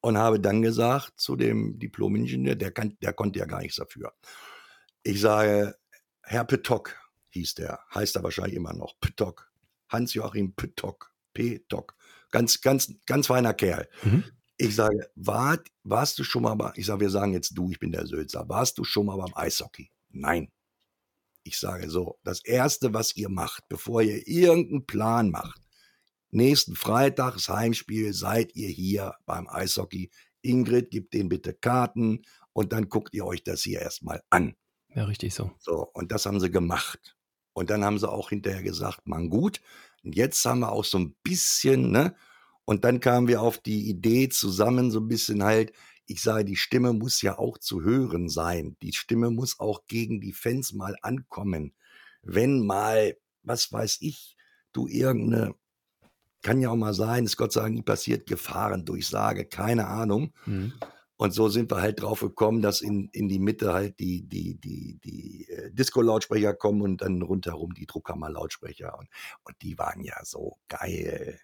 und 0.01 0.19
habe 0.19 0.39
dann 0.41 0.63
gesagt 0.63 1.15
zu 1.19 1.37
dem 1.37 1.79
Diplom-Ingenieur, 1.79 2.55
der, 2.55 2.71
kann, 2.71 2.97
der 3.03 3.13
konnte 3.13 3.39
ja 3.39 3.47
gar 3.47 3.61
nichts 3.61 3.77
dafür. 3.77 4.13
Ich 5.07 5.21
sage, 5.21 5.79
Herr 6.23 6.45
Petok 6.45 6.97
hieß 7.29 7.55
der, 7.55 7.79
heißt 7.95 8.17
er 8.17 8.25
wahrscheinlich 8.25 8.57
immer 8.57 8.73
noch, 8.73 8.99
Petok. 8.99 9.49
Hans-Joachim 9.89 10.57
Petok, 10.57 11.15
Petok. 11.33 11.95
Ganz, 12.33 12.61
ganz, 12.61 12.93
ganz 13.07 13.29
feiner 13.29 13.55
Kerl. 13.55 13.89
Mhm. 14.03 14.25
Ich 14.57 14.75
sage, 14.75 15.09
war, 15.15 15.61
warst 15.85 16.19
du 16.19 16.25
schon 16.25 16.43
mal 16.43 16.57
bei, 16.57 16.73
ich 16.75 16.87
sage, 16.87 17.03
wir 17.03 17.11
sagen 17.11 17.35
jetzt 17.35 17.57
du, 17.57 17.71
ich 17.71 17.79
bin 17.79 17.93
der 17.93 18.09
Sülzer, 18.09 18.49
warst 18.49 18.79
du 18.79 18.83
schon 18.83 19.07
mal 19.07 19.17
beim 19.17 19.33
Eishockey? 19.37 19.93
Nein. 20.09 20.51
Ich 21.45 21.61
sage 21.61 21.89
so, 21.89 22.19
das 22.25 22.45
Erste, 22.45 22.93
was 22.93 23.15
ihr 23.15 23.29
macht, 23.29 23.69
bevor 23.69 24.03
ihr 24.03 24.27
irgendeinen 24.27 24.87
Plan 24.87 25.31
macht, 25.31 25.61
nächsten 26.31 26.75
Freitag, 26.75 27.35
das 27.35 27.49
Heimspiel, 27.49 28.13
seid 28.13 28.57
ihr 28.57 28.71
hier 28.71 29.15
beim 29.25 29.47
Eishockey. 29.47 30.11
Ingrid, 30.43 30.91
gibt 30.91 31.15
denen 31.15 31.29
bitte 31.29 31.55
Karten 31.55 32.23
und 32.53 32.73
dann 32.73 32.89
guckt 32.89 33.15
ihr 33.15 33.25
euch 33.25 33.45
das 33.45 33.63
hier 33.63 33.83
erstmal 33.83 34.21
an. 34.31 34.57
Ja, 34.97 35.05
richtig 35.05 35.35
so. 35.35 35.51
So, 35.59 35.91
und 35.93 36.11
das 36.11 36.25
haben 36.25 36.41
sie 36.41 36.51
gemacht. 36.51 37.17
Und 37.53 37.69
dann 37.69 37.85
haben 37.85 37.99
sie 37.99 38.11
auch 38.11 38.31
hinterher 38.31 38.63
gesagt, 38.63 39.07
man 39.07 39.29
gut, 39.29 39.61
und 40.03 40.17
jetzt 40.17 40.45
haben 40.45 40.61
wir 40.61 40.73
auch 40.73 40.85
so 40.85 40.99
ein 40.99 41.15
bisschen, 41.23 41.91
ne? 41.91 42.17
Und 42.65 42.85
dann 42.85 43.01
kamen 43.01 43.29
wir 43.29 43.43
auf 43.43 43.59
die 43.59 43.89
Idee 43.89 44.29
zusammen, 44.29 44.91
so 44.91 45.01
ein 45.01 45.09
bisschen 45.09 45.45
halt, 45.45 45.73
ich 46.07 46.23
sage, 46.23 46.45
die 46.45 46.57
Stimme 46.57 46.93
muss 46.93 47.21
ja 47.21 47.39
auch 47.39 47.59
zu 47.59 47.83
hören 47.83 48.29
sein. 48.29 48.77
Die 48.81 48.93
Stimme 48.93 49.31
muss 49.31 49.61
auch 49.61 49.87
gegen 49.87 50.21
die 50.21 50.33
Fans 50.33 50.73
mal 50.73 50.97
ankommen. 51.03 51.75
Wenn 52.23 52.65
mal, 52.65 53.17
was 53.43 53.71
weiß 53.73 53.99
ich, 54.01 54.37
du 54.73 54.89
irgendeine, 54.89 55.55
kann 56.43 56.61
ja 56.61 56.71
auch 56.71 56.77
mal 56.77 56.95
sein, 56.95 57.25
ist 57.25 57.37
Gott 57.37 57.53
sei 57.53 57.63
Dank 57.63 57.75
nie 57.75 57.83
passiert, 57.83 58.27
Gefahrendurchsage, 58.27 59.45
keine 59.45 59.89
Ahnung. 59.89 60.33
Mhm. 60.47 60.73
Und 61.19 61.33
so 61.33 61.49
sind 61.49 61.71
wir 61.71 61.81
halt 61.81 62.03
drauf 62.03 62.21
gekommen, 62.21 62.61
dass 62.61 62.83
in, 62.83 63.09
in 63.13 63.29
die 63.29 63.39
Mitte 63.39 63.73
halt 63.73 63.99
die, 63.99 64.23
die, 64.29 64.61
die, 64.61 64.99
die 65.03 65.49
äh, 65.49 65.73
Disco-Lautsprecher 65.73 66.55
kommen 66.55 66.83
und 66.83 67.01
dann 67.01 67.23
rundherum 67.23 67.73
die 67.73 67.87
Druckkammer-Lautsprecher. 67.87 68.99
Und, 68.99 69.09
und 69.45 69.57
die 69.63 69.79
waren 69.79 70.03
ja 70.03 70.23
so 70.25 70.59
geil. 70.69 71.41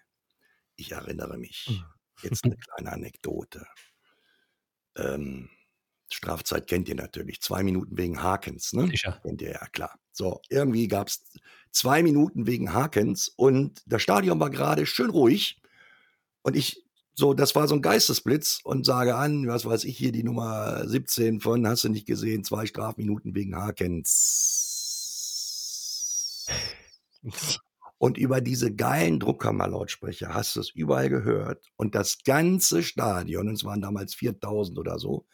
Ich 0.75 0.91
erinnere 0.91 1.37
mich. 1.37 1.83
Jetzt 2.21 2.45
eine 2.45 2.55
kleine 2.55 2.91
Anekdote. 2.93 3.65
Ähm, 4.95 5.49
Strafzeit 6.11 6.67
kennt 6.67 6.87
ihr 6.87 6.95
natürlich. 6.95 7.41
Zwei 7.41 7.63
Minuten 7.63 7.97
wegen 7.97 8.21
Hakens, 8.21 8.73
ne? 8.73 8.87
Sicher. 8.87 9.19
Kennt 9.23 9.41
ihr 9.41 9.51
ja, 9.51 9.65
klar. 9.67 9.97
So, 10.11 10.41
irgendwie 10.49 10.87
gab 10.87 11.07
es 11.07 11.23
zwei 11.71 12.03
Minuten 12.03 12.45
wegen 12.45 12.73
Hakens 12.73 13.27
und 13.29 13.81
das 13.87 14.03
Stadion 14.03 14.39
war 14.39 14.51
gerade 14.51 14.85
schön 14.85 15.09
ruhig. 15.09 15.59
Und 16.43 16.55
ich, 16.55 16.82
so, 17.15 17.33
das 17.33 17.55
war 17.55 17.67
so 17.67 17.75
ein 17.75 17.81
Geistesblitz 17.81 18.59
und 18.63 18.85
sage 18.85 19.15
an, 19.15 19.47
was 19.47 19.65
weiß 19.65 19.83
ich 19.83 19.97
hier, 19.97 20.11
die 20.11 20.23
Nummer 20.23 20.87
17 20.87 21.41
von, 21.41 21.67
hast 21.67 21.83
du 21.83 21.89
nicht 21.89 22.07
gesehen, 22.07 22.43
zwei 22.43 22.65
Strafminuten 22.65 23.35
wegen 23.35 23.55
Hakens. 23.55 24.73
Und 27.99 28.17
über 28.17 28.41
diese 28.41 28.73
geilen 28.75 29.19
Druckkammerlautsprecher 29.19 30.33
hast 30.33 30.55
du 30.55 30.59
es 30.59 30.71
überall 30.71 31.09
gehört. 31.09 31.71
Und 31.77 31.95
das 31.95 32.17
ganze 32.25 32.83
Stadion, 32.83 33.47
und 33.47 33.53
es 33.53 33.63
waren 33.63 33.79
damals 33.81 34.13
4000 34.15 34.77
oder 34.77 34.99
so, 34.99 35.25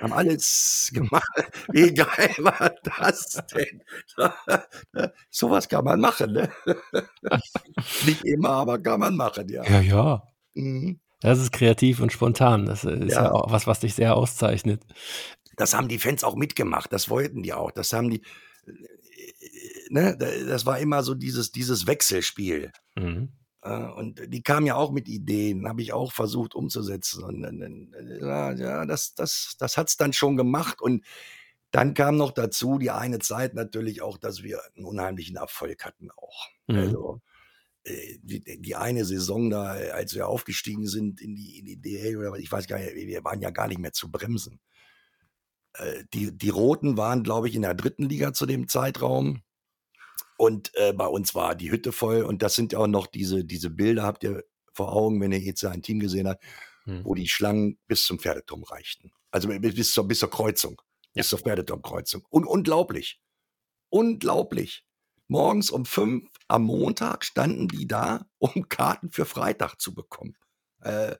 haben 0.00 0.12
alles 0.12 0.90
gemacht. 0.92 1.30
Wie 1.72 1.92
geil 1.94 2.34
war 2.38 2.74
das 2.84 3.42
denn? 3.54 3.82
Sowas 5.30 5.68
kann 5.68 5.84
man 5.84 6.00
machen, 6.00 6.32
ne? 6.32 6.50
Nicht 8.06 8.24
immer, 8.24 8.50
aber 8.50 8.78
kann 8.78 9.00
man 9.00 9.16
machen, 9.16 9.48
ja. 9.48 9.64
Ja, 9.64 9.80
ja. 9.80 10.22
Mhm. 10.54 11.00
Das 11.20 11.38
ist 11.38 11.52
kreativ 11.52 12.00
und 12.00 12.12
spontan. 12.12 12.66
Das 12.66 12.84
äh, 12.84 12.94
ist 13.06 13.12
ja, 13.12 13.24
Ja. 13.24 13.32
auch 13.32 13.52
was, 13.52 13.66
was 13.66 13.80
dich 13.80 13.94
sehr 13.94 14.16
auszeichnet. 14.16 14.82
Das 15.56 15.74
haben 15.74 15.88
die 15.88 15.98
Fans 15.98 16.24
auch 16.24 16.34
mitgemacht, 16.34 16.92
das 16.92 17.08
wollten 17.08 17.42
die 17.42 17.52
auch. 17.52 17.70
Das 17.70 17.92
haben 17.92 18.10
die, 18.10 18.22
äh, 18.66 18.72
ne, 19.90 20.16
das 20.16 20.66
war 20.66 20.78
immer 20.78 21.02
so 21.02 21.14
dieses, 21.14 21.52
dieses 21.52 21.86
Wechselspiel. 21.86 22.72
Mhm. 22.96 23.32
Äh, 23.62 23.70
Und 23.70 24.20
die 24.32 24.42
kamen 24.42 24.66
ja 24.66 24.76
auch 24.76 24.90
mit 24.92 25.08
Ideen, 25.08 25.68
habe 25.68 25.82
ich 25.82 25.92
auch 25.92 26.12
versucht 26.12 26.54
umzusetzen. 26.54 27.24
Und 27.24 27.94
ja, 28.20 28.52
ja, 28.52 28.86
das, 28.86 29.14
das, 29.14 29.56
das 29.58 29.76
hat 29.76 29.88
es 29.88 29.96
dann 29.96 30.12
schon 30.12 30.36
gemacht. 30.36 30.80
Und 30.82 31.04
dann 31.70 31.94
kam 31.94 32.16
noch 32.16 32.32
dazu 32.32 32.78
die 32.78 32.90
eine 32.90 33.18
Zeit 33.20 33.54
natürlich 33.54 34.02
auch, 34.02 34.18
dass 34.18 34.42
wir 34.42 34.60
einen 34.76 34.84
unheimlichen 34.86 35.36
Erfolg 35.36 35.84
hatten 35.84 36.10
auch. 36.10 36.48
Mhm. 36.68 36.76
Also 36.76 37.20
äh, 37.84 38.18
die, 38.22 38.60
die 38.62 38.76
eine 38.76 39.04
Saison 39.04 39.50
da, 39.50 39.72
als 39.72 40.14
wir 40.14 40.28
aufgestiegen 40.28 40.86
sind 40.86 41.20
in 41.20 41.34
die, 41.36 41.58
in 41.58 41.66
die 41.66 41.80
DL 41.80 42.18
oder 42.18 42.32
was, 42.32 42.40
ich 42.40 42.52
weiß 42.52 42.66
gar 42.68 42.78
nicht, 42.78 42.94
wir 42.94 43.24
waren 43.24 43.42
ja 43.42 43.50
gar 43.50 43.68
nicht 43.68 43.80
mehr 43.80 43.92
zu 43.92 44.10
bremsen. 44.10 44.60
Äh, 45.74 46.04
Die, 46.12 46.36
die 46.36 46.48
Roten 46.50 46.96
waren, 46.96 47.22
glaube 47.22 47.48
ich, 47.48 47.54
in 47.54 47.62
der 47.62 47.74
dritten 47.74 48.04
Liga 48.08 48.32
zu 48.32 48.46
dem 48.46 48.68
Zeitraum. 48.68 49.42
Und 50.38 50.72
äh, 50.74 50.92
bei 50.92 51.06
uns 51.06 51.34
war 51.34 51.54
die 51.54 51.70
Hütte 51.70 51.92
voll. 51.92 52.22
Und 52.22 52.42
das 52.42 52.54
sind 52.54 52.72
ja 52.72 52.80
auch 52.80 52.86
noch 52.86 53.06
diese, 53.06 53.44
diese 53.44 53.70
Bilder, 53.70 54.02
habt 54.04 54.24
ihr 54.24 54.44
vor 54.72 54.92
Augen, 54.92 55.20
wenn 55.20 55.32
ihr 55.32 55.38
jetzt 55.38 55.64
ein 55.64 55.82
Team 55.82 56.00
gesehen 56.00 56.28
habt, 56.28 56.42
Mhm. 56.84 57.04
wo 57.04 57.14
die 57.14 57.28
Schlangen 57.28 57.78
bis 57.86 58.04
zum 58.04 58.18
Pferdeturm 58.18 58.64
reichten. 58.64 59.12
Also 59.30 59.48
bis, 59.48 59.92
zur, 59.92 60.06
bis 60.08 60.18
zur 60.18 60.30
Kreuzung. 60.30 60.80
Bis 61.14 61.28
zur 61.28 61.38
Pferdeturmkreuzung. 61.38 62.24
Und 62.28 62.46
unglaublich. 62.46 63.20
Unglaublich. 63.88 64.84
Morgens 65.28 65.70
um 65.70 65.84
fünf 65.86 66.28
am 66.48 66.64
Montag 66.64 67.24
standen 67.24 67.68
die 67.68 67.86
da, 67.86 68.26
um 68.38 68.50
Karten 68.68 69.10
für 69.10 69.24
Freitag 69.24 69.76
zu 69.80 69.94
bekommen. 69.94 70.36
Äh, 70.80 71.16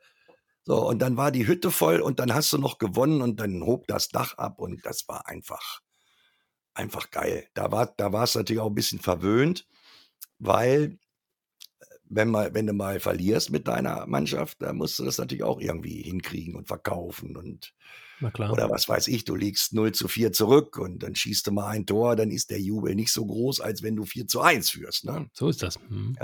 so, 0.64 0.86
und 0.86 1.00
dann 1.00 1.16
war 1.16 1.30
die 1.30 1.46
Hütte 1.46 1.70
voll 1.70 2.00
und 2.00 2.20
dann 2.20 2.32
hast 2.34 2.52
du 2.52 2.58
noch 2.58 2.78
gewonnen 2.78 3.20
und 3.20 3.40
dann 3.40 3.62
hob 3.64 3.86
das 3.88 4.08
Dach 4.08 4.38
ab 4.38 4.60
und 4.60 4.84
das 4.86 5.08
war 5.08 5.26
einfach, 5.26 5.80
einfach 6.74 7.10
geil. 7.10 7.46
Da 7.54 7.70
war, 7.70 7.86
da 7.96 8.12
war 8.12 8.24
es 8.24 8.34
natürlich 8.34 8.60
auch 8.60 8.68
ein 8.68 8.74
bisschen 8.74 9.00
verwöhnt, 9.00 9.66
weil 10.38 10.98
wenn, 12.04 12.28
mal, 12.28 12.54
wenn 12.54 12.66
du 12.66 12.72
mal 12.72 13.00
verlierst 13.00 13.50
mit 13.50 13.66
deiner 13.68 14.06
Mannschaft, 14.06 14.60
da 14.60 14.72
musst 14.72 14.98
du 14.98 15.04
das 15.04 15.18
natürlich 15.18 15.44
auch 15.44 15.60
irgendwie 15.60 16.02
hinkriegen 16.02 16.54
und 16.54 16.68
verkaufen 16.68 17.36
und 17.36 17.74
oder 18.52 18.70
was 18.70 18.88
weiß 18.88 19.08
ich, 19.08 19.24
du 19.24 19.34
liegst 19.34 19.72
0 19.72 19.92
zu 19.92 20.06
4 20.06 20.32
zurück 20.32 20.78
und 20.78 21.02
dann 21.02 21.16
schießt 21.16 21.46
du 21.46 21.52
mal 21.52 21.68
ein 21.68 21.86
Tor, 21.86 22.14
dann 22.14 22.30
ist 22.30 22.50
der 22.50 22.60
Jubel 22.60 22.94
nicht 22.94 23.12
so 23.12 23.26
groß, 23.26 23.60
als 23.60 23.82
wenn 23.82 23.96
du 23.96 24.04
4 24.04 24.28
zu 24.28 24.40
1 24.40 24.70
führst. 24.70 25.04
Ne? 25.06 25.28
So 25.32 25.48
ist 25.48 25.62
das. 25.62 25.80
Mhm. 25.88 26.16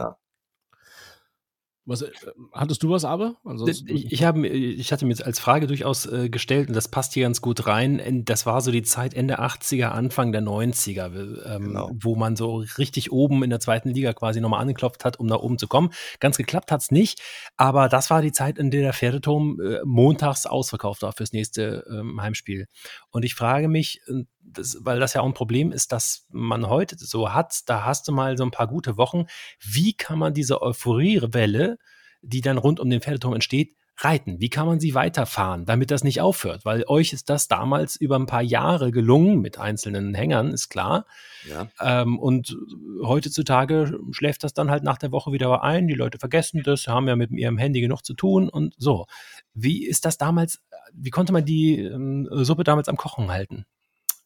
Was, 1.88 2.02
äh, 2.02 2.10
hattest 2.52 2.82
du 2.82 2.90
was 2.90 3.06
aber? 3.06 3.36
Ich, 3.66 4.12
ich, 4.12 4.22
habe, 4.22 4.46
ich 4.46 4.92
hatte 4.92 5.06
mir 5.06 5.12
jetzt 5.12 5.24
als 5.24 5.38
Frage 5.38 5.66
durchaus 5.66 6.04
äh, 6.04 6.28
gestellt, 6.28 6.68
und 6.68 6.74
das 6.74 6.88
passt 6.88 7.14
hier 7.14 7.22
ganz 7.22 7.40
gut 7.40 7.66
rein. 7.66 8.24
Das 8.26 8.44
war 8.44 8.60
so 8.60 8.70
die 8.70 8.82
Zeit 8.82 9.14
Ende 9.14 9.40
80er, 9.40 9.86
Anfang 9.86 10.30
der 10.30 10.42
90er, 10.42 11.06
ähm, 11.46 11.64
genau. 11.64 11.90
wo 11.98 12.14
man 12.14 12.36
so 12.36 12.62
richtig 12.76 13.10
oben 13.10 13.42
in 13.42 13.48
der 13.48 13.60
zweiten 13.60 13.88
Liga 13.88 14.12
quasi 14.12 14.42
nochmal 14.42 14.60
angeklopft 14.60 15.06
hat, 15.06 15.18
um 15.18 15.26
nach 15.26 15.38
oben 15.38 15.56
zu 15.56 15.66
kommen. 15.66 15.88
Ganz 16.20 16.36
geklappt 16.36 16.70
hat 16.70 16.82
es 16.82 16.90
nicht, 16.90 17.22
aber 17.56 17.88
das 17.88 18.10
war 18.10 18.20
die 18.20 18.32
Zeit, 18.32 18.58
in 18.58 18.70
der 18.70 18.82
der 18.82 18.92
Pferdeturm 18.92 19.58
äh, 19.58 19.80
montags 19.86 20.44
ausverkauft 20.44 21.00
war 21.00 21.12
fürs 21.14 21.32
nächste 21.32 21.86
ähm, 21.90 22.20
Heimspiel. 22.20 22.66
Und 23.10 23.24
ich 23.24 23.34
frage 23.34 23.66
mich, 23.68 24.02
äh, 24.08 24.24
das, 24.52 24.78
weil 24.80 25.00
das 25.00 25.14
ja 25.14 25.20
auch 25.20 25.26
ein 25.26 25.34
Problem 25.34 25.72
ist, 25.72 25.92
dass 25.92 26.26
man 26.30 26.68
heute 26.68 26.96
so 26.98 27.32
hat, 27.32 27.60
da 27.66 27.84
hast 27.84 28.08
du 28.08 28.12
mal 28.12 28.36
so 28.36 28.44
ein 28.44 28.50
paar 28.50 28.66
gute 28.66 28.96
Wochen. 28.96 29.26
Wie 29.60 29.94
kann 29.94 30.18
man 30.18 30.34
diese 30.34 30.62
Euphoriewelle 30.62 31.78
die 32.22 32.40
dann 32.40 32.58
rund 32.58 32.80
um 32.80 32.90
den 32.90 33.00
Pferdeturm 33.00 33.34
entsteht, 33.34 33.74
reiten? 33.96 34.40
Wie 34.40 34.48
kann 34.48 34.66
man 34.66 34.78
sie 34.78 34.94
weiterfahren, 34.94 35.64
damit 35.64 35.90
das 35.90 36.04
nicht 36.04 36.20
aufhört? 36.20 36.64
Weil 36.64 36.84
euch 36.86 37.12
ist 37.12 37.30
das 37.30 37.48
damals 37.48 37.96
über 37.96 38.16
ein 38.16 38.26
paar 38.26 38.42
Jahre 38.42 38.92
gelungen 38.92 39.40
mit 39.40 39.58
einzelnen 39.58 40.14
Hängern, 40.14 40.52
ist 40.52 40.68
klar. 40.68 41.04
Ja. 41.48 41.68
Ähm, 41.80 42.18
und 42.18 42.56
heutzutage 43.02 43.98
schläft 44.12 44.44
das 44.44 44.54
dann 44.54 44.70
halt 44.70 44.84
nach 44.84 44.98
der 44.98 45.10
Woche 45.10 45.32
wieder 45.32 45.62
ein. 45.62 45.88
Die 45.88 45.94
Leute 45.94 46.18
vergessen 46.18 46.62
das, 46.62 46.86
haben 46.86 47.08
ja 47.08 47.16
mit 47.16 47.30
ihrem 47.32 47.58
Handy 47.58 47.80
genug 47.80 48.04
zu 48.04 48.14
tun 48.14 48.48
und 48.48 48.74
so. 48.78 49.06
Wie 49.54 49.84
ist 49.84 50.04
das 50.04 50.16
damals, 50.16 50.60
wie 50.92 51.10
konnte 51.10 51.32
man 51.32 51.44
die 51.44 51.80
ähm, 51.80 52.28
Suppe 52.30 52.64
damals 52.64 52.88
am 52.88 52.96
Kochen 52.96 53.30
halten? 53.30 53.66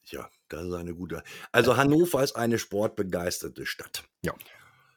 Ja, 0.07 0.29
das 0.49 0.67
ist 0.67 0.75
eine 0.75 0.95
gute. 0.95 1.23
Also 1.53 1.77
Hannover 1.77 2.23
ist 2.23 2.37
eine 2.37 2.59
sportbegeisterte 2.59 3.67
Stadt. 3.67 4.05
Ja. 4.25 4.35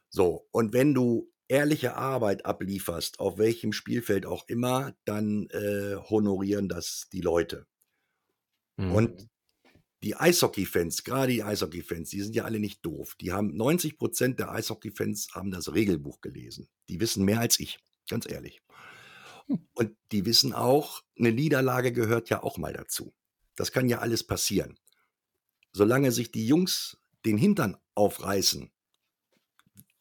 So, 0.08 0.48
und 0.50 0.72
wenn 0.72 0.94
du 0.94 1.32
ehrliche 1.48 1.96
Arbeit 1.96 2.44
ablieferst, 2.44 3.20
auf 3.20 3.38
welchem 3.38 3.72
Spielfeld 3.72 4.26
auch 4.26 4.48
immer, 4.48 4.94
dann 5.04 5.48
äh, 5.50 5.96
honorieren 5.96 6.68
das 6.68 7.08
die 7.12 7.20
Leute. 7.20 7.66
Mhm. 8.76 8.92
Und 8.92 9.28
die 10.02 10.16
Eishockey-Fans, 10.16 11.04
gerade 11.04 11.32
die 11.32 11.42
Eishockey-Fans, 11.42 12.10
die 12.10 12.20
sind 12.20 12.34
ja 12.34 12.44
alle 12.44 12.60
nicht 12.60 12.84
doof. 12.84 13.16
Die 13.20 13.32
haben 13.32 13.56
90 13.56 13.98
Prozent 13.98 14.38
der 14.38 14.50
Eishockey-Fans 14.50 15.28
haben 15.32 15.50
das 15.50 15.72
Regelbuch 15.72 16.20
gelesen. 16.20 16.68
Die 16.88 17.00
wissen 17.00 17.24
mehr 17.24 17.40
als 17.40 17.58
ich, 17.58 17.78
ganz 18.08 18.28
ehrlich. 18.30 18.60
Hm. 19.46 19.66
Und 19.74 19.96
die 20.12 20.26
wissen 20.26 20.52
auch, 20.52 21.02
eine 21.18 21.32
Niederlage 21.32 21.92
gehört 21.92 22.28
ja 22.28 22.42
auch 22.42 22.58
mal 22.58 22.72
dazu. 22.72 23.14
Das 23.54 23.72
kann 23.72 23.88
ja 23.88 23.98
alles 23.98 24.24
passieren. 24.24 24.78
Solange 25.76 26.10
sich 26.10 26.32
die 26.32 26.46
Jungs 26.46 26.96
den 27.24 27.36
Hintern 27.36 27.76
aufreißen 27.94 28.70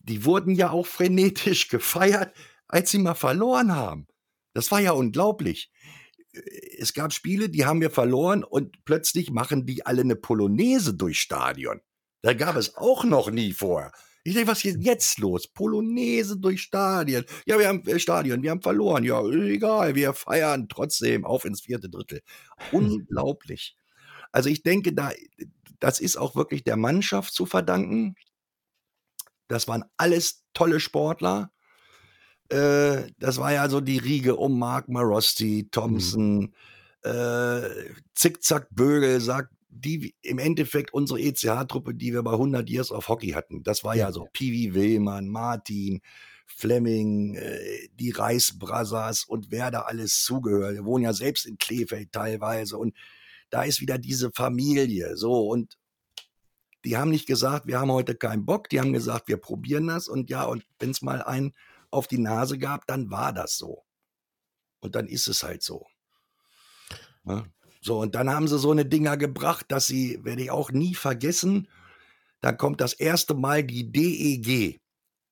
die 0.07 0.23
wurden 0.23 0.55
ja 0.55 0.69
auch 0.69 0.85
frenetisch 0.85 1.67
gefeiert, 1.69 2.35
als 2.67 2.91
sie 2.91 2.99
mal 2.99 3.15
verloren 3.15 3.75
haben. 3.75 4.07
Das 4.53 4.71
war 4.71 4.79
ja 4.79 4.91
unglaublich. 4.91 5.71
Es 6.77 6.93
gab 6.93 7.13
Spiele, 7.13 7.49
die 7.49 7.65
haben 7.65 7.81
wir 7.81 7.91
verloren 7.91 8.43
und 8.43 8.83
plötzlich 8.83 9.31
machen 9.31 9.65
die 9.65 9.85
alle 9.85 10.01
eine 10.01 10.15
Polonaise 10.15 10.93
durchs 10.93 11.19
Stadion. 11.19 11.81
Da 12.21 12.33
gab 12.33 12.55
es 12.55 12.75
auch 12.75 13.03
noch 13.03 13.31
nie 13.31 13.53
vorher. 13.53 13.91
Ich 14.23 14.33
denke, 14.33 14.49
was 14.49 14.65
ist 14.65 14.81
jetzt 14.81 15.19
los? 15.19 15.47
Polonaise 15.47 16.37
durch 16.37 16.63
Stadion. 16.63 17.23
Ja, 17.45 17.59
wir 17.59 17.67
haben 17.67 17.85
äh, 17.87 17.99
Stadion, 17.99 18.41
wir 18.41 18.51
haben 18.51 18.61
verloren. 18.61 19.03
Ja, 19.03 19.23
egal, 19.23 19.93
wir 19.95 20.13
feiern 20.13 20.67
trotzdem 20.67 21.25
auf 21.25 21.45
ins 21.45 21.61
vierte 21.61 21.89
Drittel. 21.89 22.21
Unglaublich. 22.71 23.77
Also 24.31 24.49
ich 24.49 24.63
denke, 24.63 24.93
da, 24.93 25.11
das 25.85 25.99
ist 25.99 26.17
auch 26.17 26.35
wirklich 26.35 26.63
der 26.63 26.77
Mannschaft 26.77 27.31
zu 27.31 27.45
verdanken. 27.45 28.15
Das 29.47 29.67
waren 29.67 29.85
alles 29.97 30.43
tolle 30.55 30.79
Sportler. 30.79 31.51
Äh, 32.49 33.11
das 33.19 33.37
war 33.37 33.53
ja 33.53 33.69
so 33.69 33.81
die 33.81 33.99
Riege 33.99 34.35
um 34.35 34.57
Mark 34.57 34.89
Marosti, 34.89 35.61
mhm. 35.65 35.71
Thompson, 35.71 36.39
mhm. 36.39 36.53
äh, 37.03 37.69
Zickzack 38.15 38.67
Bögel, 38.71 39.21
sagt 39.21 39.53
die 39.69 40.15
im 40.23 40.39
Endeffekt 40.39 40.91
unsere 40.91 41.19
ECH-Truppe, 41.19 41.93
die 41.93 42.13
wir 42.13 42.23
bei 42.23 42.31
100 42.31 42.67
Years 42.67 42.91
of 42.91 43.07
Hockey 43.07 43.33
hatten. 43.33 43.61
Das 43.61 43.83
war 43.83 43.93
ja, 43.95 44.07
ja 44.07 44.11
so 44.11 44.27
Piwi 44.33 44.73
Willmann, 44.73 45.27
Martin, 45.27 46.01
Fleming, 46.47 47.35
äh, 47.35 47.89
die 47.93 48.09
Reis 48.09 48.57
Brothers 48.57 49.23
und 49.23 49.51
wer 49.51 49.69
da 49.69 49.81
alles 49.81 50.23
zugehört. 50.23 50.73
Wir 50.73 50.85
wohnen 50.85 51.03
ja 51.03 51.13
selbst 51.13 51.45
in 51.45 51.59
Kleefeld 51.59 52.11
teilweise 52.11 52.75
und 52.75 52.95
da 53.49 53.63
ist 53.63 53.81
wieder 53.81 53.97
diese 53.97 54.31
Familie. 54.31 55.17
So 55.17 55.47
und 55.47 55.77
die 56.83 56.97
haben 56.97 57.09
nicht 57.09 57.27
gesagt, 57.27 57.67
wir 57.67 57.79
haben 57.79 57.91
heute 57.91 58.15
keinen 58.15 58.45
Bock, 58.45 58.69
die 58.69 58.79
haben 58.79 58.93
gesagt, 58.93 59.27
wir 59.27 59.37
probieren 59.37 59.87
das 59.87 60.07
und 60.07 60.29
ja, 60.29 60.43
und 60.43 60.65
wenn 60.79 60.91
es 60.91 61.01
mal 61.01 61.21
einen 61.23 61.53
auf 61.89 62.07
die 62.07 62.19
Nase 62.19 62.57
gab, 62.57 62.85
dann 62.87 63.09
war 63.09 63.33
das 63.33 63.57
so. 63.57 63.83
Und 64.81 64.95
dann 64.95 65.07
ist 65.07 65.27
es 65.27 65.41
halt 65.41 65.63
so. 65.63 65.87
Ne? 67.23 67.51
So, 67.81 67.99
und 67.99 68.15
dann 68.15 68.29
haben 68.29 68.47
sie 68.47 68.59
so 68.59 68.71
eine 68.71 68.85
Dinger 68.85 69.17
gebracht, 69.17 69.65
dass 69.69 69.87
sie, 69.87 70.23
werde 70.23 70.43
ich 70.43 70.51
auch 70.51 70.71
nie 70.71 70.95
vergessen, 70.95 71.67
dann 72.41 72.57
kommt 72.57 72.81
das 72.81 72.93
erste 72.93 73.33
Mal 73.33 73.63
die 73.63 73.91
DEG 73.91 74.81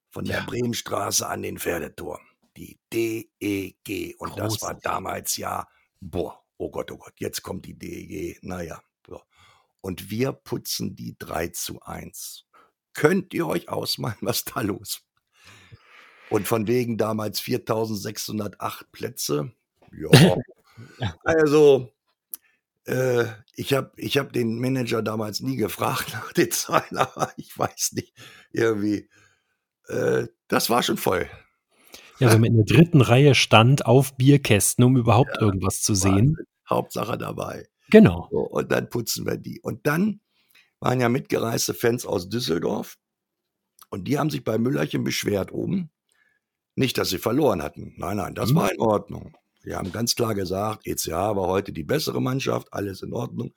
von 0.10 0.26
der 0.26 0.40
ja. 0.40 0.46
Bremenstraße 0.46 1.28
an 1.28 1.44
den 1.44 1.60
Pferdeturm. 1.60 2.22
Die 2.58 2.80
DEG. 2.92 4.16
Und 4.20 4.32
Groß. 4.32 4.38
das 4.38 4.62
war 4.62 4.76
damals 4.76 5.38
ja, 5.38 5.68
boah, 6.00 6.43
oh 6.58 6.70
Gott, 6.70 6.92
oh 6.92 6.98
Gott, 6.98 7.14
jetzt 7.18 7.44
kommt 7.44 7.66
die 7.66 7.78
DEG. 7.78 8.40
Naja, 8.42 8.82
und 9.84 10.10
wir 10.10 10.32
putzen 10.32 10.96
die 10.96 11.18
3 11.20 11.50
zu 11.50 11.82
1. 11.82 12.46
Könnt 12.94 13.34
ihr 13.34 13.48
euch 13.48 13.68
ausmalen, 13.70 14.18
was 14.22 14.46
da 14.46 14.62
los 14.62 15.02
Und 16.30 16.48
von 16.48 16.68
wegen 16.68 16.98
damals 16.98 17.40
4608 17.42 18.92
Plätze. 18.92 19.52
Ja. 19.96 21.16
also, 21.24 21.94
äh, 22.86 23.26
ich 23.54 23.76
habe 23.76 23.92
ich 23.96 24.18
hab 24.18 24.34
den 24.34 24.60
Manager 24.60 25.04
damals 25.04 25.40
nie 25.42 25.56
gefragt 25.56 26.10
nach 26.14 26.34
den 26.34 26.50
Zahlen, 26.50 26.98
aber 26.98 27.32
ich 27.38 27.56
weiß 27.56 27.92
nicht, 27.92 28.12
irgendwie, 28.50 29.08
äh, 29.90 30.26
das 30.48 30.72
war 30.72 30.82
schon 30.82 30.98
voll. 30.98 31.30
Ja, 32.20 32.32
wenn 32.32 32.42
man 32.42 32.52
in 32.52 32.58
der 32.58 32.66
dritten 32.66 33.02
Reihe 33.02 33.36
stand 33.36 33.86
auf 33.86 34.16
Bierkästen, 34.16 34.84
um 34.84 34.98
überhaupt 34.98 35.36
ja, 35.36 35.42
irgendwas 35.42 35.82
zu 35.82 35.96
sehen. 35.96 36.38
Hauptsache 36.70 37.18
dabei. 37.18 37.68
Genau. 37.90 38.28
So, 38.32 38.40
und 38.40 38.72
dann 38.72 38.90
putzen 38.90 39.26
wir 39.26 39.38
die. 39.38 39.60
Und 39.62 39.86
dann 39.86 40.22
waren 40.80 41.00
ja 41.00 41.10
mitgereiste 41.10 41.74
Fans 41.74 42.06
aus 42.06 42.30
Düsseldorf 42.30 42.98
und 43.90 44.08
die 44.08 44.18
haben 44.18 44.30
sich 44.30 44.44
bei 44.44 44.58
Müllerchen 44.58 45.04
beschwert 45.04 45.52
oben. 45.52 45.92
Nicht, 46.76 46.98
dass 46.98 47.10
sie 47.10 47.20
verloren 47.20 47.62
hatten. 47.62 47.94
Nein, 47.98 48.18
nein, 48.18 48.36
das 48.36 48.52
mhm. 48.52 48.56
war 48.56 48.72
in 48.72 48.80
Ordnung. 48.80 49.38
Die 49.66 49.76
haben 49.76 49.92
ganz 49.92 50.16
klar 50.16 50.36
gesagt, 50.36 50.86
ECH 50.86 51.08
war 51.08 51.48
heute 51.48 51.72
die 51.72 51.84
bessere 51.84 52.22
Mannschaft, 52.22 52.74
alles 52.74 53.02
in 53.02 53.14
Ordnung. 53.14 53.54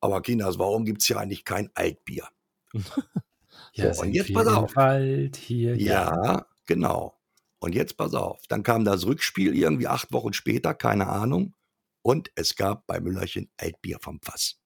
Aber 0.00 0.22
Kinders, 0.22 0.58
warum 0.58 0.84
gibt 0.84 1.02
es 1.02 1.06
hier 1.06 1.18
eigentlich 1.18 1.44
kein 1.44 1.70
Altbier? 1.74 2.26
ja, 3.74 3.94
so, 3.94 4.02
und 4.02 4.12
jetzt 4.12 4.32
pass 4.32 4.46
auf. 4.46 4.74
Wald 4.74 5.36
hier, 5.36 5.76
ja, 5.76 6.24
ja, 6.24 6.46
genau. 6.66 7.15
Und 7.58 7.74
jetzt 7.74 7.96
pass 7.96 8.14
auf. 8.14 8.40
Dann 8.48 8.62
kam 8.62 8.84
das 8.84 9.06
Rückspiel 9.06 9.56
irgendwie 9.56 9.88
acht 9.88 10.12
Wochen 10.12 10.32
später, 10.32 10.74
keine 10.74 11.08
Ahnung. 11.08 11.54
Und 12.02 12.30
es 12.36 12.54
gab 12.54 12.86
bei 12.86 13.00
Müllerchen 13.00 13.50
Altbier 13.56 13.98
vom 14.00 14.20
Fass. 14.20 14.60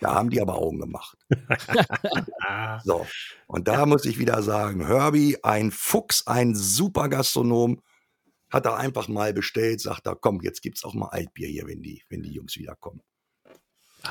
Da 0.00 0.14
haben 0.14 0.30
die 0.30 0.40
aber 0.40 0.54
Augen 0.54 0.78
gemacht. 0.78 1.18
so, 2.84 3.04
und 3.48 3.66
da 3.66 3.86
muss 3.86 4.04
ich 4.04 4.20
wieder 4.20 4.40
sagen, 4.42 4.86
Herbie, 4.86 5.36
ein 5.42 5.72
Fuchs, 5.72 6.28
ein 6.28 6.54
super 6.54 7.08
Gastronom, 7.08 7.82
hat 8.50 8.66
er 8.66 8.76
einfach 8.76 9.08
mal 9.08 9.32
bestellt, 9.32 9.80
sagt 9.80 10.06
er, 10.06 10.14
komm, 10.14 10.42
jetzt 10.42 10.62
gibt 10.62 10.76
es 10.76 10.84
auch 10.84 10.94
mal 10.94 11.08
Altbier 11.08 11.48
hier, 11.48 11.66
wenn 11.66 11.82
die, 11.82 12.04
wenn 12.08 12.22
die 12.22 12.32
Jungs 12.32 12.56
wiederkommen. 12.56 13.02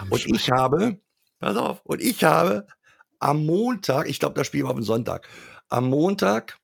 und 0.10 0.26
ich 0.26 0.52
habe, 0.52 1.00
pass 1.40 1.56
auf, 1.56 1.80
und 1.86 2.02
ich 2.02 2.26
habe 2.26 2.68
am 3.20 3.46
Montag, 3.46 4.10
ich 4.10 4.20
glaube, 4.20 4.36
das 4.36 4.48
Spiel 4.48 4.64
war 4.64 4.72
auf 4.72 4.78
dem 4.78 4.84
Sonntag, 4.84 5.30
am 5.70 5.90
Montag 5.90 6.60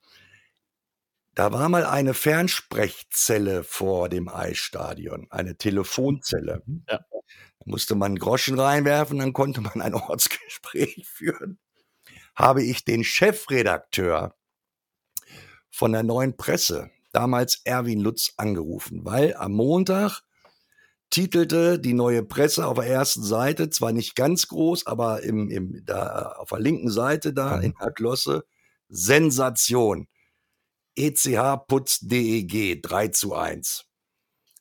da 1.36 1.52
war 1.52 1.68
mal 1.68 1.86
eine 1.86 2.14
Fernsprechzelle 2.14 3.64
vor 3.64 4.08
dem 4.08 4.30
Eisstadion, 4.30 5.28
eine 5.30 5.58
Telefonzelle. 5.58 6.64
Mhm. 6.66 6.86
Ja. 6.90 7.00
Da 7.60 7.66
musste 7.66 7.96
man 7.96 8.16
Groschen 8.16 8.58
reinwerfen, 8.58 9.20
dann 9.20 9.34
konnte 9.34 9.62
man 9.62 9.82
ein 9.82 9.94
Ortsgespräch 9.94 11.06
führen. 11.08 11.60
Habe 12.36 12.64
ich 12.64 12.86
den 12.86 13.04
Chefredakteur 13.04 14.36
von 15.70 15.92
der 15.92 16.04
neuen 16.04 16.38
Presse, 16.38 16.90
damals 17.12 17.62
Erwin 17.66 18.00
Lutz, 18.00 18.34
angerufen, 18.38 19.04
weil 19.04 19.36
am 19.36 19.52
Montag 19.52 20.22
titelte 21.10 21.80
die 21.80 21.94
neue 21.94 22.24
Presse 22.24 22.66
auf 22.66 22.76
der 22.76 22.88
ersten 22.88 23.24
Seite, 23.24 23.70
zwar 23.70 23.92
nicht 23.92 24.16
ganz 24.16 24.48
groß, 24.48 24.88
aber 24.88 25.24
im, 25.24 25.50
im, 25.50 25.86
da, 25.86 26.34
auf 26.38 26.50
der 26.50 26.60
linken 26.60 26.90
Seite 26.90 27.34
da 27.34 27.58
mhm. 27.58 27.64
in 27.64 27.74
der 27.80 27.92
Glosse, 27.92 28.46
Sensation. 28.88 30.08
ECH 30.96 31.68
putzt 31.68 32.12
DEG 32.12 32.82
3 32.82 33.08
zu 33.10 33.34
1. 33.34 33.86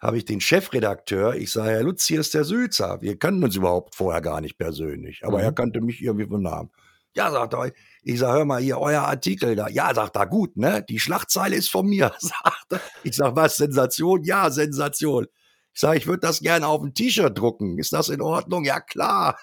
Habe 0.01 0.19
ich 0.19 0.25
den 0.25 0.41
Chefredakteur, 0.41 1.35
ich 1.35 1.51
sage, 1.51 1.71
Herr 1.71 1.83
Lutz, 1.83 2.07
hier 2.07 2.21
ist 2.21 2.35
der 2.35 2.45
Sülzer. 2.45 3.01
Wir 3.01 3.19
kannten 3.19 3.45
uns 3.45 3.57
überhaupt 3.57 3.95
vorher 3.95 4.21
gar 4.21 4.41
nicht 4.41 4.59
persönlich, 4.59 5.25
aber 5.25 5.39
mhm. 5.39 5.45
er 5.45 5.53
kannte 5.53 5.81
mich 5.81 6.03
irgendwie 6.03 6.27
vom 6.27 6.43
Namen. 6.43 6.71
Ja, 7.15 7.31
sagt 7.31 7.55
er, 7.55 7.73
Ich 8.03 8.19
sag, 8.19 8.35
hör 8.35 8.45
mal 8.45 8.61
hier, 8.61 8.79
euer 8.79 9.03
Artikel 9.03 9.55
da. 9.55 9.69
Ja, 9.69 9.95
sagt 9.95 10.17
er, 10.17 10.27
gut, 10.27 10.57
ne? 10.57 10.85
Die 10.89 10.99
Schlachtzeile 10.99 11.57
ist 11.57 11.71
von 11.71 11.87
mir, 11.87 12.13
sagt 12.19 12.73
er. 12.73 12.81
Ich 13.05 13.17
sag, 13.17 13.37
was, 13.37 13.57
Sensation? 13.57 14.25
Ja, 14.25 14.51
Sensation. 14.51 15.27
Ich 15.73 15.81
sage, 15.81 15.99
ich 15.99 16.07
würde 16.07 16.21
das 16.21 16.41
gerne 16.41 16.67
auf 16.67 16.83
ein 16.83 16.95
T-Shirt 16.95 17.37
drucken. 17.37 17.79
Ist 17.79 17.93
das 17.93 18.09
in 18.09 18.21
Ordnung? 18.21 18.65
Ja, 18.65 18.81
klar. 18.81 19.39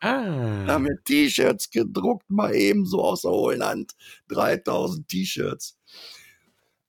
Ah. 0.00 0.64
Da 0.66 0.74
haben 0.74 0.84
wir 0.84 1.02
T-Shirts 1.04 1.70
gedruckt, 1.70 2.28
mal 2.30 2.54
eben 2.54 2.86
so 2.86 3.02
aus 3.02 3.22
der 3.22 3.32
Hohlland. 3.32 3.92
3000 4.28 5.06
T-Shirts. 5.08 5.75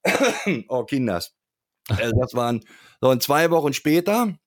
oh, 0.67 0.83
Kinders. 0.85 1.33
Also 1.89 2.11
das 2.19 2.33
waren 2.33 2.63
so 3.01 3.09
und 3.09 3.23
zwei 3.23 3.49
Wochen 3.51 3.73
später, 3.73 4.37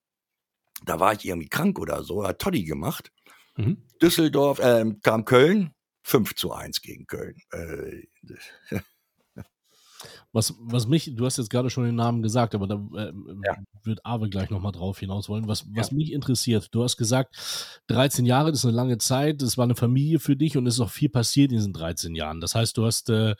da 0.84 1.00
war 1.00 1.12
ich 1.12 1.24
irgendwie 1.24 1.48
krank 1.48 1.78
oder 1.78 2.02
so, 2.02 2.26
hat 2.26 2.38
Toddy 2.38 2.64
gemacht. 2.64 3.12
Mhm. 3.56 3.82
Düsseldorf, 4.02 4.58
äh, 4.58 4.84
kam 5.02 5.24
Köln, 5.24 5.74
5 6.02 6.34
zu 6.34 6.52
1 6.52 6.80
gegen 6.82 7.06
Köln. 7.06 7.36
Äh, 7.52 8.06
was, 10.32 10.54
was 10.60 10.86
mich, 10.86 11.14
du 11.16 11.26
hast 11.26 11.38
jetzt 11.38 11.50
gerade 11.50 11.70
schon 11.70 11.84
den 11.84 11.96
Namen 11.96 12.22
gesagt, 12.22 12.54
aber 12.54 12.68
da 12.68 12.74
äh, 12.94 13.12
ja. 13.44 13.56
wird 13.82 14.04
Ave 14.04 14.28
gleich 14.28 14.50
nochmal 14.50 14.70
drauf 14.70 14.98
hinaus 15.00 15.28
wollen. 15.28 15.48
Was, 15.48 15.66
was 15.74 15.90
ja. 15.90 15.96
mich 15.96 16.12
interessiert, 16.12 16.68
du 16.72 16.84
hast 16.84 16.96
gesagt, 16.96 17.36
13 17.88 18.26
Jahre, 18.26 18.50
das 18.50 18.60
ist 18.60 18.66
eine 18.66 18.76
lange 18.76 18.98
Zeit, 18.98 19.42
das 19.42 19.58
war 19.58 19.64
eine 19.64 19.74
Familie 19.74 20.20
für 20.20 20.36
dich 20.36 20.56
und 20.56 20.66
es 20.66 20.74
ist 20.74 20.80
auch 20.80 20.90
viel 20.90 21.08
passiert 21.08 21.50
in 21.50 21.58
diesen 21.58 21.72
13 21.72 22.14
Jahren. 22.14 22.40
Das 22.40 22.54
heißt, 22.54 22.76
du 22.76 22.86
hast, 22.86 23.10
äh, 23.10 23.34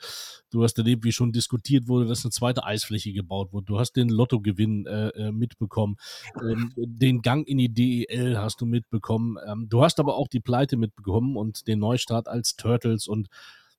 du 0.49 0.63
hast 0.63 0.77
erlebt, 0.77 1.05
wie 1.05 1.13
schon 1.13 1.31
diskutiert 1.31 1.87
wurde, 1.87 2.07
dass 2.07 2.25
eine 2.25 2.31
zweite 2.31 2.65
Eisfläche 2.65 3.13
gebaut 3.13 3.53
wurde. 3.53 3.65
Du 3.65 3.79
hast 3.79 3.93
den 3.93 4.09
Lottogewinn 4.09 4.85
äh, 4.85 5.07
äh 5.09 5.31
mitbekommen. 5.31 5.95
Ähm, 6.41 6.73
den 6.75 7.21
Gang 7.21 7.47
in 7.47 7.57
die 7.57 7.73
DEL 7.73 8.37
hast 8.37 8.59
du 8.59 8.65
mitbekommen. 8.65 9.37
Ähm, 9.47 9.67
du 9.69 9.81
hast 9.81 9.99
aber 9.99 10.15
auch 10.15 10.27
die 10.27 10.41
Pleite 10.41 10.75
mitbekommen 10.75 11.37
und 11.37 11.67
den 11.67 11.79
Neustart 11.79 12.27
als 12.27 12.57
Turtles 12.57 13.07
und 13.07 13.29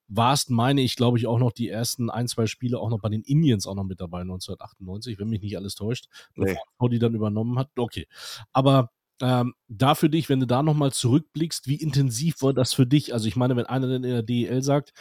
warst, 0.07 0.49
meine 0.49 0.81
ich, 0.81 0.95
glaube 0.95 1.17
ich, 1.17 1.27
auch 1.27 1.39
noch 1.39 1.51
die 1.51 1.69
ersten 1.69 2.09
ein, 2.09 2.27
zwei 2.27 2.45
Spiele 2.45 2.79
auch 2.79 2.89
noch 2.89 2.99
bei 2.99 3.09
den 3.09 3.23
Indians 3.23 3.67
auch 3.67 3.75
noch 3.75 3.83
mit 3.83 3.99
dabei, 3.99 4.21
1998, 4.21 5.19
wenn 5.19 5.29
mich 5.29 5.41
nicht 5.41 5.57
alles 5.57 5.75
täuscht, 5.75 6.07
nee. 6.35 6.55
bevor 6.77 6.89
die 6.89 6.99
dann 6.99 7.15
übernommen 7.15 7.57
hat. 7.57 7.69
Okay. 7.75 8.07
Aber 8.51 8.91
ähm, 9.21 9.53
da 9.67 9.95
für 9.95 10.09
dich, 10.09 10.27
wenn 10.27 10.39
du 10.39 10.47
da 10.47 10.63
nochmal 10.63 10.91
zurückblickst, 10.91 11.67
wie 11.67 11.75
intensiv 11.75 12.41
war 12.41 12.53
das 12.53 12.73
für 12.73 12.85
dich? 12.85 13.13
Also 13.13 13.27
ich 13.27 13.35
meine, 13.35 13.55
wenn 13.55 13.65
einer 13.65 13.87
dann 13.87 14.03
in 14.03 14.09
der 14.11 14.23
DEL 14.23 14.61
sagt 14.63 14.91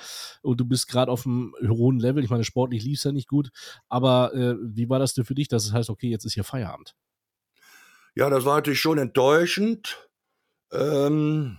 und 0.43 0.61
du 0.61 0.65
bist 0.65 0.87
gerade 0.87 1.11
auf 1.11 1.27
einem 1.27 1.55
hohen 1.67 1.99
Level, 1.99 2.23
ich 2.23 2.31
meine, 2.31 2.45
sportlich 2.45 2.85
lief 2.85 2.99
es 2.99 3.05
ja 3.05 3.13
nicht 3.13 3.29
gut, 3.29 3.51
aber 3.89 4.35
äh, 4.35 4.55
wie 4.61 4.89
war 4.89 4.99
das 4.99 5.15
denn 5.15 5.25
für 5.25 5.35
dich, 5.35 5.49
dass 5.49 5.65
es 5.65 5.73
heißt, 5.73 5.91
okay, 5.91 6.09
jetzt 6.09 6.25
ist 6.25 6.35
hier 6.35 6.45
Feierabend? 6.45 6.95
Ja, 8.15 8.29
das 8.29 8.45
war 8.45 8.57
natürlich 8.57 8.81
schon 8.81 8.99
enttäuschend. 8.99 10.09
Ähm, 10.71 11.59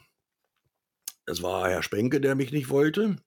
es 1.25 1.41
war 1.41 1.69
Herr 1.69 1.83
Spenke, 1.83 2.21
der 2.21 2.35
mich 2.35 2.51
nicht 2.51 2.69
wollte. 2.69 3.17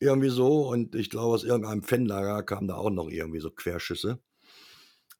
Irgendwie 0.00 0.30
so. 0.30 0.68
Und 0.68 0.94
ich 0.94 1.10
glaube, 1.10 1.34
aus 1.34 1.44
irgendeinem 1.44 1.82
Fanlager 1.82 2.42
kamen 2.42 2.68
da 2.68 2.74
auch 2.74 2.90
noch 2.90 3.10
irgendwie 3.10 3.40
so 3.40 3.50
Querschüsse. 3.50 4.18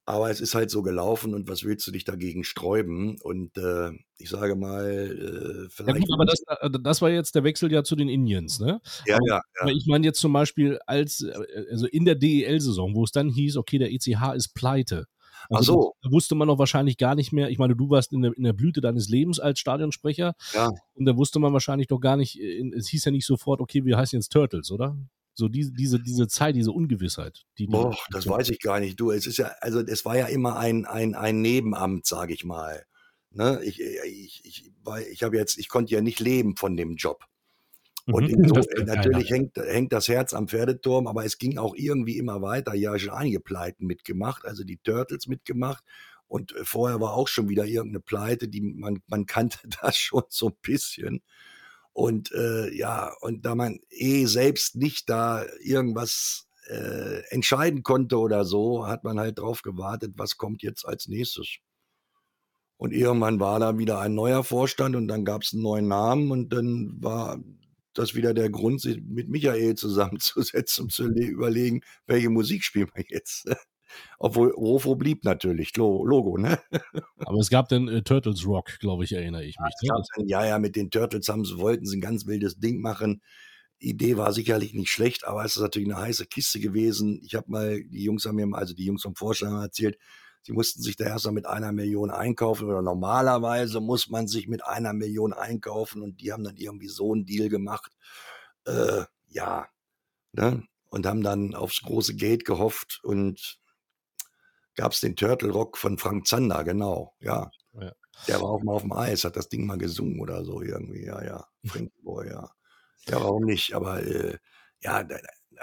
Aber 0.06 0.30
es 0.30 0.40
ist 0.40 0.56
halt 0.56 0.70
so 0.70 0.82
gelaufen 0.82 1.34
und 1.34 1.48
was 1.48 1.62
willst 1.62 1.86
du 1.86 1.92
dich 1.92 2.04
dagegen 2.04 2.42
sträuben? 2.42 3.20
Und 3.20 3.56
äh, 3.58 3.90
ich 4.16 4.28
sage 4.28 4.56
mal, 4.56 4.86
äh, 4.90 5.68
vielleicht. 5.70 5.98
Ja, 5.98 6.04
gut, 6.04 6.12
aber 6.12 6.24
das, 6.24 6.42
äh, 6.48 6.70
das, 6.82 7.00
war 7.00 7.10
jetzt 7.10 7.34
der 7.36 7.44
Wechsel 7.44 7.70
ja 7.70 7.84
zu 7.84 7.94
den 7.94 8.08
Indians, 8.08 8.58
ne? 8.58 8.80
Ja, 9.06 9.16
aber, 9.16 9.26
ja, 9.26 9.34
ja. 9.36 9.42
Aber 9.60 9.70
ich 9.70 9.86
meine 9.86 10.04
jetzt 10.04 10.18
zum 10.18 10.32
Beispiel 10.32 10.80
als, 10.86 11.20
äh, 11.20 11.66
also 11.70 11.86
in 11.86 12.06
der 12.06 12.16
DEL-Saison, 12.16 12.94
wo 12.94 13.04
es 13.04 13.12
dann 13.12 13.28
hieß, 13.28 13.56
okay, 13.56 13.78
der 13.78 13.92
ECH 13.92 14.34
ist 14.34 14.54
pleite. 14.54 15.06
Also 15.48 15.72
Ach 15.72 15.82
so. 15.82 15.94
Da 16.02 16.10
wusste 16.10 16.34
man 16.34 16.48
noch 16.48 16.58
wahrscheinlich 16.58 16.98
gar 16.98 17.14
nicht 17.14 17.32
mehr. 17.32 17.50
Ich 17.50 17.58
meine, 17.58 17.76
du 17.76 17.90
warst 17.90 18.12
in 18.12 18.22
der, 18.22 18.36
in 18.36 18.44
der 18.44 18.52
Blüte 18.52 18.80
deines 18.80 19.08
Lebens 19.08 19.40
als 19.40 19.58
Stadionsprecher. 19.58 20.34
Ja. 20.54 20.70
Und 20.94 21.06
da 21.06 21.16
wusste 21.16 21.38
man 21.38 21.52
wahrscheinlich 21.52 21.88
doch 21.88 22.00
gar 22.00 22.16
nicht, 22.16 22.40
äh, 22.40 22.70
es 22.76 22.88
hieß 22.88 23.04
ja 23.06 23.12
nicht 23.12 23.26
sofort, 23.26 23.60
okay, 23.60 23.84
wir 23.84 23.96
heißen 23.96 24.18
jetzt 24.18 24.30
Turtles, 24.30 24.70
oder? 24.70 24.96
So 25.34 25.48
diese, 25.48 25.72
diese, 25.72 26.00
diese 26.00 26.28
Zeit, 26.28 26.54
diese 26.56 26.72
Ungewissheit. 26.72 27.44
Die, 27.58 27.66
Boah, 27.66 27.96
das 28.10 28.26
weiß 28.26 28.50
ich 28.50 28.60
gar 28.60 28.80
nicht. 28.80 28.98
Du, 29.00 29.10
es 29.10 29.26
ist 29.26 29.38
ja, 29.38 29.52
also 29.60 29.80
es 29.80 30.04
war 30.04 30.16
ja 30.16 30.26
immer 30.26 30.56
ein, 30.56 30.84
ein, 30.84 31.14
ein 31.14 31.40
Nebenamt, 31.40 32.06
sage 32.06 32.34
ich 32.34 32.44
mal. 32.44 32.84
Ne? 33.30 33.60
Ich, 33.64 33.80
ich, 33.80 34.44
ich, 34.44 34.70
ich 35.10 35.22
habe 35.22 35.36
jetzt, 35.36 35.58
ich 35.58 35.68
konnte 35.68 35.94
ja 35.94 36.00
nicht 36.00 36.20
leben 36.20 36.56
von 36.56 36.76
dem 36.76 36.96
Job. 36.96 37.24
Und 38.12 38.30
mhm, 38.30 38.48
so, 38.48 38.60
natürlich 38.84 39.30
hängt, 39.30 39.56
hängt 39.56 39.92
das 39.92 40.08
Herz 40.08 40.32
am 40.34 40.48
Pferdeturm, 40.48 41.06
aber 41.06 41.24
es 41.24 41.38
ging 41.38 41.58
auch 41.58 41.74
irgendwie 41.74 42.18
immer 42.18 42.42
weiter. 42.42 42.74
Ja, 42.74 42.98
schon 42.98 43.10
einige 43.10 43.40
Pleiten 43.40 43.86
mitgemacht, 43.86 44.44
also 44.44 44.64
die 44.64 44.78
Turtles 44.78 45.26
mitgemacht. 45.26 45.84
Und 46.26 46.54
äh, 46.54 46.64
vorher 46.64 47.00
war 47.00 47.14
auch 47.14 47.28
schon 47.28 47.48
wieder 47.48 47.64
irgendeine 47.64 48.00
Pleite, 48.00 48.48
die 48.48 48.60
man, 48.60 49.02
man 49.08 49.26
kannte 49.26 49.58
das 49.82 49.96
schon 49.96 50.22
so 50.28 50.48
ein 50.48 50.56
bisschen. 50.62 51.22
Und 51.92 52.32
äh, 52.32 52.72
ja, 52.74 53.12
und 53.20 53.44
da 53.44 53.54
man 53.54 53.80
eh 53.90 54.24
selbst 54.26 54.76
nicht 54.76 55.10
da 55.10 55.44
irgendwas 55.60 56.48
äh, 56.68 57.22
entscheiden 57.30 57.82
konnte 57.82 58.18
oder 58.18 58.44
so, 58.44 58.86
hat 58.86 59.02
man 59.02 59.18
halt 59.18 59.38
drauf 59.38 59.62
gewartet, 59.62 60.12
was 60.16 60.36
kommt 60.36 60.62
jetzt 60.62 60.86
als 60.86 61.08
nächstes. 61.08 61.58
Und 62.76 62.92
irgendwann 62.92 63.40
war 63.40 63.58
da 63.58 63.76
wieder 63.76 63.98
ein 63.98 64.14
neuer 64.14 64.44
Vorstand 64.44 64.96
und 64.96 65.08
dann 65.08 65.24
gab 65.24 65.42
es 65.42 65.52
einen 65.52 65.62
neuen 65.62 65.88
Namen 65.88 66.30
und 66.30 66.50
dann 66.50 66.96
war 67.00 67.38
das 68.00 68.14
wieder 68.14 68.34
der 68.34 68.50
Grund, 68.50 68.80
sich 68.80 69.00
mit 69.02 69.28
Michael 69.28 69.74
zusammenzusetzen 69.74 70.84
und 70.84 70.92
zu 70.92 71.04
überlegen, 71.04 71.82
welche 72.06 72.30
Musik 72.30 72.64
spielen 72.64 72.90
wir 72.94 73.04
jetzt. 73.08 73.48
Obwohl 74.18 74.50
Rofo 74.50 74.94
blieb 74.94 75.24
natürlich, 75.24 75.76
Logo, 75.76 76.36
ne? 76.36 76.60
Aber 77.18 77.38
es 77.38 77.50
gab 77.50 77.68
den 77.68 77.88
äh, 77.88 78.02
Turtles 78.02 78.46
Rock, 78.46 78.78
glaube 78.78 79.04
ich, 79.04 79.12
erinnere 79.12 79.44
ich 79.44 79.58
mich. 79.58 79.74
Ja, 79.82 79.94
ne? 79.94 80.04
dann, 80.16 80.28
ja, 80.28 80.46
ja, 80.46 80.58
mit 80.58 80.76
den 80.76 80.90
Turtles 80.90 81.28
haben 81.28 81.44
sie, 81.44 81.58
wollten 81.58 81.86
sie 81.86 81.98
ein 81.98 82.00
ganz 82.00 82.26
wildes 82.26 82.58
Ding 82.58 82.80
machen. 82.80 83.22
Idee 83.78 84.16
war 84.16 84.32
sicherlich 84.32 84.74
nicht 84.74 84.90
schlecht, 84.90 85.26
aber 85.26 85.44
es 85.44 85.56
ist 85.56 85.62
natürlich 85.62 85.88
eine 85.88 86.00
heiße 86.00 86.26
Kiste 86.26 86.60
gewesen. 86.60 87.20
Ich 87.24 87.34
habe 87.34 87.50
mal, 87.50 87.82
die 87.82 88.04
Jungs 88.04 88.26
haben 88.26 88.36
mir, 88.36 88.46
also 88.52 88.74
die 88.74 88.84
Jungs 88.84 89.02
vom 89.02 89.16
Vorstand 89.16 89.60
erzählt, 89.62 89.96
Sie 90.42 90.52
mussten 90.52 90.82
sich 90.82 90.96
da 90.96 91.04
erst 91.04 91.26
mal 91.26 91.32
mit 91.32 91.46
einer 91.46 91.72
Million 91.72 92.10
einkaufen 92.10 92.68
oder 92.68 92.82
normalerweise 92.82 93.80
muss 93.80 94.08
man 94.08 94.26
sich 94.26 94.48
mit 94.48 94.64
einer 94.64 94.92
Million 94.92 95.32
einkaufen 95.32 96.02
und 96.02 96.20
die 96.20 96.32
haben 96.32 96.44
dann 96.44 96.56
irgendwie 96.56 96.88
so 96.88 97.12
einen 97.12 97.26
Deal 97.26 97.48
gemacht. 97.48 97.92
Äh, 98.64 99.04
ja, 99.28 99.68
ne? 100.32 100.62
Und 100.88 101.06
haben 101.06 101.22
dann 101.22 101.54
aufs 101.54 101.82
große 101.82 102.16
Gate 102.16 102.44
gehofft 102.44 103.00
und 103.04 103.60
gab 104.74 104.92
es 104.92 105.00
den 105.00 105.14
Turtle 105.14 105.50
Rock 105.50 105.76
von 105.78 105.98
Frank 105.98 106.26
Zander, 106.26 106.64
genau, 106.64 107.14
ja. 107.20 107.50
ja. 107.74 107.92
Der 108.26 108.40
war 108.40 108.48
auch 108.48 108.62
mal 108.62 108.72
auf 108.72 108.82
dem 108.82 108.92
Eis, 108.92 109.24
hat 109.24 109.36
das 109.36 109.48
Ding 109.48 109.66
mal 109.66 109.78
gesungen 109.78 110.20
oder 110.20 110.44
so 110.44 110.62
irgendwie, 110.62 111.04
ja, 111.04 111.22
ja. 111.22 111.46
Frankie 111.64 112.02
Boy, 112.02 112.28
ja. 112.28 112.50
Ja, 113.06 113.20
warum 113.20 113.44
nicht? 113.44 113.74
Aber 113.74 114.02
äh, 114.02 114.38
ja, 114.80 115.06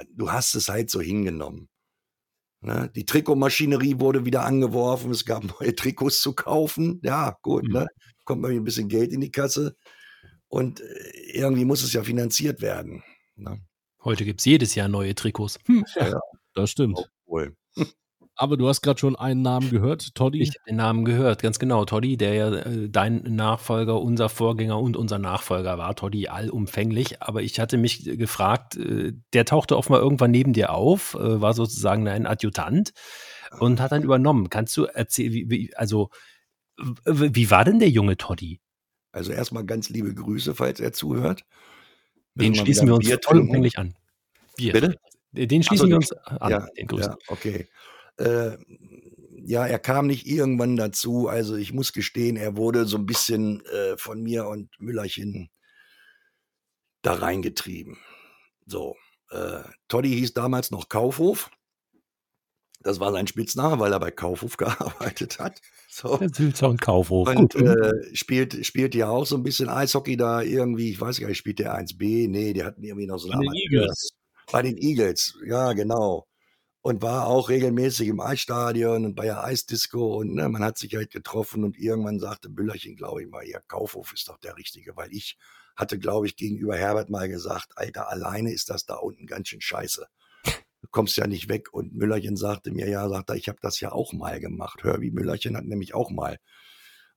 du 0.10 0.32
hast 0.32 0.56
es 0.56 0.70
halt 0.70 0.90
so 0.90 1.02
hingenommen. 1.02 1.70
Ne? 2.68 2.92
Die 2.94 3.06
Trikotmaschinerie 3.06 4.00
wurde 4.00 4.26
wieder 4.26 4.44
angeworfen, 4.44 5.12
es 5.12 5.24
gab 5.24 5.44
neue 5.60 5.74
Trikots 5.74 6.22
zu 6.22 6.34
kaufen. 6.34 7.00
Ja, 7.02 7.38
gut, 7.42 7.64
mhm. 7.64 7.74
ne? 7.74 7.88
kommt 8.26 8.42
mal 8.42 8.52
ein 8.52 8.64
bisschen 8.66 8.90
Geld 8.90 9.14
in 9.14 9.22
die 9.22 9.32
Kasse. 9.32 9.76
Und 10.50 10.82
äh, 10.82 10.84
irgendwie 11.32 11.64
muss 11.64 11.82
es 11.82 11.94
ja 11.94 12.04
finanziert 12.04 12.62
werden. 12.62 13.04
Ne? 13.38 13.62
Heute 14.04 14.26
gibt 14.26 14.42
es 14.42 14.46
jedes 14.46 14.76
Jahr 14.76 14.90
neue 14.90 15.16
Trikots. 15.16 15.60
Hm. 15.66 15.86
Ja, 15.96 16.10
ja, 16.10 16.20
das 16.54 16.72
stimmt. 16.72 17.00
Obwohl. 17.26 17.56
Aber 18.40 18.56
du 18.56 18.68
hast 18.68 18.82
gerade 18.82 19.00
schon 19.00 19.16
einen 19.16 19.42
Namen 19.42 19.72
gehört, 19.72 20.14
Toddy. 20.14 20.44
Ich 20.44 20.50
habe 20.50 20.66
den 20.68 20.76
Namen 20.76 21.06
gehört, 21.06 21.42
ganz 21.42 21.58
genau. 21.58 21.86
Toddy, 21.86 22.18
der 22.18 22.34
ja 22.36 22.54
äh, 22.54 22.88
dein 22.88 23.24
Nachfolger, 23.24 24.00
unser 24.00 24.30
Vorgänger 24.30 24.80
und 24.80 24.96
unser 24.96 25.18
Nachfolger 25.18 25.80
war. 25.80 25.96
Toddy 25.96 26.28
allumfänglich. 26.28 27.22
Aber 27.24 27.42
ich 27.42 27.60
hatte 27.60 27.78
mich 27.78 28.04
gefragt, 28.04 28.78
äh, 28.78 29.14
der 29.34 29.46
tauchte 29.46 29.76
offenbar 29.76 30.02
irgendwann 30.02 30.30
neben 30.30 30.54
dir 30.54 30.72
auf, 30.72 31.16
äh, 31.16 31.42
war 31.42 31.56
sozusagen 31.56 32.08
ein 32.08 32.28
Adjutant 32.28 32.94
und 33.60 33.82
hat 33.82 33.92
dann 33.92 34.04
übernommen. 34.04 34.52
Kannst 34.52 34.78
du 34.78 34.86
erzählen, 34.86 35.34
wie, 35.34 35.50
wie, 35.50 35.76
also, 35.76 36.12
wie 37.06 37.50
war 37.50 37.66
denn 37.66 37.80
der 37.80 37.90
junge 37.90 38.18
Toddy? 38.18 38.60
Also 39.12 39.32
erstmal 39.32 39.66
ganz 39.66 39.90
liebe 39.90 40.14
Grüße, 40.14 40.54
falls 40.54 40.80
er 40.80 40.94
zuhört. 40.94 41.44
Den 42.36 42.54
schließen 42.54 42.88
wir 42.88 42.94
uns 42.94 43.10
vollumfänglich 43.24 43.80
an. 43.80 43.96
Bier. 44.58 44.74
Bitte? 44.74 45.00
Den 45.32 45.64
schließen 45.64 45.86
so, 45.86 45.90
wir 45.90 45.96
uns 45.96 46.12
an. 46.12 46.52
Ja, 46.52 46.68
den 46.78 46.86
Grüßen. 46.86 47.14
Ja, 47.14 47.18
okay. 47.30 47.68
Äh, 48.18 48.58
ja, 49.48 49.66
er 49.66 49.80
kam 49.80 50.08
nicht 50.08 50.28
irgendwann 50.28 50.76
dazu. 50.76 51.30
Also 51.30 51.56
ich 51.56 51.72
muss 51.72 51.94
gestehen, 51.94 52.36
er 52.36 52.58
wurde 52.58 52.86
so 52.86 52.98
ein 52.98 53.06
bisschen 53.06 53.66
äh, 53.68 53.98
von 53.98 54.22
mir 54.22 54.46
und 54.48 54.70
Müllerchen 54.80 55.50
da 57.02 57.14
reingetrieben. 57.14 57.98
So, 58.66 58.98
äh, 59.32 59.64
Toddy 59.88 60.10
hieß 60.10 60.34
damals 60.34 60.70
noch 60.72 60.90
Kaufhof. 60.90 61.50
Das 62.82 63.00
war 63.00 63.14
sein 63.14 63.28
Spitzname, 63.28 63.80
weil 63.80 63.94
er 63.94 64.02
bei 64.02 64.12
Kaufhof 64.12 64.58
gearbeitet 64.58 65.40
hat. 65.40 65.62
So. 65.90 66.18
Der 66.18 66.30
Sülzer 66.30 66.68
und 66.68 66.82
Kaufhof. 66.82 67.30
Und 67.30 67.56
äh, 67.56 67.94
spielt, 68.14 68.66
spielt 68.66 68.96
ja 68.96 69.10
auch 69.10 69.26
so 69.26 69.38
ein 69.38 69.44
bisschen 69.44 69.70
Eishockey 69.70 70.18
da 70.18 70.42
irgendwie. 70.42 70.92
Ich 70.92 71.00
weiß 71.00 71.22
gar 71.22 71.30
nicht, 71.30 71.38
spielt 71.38 71.60
der 71.60 71.74
1B? 71.74 72.30
Nee, 72.30 72.52
die 72.52 72.66
hatten 72.66 72.84
irgendwie 72.84 73.08
noch 73.08 73.18
so 73.18 73.30
Bei 73.30 73.40
den 73.40 73.54
Eagles. 73.54 74.10
Bei 74.52 74.62
den 74.62 74.78
Eagles, 74.78 75.38
ja, 75.46 75.72
genau 75.72 76.27
und 76.88 77.02
war 77.02 77.28
auch 77.28 77.50
regelmäßig 77.50 78.08
im 78.08 78.22
Eisstadion 78.22 79.04
und 79.04 79.14
bei 79.14 79.26
der 79.26 79.44
Eisdisco 79.44 80.20
und 80.20 80.34
ne, 80.36 80.48
man 80.48 80.64
hat 80.64 80.78
sich 80.78 80.96
halt 80.96 81.12
getroffen 81.12 81.66
und 81.66 81.78
irgendwann 81.78 82.18
sagte 82.18 82.48
Büllerchen, 82.48 82.96
glaube 82.96 83.24
ich 83.24 83.28
mal, 83.28 83.46
ja, 83.46 83.60
Kaufhof 83.68 84.14
ist 84.14 84.30
doch 84.30 84.38
der 84.38 84.56
Richtige, 84.56 84.96
weil 84.96 85.12
ich 85.12 85.38
hatte, 85.76 86.00
glaube 86.00 86.28
ich, 86.28 86.38
gegenüber 86.38 86.78
Herbert 86.78 87.10
mal 87.10 87.28
gesagt, 87.28 87.74
Alter, 87.76 88.10
alleine 88.10 88.54
ist 88.54 88.70
das 88.70 88.86
da 88.86 88.96
unten 88.96 89.26
ganz 89.28 89.50
schön 89.50 89.60
scheiße. 89.60 90.08
Du 90.46 90.88
kommst 90.90 91.18
ja 91.18 91.28
nicht 91.28 91.50
weg. 91.50 91.74
Und 91.74 91.94
Müllerchen 91.94 92.38
sagte 92.38 92.72
mir, 92.72 92.88
ja, 92.88 93.10
sagt 93.10 93.32
er, 93.32 93.36
ich 93.36 93.50
habe 93.50 93.60
das 93.62 93.82
ja 93.82 93.92
auch 93.92 94.14
mal 94.14 94.40
gemacht. 94.40 94.86
Herbie 94.86 95.12
Müllerchen 95.12 95.58
hat 95.58 95.66
nämlich 95.66 95.94
auch 95.94 96.10
mal 96.10 96.38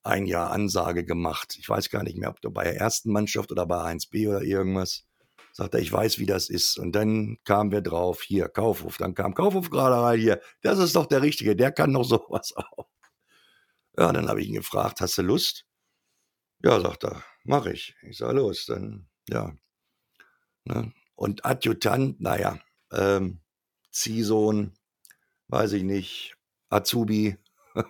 ein 0.02 0.26
Jahr 0.26 0.50
Ansage 0.50 1.04
gemacht. 1.04 1.54
Ich 1.60 1.68
weiß 1.68 1.90
gar 1.90 2.02
nicht 2.02 2.18
mehr, 2.18 2.30
ob 2.30 2.40
du 2.40 2.50
bei 2.50 2.64
der 2.64 2.76
ersten 2.76 3.12
Mannschaft 3.12 3.52
oder 3.52 3.66
bei 3.66 3.76
1B 3.76 4.28
oder 4.28 4.42
irgendwas. 4.42 5.04
Sagt 5.60 5.74
er, 5.74 5.80
ich 5.80 5.92
weiß, 5.92 6.18
wie 6.18 6.24
das 6.24 6.48
ist. 6.48 6.78
Und 6.78 6.92
dann 6.92 7.36
kamen 7.44 7.70
wir 7.70 7.82
drauf, 7.82 8.22
hier, 8.22 8.48
Kaufhof. 8.48 8.96
Dann 8.96 9.14
kam 9.14 9.34
Kaufhof 9.34 9.68
gerade 9.68 10.02
rein, 10.02 10.18
hier, 10.18 10.40
das 10.62 10.78
ist 10.78 10.96
doch 10.96 11.04
der 11.04 11.20
Richtige, 11.20 11.54
der 11.54 11.70
kann 11.70 11.92
doch 11.92 12.04
sowas 12.08 12.54
auch. 12.56 12.88
Ja, 13.98 14.10
dann 14.10 14.26
habe 14.26 14.40
ich 14.40 14.48
ihn 14.48 14.54
gefragt, 14.54 15.02
hast 15.02 15.18
du 15.18 15.22
Lust? 15.22 15.66
Ja, 16.64 16.80
sagt 16.80 17.04
er, 17.04 17.22
mach 17.44 17.66
ich. 17.66 17.94
Ich 18.08 18.16
sage, 18.16 18.38
los, 18.38 18.64
dann, 18.64 19.06
ja. 19.28 19.54
Ne? 20.64 20.94
Und 21.14 21.44
Adjutant, 21.44 22.18
naja, 22.22 22.58
ähm, 22.90 23.42
Ziehsohn, 23.90 24.72
weiß 25.48 25.72
ich 25.72 25.82
nicht, 25.82 26.36
Azubi. 26.70 27.36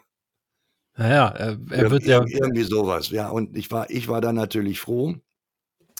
Naja, 0.96 1.28
er, 1.28 1.56
er 1.70 1.90
wird 1.92 2.02
ja. 2.02 2.24
Irgendwie 2.26 2.64
sowas, 2.64 3.10
ja. 3.10 3.28
Und 3.28 3.56
ich 3.56 3.70
war, 3.70 3.88
ich 3.90 4.08
war 4.08 4.20
dann 4.20 4.34
natürlich 4.34 4.80
froh, 4.80 5.14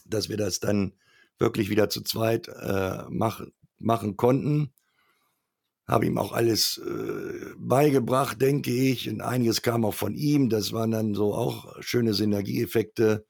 dass 0.05 0.29
wir 0.29 0.37
das 0.37 0.59
dann 0.59 0.97
wirklich 1.41 1.71
wieder 1.71 1.89
zu 1.89 2.03
zweit 2.03 2.49
äh, 2.49 3.05
mach, 3.09 3.43
machen 3.79 4.17
konnten. 4.17 4.73
Habe 5.89 6.07
ihm 6.07 6.19
auch 6.19 6.33
alles 6.33 6.79
äh, 6.79 7.55
beigebracht, 7.59 8.41
denke 8.41 8.71
ich. 8.71 9.09
Und 9.11 9.23
einiges 9.23 9.63
kam 9.63 9.85
auch 9.85 9.95
von 9.95 10.15
ihm. 10.15 10.49
Das 10.49 10.73
waren 10.73 10.93
dann 10.93 11.15
so 11.15 11.35
auch 11.35 11.75
schöne 11.81 12.15
Synergieeffekte. 12.15 13.27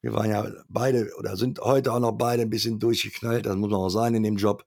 Wir 0.00 0.12
waren 0.12 0.30
ja 0.30 0.50
beide 0.68 1.14
oder 1.18 1.36
sind 1.36 1.60
heute 1.60 1.92
auch 1.92 2.00
noch 2.00 2.12
beide 2.12 2.42
ein 2.42 2.50
bisschen 2.50 2.80
durchgeknallt. 2.80 3.46
Das 3.46 3.54
muss 3.56 3.70
man 3.70 3.80
auch 3.80 3.90
sein 3.90 4.14
in 4.14 4.24
dem 4.24 4.36
Job. 4.36 4.66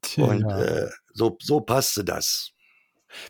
Tja. 0.00 0.24
Und 0.24 0.44
äh, 0.44 0.88
so, 1.12 1.36
so 1.40 1.60
passte 1.60 2.04
das. 2.04 2.52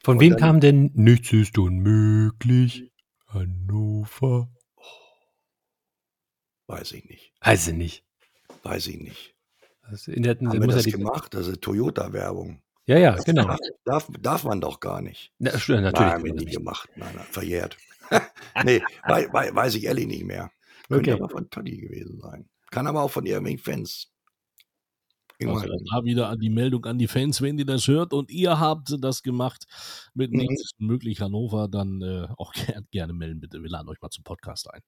Von 0.05 0.17
Und 0.17 0.21
wem 0.21 0.31
dann, 0.33 0.41
kam 0.41 0.61
denn 0.61 0.91
Nichts 0.95 1.33
ist 1.33 1.59
unmöglich? 1.59 2.93
Hannover? 3.27 4.49
Weiß 6.67 6.93
ich 6.93 7.05
nicht. 7.07 7.33
Weiß 7.41 7.69
ich 7.69 7.75
nicht. 7.75 8.08
Weiß 8.69 8.87
ich 8.89 8.99
nicht. 8.99 9.35
Also 9.83 10.13
in 10.13 10.23
der, 10.23 10.37
Haben 10.37 10.61
wir 10.61 10.69
das 10.69 10.85
ja 10.85 10.93
gemacht? 10.93 11.33
Das 11.33 11.47
ist 11.47 11.63
Toyota-Werbung. 11.63 12.61
Ja, 12.85 12.99
ja, 12.99 13.17
genau. 13.17 13.47
Darf, 13.47 13.59
darf, 13.85 14.09
darf, 14.21 14.45
man 14.45 14.61
doch 14.61 14.81
gar 14.81 15.01
nicht. 15.01 15.33
Na, 15.39 15.53
natürlich. 15.53 15.93
Nein, 15.93 15.95
haben 15.95 16.25
wir 16.25 16.35
nie 16.35 16.45
gemacht. 16.45 16.89
Nein, 16.97 17.13
nein, 17.15 17.27
verjährt. 17.31 17.77
nee, 18.65 18.83
wei, 19.07 19.27
wei, 19.33 19.55
weiß 19.55 19.75
ich 19.75 19.85
ehrlich 19.85 20.07
nicht 20.07 20.25
mehr. 20.25 20.51
Könnte 20.89 21.13
okay. 21.13 21.23
aber 21.23 21.29
von 21.31 21.51
Toddy 21.51 21.79
gewesen 21.79 22.19
sein. 22.19 22.49
Kann 22.71 22.87
aber 22.87 23.03
auch 23.03 23.11
von 23.11 23.27
irgendwelchen 23.27 23.63
Fans. 23.63 24.11
Also 25.47 25.67
da 25.67 26.05
wieder 26.05 26.29
an 26.29 26.41
die 26.41 26.51
Meldung 26.51 26.85
an 26.87 26.99
die 26.99 27.07
Fans, 27.07 27.41
wenn 27.41 27.59
ihr 27.59 27.67
das 27.67 27.87
hört 27.87 28.13
und 28.13 28.31
ihr 28.31 28.59
habt 28.59 28.97
das 29.01 29.23
gemacht 29.23 29.67
mit 30.13 30.33
mhm. 30.33 30.39
nichts 30.39 30.73
möglich 30.79 31.21
Hannover, 31.21 31.69
dann 31.69 32.03
äh, 32.03 32.27
auch 32.37 32.53
gerne 32.91 33.13
melden 33.13 33.41
bitte. 33.41 33.63
Wir 33.63 33.71
laden 33.71 33.89
euch 33.89 34.01
mal 34.01 34.11
zum 34.11 34.25
Podcast 34.25 34.69
ein. 34.73 34.81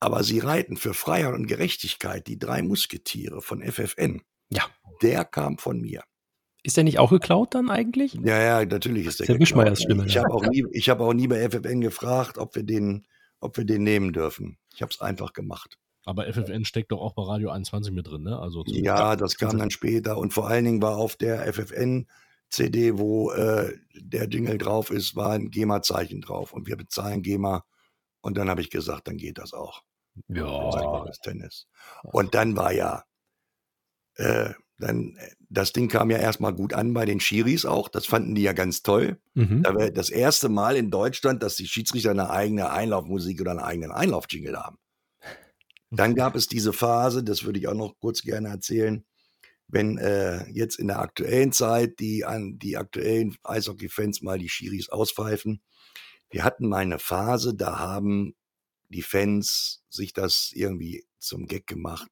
Aber 0.00 0.22
sie 0.22 0.38
reiten 0.40 0.76
für 0.76 0.94
Freiheit 0.94 1.34
und 1.34 1.46
Gerechtigkeit 1.46 2.26
die 2.26 2.38
drei 2.38 2.62
Musketiere 2.62 3.40
von 3.40 3.62
FFN. 3.62 4.22
Ja. 4.50 4.64
Der 5.02 5.24
kam 5.24 5.58
von 5.58 5.80
mir. 5.80 6.02
Ist 6.62 6.76
der 6.76 6.84
nicht 6.84 6.98
auch 6.98 7.10
geklaut 7.10 7.54
dann 7.54 7.70
eigentlich? 7.70 8.14
Ja, 8.14 8.42
ja, 8.42 8.64
natürlich 8.64 9.06
ist 9.06 9.20
der, 9.20 9.26
der 9.26 9.38
geklaut. 9.38 9.78
Stimme. 9.78 10.04
Ich 10.06 10.18
habe 10.18 10.34
auch, 10.34 10.44
nie, 10.44 10.62
hab 10.62 11.00
auch 11.00 11.12
nie 11.12 11.28
bei 11.28 11.48
FFN 11.48 11.80
gefragt, 11.80 12.38
ob 12.38 12.56
wir 12.56 12.64
den, 12.64 13.06
ob 13.40 13.56
wir 13.56 13.64
den 13.64 13.84
nehmen 13.84 14.12
dürfen. 14.12 14.58
Ich 14.74 14.82
habe 14.82 14.90
es 14.90 15.00
einfach 15.00 15.32
gemacht. 15.32 15.78
Aber 16.04 16.26
FFN 16.32 16.64
steckt 16.64 16.92
doch 16.92 17.00
auch 17.00 17.14
bei 17.14 17.22
Radio 17.22 17.50
21 17.50 17.92
mit 17.92 18.06
drin, 18.08 18.22
ne? 18.22 18.38
Also 18.38 18.64
ja, 18.66 19.16
das 19.16 19.36
kam 19.36 19.58
dann 19.58 19.70
später. 19.70 20.18
Und 20.18 20.32
vor 20.32 20.48
allen 20.48 20.64
Dingen 20.64 20.82
war 20.82 20.96
auf 20.96 21.16
der 21.16 21.52
FFN 21.52 22.06
CD, 22.48 22.98
wo 22.98 23.32
äh, 23.32 23.72
der 23.94 24.28
Jingle 24.28 24.58
drauf 24.58 24.90
ist, 24.90 25.16
war 25.16 25.32
ein 25.32 25.50
GEMA-Zeichen 25.50 26.20
drauf. 26.20 26.52
Und 26.52 26.66
wir 26.66 26.76
bezahlen 26.76 27.22
GEMA. 27.22 27.64
Und 28.26 28.36
dann 28.36 28.50
habe 28.50 28.60
ich 28.60 28.70
gesagt, 28.70 29.06
dann 29.06 29.18
geht 29.18 29.38
das 29.38 29.52
auch. 29.52 29.84
Ja. 30.26 31.04
Das 31.06 31.20
Tennis. 31.20 31.68
Und 32.02 32.34
dann 32.34 32.56
war 32.56 32.72
ja, 32.72 33.04
äh, 34.16 34.50
dann, 34.78 35.16
das 35.48 35.72
Ding 35.72 35.86
kam 35.86 36.10
ja 36.10 36.18
erstmal 36.18 36.52
gut 36.52 36.74
an 36.74 36.92
bei 36.92 37.04
den 37.04 37.20
Schiris 37.20 37.64
auch. 37.64 37.88
Das 37.88 38.04
fanden 38.04 38.34
die 38.34 38.42
ja 38.42 38.52
ganz 38.52 38.82
toll. 38.82 39.20
Mhm. 39.34 39.62
Da 39.62 39.76
war 39.76 39.92
das 39.92 40.10
erste 40.10 40.48
Mal 40.48 40.74
in 40.74 40.90
Deutschland, 40.90 41.40
dass 41.44 41.54
die 41.54 41.68
Schiedsrichter 41.68 42.10
eine 42.10 42.28
eigene 42.28 42.70
Einlaufmusik 42.70 43.40
oder 43.40 43.52
einen 43.52 43.60
eigenen 43.60 43.92
Einlaufjingle 43.92 44.58
haben. 44.58 44.78
Dann 45.92 46.16
gab 46.16 46.34
es 46.34 46.48
diese 46.48 46.72
Phase, 46.72 47.22
das 47.22 47.44
würde 47.44 47.60
ich 47.60 47.68
auch 47.68 47.74
noch 47.74 47.94
kurz 48.00 48.22
gerne 48.22 48.48
erzählen, 48.48 49.04
wenn 49.68 49.98
äh, 49.98 50.50
jetzt 50.50 50.80
in 50.80 50.88
der 50.88 50.98
aktuellen 50.98 51.52
Zeit 51.52 52.00
die, 52.00 52.24
an, 52.24 52.58
die 52.58 52.76
aktuellen 52.76 53.36
Eishockey-Fans 53.44 54.20
mal 54.22 54.40
die 54.40 54.48
Schiris 54.48 54.88
auspfeifen. 54.88 55.62
Wir 56.30 56.44
hatten 56.44 56.68
mal 56.68 56.78
eine 56.78 56.98
Phase, 56.98 57.54
da 57.54 57.78
haben 57.78 58.34
die 58.88 59.02
Fans 59.02 59.84
sich 59.88 60.12
das 60.12 60.50
irgendwie 60.52 61.06
zum 61.18 61.46
Gag 61.46 61.66
gemacht. 61.66 62.10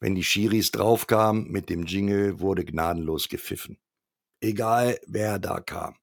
Wenn 0.00 0.14
die 0.14 0.24
Schiris 0.24 0.70
draufkamen 0.70 1.50
mit 1.50 1.70
dem 1.70 1.84
Jingle, 1.84 2.40
wurde 2.40 2.64
gnadenlos 2.64 3.28
gepfiffen. 3.28 3.78
Egal, 4.40 4.98
wer 5.06 5.38
da 5.38 5.60
kam. 5.60 5.96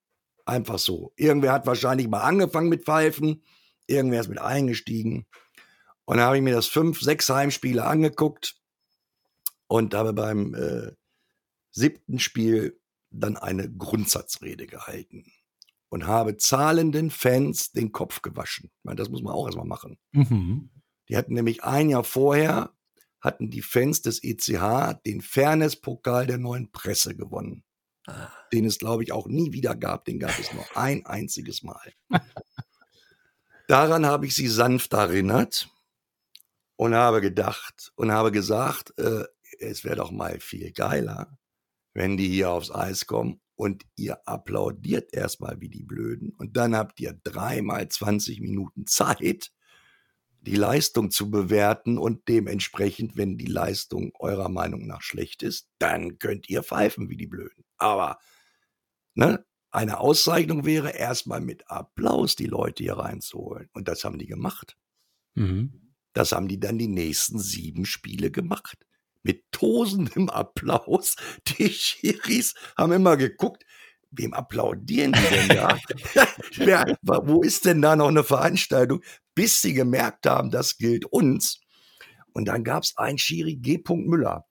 Einfach 0.46 0.80
so. 0.80 1.14
Irgendwer 1.16 1.54
hat 1.54 1.66
wahrscheinlich 1.66 2.08
mal 2.08 2.22
angefangen 2.22 2.70
mit 2.70 2.84
Pfeifen, 2.84 3.44
irgendwer 3.88 4.22
ist 4.22 4.28
mit 4.28 4.40
eingestiegen. 4.40 5.26
Und 6.04 6.18
da 6.18 6.26
habe 6.26 6.38
ich 6.38 6.44
mir 6.44 6.54
das 6.54 6.68
fünf, 6.68 7.00
sechs 7.02 7.30
Heimspiele 7.30 7.86
angeguckt 7.86 8.60
und 9.68 9.94
habe 9.94 10.14
beim 10.14 10.54
äh, 10.54 10.92
siebten 11.72 12.20
Spiel 12.20 12.80
dann 13.10 13.38
eine 13.38 13.72
Grundsatzrede 13.72 14.68
gehalten 14.68 15.26
und 15.90 16.08
habe 16.08 16.38
zahlenden 16.38 17.10
Fans 17.12 17.72
den 17.72 17.92
Kopf 17.92 18.22
gewaschen. 18.22 18.72
Ich 18.78 18.84
meine, 18.84 18.98
das 18.98 19.10
muss 19.10 19.22
man 19.22 19.34
auch 19.34 19.46
erstmal 19.46 19.66
machen. 19.66 19.98
Mhm. 20.12 20.70
Die 21.10 21.18
hatten 21.18 21.34
nämlich 21.34 21.64
ein 21.64 21.90
Jahr 21.90 22.04
vorher, 22.04 22.74
hatten 23.22 23.50
die 23.50 23.62
Fans 23.62 24.02
des 24.02 24.24
ECH 24.24 25.00
den 25.06 25.22
Fairness-Pokal 25.22 26.28
der 26.28 26.38
neuen 26.38 26.72
Presse 26.72 27.16
gewonnen. 27.16 27.64
Ah. 28.08 28.30
Den 28.54 28.66
es, 28.66 28.78
glaube 28.78 29.04
ich, 29.04 29.12
auch 29.12 29.28
nie 29.28 29.52
wieder 29.52 29.76
gab. 29.76 30.06
Den 30.06 30.20
gab 30.20 30.38
es 30.40 30.54
nur 30.54 30.66
ein 30.76 31.06
einziges 31.06 31.64
Mal. 31.64 31.94
Daran 33.68 34.06
habe 34.06 34.28
ich 34.28 34.36
sie 34.36 34.48
sanft 34.48 34.94
erinnert 34.94 35.70
und 36.76 36.94
habe 36.94 37.22
gedacht 37.22 37.92
und 37.96 38.12
habe 38.12 38.32
gesagt, 38.32 38.94
äh, 39.00 39.26
es 39.60 39.84
wäre 39.84 39.96
doch 39.96 40.12
mal 40.12 40.40
viel 40.40 40.72
geiler, 40.72 41.38
wenn 41.94 42.18
die 42.18 42.28
hier 42.28 42.52
aufs 42.52 42.70
Eis 42.70 43.08
kommen 43.08 43.40
und 43.56 43.86
ihr 43.96 44.28
applaudiert 44.28 45.14
erstmal 45.14 45.62
wie 45.62 45.70
die 45.70 45.84
Blöden 45.84 46.34
und 46.38 46.58
dann 46.58 46.76
habt 46.76 47.00
ihr 47.00 47.20
dreimal 47.24 47.88
20 47.88 48.42
Minuten 48.42 48.86
Zeit, 48.86 49.52
die 50.42 50.56
Leistung 50.56 51.10
zu 51.10 51.32
bewerten 51.32 51.98
und 51.98 52.28
dementsprechend, 52.28 53.18
wenn 53.18 53.38
die 53.38 53.48
Leistung 53.48 54.12
eurer 54.20 54.50
Meinung 54.50 54.86
nach 54.86 55.02
schlecht 55.02 55.42
ist, 55.42 55.70
dann 55.80 56.20
könnt 56.20 56.50
ihr 56.50 56.62
pfeifen 56.62 57.10
wie 57.10 57.18
die 57.18 57.28
Blöden. 57.28 57.66
Aber 57.78 58.20
ne, 59.16 59.44
eine 59.72 60.00
Auszeichnung 60.00 60.66
wäre 60.66 60.92
erstmal 60.92 61.42
mit 61.42 61.70
Applaus 61.70 62.36
die 62.36 62.46
Leute 62.46 62.84
hier 62.84 62.98
reinzuholen 62.98 63.70
und 63.74 63.88
das 63.88 64.04
haben 64.04 64.20
die 64.20 64.28
gemacht. 64.28 64.78
Mhm. 65.34 65.94
Das 66.14 66.32
haben 66.32 66.48
die 66.48 66.60
dann 66.60 66.78
die 66.78 66.88
nächsten 66.88 67.40
sieben 67.40 67.86
Spiele 67.86 68.32
gemacht. 68.32 68.85
Mit 69.26 69.44
tosendem 69.52 70.30
Applaus. 70.30 71.16
Die 71.48 71.70
Schiris 71.70 72.54
haben 72.78 72.94
immer 72.94 73.18
geguckt, 73.18 73.66
wem 74.12 74.36
applaudieren 74.36 75.14
die 75.14 75.36
denn 75.36 75.48
da? 75.50 75.80
Wer, 76.56 76.98
wo 77.02 77.42
ist 77.42 77.66
denn 77.66 77.82
da 77.82 77.96
noch 77.96 78.10
eine 78.10 78.24
Veranstaltung? 78.24 79.02
Bis 79.34 79.64
sie 79.64 79.74
gemerkt 79.74 80.28
haben, 80.28 80.52
das 80.52 80.78
gilt 80.78 81.06
uns. 81.06 81.60
Und 82.34 82.46
dann 82.46 82.64
gab 82.64 82.84
es 82.84 82.96
einen 82.98 83.18
Schiri 83.18 83.56
G. 83.56 83.82
Müller. 83.90 84.46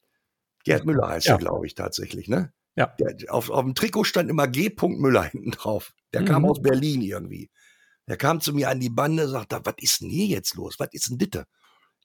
Gerd 0.64 0.84
Müller 0.86 1.08
heißt 1.08 1.26
ja. 1.26 1.34
er, 1.34 1.38
glaube 1.38 1.66
ich, 1.66 1.76
tatsächlich, 1.76 2.26
ne? 2.26 2.52
Ja. 2.74 2.94
Der, 2.98 3.32
auf, 3.32 3.50
auf 3.50 3.62
dem 3.62 3.76
Trikot 3.76 4.02
stand 4.02 4.28
immer 4.28 4.48
G. 4.48 4.74
Müller 4.82 5.22
hinten 5.22 5.52
drauf. 5.52 5.92
Der 6.12 6.22
mhm. 6.22 6.26
kam 6.26 6.44
aus 6.46 6.60
Berlin 6.60 7.00
irgendwie. 7.00 7.48
Der 8.08 8.16
kam 8.16 8.40
zu 8.40 8.52
mir 8.52 8.70
an 8.70 8.80
die 8.80 8.90
Bande, 8.90 9.28
sagte, 9.28 9.60
was 9.62 9.74
ist 9.78 10.00
denn 10.00 10.10
hier 10.10 10.26
jetzt 10.26 10.56
los? 10.56 10.80
Was 10.80 10.88
ist 10.90 11.10
denn 11.10 11.18
ditte? 11.18 11.46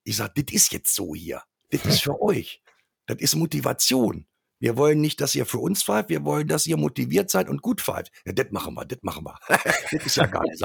Ich 0.03 0.17
sag, 0.17 0.35
das 0.35 0.45
ist 0.51 0.71
jetzt 0.71 0.93
so 0.93 1.15
hier. 1.15 1.41
Das 1.69 1.85
ist 1.85 2.03
für 2.03 2.21
euch. 2.21 2.61
Das 3.05 3.17
ist 3.19 3.35
Motivation. 3.35 4.25
Wir 4.59 4.75
wollen 4.75 4.99
nicht, 4.99 5.21
dass 5.21 5.35
ihr 5.35 5.45
für 5.45 5.59
uns 5.59 5.83
pfeift, 5.83 6.09
wir 6.09 6.25
wollen, 6.25 6.47
dass 6.47 6.67
ihr 6.67 6.75
motiviert 6.75 7.29
seid 7.29 7.47
und 7.47 7.61
gut 7.61 7.81
pfeift. 7.81 8.11
Ja, 8.25 8.33
das 8.33 8.51
machen 8.51 8.73
wir, 8.73 8.85
das 8.85 8.99
machen 9.01 9.25
wir. 9.25 9.39
das 9.47 10.05
ist 10.05 10.17
ja 10.17 10.25
gar 10.25 10.43
nicht. 10.43 10.61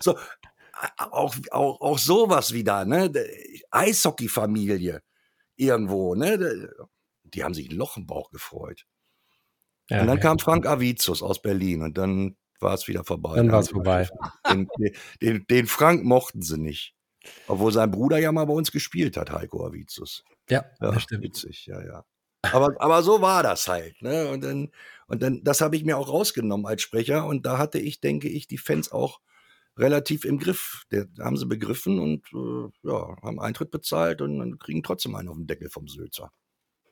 So, 0.00 0.16
auch, 0.96 1.34
auch, 1.50 1.80
auch 1.80 1.98
sowas 1.98 2.52
wieder, 2.52 2.84
ne? 2.84 3.12
Eishockey-Familie 3.70 5.02
irgendwo, 5.56 6.14
ne? 6.14 6.70
Die 7.24 7.42
haben 7.42 7.54
sich 7.54 7.70
ein 7.70 7.76
Loch 7.76 7.96
im 7.96 8.06
Bauch 8.06 8.30
gefreut. 8.30 8.86
Ja, 9.88 10.02
und 10.02 10.06
dann 10.06 10.18
ja. 10.18 10.22
kam 10.22 10.38
Frank 10.38 10.66
Avizus 10.66 11.22
aus 11.22 11.42
Berlin 11.42 11.82
und 11.82 11.98
dann 11.98 12.36
war 12.60 12.74
es 12.74 12.86
wieder 12.86 13.04
vorbei. 13.04 13.36
Dann 13.36 13.50
war 13.50 13.60
es 13.60 13.70
vorbei. 13.70 14.08
Den, 14.48 14.68
den, 15.20 15.44
den, 15.48 15.66
Frank 15.66 16.04
mochten 16.04 16.42
sie 16.42 16.58
nicht. 16.58 16.94
Obwohl 17.46 17.72
sein 17.72 17.90
Bruder 17.90 18.18
ja 18.18 18.32
mal 18.32 18.44
bei 18.46 18.54
uns 18.54 18.72
gespielt 18.72 19.16
hat, 19.16 19.30
Heiko 19.30 19.66
Avicius. 19.66 20.24
Ja, 20.48 20.64
Ja, 20.80 20.92
das 20.92 21.02
stimmt. 21.02 21.24
witzig, 21.24 21.66
ja, 21.66 21.82
ja. 21.84 22.04
Aber, 22.50 22.74
aber 22.80 23.02
so 23.02 23.20
war 23.20 23.42
das 23.42 23.68
halt. 23.68 24.02
Ne? 24.02 24.28
Und 24.28 24.42
dann, 24.42 24.70
und 25.06 25.22
dann, 25.22 25.44
das 25.44 25.60
habe 25.60 25.76
ich 25.76 25.84
mir 25.84 25.96
auch 25.96 26.08
rausgenommen 26.08 26.66
als 26.66 26.82
Sprecher. 26.82 27.26
Und 27.26 27.46
da 27.46 27.58
hatte 27.58 27.78
ich, 27.78 28.00
denke 28.00 28.28
ich, 28.28 28.48
die 28.48 28.58
Fans 28.58 28.90
auch 28.90 29.20
relativ 29.76 30.24
im 30.24 30.38
Griff. 30.38 30.84
Der, 30.90 31.06
da 31.06 31.24
haben 31.24 31.36
sie 31.36 31.46
begriffen 31.46 31.98
und 32.00 32.26
äh, 32.34 32.88
ja, 32.88 33.16
haben 33.22 33.40
Eintritt 33.40 33.70
bezahlt 33.70 34.20
und 34.20 34.38
dann 34.38 34.58
kriegen 34.58 34.82
trotzdem 34.82 35.14
einen 35.14 35.28
auf 35.28 35.36
den 35.36 35.46
Deckel 35.46 35.70
vom 35.70 35.86
Sülzer. 35.86 36.32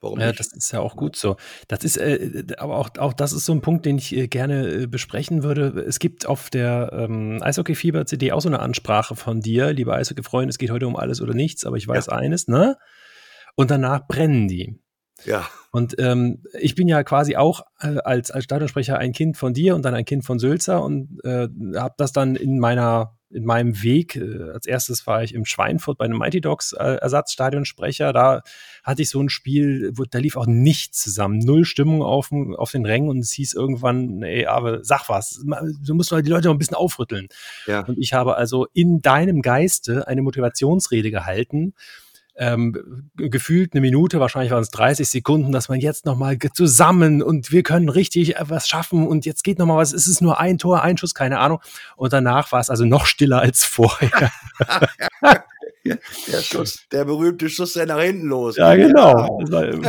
Warum 0.01 0.19
Ja, 0.19 0.29
nicht? 0.29 0.41
das 0.41 0.53
ist 0.53 0.73
ja 0.73 0.81
auch 0.81 0.97
gut 0.97 1.17
so. 1.17 1.37
Das 1.69 1.85
ist, 1.85 1.97
äh, 1.99 2.45
aber 2.59 2.77
auch, 2.79 2.91
auch 2.99 3.13
das 3.13 3.33
ist 3.33 3.45
so 3.45 3.53
ein 3.53 3.61
Punkt, 3.61 3.85
den 3.87 3.99
ich 3.99 4.15
äh, 4.17 4.29
gerne 4.29 4.67
äh, 4.69 4.87
besprechen 4.87 5.43
würde. 5.43 5.85
Es 5.87 5.99
gibt 5.99 6.27
auf 6.27 6.51
der 6.51 6.91
ähm, 6.93 7.39
Eishockey-Fieber-CD 7.43 8.33
auch 8.33 8.41
so 8.41 8.49
eine 8.49 8.61
Ansprache 8.61 9.15
von 9.17 9.41
dir, 9.41 9.73
lieber 9.73 9.95
Eishockey-Freund, 9.97 10.49
es 10.51 10.59
geht 10.59 10.71
heute 10.71 10.87
um 10.87 10.97
alles 10.97 11.21
oder 11.21 11.35
nichts, 11.35 11.65
aber 11.67 11.77
ich 11.77 11.87
weiß 11.87 12.09
eines, 12.09 12.49
ne? 12.49 12.77
Und 13.57 13.71
danach 13.71 14.07
brennen 14.07 14.49
die. 14.49 14.79
ja, 15.25 15.47
Und 15.73 15.97
ähm, 15.99 16.43
ich 16.59 16.75
bin 16.75 16.89
ja 16.89 17.03
quasi 17.05 17.37
auch 17.37 17.63
äh, 17.81 17.99
als, 18.05 18.31
als 18.31 18.45
Stadionsprecher 18.45 18.99
ein 18.99 19.13
Kind 19.13 19.37
von 19.37 19.53
dir 19.53 19.75
und 19.75 19.83
dann 19.85 19.95
ein 19.95 20.05
Kind 20.07 20.25
von 20.25 20.39
Sülzer 20.39 20.83
und 20.83 21.19
äh, 21.25 21.49
habe 21.77 21.95
das 21.99 22.13
dann 22.13 22.37
in 22.37 22.59
meiner 22.59 23.19
in 23.31 23.45
meinem 23.45 23.83
Weg. 23.83 24.17
Äh, 24.17 24.51
als 24.53 24.67
erstes 24.67 25.07
war 25.07 25.23
ich 25.23 25.35
im 25.35 25.45
Schweinfurt 25.45 25.99
bei 25.99 26.05
einem 26.05 26.19
Mighty 26.19 26.41
Dogs 26.41 26.73
äh, 26.73 26.97
Ersatzstadionsprecher. 27.01 28.13
Da 28.13 28.43
hatte 28.83 29.03
ich 29.03 29.11
so 29.11 29.21
ein 29.21 29.29
Spiel, 29.29 29.93
wo 29.95 30.05
da 30.05 30.19
lief 30.19 30.37
auch 30.37 30.47
nichts 30.47 31.01
zusammen, 31.01 31.39
null 31.39 31.65
Stimmung 31.65 32.03
auf, 32.03 32.31
auf 32.33 32.71
den 32.71 32.85
Rängen 32.85 33.09
und 33.09 33.19
es 33.19 33.33
hieß 33.33 33.55
irgendwann, 33.55 34.23
ey, 34.23 34.47
aber 34.47 34.85
sag 34.85 35.09
was, 35.09 35.43
du 35.45 35.95
musst 35.95 36.11
die 36.11 36.31
Leute 36.31 36.49
mal 36.49 36.55
ein 36.55 36.59
bisschen 36.59 36.77
aufrütteln. 36.77 37.29
ja. 37.67 37.85
Und 37.85 37.99
ich 37.99 38.13
habe 38.13 38.37
also 38.37 38.67
in 38.73 39.01
deinem 39.01 39.43
Geiste 39.43 40.07
eine 40.09 40.23
Motivationsrede 40.23 41.11
gehalten. 41.11 41.75
Ähm, 42.43 43.11
ge- 43.17 43.29
gefühlt 43.29 43.75
eine 43.75 43.83
Minute, 43.83 44.19
wahrscheinlich 44.19 44.51
waren 44.51 44.63
es 44.63 44.71
30 44.71 45.07
Sekunden, 45.11 45.53
dass 45.53 45.69
man 45.69 45.79
jetzt 45.79 46.07
nochmal 46.07 46.39
zusammen 46.55 47.23
und 47.23 47.53
wir 47.53 47.63
können 47.63 47.91
richtig 47.91 48.37
äh, 48.37 48.45
was 48.49 48.67
schaffen 48.67 49.07
und 49.07 49.27
jetzt 49.27 49.45
geht 49.45 49.59
nochmal 49.59 49.77
was, 49.77 49.93
es 49.93 50.07
ist 50.07 50.23
nur 50.23 50.41
ein 50.41 50.57
Tor, 50.57 50.83
ein 50.83 50.97
Schuss, 50.97 51.15
keine 51.15 51.39
Ahnung. 51.39 51.61
Und 51.97 52.15
danach 52.15 52.51
war 52.51 52.61
es 52.61 52.71
also 52.71 52.87
noch 52.87 53.05
stiller 53.05 53.41
als 53.41 53.65
vorher. 53.67 54.31
Der 55.85 56.43
Schuss, 56.43 56.85
der 56.93 57.05
berühmte 57.07 57.49
Schuss, 57.49 57.73
der 57.73 57.87
nach 57.87 58.01
hinten 58.01 58.27
los. 58.29 58.57
Ja, 58.57 58.75
genau. 58.77 59.39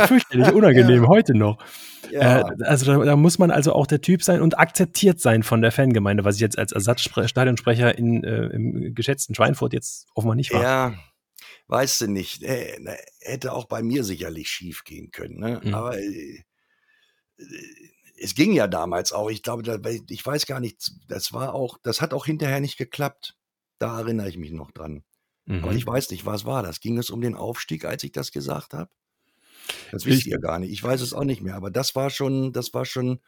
Fürchterlich 0.06 0.52
unangenehm, 0.52 1.06
heute 1.06 1.34
noch. 1.36 1.58
Ja, 2.10 2.40
Äh, 2.40 2.44
also 2.64 2.86
da, 2.86 3.04
da 3.04 3.16
muss 3.16 3.38
man 3.38 3.50
also 3.50 3.72
auch 3.74 3.86
der 3.86 4.00
Typ 4.00 4.22
sein 4.22 4.40
und 4.42 4.58
akzeptiert 4.58 5.20
sein 5.20 5.42
von 5.42 5.62
der 5.62 5.70
Fangemeinde, 5.72 6.24
was 6.24 6.36
ich 6.36 6.40
jetzt 6.40 6.58
als 6.58 6.72
Ersatzstadionsprecher 6.72 7.96
in, 7.96 8.24
äh, 8.24 8.46
im 8.46 8.94
geschätzten 8.94 9.34
Schweinfurt 9.34 9.72
jetzt 9.72 10.06
offenbar 10.14 10.34
nicht 10.36 10.52
war. 10.52 10.62
ja, 10.62 10.92
weißt 11.72 12.02
du 12.02 12.06
nicht. 12.08 12.42
Äh, 12.42 12.78
hätte 13.20 13.52
auch 13.52 13.64
bei 13.64 13.82
mir 13.82 14.04
sicherlich 14.04 14.48
schief 14.48 14.84
gehen 14.84 15.10
können. 15.10 15.40
Ne? 15.40 15.60
Mhm. 15.64 15.74
Aber 15.74 15.98
äh, 15.98 16.44
es 18.18 18.34
ging 18.34 18.52
ja 18.52 18.68
damals 18.68 19.12
auch. 19.12 19.30
Ich 19.30 19.42
glaube, 19.42 19.62
da, 19.62 19.78
ich 20.08 20.24
weiß 20.24 20.46
gar 20.46 20.60
nicht, 20.60 20.92
das 21.08 21.32
war 21.32 21.54
auch, 21.54 21.78
das 21.82 22.00
hat 22.00 22.14
auch 22.14 22.26
hinterher 22.26 22.60
nicht 22.60 22.76
geklappt. 22.76 23.36
Da 23.78 23.98
erinnere 24.00 24.28
ich 24.28 24.36
mich 24.38 24.52
noch 24.52 24.70
dran. 24.70 25.02
Mhm. 25.46 25.64
Aber 25.64 25.72
ich 25.72 25.86
weiß 25.86 26.10
nicht, 26.10 26.24
was 26.26 26.44
war 26.44 26.62
das? 26.62 26.80
Ging 26.80 26.98
es 26.98 27.10
um 27.10 27.20
den 27.20 27.34
Aufstieg, 27.34 27.84
als 27.84 28.04
ich 28.04 28.12
das 28.12 28.30
gesagt 28.30 28.74
habe? 28.74 28.90
Das 29.90 30.02
Ich- 30.04 30.08
wisst 30.12 30.26
ihr 30.26 30.38
gar 30.38 30.58
nicht. 30.58 30.70
Ich 30.72 30.82
weiß 30.82 31.00
es 31.00 31.12
auch 31.14 31.24
nicht 31.24 31.40
mehr. 31.40 31.54
Aber 31.56 31.70
das 31.70 31.94
war 31.96 32.10
schon, 32.10 32.52
das 32.52 32.72
war 32.74 32.84
schon 32.84 33.20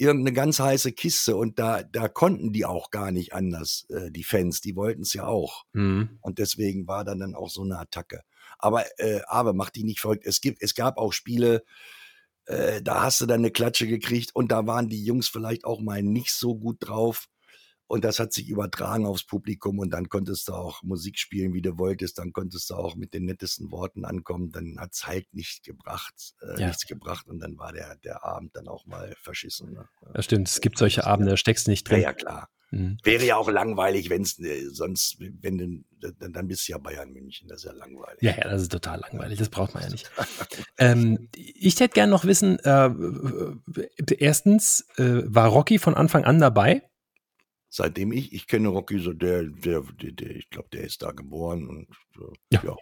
irgendeine 0.00 0.34
ganz 0.34 0.58
heiße 0.58 0.92
Kiste 0.92 1.36
und 1.36 1.58
da, 1.58 1.82
da 1.82 2.08
konnten 2.08 2.52
die 2.52 2.64
auch 2.64 2.90
gar 2.90 3.10
nicht 3.10 3.34
anders, 3.34 3.86
äh, 3.90 4.10
die 4.10 4.24
Fans. 4.24 4.60
Die 4.62 4.74
wollten 4.74 5.02
es 5.02 5.12
ja 5.12 5.26
auch. 5.26 5.64
Mhm. 5.74 6.18
Und 6.22 6.38
deswegen 6.38 6.86
war 6.86 7.04
dann, 7.04 7.20
dann 7.20 7.34
auch 7.34 7.50
so 7.50 7.62
eine 7.62 7.78
Attacke. 7.78 8.22
Aber, 8.58 8.84
äh, 8.98 9.20
aber 9.26 9.52
mach 9.52 9.70
die 9.70 9.84
nicht 9.84 10.00
verrückt. 10.00 10.24
Es 10.24 10.40
gibt, 10.40 10.62
es 10.62 10.74
gab 10.74 10.96
auch 10.96 11.12
Spiele, 11.12 11.64
äh, 12.46 12.80
da 12.82 13.02
hast 13.02 13.20
du 13.20 13.26
dann 13.26 13.40
eine 13.40 13.50
Klatsche 13.50 13.86
gekriegt 13.86 14.30
und 14.34 14.50
da 14.50 14.66
waren 14.66 14.88
die 14.88 15.04
Jungs 15.04 15.28
vielleicht 15.28 15.64
auch 15.64 15.80
mal 15.80 16.02
nicht 16.02 16.32
so 16.32 16.56
gut 16.56 16.78
drauf. 16.80 17.26
Und 17.90 18.04
das 18.04 18.20
hat 18.20 18.32
sich 18.32 18.48
übertragen 18.48 19.04
aufs 19.04 19.24
Publikum 19.24 19.80
und 19.80 19.90
dann 19.90 20.08
konntest 20.08 20.46
du 20.46 20.52
auch 20.52 20.80
Musik 20.84 21.18
spielen, 21.18 21.54
wie 21.54 21.60
du 21.60 21.76
wolltest. 21.76 22.18
Dann 22.18 22.32
konntest 22.32 22.70
du 22.70 22.74
auch 22.76 22.94
mit 22.94 23.14
den 23.14 23.24
nettesten 23.24 23.72
Worten 23.72 24.04
ankommen. 24.04 24.52
Dann 24.52 24.76
hat's 24.78 25.08
halt 25.08 25.26
nicht 25.34 25.64
gebracht, 25.64 26.14
äh, 26.40 26.60
Ja. 26.60 26.66
nichts 26.68 26.86
gebracht 26.86 27.26
und 27.26 27.40
dann 27.40 27.58
war 27.58 27.72
der, 27.72 27.96
der 27.96 28.24
Abend 28.24 28.54
dann 28.54 28.68
auch 28.68 28.86
mal 28.86 29.12
verschissen. 29.20 29.72
Ne? 29.72 29.88
Das 30.14 30.24
stimmt, 30.24 30.46
es 30.46 30.60
gibt 30.60 30.78
solche 30.78 31.04
Abende, 31.04 31.32
da 31.32 31.36
steckst 31.36 31.66
du 31.66 31.72
nicht 31.72 31.88
Ja, 31.88 31.94
drin. 31.94 32.02
ja, 32.04 32.12
klar. 32.12 32.48
Mhm. 32.70 32.98
Wäre 33.02 33.24
ja 33.26 33.34
auch 33.36 33.50
langweilig, 33.50 34.08
wenn 34.08 34.22
es 34.22 34.38
äh, 34.38 34.68
sonst, 34.70 35.16
wenn 35.18 35.58
du, 35.58 36.12
dann, 36.20 36.32
dann 36.32 36.46
bist 36.46 36.68
du 36.68 36.72
ja 36.72 36.78
Bayern 36.78 37.10
München, 37.10 37.48
das 37.48 37.58
ist 37.58 37.64
ja 37.64 37.72
langweilig. 37.72 38.22
Ja, 38.22 38.36
ja, 38.36 38.48
das 38.48 38.62
ist 38.62 38.70
total 38.70 39.00
langweilig, 39.00 39.40
das 39.40 39.48
braucht 39.48 39.74
man 39.74 39.82
ja 39.82 39.90
nicht. 39.90 40.08
ähm, 40.78 41.28
ich 41.34 41.80
hätte 41.80 41.94
gern 41.94 42.10
noch 42.10 42.24
wissen, 42.24 42.60
äh, 42.60 42.88
erstens, 44.18 44.86
äh, 44.96 45.22
war 45.26 45.48
Rocky 45.48 45.80
von 45.80 45.94
Anfang 45.94 46.22
an 46.22 46.38
dabei? 46.38 46.82
Seitdem 47.70 48.12
ich, 48.12 48.32
ich 48.32 48.46
kenne 48.46 48.68
Rocky, 48.68 48.98
so 48.98 49.12
der, 49.12 49.44
der, 49.44 49.82
der, 50.02 50.12
der 50.12 50.30
ich 50.30 50.50
glaube, 50.50 50.68
der 50.72 50.82
ist 50.82 51.02
da 51.02 51.12
geboren 51.12 51.66
und 51.68 51.88
äh, 52.16 52.34
Ja. 52.52 52.62
ja. 52.64 52.76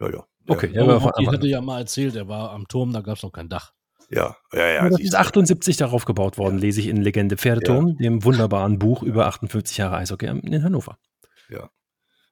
Ja, 0.00 0.06
ja. 0.06 0.26
Der, 0.48 0.56
Okay, 0.56 0.70
Ja, 0.72 0.84
ja, 0.84 1.00
von 1.00 1.10
Rocky 1.10 1.24
hatte 1.24 1.46
ja 1.46 1.60
mal 1.60 1.80
erzählt, 1.80 2.14
er 2.16 2.28
war 2.28 2.52
am 2.52 2.68
Turm, 2.68 2.92
da 2.92 3.00
gab 3.00 3.16
es 3.16 3.22
noch 3.22 3.32
kein 3.32 3.48
Dach. 3.48 3.72
Ja, 4.10 4.36
ja, 4.52 4.60
ja. 4.60 4.84
Ja, 4.84 4.88
das 4.88 5.00
ist 5.00 5.14
du. 5.14 5.18
78 5.18 5.76
darauf 5.76 6.04
gebaut 6.04 6.38
worden, 6.38 6.58
lese 6.58 6.80
ich 6.80 6.88
in 6.88 6.96
Legende 7.00 7.36
Pferdeturm, 7.36 7.96
dem 7.96 8.24
wunderbaren 8.24 8.78
Buch 8.78 9.02
über 9.02 9.26
58 9.26 9.76
Jahre 9.76 9.96
Eishockey 9.96 10.26
in 10.26 10.62
Hannover. 10.64 10.98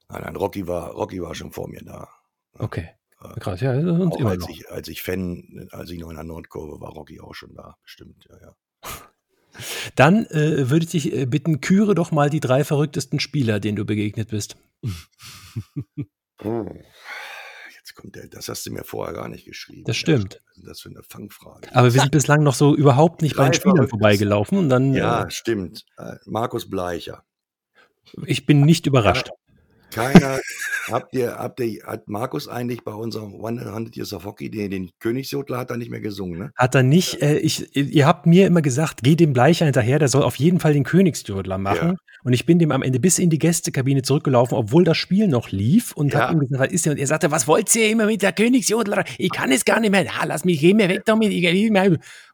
Nein, 0.09 0.23
nein, 0.23 0.35
Rocky 0.35 0.67
war, 0.67 0.91
Rocky 0.91 1.21
war 1.21 1.35
schon 1.35 1.51
vor 1.51 1.67
mir 1.69 1.81
da. 1.83 2.09
Okay. 2.57 2.89
Ja. 3.21 3.33
Krass, 3.33 3.61
ja, 3.61 3.73
und 3.73 4.13
Auch 4.13 4.19
immer 4.19 4.29
als 4.31 4.41
noch. 4.41 4.49
ich, 4.49 4.69
als 4.71 4.87
ich 4.87 5.03
Fan, 5.03 5.67
als 5.71 5.91
ich 5.91 5.99
noch 5.99 6.09
in 6.09 6.15
der 6.15 6.23
Nordkurve 6.23 6.79
war, 6.79 6.89
Rocky 6.91 7.19
auch 7.19 7.35
schon 7.35 7.53
da, 7.53 7.77
bestimmt, 7.83 8.27
ja, 8.29 8.37
ja. 8.41 8.55
Dann 9.95 10.25
äh, 10.27 10.69
würde 10.69 10.85
ich 10.85 10.91
dich 10.91 11.13
äh, 11.13 11.25
bitten, 11.25 11.61
küre 11.61 11.95
doch 11.95 12.11
mal 12.11 12.29
die 12.29 12.39
drei 12.39 12.63
verrücktesten 12.63 13.19
Spieler, 13.19 13.59
denen 13.59 13.75
du 13.75 13.85
begegnet 13.85 14.29
bist. 14.29 14.55
Jetzt 17.75 17.95
kommt 17.95 18.15
der, 18.15 18.27
das 18.27 18.47
hast 18.49 18.65
du 18.65 18.71
mir 18.71 18.83
vorher 18.83 19.13
gar 19.13 19.27
nicht 19.27 19.45
geschrieben. 19.45 19.83
Das 19.85 19.97
stimmt. 19.97 20.41
Was 20.47 20.57
ist 20.57 20.67
das 20.67 20.81
für 20.81 20.89
eine 20.89 21.03
Fangfrage? 21.03 21.69
Aber 21.75 21.93
wir 21.93 22.01
sind 22.01 22.11
bislang 22.11 22.43
noch 22.43 22.53
so 22.53 22.75
überhaupt 22.75 23.21
nicht 23.21 23.35
bei 23.35 23.43
den 23.43 23.51
Drei 23.51 23.57
Spielern 23.59 23.87
vorbeigelaufen 23.87 24.57
und 24.57 24.69
dann, 24.69 24.93
Ja, 24.93 25.25
äh, 25.25 25.31
stimmt. 25.31 25.85
Äh, 25.97 26.15
Markus 26.25 26.69
Bleicher. 26.69 27.23
ich 28.25 28.45
bin 28.45 28.61
nicht 28.61 28.85
überrascht. 28.85 29.29
Keiner, 29.91 30.39
habt 30.91 31.13
ihr, 31.13 31.35
habt 31.35 31.59
ihr, 31.59 31.83
hat 31.85 32.07
Markus 32.07 32.47
eigentlich 32.47 32.83
bei 32.83 32.93
unserem 32.93 33.33
100 33.35 33.95
Years 33.95 34.13
of 34.13 34.25
Hockey, 34.25 34.49
den, 34.49 34.71
den 34.71 34.91
Königsjodler 34.99 35.57
hat 35.57 35.71
er 35.71 35.77
nicht 35.77 35.91
mehr 35.91 36.01
gesungen, 36.01 36.39
ne? 36.39 36.51
Hat 36.55 36.75
er 36.75 36.83
nicht, 36.83 37.21
äh, 37.21 37.37
ich, 37.37 37.75
ihr 37.75 38.05
habt 38.05 38.25
mir 38.25 38.47
immer 38.47 38.61
gesagt, 38.61 39.01
geh 39.03 39.15
dem 39.15 39.33
Bleicher 39.33 39.65
hinterher, 39.65 39.99
der 39.99 40.07
soll 40.07 40.23
auf 40.23 40.35
jeden 40.35 40.59
Fall 40.59 40.73
den 40.73 40.83
Königsjodler 40.83 41.57
machen. 41.57 41.89
Ja. 41.89 41.95
Und 42.23 42.33
ich 42.33 42.45
bin 42.45 42.59
dem 42.59 42.71
am 42.71 42.81
Ende 42.81 42.99
bis 42.99 43.17
in 43.17 43.29
die 43.29 43.39
Gästekabine 43.39 44.01
zurückgelaufen, 44.01 44.57
obwohl 44.57 44.83
das 44.83 44.97
Spiel 44.97 45.27
noch 45.27 45.51
lief 45.51 45.93
und 45.93 46.13
Ja. 46.13 46.21
hab 46.21 46.31
ihm 46.31 46.39
gesagt, 46.39 46.61
was 46.61 46.73
ist 46.73 46.85
denn? 46.85 46.93
Und 46.93 46.99
er 46.99 47.07
sagte, 47.07 47.31
was 47.31 47.47
wollt 47.47 47.73
ihr 47.75 47.89
immer 47.89 48.05
mit 48.05 48.21
der 48.21 48.33
Königsjodler? 48.33 49.03
Ich 49.17 49.31
kann 49.31 49.51
es 49.51 49.63
gar 49.63 49.79
nicht 49.79 49.91
mehr. 49.91 50.03
Ja, 50.03 50.25
lass 50.25 50.43
mich, 50.43 50.59
geh 50.59 50.73
mir 50.73 50.89
weg 50.89 51.03
damit. 51.05 51.31
Ich, 51.31 51.43
ich, 51.43 51.71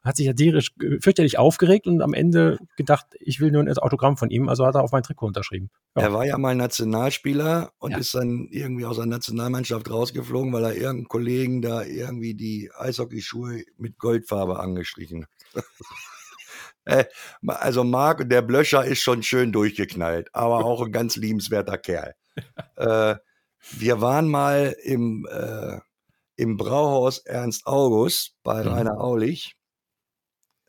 hat 0.06 0.16
sich 0.16 0.26
ja 0.26 0.32
tierisch 0.32 0.72
äh, 0.82 1.00
fürchterlich 1.00 1.38
aufgeregt 1.38 1.86
und 1.86 2.00
am 2.00 2.14
Ende 2.14 2.58
gedacht, 2.76 3.06
ich 3.20 3.40
will 3.40 3.50
nur 3.50 3.62
ein 3.62 3.78
Autogramm 3.78 4.16
von 4.16 4.30
ihm, 4.30 4.48
also 4.48 4.64
hat 4.64 4.74
er 4.74 4.82
auf 4.82 4.92
mein 4.92 5.02
Trikot 5.02 5.26
unterschrieben. 5.26 5.70
Ja. 5.96 6.02
Er 6.02 6.12
war 6.12 6.24
ja 6.24 6.38
mal 6.38 6.54
Nationalspieler 6.54 7.72
und 7.78 7.96
ist 7.96 8.14
dann 8.14 8.45
irgendwie 8.50 8.84
aus 8.86 8.96
der 8.96 9.06
Nationalmannschaft 9.06 9.90
rausgeflogen, 9.90 10.52
weil 10.52 10.64
er 10.64 10.74
irgendeinen 10.74 11.08
Kollegen 11.08 11.62
da 11.62 11.82
irgendwie 11.84 12.34
die 12.34 12.70
Eishockeyschuhe 12.76 13.64
mit 13.78 13.98
Goldfarbe 13.98 14.58
angestrichen 14.60 15.26
hat. 15.54 15.64
Äh, 16.84 17.04
Also 17.46 17.84
Marc, 17.84 18.28
der 18.30 18.42
Blöscher 18.42 18.84
ist 18.84 19.00
schon 19.02 19.22
schön 19.22 19.52
durchgeknallt, 19.52 20.28
aber 20.34 20.64
auch 20.64 20.82
ein 20.84 20.92
ganz 20.92 21.16
liebenswerter 21.16 21.78
Kerl. 21.78 22.14
Äh, 22.76 23.16
wir 23.72 24.00
waren 24.02 24.28
mal 24.28 24.76
im, 24.84 25.26
äh, 25.30 25.78
im 26.36 26.56
Brauhaus 26.58 27.18
Ernst 27.18 27.66
August 27.66 28.34
bei 28.42 28.62
Mhm. 28.62 28.68
Rainer 28.68 29.00
Aulich. 29.00 29.56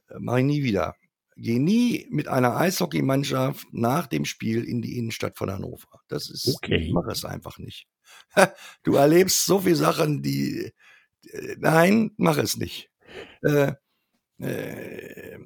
Äh, 0.09 0.15
Mach 0.19 0.37
ich 0.37 0.45
nie 0.45 0.63
wieder. 0.63 0.95
Geh 1.39 1.59
nie 1.59 2.07
mit 2.09 2.27
einer 2.27 2.57
Eishockeymannschaft 2.57 3.67
nach 3.71 4.07
dem 4.07 4.25
Spiel 4.25 4.63
in 4.63 4.81
die 4.81 4.97
Innenstadt 4.97 5.37
von 5.37 5.51
Hannover. 5.51 6.01
Das 6.07 6.29
ist, 6.29 6.47
Okay. 6.55 6.89
mach 6.91 7.07
es 7.07 7.25
einfach 7.25 7.57
nicht. 7.59 7.87
Du 8.83 8.95
erlebst 8.95 9.45
so 9.45 9.59
viele 9.59 9.75
Sachen, 9.75 10.23
die, 10.23 10.71
äh, 11.29 11.55
nein, 11.59 12.11
mach 12.17 12.37
es 12.37 12.57
nicht. 12.57 12.89
Äh, 13.43 13.73
äh, 14.39 15.37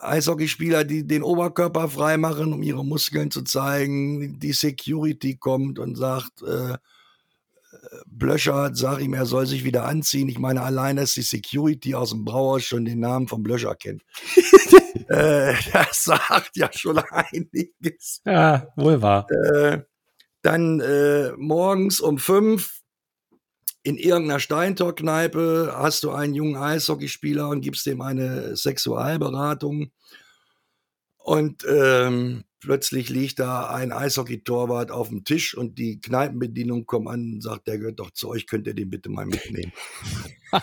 Eishockeyspieler, 0.00 0.84
die 0.84 1.06
den 1.06 1.22
Oberkörper 1.22 1.88
frei 1.88 2.16
machen, 2.18 2.52
um 2.52 2.62
ihre 2.62 2.84
Muskeln 2.84 3.30
zu 3.30 3.42
zeigen. 3.42 4.38
Die 4.40 4.52
Security 4.52 5.36
kommt 5.36 5.78
und 5.78 5.96
sagt, 5.96 6.42
äh, 6.42 6.76
Blöscher, 8.06 8.70
sag 8.74 9.00
ihm, 9.00 9.14
er 9.14 9.26
soll 9.26 9.46
sich 9.46 9.64
wieder 9.64 9.84
anziehen. 9.84 10.28
Ich 10.28 10.38
meine, 10.38 10.62
allein, 10.62 10.96
dass 10.96 11.14
die 11.14 11.22
Security 11.22 11.94
aus 11.94 12.10
dem 12.10 12.24
Brauhaus 12.24 12.64
schon 12.64 12.84
den 12.84 13.00
Namen 13.00 13.28
von 13.28 13.42
Blöscher 13.42 13.74
kennt. 13.74 14.02
äh, 15.08 15.54
das 15.72 16.04
sagt 16.04 16.56
ja 16.56 16.70
schon 16.72 16.98
einiges. 16.98 18.20
Ja, 18.24 18.68
wohl 18.76 19.00
wahr. 19.02 19.26
Äh, 19.30 19.82
Dann 20.42 20.80
äh, 20.80 21.32
morgens 21.36 22.00
um 22.00 22.18
fünf 22.18 22.82
in 23.84 23.96
irgendeiner 23.96 24.38
Steintor-Kneipe 24.38 25.74
hast 25.76 26.04
du 26.04 26.12
einen 26.12 26.34
jungen 26.34 26.56
Eishockeyspieler 26.56 27.48
und 27.48 27.62
gibst 27.62 27.84
dem 27.86 28.00
eine 28.00 28.56
Sexualberatung. 28.56 29.90
Und 31.18 31.64
ähm, 31.68 32.44
plötzlich 32.60 33.08
liegt 33.08 33.40
da 33.40 33.68
ein 33.70 33.92
Eishockey-Torwart 33.92 34.90
auf 34.90 35.08
dem 35.08 35.24
Tisch 35.24 35.56
und 35.56 35.78
die 35.78 36.00
Kneipenbedienung 36.00 36.86
kommt 36.86 37.08
an 37.08 37.34
und 37.34 37.40
sagt, 37.42 37.66
der 37.66 37.78
gehört 37.78 37.98
doch 37.98 38.12
zu 38.12 38.28
euch, 38.28 38.46
könnt 38.46 38.66
ihr 38.66 38.74
den 38.74 38.90
bitte 38.90 39.08
mal 39.08 39.26
mitnehmen. 39.26 39.72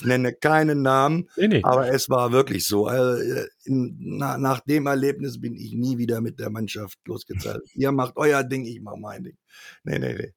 ich 0.00 0.06
nenne 0.06 0.32
keinen 0.32 0.82
Namen, 0.82 1.28
Nee, 1.36 1.48
nee. 1.48 1.60
aber 1.62 1.92
es 1.92 2.08
war 2.08 2.32
wirklich 2.32 2.66
so. 2.66 2.86
Also, 2.86 3.22
äh, 3.22 3.46
in, 3.64 3.96
na, 4.00 4.38
nach 4.38 4.60
dem 4.60 4.86
Erlebnis 4.86 5.40
bin 5.40 5.54
ich 5.54 5.74
nie 5.74 5.98
wieder 5.98 6.20
mit 6.20 6.40
der 6.40 6.50
Mannschaft 6.50 6.98
losgezahlt. 7.06 7.62
Ihr 7.74 7.92
macht 7.92 8.16
euer 8.16 8.42
Ding, 8.42 8.64
ich 8.64 8.80
mach 8.80 8.96
mein 8.96 9.24
Ding. 9.24 9.36
Nee, 9.84 9.98
nee, 9.98 10.14
nee. 10.14 10.32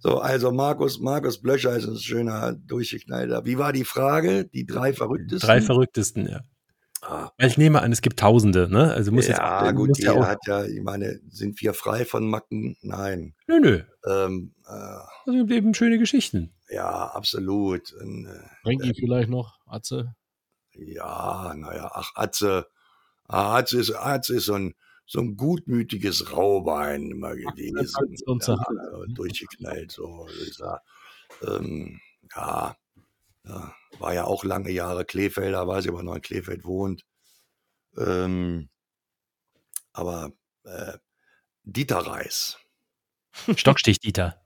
So, 0.00 0.18
also 0.18 0.52
Markus, 0.52 1.00
Markus 1.00 1.40
Blöcher 1.40 1.76
ist 1.76 1.86
ein 1.88 1.96
schöner 1.96 2.52
Durchgeknallter. 2.52 3.44
Wie 3.44 3.58
war 3.58 3.72
die 3.72 3.84
Frage? 3.84 4.44
Die 4.44 4.66
drei 4.66 4.92
Verrücktesten? 4.92 5.46
Drei 5.46 5.60
Verrücktesten, 5.60 6.28
ja. 6.28 6.40
Ah, 7.02 7.30
ich 7.38 7.56
nehme 7.56 7.80
an, 7.80 7.92
es 7.92 8.02
gibt 8.02 8.18
Tausende, 8.20 8.68
ne? 8.70 8.92
Also 8.92 9.10
muss 9.10 9.26
ja, 9.26 9.64
jetzt, 9.64 9.74
gut, 9.76 9.88
muss 9.88 9.98
jeder 9.98 10.16
ja 10.16 10.26
hat 10.26 10.38
ja, 10.46 10.64
ich 10.66 10.82
meine, 10.82 11.18
sind 11.30 11.60
wir 11.62 11.72
frei 11.72 12.04
von 12.04 12.28
Macken? 12.28 12.76
Nein. 12.82 13.34
nö, 13.46 13.58
nö. 13.58 13.80
Ähm, 14.06 14.52
äh, 14.66 14.70
Also 14.70 15.38
gibt 15.38 15.50
eben 15.50 15.72
schöne 15.72 15.98
Geschichten. 15.98 16.52
Ja, 16.70 17.06
absolut. 17.08 17.92
Und, 17.92 18.26
äh, 18.26 18.48
Frankie 18.62 18.94
vielleicht 18.94 19.28
noch, 19.28 19.58
Atze? 19.66 20.14
ja, 20.74 21.54
naja, 21.54 21.90
ach, 21.92 22.12
Atze, 22.14 22.66
ah, 23.28 23.56
Atze 23.56 23.78
ist, 23.80 23.92
Atze 23.94 24.36
ist 24.36 24.46
so 24.46 24.54
ein, 24.54 24.74
so 25.06 25.20
ein 25.20 25.36
gutmütiges 25.36 26.32
Raubein 26.32 27.10
immer 27.10 27.34
gewesen. 27.34 27.76
ja, 27.76 27.82
erzählt. 27.82 28.58
also 28.68 29.04
durchgeknallt, 29.08 29.90
so. 29.92 30.28
Sag, 30.52 30.80
ähm, 31.42 32.00
ja, 32.34 32.76
ja, 33.44 33.74
war 33.98 34.14
ja 34.14 34.24
auch 34.24 34.44
lange 34.44 34.70
Jahre 34.70 35.04
Kleefelder, 35.04 35.66
weiß 35.66 35.84
ich, 35.86 35.90
ob 35.90 35.98
er 35.98 36.02
noch 36.04 36.14
in 36.14 36.22
Kleefeld 36.22 36.64
wohnt. 36.64 37.04
Ähm, 37.96 38.68
aber 39.92 40.32
äh, 40.62 40.98
Dieter 41.64 41.98
Reis, 41.98 42.58
Stockstich, 43.56 43.98
Dieter. 43.98 44.40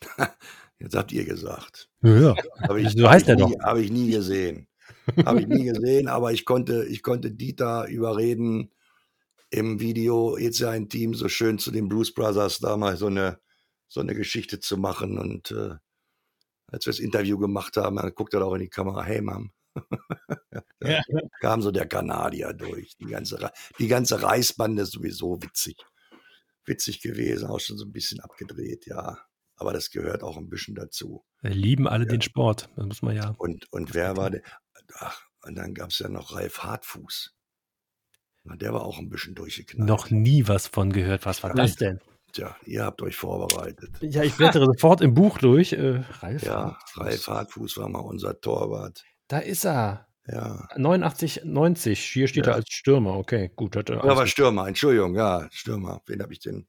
jetzt 0.78 0.94
habt 0.96 1.12
ihr 1.12 1.24
gesagt. 1.24 1.88
Ja, 2.02 2.34
Habe 2.62 2.80
ich, 2.80 2.90
So 2.92 3.04
hab 3.04 3.12
heißt 3.12 3.26
ich 3.26 3.30
er 3.30 3.36
doch. 3.36 3.52
Habe 3.62 3.82
ich 3.82 3.90
nie 3.90 4.10
gesehen. 4.10 4.68
Habe 5.24 5.40
ich 5.40 5.46
nie 5.46 5.64
gesehen, 5.64 6.08
aber 6.08 6.32
ich 6.32 6.44
konnte, 6.44 6.84
ich 6.86 7.02
konnte 7.02 7.30
Dieter 7.30 7.86
überreden, 7.88 8.70
im 9.50 9.80
Video 9.80 10.36
jetzt 10.36 10.58
ja 10.58 10.70
ein 10.70 10.88
Team 10.90 11.14
so 11.14 11.28
schön 11.28 11.58
zu 11.58 11.70
den 11.70 11.88
Blues 11.88 12.12
Brothers 12.12 12.58
da 12.58 12.76
mal 12.76 12.96
so 12.96 13.06
eine, 13.06 13.38
so 13.88 14.00
eine 14.00 14.14
Geschichte 14.14 14.60
zu 14.60 14.76
machen. 14.76 15.18
Und 15.18 15.50
äh, 15.52 15.76
als 16.66 16.84
wir 16.86 16.92
das 16.92 16.98
Interview 16.98 17.38
gemacht 17.38 17.76
haben, 17.78 17.96
dann 17.96 18.14
guckt 18.14 18.34
er 18.34 18.44
auch 18.44 18.54
in 18.54 18.60
die 18.60 18.68
Kamera, 18.68 19.02
hey 19.04 19.20
Mom. 19.22 19.50
Ja. 20.80 21.02
kam 21.40 21.60
so 21.60 21.70
der 21.72 21.86
Kanadier 21.86 22.52
durch. 22.52 22.96
Die 22.98 23.06
ganze, 23.06 23.40
Re- 23.40 23.52
die 23.78 23.88
ganze 23.88 24.22
Reisbande 24.22 24.82
ist 24.82 24.92
sowieso 24.92 25.42
witzig. 25.42 25.76
Witzig 26.64 27.00
gewesen, 27.00 27.48
auch 27.48 27.58
schon 27.60 27.78
so 27.78 27.84
ein 27.84 27.92
bisschen 27.92 28.20
abgedreht, 28.20 28.86
ja. 28.86 29.18
Aber 29.58 29.72
das 29.72 29.90
gehört 29.90 30.22
auch 30.22 30.36
ein 30.36 30.48
bisschen 30.48 30.74
dazu. 30.74 31.24
Wir 31.42 31.50
lieben 31.50 31.86
alle 31.88 32.06
den 32.06 32.22
Sport. 32.22 32.68
Das 32.76 32.86
muss 32.86 33.02
man 33.02 33.16
ja. 33.16 33.34
Und, 33.38 33.70
und 33.72 33.92
wer 33.94 34.16
war 34.16 34.30
der? 34.30 34.42
Ach, 34.98 35.20
und 35.42 35.56
dann 35.56 35.74
gab 35.74 35.90
es 35.90 35.98
ja 35.98 36.08
noch 36.08 36.34
Ralf 36.34 36.62
Hartfuß. 36.62 37.34
Na, 38.44 38.56
der 38.56 38.72
war 38.72 38.82
auch 38.82 38.98
ein 38.98 39.08
bisschen 39.08 39.34
durchgeknallt. 39.34 39.88
Noch 39.88 40.10
nie 40.10 40.46
was 40.48 40.68
von 40.68 40.92
gehört. 40.92 41.26
Was 41.26 41.42
war 41.42 41.50
Ja. 41.50 41.56
das 41.56 41.74
denn? 41.76 42.00
Tja, 42.32 42.56
ihr 42.66 42.84
habt 42.84 43.02
euch 43.02 43.16
vorbereitet. 43.16 43.90
Ja, 44.00 44.22
ich 44.22 44.34
blättere 44.36 44.64
sofort 44.72 45.00
im 45.00 45.14
Buch 45.14 45.38
durch. 45.38 45.72
Äh, 45.72 46.04
Ralf. 46.20 46.42
Ja, 46.44 46.72
Hartfuß. 46.76 47.00
Ralf 47.04 47.26
Hartfuß 47.26 47.76
war 47.78 47.88
mal 47.88 48.00
unser 48.00 48.40
Torwart. 48.40 49.04
Da 49.28 49.38
ist 49.38 49.64
er. 49.64 50.06
Ja. 50.26 50.68
89, 50.76 51.40
90. 51.44 52.00
Hier 52.00 52.28
steht 52.28 52.46
Ja. 52.46 52.52
er 52.52 52.56
als 52.56 52.68
Stürmer. 52.68 53.16
Okay, 53.16 53.50
gut. 53.56 53.74
Hat 53.76 53.88
er 53.90 53.96
Ja, 54.04 54.16
war 54.16 54.26
Stürmer, 54.26 54.68
Entschuldigung, 54.68 55.14
ja, 55.16 55.48
Stürmer. 55.50 56.02
Wen 56.06 56.22
habe 56.22 56.32
ich 56.32 56.38
denn 56.40 56.68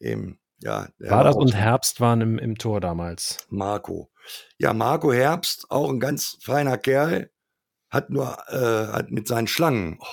eben? 0.00 0.38
Ja, 0.62 0.88
war 0.98 1.24
das 1.24 1.36
und 1.36 1.54
Herbst 1.54 2.00
waren 2.00 2.20
im, 2.22 2.38
im 2.38 2.56
Tor 2.56 2.80
damals. 2.80 3.46
Marco. 3.50 4.10
Ja, 4.58 4.72
Marco 4.72 5.12
Herbst, 5.12 5.70
auch 5.70 5.90
ein 5.90 6.00
ganz 6.00 6.38
feiner 6.42 6.78
Kerl, 6.78 7.30
hat 7.90 8.10
nur 8.10 8.36
äh, 8.48 8.92
hat 8.92 9.10
mit 9.10 9.28
seinen 9.28 9.46
Schlangen. 9.48 9.98
Oh, 10.00 10.04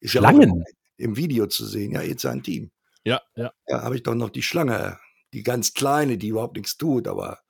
ist 0.00 0.14
ja 0.14 0.20
auch 0.22 0.28
Schlangen? 0.30 0.64
im 0.96 1.16
Video 1.16 1.46
zu 1.46 1.66
sehen. 1.66 1.92
Ja, 1.92 2.02
jetzt 2.02 2.22
sein 2.22 2.42
Team. 2.42 2.70
Ja, 3.04 3.20
ja. 3.34 3.52
Ja, 3.68 3.82
habe 3.82 3.96
ich 3.96 4.02
doch 4.02 4.14
noch 4.14 4.30
die 4.30 4.42
Schlange, 4.42 4.98
die 5.32 5.42
ganz 5.42 5.74
kleine, 5.74 6.16
die 6.16 6.28
überhaupt 6.28 6.56
nichts 6.56 6.76
tut, 6.76 7.06
aber 7.08 7.40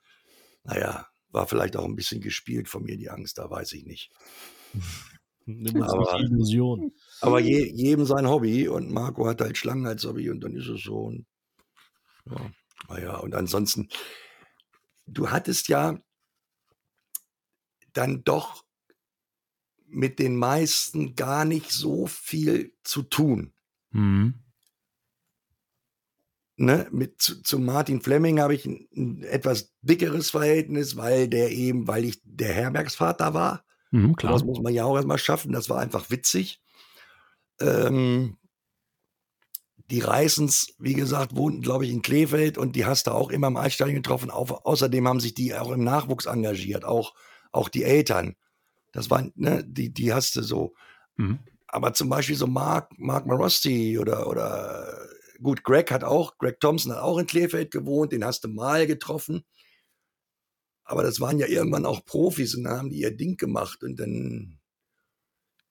naja, 0.63 1.07
war 1.29 1.47
vielleicht 1.47 1.77
auch 1.77 1.85
ein 1.85 1.95
bisschen 1.95 2.19
gespielt 2.21 2.67
von 2.67 2.83
mir, 2.83 2.97
die 2.97 3.09
Angst, 3.09 3.37
da 3.37 3.49
weiß 3.49 3.73
ich 3.73 3.85
nicht. 3.85 4.11
Nimm 5.45 5.81
uns 5.81 5.93
Aber- 5.93 6.13
nicht 6.19 6.29
Illusion. 6.31 6.91
Aber 7.21 7.39
je, 7.39 7.71
jedem 7.73 8.05
sein 8.05 8.27
Hobby 8.27 8.67
und 8.67 8.91
Marco 8.91 9.25
hat 9.27 9.39
halt 9.41 9.57
Schlangen 9.57 9.87
als 9.87 10.03
Hobby 10.05 10.29
und 10.29 10.41
dann 10.41 10.55
ist 10.55 10.67
es 10.67 10.81
so. 10.83 10.97
Und, 10.97 11.25
ja, 12.29 12.51
naja, 12.89 13.17
und 13.17 13.35
ansonsten, 13.35 13.89
du 15.05 15.29
hattest 15.29 15.67
ja 15.67 15.97
dann 17.93 18.23
doch 18.23 18.63
mit 19.87 20.19
den 20.19 20.35
meisten 20.35 21.15
gar 21.15 21.45
nicht 21.45 21.71
so 21.71 22.07
viel 22.07 22.73
zu 22.83 23.03
tun. 23.03 23.53
Mhm. 23.91 24.35
Ne? 26.57 26.87
Mit, 26.91 27.21
zu, 27.21 27.41
zu 27.43 27.59
Martin 27.59 28.01
Fleming 28.01 28.39
habe 28.39 28.55
ich 28.55 28.65
ein, 28.65 28.87
ein 28.95 29.23
etwas 29.23 29.73
dickeres 29.81 30.31
Verhältnis, 30.31 30.97
weil 30.97 31.27
der 31.27 31.51
eben, 31.51 31.87
weil 31.87 32.03
ich 32.03 32.19
der 32.23 32.51
Herbergsvater 32.51 33.33
war. 33.33 33.63
Mhm, 33.91 34.15
klar. 34.15 34.33
Das 34.33 34.43
muss 34.43 34.59
man 34.59 34.73
ja 34.73 34.83
auch 34.83 34.95
erstmal 34.95 35.19
schaffen. 35.19 35.51
Das 35.51 35.69
war 35.69 35.79
einfach 35.79 36.09
witzig. 36.09 36.61
Ähm, 37.59 38.37
die 39.89 40.01
Reisens, 40.01 40.73
wie 40.79 40.93
gesagt, 40.93 41.35
wohnten, 41.35 41.61
glaube 41.61 41.85
ich, 41.85 41.91
in 41.91 42.01
Kleefeld 42.01 42.57
und 42.57 42.75
die 42.75 42.85
hast 42.85 43.07
du 43.07 43.11
auch 43.11 43.29
immer 43.29 43.47
im 43.47 43.57
Eisstadion 43.57 43.95
getroffen. 43.95 44.31
Au 44.31 44.43
außerdem 44.43 45.07
haben 45.07 45.19
sich 45.19 45.33
die 45.33 45.55
auch 45.55 45.71
im 45.71 45.83
Nachwuchs 45.83 46.25
engagiert, 46.25 46.83
auch, 46.83 47.13
auch 47.51 47.69
die 47.69 47.83
Eltern. 47.83 48.35
Das 48.91 49.09
waren, 49.09 49.31
ne, 49.35 49.63
die, 49.65 49.93
die 49.93 50.13
hast 50.13 50.35
du 50.35 50.41
so. 50.41 50.73
Mhm. 51.15 51.39
Aber 51.67 51.93
zum 51.93 52.09
Beispiel 52.09 52.35
so 52.35 52.47
Mark, 52.47 52.91
Mark 52.97 53.25
Marosti 53.25 53.97
oder, 53.97 54.27
oder 54.27 55.07
gut, 55.41 55.63
Greg 55.63 55.91
hat 55.91 56.03
auch, 56.03 56.37
Greg 56.37 56.59
Thompson 56.59 56.91
hat 56.91 57.01
auch 57.01 57.17
in 57.17 57.27
Kleefeld 57.27 57.71
gewohnt, 57.71 58.11
den 58.11 58.25
hast 58.25 58.43
du 58.43 58.49
mal 58.49 58.87
getroffen. 58.87 59.45
Aber 60.83 61.03
das 61.03 61.19
waren 61.19 61.39
ja 61.39 61.47
irgendwann 61.47 61.85
auch 61.85 62.05
Profis 62.05 62.55
und 62.55 62.67
haben 62.67 62.89
die 62.89 62.99
ihr 62.99 63.15
Ding 63.15 63.37
gemacht. 63.37 63.83
Und 63.83 63.99
dann, 63.99 64.59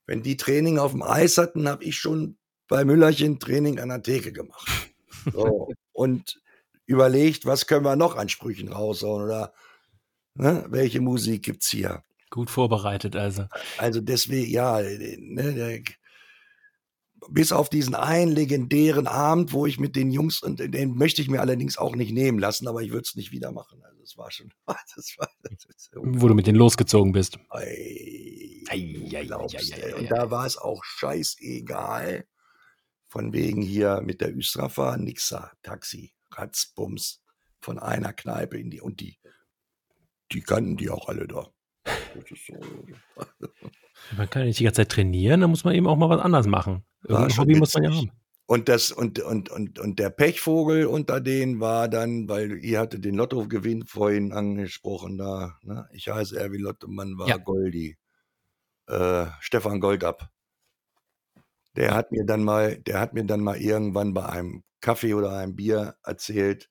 wenn 0.05 0.21
die 0.21 0.37
Training 0.37 0.79
auf 0.79 0.91
dem 0.91 1.01
Eis 1.01 1.37
hatten, 1.37 1.67
habe 1.67 1.83
ich 1.83 1.97
schon 1.97 2.37
bei 2.67 2.85
Müllerchen 2.85 3.39
Training 3.39 3.79
an 3.79 3.89
der 3.89 4.03
Theke 4.03 4.31
gemacht. 4.31 4.67
So. 5.33 5.73
und 5.93 6.41
überlegt, 6.85 7.45
was 7.45 7.67
können 7.67 7.83
wir 7.85 7.95
noch 7.95 8.15
an 8.15 8.29
Sprüchen 8.29 8.71
raushauen 8.71 9.23
oder 9.23 9.53
ne, 10.35 10.65
welche 10.69 11.01
Musik 11.01 11.43
gibt's 11.43 11.69
hier? 11.69 12.03
Gut 12.29 12.49
vorbereitet 12.49 13.15
also. 13.15 13.45
Also 13.77 14.01
deswegen, 14.01 14.51
ja, 14.51 14.79
ne, 14.81 15.53
der, 15.53 15.81
bis 17.29 17.51
auf 17.51 17.69
diesen 17.69 17.95
einen 17.95 18.31
legendären 18.31 19.07
Abend, 19.07 19.51
wo 19.53 19.65
ich 19.65 19.79
mit 19.79 19.95
den 19.95 20.11
Jungs, 20.11 20.41
und 20.41 20.59
den 20.59 20.95
möchte 20.95 21.21
ich 21.21 21.29
mir 21.29 21.41
allerdings 21.41 21.77
auch 21.77 21.95
nicht 21.95 22.11
nehmen 22.13 22.39
lassen, 22.39 22.67
aber 22.67 22.81
ich 22.81 22.91
würde 22.91 23.03
es 23.05 23.15
nicht 23.15 23.31
wieder 23.31 23.51
machen. 23.51 23.81
Also 23.83 23.99
das 24.01 24.17
war 24.17 24.31
schon, 24.31 24.53
das 24.95 25.15
war, 25.17 25.29
das 25.43 25.89
Wo 25.93 26.27
du 26.27 26.33
mit 26.33 26.47
denen 26.47 26.57
losgezogen 26.57 27.11
bist. 27.11 27.37
Ei, 27.49 28.63
Ei, 28.69 28.95
ei, 29.11 29.17
ei, 29.17 29.19
ei, 29.21 29.25
du. 29.25 29.35
ei, 29.35 29.95
Und 29.95 30.05
ei. 30.05 30.07
da 30.15 30.31
war 30.31 30.45
es 30.45 30.57
auch 30.57 30.83
scheißegal. 30.83 32.25
Von 33.17 33.33
wegen 33.33 33.63
hier 33.63 34.03
mit 34.05 34.21
der 34.21 34.31
Üstrafa, 34.31 34.95
Nixa, 34.95 35.51
Taxi, 35.63 36.13
Ratzbums, 36.33 37.23
von 37.59 37.79
einer 37.79 38.13
Kneipe 38.13 38.59
in 38.59 38.69
die, 38.69 38.79
und 38.79 38.99
die, 38.99 39.17
die 40.31 40.41
kannten 40.41 40.77
die 40.77 40.91
auch 40.91 41.09
alle 41.09 41.25
da. 41.27 41.47
So. 42.45 42.59
Man 44.17 44.29
kann 44.29 44.43
ja 44.43 44.45
nicht 44.45 44.59
die 44.59 44.65
ganze 44.65 44.81
Zeit 44.81 44.91
trainieren, 44.91 45.41
da 45.41 45.47
muss 45.47 45.63
man 45.63 45.73
eben 45.73 45.87
auch 45.87 45.95
mal 45.95 46.09
was 46.09 46.21
anderes 46.21 46.45
machen. 46.45 46.85
Irgendein 47.07 47.37
Hobby 47.39 47.55
muss 47.55 47.73
man 47.73 47.85
ja 47.85 47.91
haben. 47.91 48.11
Und 48.45 48.69
das, 48.69 48.91
und, 48.91 49.17
und, 49.17 49.49
und, 49.49 49.79
und 49.79 49.97
der 49.97 50.11
Pechvogel 50.11 50.85
unter 50.85 51.19
denen 51.19 51.59
war 51.59 51.89
dann, 51.89 52.29
weil 52.29 52.63
ihr 52.63 52.79
hatte 52.79 52.99
den 52.99 53.15
Lottogewinn 53.15 53.87
vorhin 53.87 54.31
angesprochen 54.31 55.17
da, 55.17 55.57
ne? 55.63 55.89
Ich 55.91 56.07
heiße 56.07 56.39
Erwin 56.39 56.61
Lottemann, 56.61 57.17
war 57.17 57.27
Ja. 57.27 57.37
Goldi. 57.37 57.97
Äh, 58.85 59.25
Stefan 59.39 59.79
Goldab. 59.79 60.29
Der 61.77 61.93
hat 61.93 62.11
mir 62.11 62.25
dann 62.25 62.43
mal, 62.43 62.77
der 62.79 62.99
hat 62.99 63.13
mir 63.13 63.23
dann 63.23 63.41
mal 63.41 63.57
irgendwann 63.57 64.13
bei 64.13 64.25
einem 64.25 64.63
Kaffee 64.81 65.13
oder 65.13 65.31
einem 65.31 65.55
Bier 65.55 65.95
erzählt, 66.03 66.69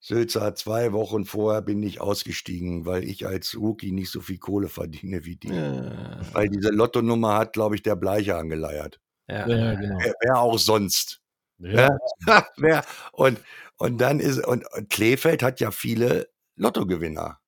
Sülzer, 0.00 0.54
zwei 0.54 0.92
Wochen 0.92 1.24
vorher 1.24 1.62
bin 1.62 1.82
ich 1.82 2.00
ausgestiegen, 2.00 2.86
weil 2.86 3.04
ich 3.04 3.26
als 3.26 3.56
Rookie 3.56 3.92
nicht 3.92 4.10
so 4.10 4.20
viel 4.20 4.38
Kohle 4.38 4.68
verdiene 4.68 5.24
wie 5.24 5.36
die. 5.36 5.48
Ja, 5.48 6.20
Weil 6.32 6.48
diese 6.48 6.70
Lottonummer 6.70 7.34
hat, 7.34 7.54
glaube 7.54 7.74
ich, 7.74 7.82
der 7.82 7.96
Bleicher 7.96 8.38
angeleiert. 8.38 9.00
ja, 9.28 9.48
Ja, 9.48 9.74
genau. 9.74 9.98
Wer, 10.00 10.14
wer 10.20 10.38
auch 10.38 10.58
sonst. 10.58 11.20
Ja. 11.58 11.88
Ja. 12.26 12.46
Wer, 12.56 12.84
und, 13.12 13.40
Und 13.78 13.98
dann 13.98 14.20
ist, 14.20 14.46
und, 14.46 14.64
und 14.72 14.90
Kleefeld 14.90 15.42
hat 15.42 15.60
ja 15.60 15.70
viele 15.70 16.28
Lottogewinner. 16.56 17.40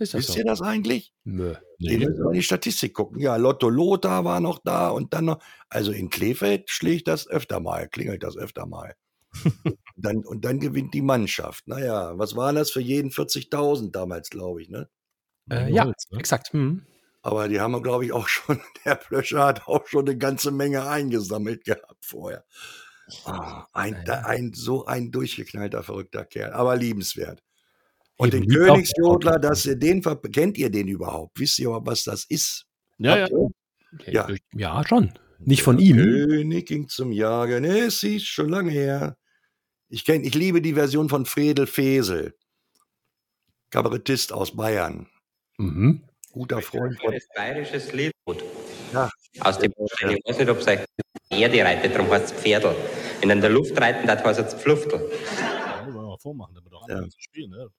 Ist 0.00 0.14
das 0.14 0.20
Wisst 0.20 0.32
so? 0.32 0.38
ihr 0.38 0.44
das 0.44 0.62
eigentlich? 0.62 1.12
Nö. 1.24 1.54
Die 1.78 1.98
müssen 1.98 2.16
wir 2.16 2.28
in 2.28 2.32
die 2.32 2.42
Statistik 2.42 2.94
gucken. 2.94 3.20
Ja, 3.20 3.36
Lotto 3.36 3.68
Lothar 3.68 4.24
war 4.24 4.40
noch 4.40 4.58
da 4.64 4.88
und 4.88 5.12
dann 5.12 5.26
noch. 5.26 5.42
Also 5.68 5.92
in 5.92 6.08
Kleefeld 6.08 6.70
schlägt 6.70 7.06
das 7.06 7.28
öfter 7.28 7.60
mal, 7.60 7.86
klingelt 7.86 8.22
das 8.22 8.38
öfter 8.38 8.64
mal. 8.66 8.94
dann, 9.96 10.24
und 10.24 10.46
dann 10.46 10.58
gewinnt 10.58 10.94
die 10.94 11.02
Mannschaft. 11.02 11.68
Naja, 11.68 12.16
was 12.16 12.34
waren 12.34 12.56
das 12.56 12.70
für 12.70 12.80
jeden 12.80 13.10
40.000 13.10 13.90
damals, 13.90 14.30
glaube 14.30 14.62
ich, 14.62 14.70
ne? 14.70 14.88
Äh, 15.50 15.70
ja, 15.70 15.84
Holz, 15.84 16.06
ne? 16.10 16.18
exakt. 16.18 16.50
Hm. 16.54 16.86
Aber 17.20 17.48
die 17.48 17.60
haben, 17.60 17.82
glaube 17.82 18.06
ich, 18.06 18.12
auch 18.12 18.26
schon, 18.26 18.58
der 18.86 18.94
Plöscher 18.94 19.44
hat 19.44 19.68
auch 19.68 19.86
schon 19.86 20.08
eine 20.08 20.16
ganze 20.16 20.50
Menge 20.50 20.88
eingesammelt 20.88 21.64
gehabt 21.66 22.06
vorher. 22.06 22.46
Ah, 23.26 23.66
ein, 23.74 24.02
da, 24.06 24.20
ein, 24.20 24.52
so 24.54 24.86
ein 24.86 25.10
durchgeknallter, 25.10 25.82
verrückter 25.82 26.24
Kerl, 26.24 26.52
aber 26.52 26.76
liebenswert. 26.76 27.42
Und 28.20 28.34
Eben, 28.34 28.46
den 28.46 28.54
Königsjodler, 28.54 29.38
dass 29.38 29.64
ihr 29.64 29.76
den, 29.76 30.02
kennt 30.02 30.58
ihr 30.58 30.68
den 30.68 30.88
überhaupt? 30.88 31.40
Wisst 31.40 31.58
ihr 31.58 31.70
was 31.70 32.04
das 32.04 32.24
ist? 32.24 32.66
Ja, 32.98 33.16
ja. 33.26 33.28
Ja. 34.06 34.28
ja, 34.52 34.82
schon. 34.86 35.18
Nicht 35.38 35.62
von 35.62 35.78
ihm. 35.78 35.96
König 35.96 36.66
ging 36.66 36.86
zum 36.88 37.12
Jagen, 37.12 37.64
es 37.64 38.02
ist 38.02 38.26
schon 38.26 38.50
lange 38.50 38.70
her. 38.72 39.16
Ich 39.88 40.04
kenn, 40.04 40.22
ich 40.22 40.34
liebe 40.34 40.60
die 40.60 40.74
Version 40.74 41.08
von 41.08 41.24
Fredel 41.24 41.66
Fesel, 41.66 42.34
Kabarettist 43.70 44.34
aus 44.34 44.54
Bayern, 44.54 45.06
Mhm. 45.56 46.02
guter 46.32 46.60
Freund 46.60 47.00
von 47.00 47.12
Das 47.14 47.26
bayerisches 47.34 47.90
Lied. 47.94 48.12
Ja. 48.92 49.08
Aus 49.40 49.58
dem 49.58 49.72
Ich 49.78 49.98
weiß 50.26 50.38
nicht, 50.38 50.50
ob 50.50 50.58
es 50.58 50.66
euch 50.68 50.80
Erde 51.30 51.64
reitet, 51.64 51.94
darum 51.94 52.10
heißt 52.10 52.26
es 52.26 52.32
Pferdl. 52.32 52.74
Wenn 53.20 53.30
er 53.30 53.36
in 53.36 53.40
der 53.40 53.50
Luft 53.50 53.80
reiten, 53.80 54.06
dann 54.06 54.22
heißt 54.22 54.40
es 54.40 54.54
Pfluftel. 54.54 55.10
Ja, 55.40 55.84
wollen 55.86 55.94
wir 55.94 56.02
mal 56.02 56.18
vormachen, 56.18 56.54
damit 56.54 56.72
auch 56.74 56.86
Ja. 56.86 57.02
spielen. 57.16 57.50
Ne? 57.50 57.56
Der 57.58 57.66
fängt 57.66 57.68
ja 57.68 57.68
an. 57.68 57.70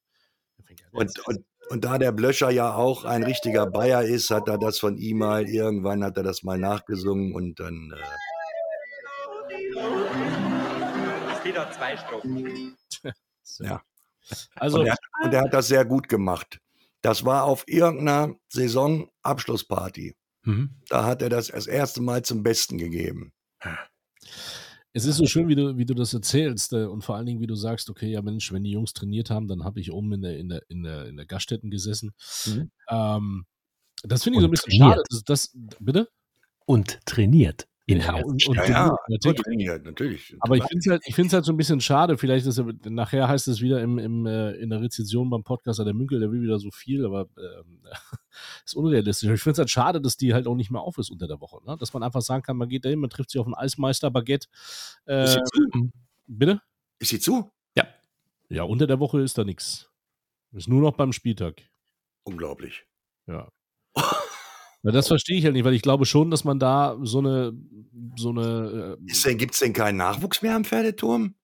Und, 0.92 1.12
und, 1.28 1.46
und 1.70 1.86
da 1.86 1.98
der 1.98 2.12
Blöscher 2.12 2.50
ja 2.50 2.74
auch 2.74 3.06
ein 3.06 3.24
richtiger 3.24 3.66
Bayer 3.66 4.04
ist, 4.04 4.30
hat 4.30 4.48
er 4.48 4.58
das 4.58 4.80
von 4.80 4.98
ihm 4.98 5.20
mal, 5.20 5.48
irgendwann 5.48 6.04
hat 6.04 6.18
er 6.18 6.24
das 6.24 6.44
mal 6.44 6.58
nachgesungen 6.58 7.34
und 7.34 7.60
dann, 7.60 7.94
äh, 7.96 8.02
Lied 11.52 11.60
hat 11.60 11.74
zwei 11.74 11.98
Strophen. 11.98 12.78
So. 13.44 13.66
ja. 13.66 13.82
Also, 14.56 14.80
und, 14.80 14.88
er, 14.88 14.96
und 15.24 15.34
er 15.34 15.42
hat 15.42 15.54
das 15.54 15.68
sehr 15.68 15.84
gut 15.84 16.08
gemacht. 16.08 16.62
Das 17.02 17.26
war 17.26 17.44
auf 17.44 17.66
irgendeiner 17.68 18.36
Saisonabschlussparty. 18.48 20.16
Mhm. 20.44 20.70
Da 20.88 21.04
hat 21.04 21.22
er 21.22 21.28
das 21.28 21.48
das 21.48 21.68
erste 21.68 22.02
Mal 22.02 22.22
zum 22.22 22.44
Besten 22.44 22.78
gegeben. 22.78 23.34
Es 24.94 25.06
ist 25.06 25.18
so 25.18 25.26
schön, 25.26 25.48
wie 25.48 25.56
du, 25.56 25.78
wie 25.78 25.86
du 25.86 25.94
das 25.94 26.14
erzählst 26.14 26.74
äh, 26.74 26.86
und 26.86 27.04
vor 27.04 27.16
allen 27.16 27.26
Dingen, 27.26 27.40
wie 27.40 27.48
du 27.48 27.56
sagst, 27.56 27.90
okay, 27.90 28.12
ja 28.12 28.22
Mensch, 28.22 28.52
wenn 28.52 28.64
die 28.64 28.72
Jungs 28.72 28.94
trainiert 28.94 29.30
haben, 29.30 29.48
dann 29.48 29.64
habe 29.64 29.80
ich 29.80 29.92
oben 29.92 30.12
in 30.14 30.22
der, 30.22 30.38
in 30.38 30.50
der, 30.50 30.62
in 30.70 30.84
der, 30.84 31.06
in 31.08 31.18
der 31.18 31.26
Gaststätten 31.26 31.72
gesessen. 31.72 32.12
Mhm. 32.46 32.72
Ähm, 32.90 33.46
das 34.04 34.24
finde 34.24 34.38
ich 34.38 34.42
so 34.42 34.48
ein 34.48 34.50
Und 34.50 34.52
bisschen 34.52 34.72
trainiert. 34.72 34.96
schade. 34.96 35.04
Das, 35.10 35.24
das, 35.24 35.58
bitte? 35.80 36.10
Und 36.66 37.00
trainiert. 37.06 37.68
Ja, 38.00 38.16
und, 38.16 38.48
und 38.48 38.56
Ja, 38.56 38.68
ja, 38.68 38.96
natürlich. 39.08 39.42
trainiert, 39.42 39.84
natürlich. 39.84 40.36
Aber 40.40 40.56
ich 40.56 40.64
finde 40.64 40.80
es 40.80 40.88
halt, 40.88 41.02
ich 41.06 41.16
find's 41.16 41.34
halt 41.34 41.46
so 41.46 41.52
ein 41.52 41.58
bisschen 41.58 41.82
schade. 41.82 42.18
Vielleicht 42.18 42.46
ist 42.46 42.58
er, 42.58 42.66
nachher 42.86 43.28
heißt 43.28 43.48
es 43.48 43.62
wieder 43.62 43.82
im, 43.82 43.98
im, 44.00 44.26
äh, 44.26 44.52
in 44.54 44.70
der 44.70 44.82
Rezension 44.82 45.30
beim 45.30 45.44
Podcaster, 45.44 45.84
der 45.84 45.94
Münkel, 45.94 46.20
der 46.20 46.32
will 46.32 46.42
wieder 46.42 46.60
so 46.60 46.72
viel, 46.72 47.06
aber 47.06 47.28
ähm, 47.38 47.82
ist 48.66 48.76
unrealistisch. 48.76 49.30
Ich 49.30 49.42
finde 49.42 49.54
es 49.54 49.60
halt 49.60 49.70
schade, 49.70 50.02
dass 50.02 50.18
die 50.18 50.34
halt 50.34 50.48
auch 50.48 50.56
nicht 50.56 50.72
mehr 50.72 50.82
auf 50.82 50.98
ist 50.98 51.12
unter 51.12 51.28
der 51.28 51.42
Woche. 51.42 51.64
Ne? 51.66 51.78
Dass 51.80 51.94
man 51.94 52.04
einfach 52.04 52.22
sagen 52.22 52.44
kann, 52.44 52.58
man 52.58 52.70
geht 52.70 52.86
dahin, 52.86 53.00
man 53.00 53.10
trifft 53.10 53.32
sich 53.32 53.40
auf 53.40 53.48
ein 53.48 53.56
Eismeister-Baguette. 53.56 54.48
Äh, 55.06 55.24
ist, 55.24 55.34
sie 55.34 55.44
zu? 55.44 55.92
bitte? 56.28 56.62
ist 57.00 57.10
sie 57.10 57.20
zu? 57.20 57.52
Ja, 58.52 58.64
unter 58.64 58.86
der 58.86 59.00
Woche 59.00 59.22
ist 59.22 59.38
da 59.38 59.46
nichts. 59.46 59.90
Ist 60.52 60.68
nur 60.68 60.82
noch 60.82 60.98
beim 60.98 61.14
Spieltag. 61.14 61.62
Unglaublich. 62.24 62.86
Ja. 63.26 63.48
Na, 64.84 64.92
das 64.92 65.08
verstehe 65.08 65.38
ich 65.38 65.46
halt 65.46 65.54
nicht, 65.54 65.64
weil 65.64 65.74
ich 65.76 65.84
glaube 65.84 66.06
schon, 66.06 66.32
dass 66.32 66.44
man 66.44 66.58
da 66.60 66.98
so 67.04 67.20
eine, 67.20 67.54
so 68.18 68.30
eine, 68.30 68.98
äh, 69.00 69.12
Ist 69.12 69.26
denn, 69.26 69.38
gibt's 69.38 69.60
denn 69.60 69.74
keinen 69.74 69.98
Nachwuchs 69.98 70.42
mehr 70.42 70.56
am 70.56 70.66
Pferdeturm? 70.66 71.36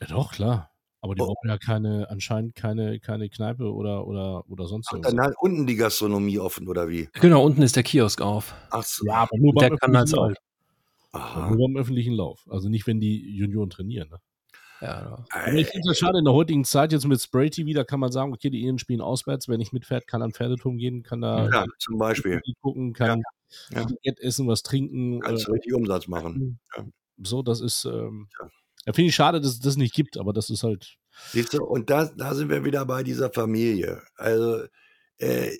ja 0.00 0.06
doch, 0.08 0.32
klar. 0.32 0.70
Aber 1.00 1.14
die 1.14 1.22
Oh. 1.22 1.26
brauchen 1.26 1.48
ja 1.48 1.58
keine, 1.58 2.08
anscheinend 2.10 2.54
keine, 2.54 2.98
keine 3.00 3.28
Kneipe 3.28 3.72
oder, 3.72 4.06
oder, 4.06 4.48
oder 4.48 4.66
sonst 4.66 4.88
Ach, 4.92 5.00
dann 5.02 5.20
hat 5.20 5.34
unten 5.40 5.66
die 5.66 5.76
Gastronomie 5.76 6.38
offen, 6.38 6.68
oder 6.68 6.88
wie? 6.88 7.08
Genau, 7.14 7.44
unten 7.44 7.62
ist 7.62 7.76
der 7.76 7.82
Kiosk 7.82 8.20
auf. 8.22 8.54
Ach 8.70 8.82
so. 8.84 9.04
Ja, 9.06 9.14
aber 9.16 9.36
nur 9.38 9.52
Der 9.54 9.68
beim, 9.70 9.78
kann 9.78 9.96
als 9.96 10.14
öffentlichen 10.14 10.18
alt. 10.18 10.38
Lauf. 11.12 11.22
Aha. 11.22 11.50
Nur 11.50 11.68
beim 11.68 11.76
öffentlichen 11.76 12.14
Lauf. 12.14 12.46
Also 12.50 12.68
nicht, 12.68 12.86
wenn 12.86 13.00
die 13.00 13.36
Junioren 13.36 13.70
trainieren. 13.70 14.10
Ne? 14.10 14.18
Ja, 14.80 15.24
Aber 15.30 15.52
ich 15.54 15.68
finde 15.68 15.90
es 15.90 15.98
schade, 15.98 16.18
in 16.18 16.24
der 16.24 16.34
heutigen 16.34 16.64
Zeit 16.64 16.92
jetzt 16.92 17.06
mit 17.06 17.20
Spray 17.20 17.48
TV, 17.48 17.72
da 17.74 17.84
kann 17.84 18.00
man 18.00 18.12
sagen, 18.12 18.32
okay, 18.32 18.50
die 18.50 18.60
Iren 18.62 18.78
spielen 18.78 19.00
auswärts. 19.00 19.48
Wer 19.48 19.56
nicht 19.56 19.72
mitfährt, 19.72 20.06
kann 20.06 20.20
an 20.20 20.30
den 20.30 20.34
Pferdeturm 20.34 20.76
gehen, 20.76 21.02
kann 21.02 21.20
da 21.20 21.48
Ja, 21.48 21.64
zum 21.78 21.96
Beispiel. 21.98 22.40
gucken, 22.60 22.92
kann 22.92 23.22
Ja. 23.70 23.84
Baguette 23.84 24.22
essen, 24.22 24.46
was 24.48 24.62
trinken. 24.62 25.20
Kannst 25.20 25.48
Äh, 25.48 25.52
richtig 25.52 25.74
Umsatz 25.74 26.08
machen. 26.08 26.58
so, 27.22 27.42
das 27.42 27.60
ist, 27.60 27.84
ähm, 27.84 28.28
Ja. 28.40 28.48
ja, 28.86 28.92
finde 28.92 29.08
ich 29.08 29.14
schade, 29.14 29.40
dass 29.40 29.52
es 29.52 29.60
das 29.60 29.76
nicht 29.76 29.94
gibt, 29.94 30.18
aber 30.18 30.32
das 30.32 30.50
ist 30.50 30.62
halt, 30.64 30.96
Siehst 31.30 31.54
du, 31.54 31.64
und 31.64 31.88
da, 31.90 32.06
da 32.06 32.34
sind 32.34 32.48
wir 32.50 32.64
wieder 32.64 32.84
bei 32.84 33.04
dieser 33.04 33.30
Familie. 33.32 34.02
Also, 34.16 34.64
äh, 35.18 35.56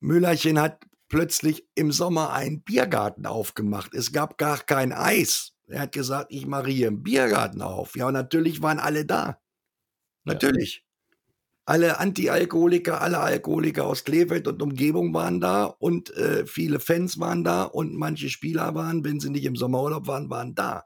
Müllerchen 0.00 0.60
hat 0.60 0.84
plötzlich 1.08 1.66
im 1.74 1.90
Sommer 1.90 2.32
einen 2.32 2.62
Biergarten 2.62 3.26
aufgemacht. 3.26 3.94
Es 3.94 4.12
gab 4.12 4.36
gar 4.38 4.58
kein 4.58 4.92
Eis. 4.92 5.54
Er 5.68 5.80
hat 5.82 5.92
gesagt, 5.92 6.28
ich 6.30 6.46
mache 6.46 6.70
hier 6.70 6.88
einen 6.88 7.02
Biergarten 7.02 7.62
auf. 7.62 7.96
Ja, 7.96 8.06
und 8.06 8.14
natürlich 8.14 8.62
waren 8.62 8.78
alle 8.78 9.04
da. 9.04 9.40
Natürlich. 10.24 10.84
Alle 11.66 11.98
Anti-Alkoholiker, 11.98 13.02
alle 13.02 13.18
Alkoholiker 13.20 13.84
aus 13.84 14.04
Kleefeld 14.04 14.48
und 14.48 14.62
Umgebung 14.62 15.12
waren 15.12 15.38
da 15.40 15.64
und 15.64 16.10
äh, 16.16 16.46
viele 16.46 16.80
Fans 16.80 17.20
waren 17.20 17.44
da 17.44 17.64
und 17.64 17.94
manche 17.94 18.30
Spieler 18.30 18.74
waren, 18.74 19.04
wenn 19.04 19.20
sie 19.20 19.28
nicht 19.28 19.44
im 19.44 19.54
Sommerurlaub 19.56 20.06
waren, 20.06 20.30
waren 20.30 20.54
da. 20.54 20.84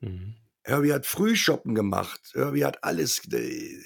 Mhm. 0.00 0.34
Herbie 0.64 0.92
hat 0.92 1.06
Frühshoppen 1.06 1.74
gemacht. 1.74 2.20
Herbie 2.34 2.64
hat 2.64 2.84
alles. 2.84 3.22
äh, 3.32 3.76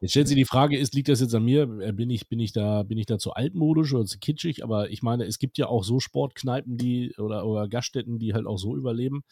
Jetzt 0.00 0.12
stellt 0.12 0.28
sich 0.28 0.36
die 0.36 0.46
Frage, 0.46 0.78
ist, 0.78 0.94
liegt 0.94 1.08
das 1.08 1.20
jetzt 1.20 1.34
an 1.34 1.44
mir? 1.44 1.62
Äh, 1.80 1.92
Bin 1.92 2.08
ich, 2.08 2.28
bin 2.28 2.40
ich 2.40 2.52
da, 2.52 2.82
bin 2.82 2.96
ich 2.96 3.06
da 3.06 3.18
zu 3.18 3.32
altmodisch 3.32 3.92
oder 3.92 4.06
zu 4.06 4.18
kitschig? 4.18 4.64
Aber 4.64 4.90
ich 4.90 5.02
meine, 5.02 5.24
es 5.24 5.38
gibt 5.38 5.58
ja 5.58 5.66
auch 5.66 5.84
so 5.84 6.00
Sportkneipen, 6.00 6.78
die 6.78 7.14
oder, 7.18 7.46
oder 7.46 7.68
Gaststätten, 7.68 8.18
die 8.18 8.32
halt 8.32 8.46
auch 8.46 8.58
so 8.58 8.76
überleben. 8.76 9.22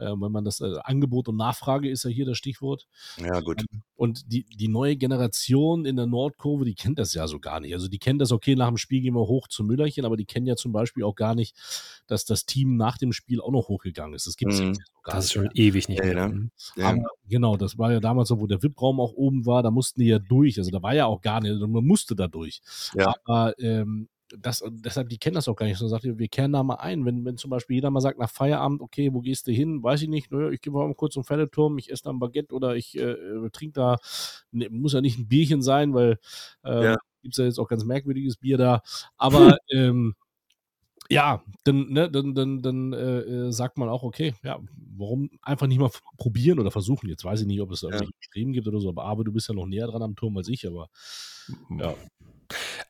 Äh, 0.00 0.10
wenn 0.20 0.32
man 0.32 0.44
das 0.44 0.60
äh, 0.60 0.72
Angebot 0.84 1.28
und 1.28 1.36
Nachfrage 1.36 1.88
ist 1.90 2.04
ja 2.04 2.10
hier 2.10 2.26
das 2.26 2.38
Stichwort. 2.38 2.86
Ja, 3.18 3.40
gut. 3.40 3.62
Und 3.96 4.32
die, 4.32 4.44
die 4.44 4.68
neue 4.68 4.96
Generation 4.96 5.84
in 5.84 5.96
der 5.96 6.06
Nordkurve, 6.06 6.64
die 6.64 6.74
kennt 6.74 6.98
das 6.98 7.12
ja 7.14 7.26
so 7.28 7.38
gar 7.38 7.60
nicht. 7.60 7.74
Also 7.74 7.88
die 7.88 7.98
kennt 7.98 8.20
das, 8.20 8.32
okay, 8.32 8.56
nach 8.56 8.68
dem 8.68 8.76
Spiel 8.78 9.00
gehen 9.02 9.14
wir 9.14 9.26
hoch 9.26 9.46
zum 9.48 9.66
Müllerchen, 9.66 10.04
aber 10.04 10.16
die 10.16 10.24
kennen 10.24 10.46
ja 10.46 10.56
zum 10.56 10.72
Beispiel 10.72 11.04
auch 11.04 11.14
gar 11.14 11.34
nicht, 11.34 11.54
dass 12.06 12.24
das 12.24 12.46
Team 12.46 12.76
nach 12.76 12.96
dem 12.98 13.12
Spiel 13.12 13.40
auch 13.40 13.50
noch 13.52 13.68
hochgegangen 13.68 14.14
ist. 14.14 14.26
Das 14.26 14.36
gibt 14.36 14.52
es 14.52 14.60
Mhm. 14.60 14.72
ja 14.74 14.84
gar 15.02 15.14
Das 15.16 15.26
ist 15.26 15.32
schon 15.32 15.48
ewig 15.54 15.88
nicht 15.88 15.98
Ja, 15.98 16.04
mehr. 16.06 16.28
ne? 16.28 16.50
Ja. 16.76 16.88
Aber 16.90 17.04
genau, 17.28 17.56
das 17.56 17.78
war 17.78 17.92
ja 17.92 18.00
damals 18.00 18.28
so, 18.28 18.40
wo 18.40 18.46
der 18.46 18.62
VIP-Raum 18.62 19.00
auch 19.00 19.12
oben 19.12 19.46
war, 19.46 19.62
da 19.62 19.70
mussten 19.70 20.00
die 20.00 20.06
ja 20.08 20.18
durch. 20.18 20.58
Also 20.58 20.70
da 20.70 20.82
war 20.82 20.94
ja 20.94 21.06
auch 21.06 21.20
gar 21.20 21.40
nicht, 21.40 21.58
man 21.60 21.84
musste 21.86 22.14
da 22.16 22.26
durch. 22.28 22.60
Ja. 22.94 23.14
Aber 23.24 23.58
ähm, 23.58 24.08
das, 24.38 24.62
deshalb, 24.70 25.08
die 25.08 25.18
kennen 25.18 25.34
das 25.34 25.48
auch 25.48 25.56
gar 25.56 25.66
nicht. 25.66 25.78
So 25.78 25.88
sagt 25.88 26.04
ihr, 26.04 26.18
wir 26.18 26.28
kehren 26.28 26.52
da 26.52 26.62
mal 26.62 26.76
ein. 26.76 27.04
Wenn, 27.04 27.24
wenn 27.24 27.36
zum 27.36 27.50
Beispiel 27.50 27.74
jeder 27.76 27.90
mal 27.90 28.00
sagt 28.00 28.18
nach 28.18 28.30
Feierabend, 28.30 28.80
okay, 28.80 29.12
wo 29.12 29.20
gehst 29.20 29.46
du 29.46 29.52
hin? 29.52 29.82
Weiß 29.82 30.02
ich 30.02 30.08
nicht. 30.08 30.30
Naja, 30.32 30.50
ich 30.50 30.60
gehe 30.60 30.72
mal 30.72 30.92
kurz 30.94 31.14
zum 31.14 31.24
Pferdeturm, 31.24 31.78
ich 31.78 31.90
esse 31.90 32.04
da 32.04 32.10
ein 32.10 32.18
Baguette 32.18 32.54
oder 32.54 32.76
ich 32.76 32.96
äh, 32.96 33.02
äh, 33.12 33.50
trinke 33.50 33.74
da, 33.74 33.98
ne, 34.52 34.68
muss 34.70 34.92
ja 34.92 35.00
nicht 35.00 35.18
ein 35.18 35.28
Bierchen 35.28 35.62
sein, 35.62 35.94
weil 35.94 36.18
äh, 36.62 36.84
Ja. 36.84 36.96
gibt 37.22 37.34
es 37.34 37.38
ja 37.38 37.44
jetzt 37.44 37.58
auch 37.58 37.68
ganz 37.68 37.84
merkwürdiges 37.84 38.36
Bier 38.36 38.56
da. 38.58 38.82
Aber 39.16 39.56
ähm, 39.70 40.14
ja, 41.08 41.42
dann, 41.64 41.88
ne, 41.90 42.10
dann, 42.10 42.34
dann, 42.34 42.62
dann 42.62 42.92
äh, 42.92 43.20
äh, 43.48 43.52
sagt 43.52 43.78
man 43.78 43.88
auch, 43.88 44.02
okay, 44.04 44.34
ja, 44.44 44.60
warum 44.96 45.30
einfach 45.42 45.66
nicht 45.66 45.80
mal 45.80 45.90
probieren 46.18 46.60
oder 46.60 46.70
versuchen? 46.70 47.08
Jetzt 47.08 47.24
weiß 47.24 47.40
ich 47.40 47.46
nicht, 47.48 47.60
ob 47.60 47.72
es 47.72 47.80
da 47.80 47.90
Ja. 47.90 48.00
Streben 48.20 48.52
gibt 48.52 48.68
oder 48.68 48.80
so, 48.80 48.90
aber 48.90 49.04
aber 49.04 49.24
du 49.24 49.32
bist 49.32 49.48
ja 49.48 49.54
noch 49.54 49.66
näher 49.66 49.88
dran 49.88 50.02
am 50.02 50.14
Turm 50.16 50.36
als 50.36 50.48
ich, 50.48 50.66
aber 50.68 50.88
ja. 51.78 51.96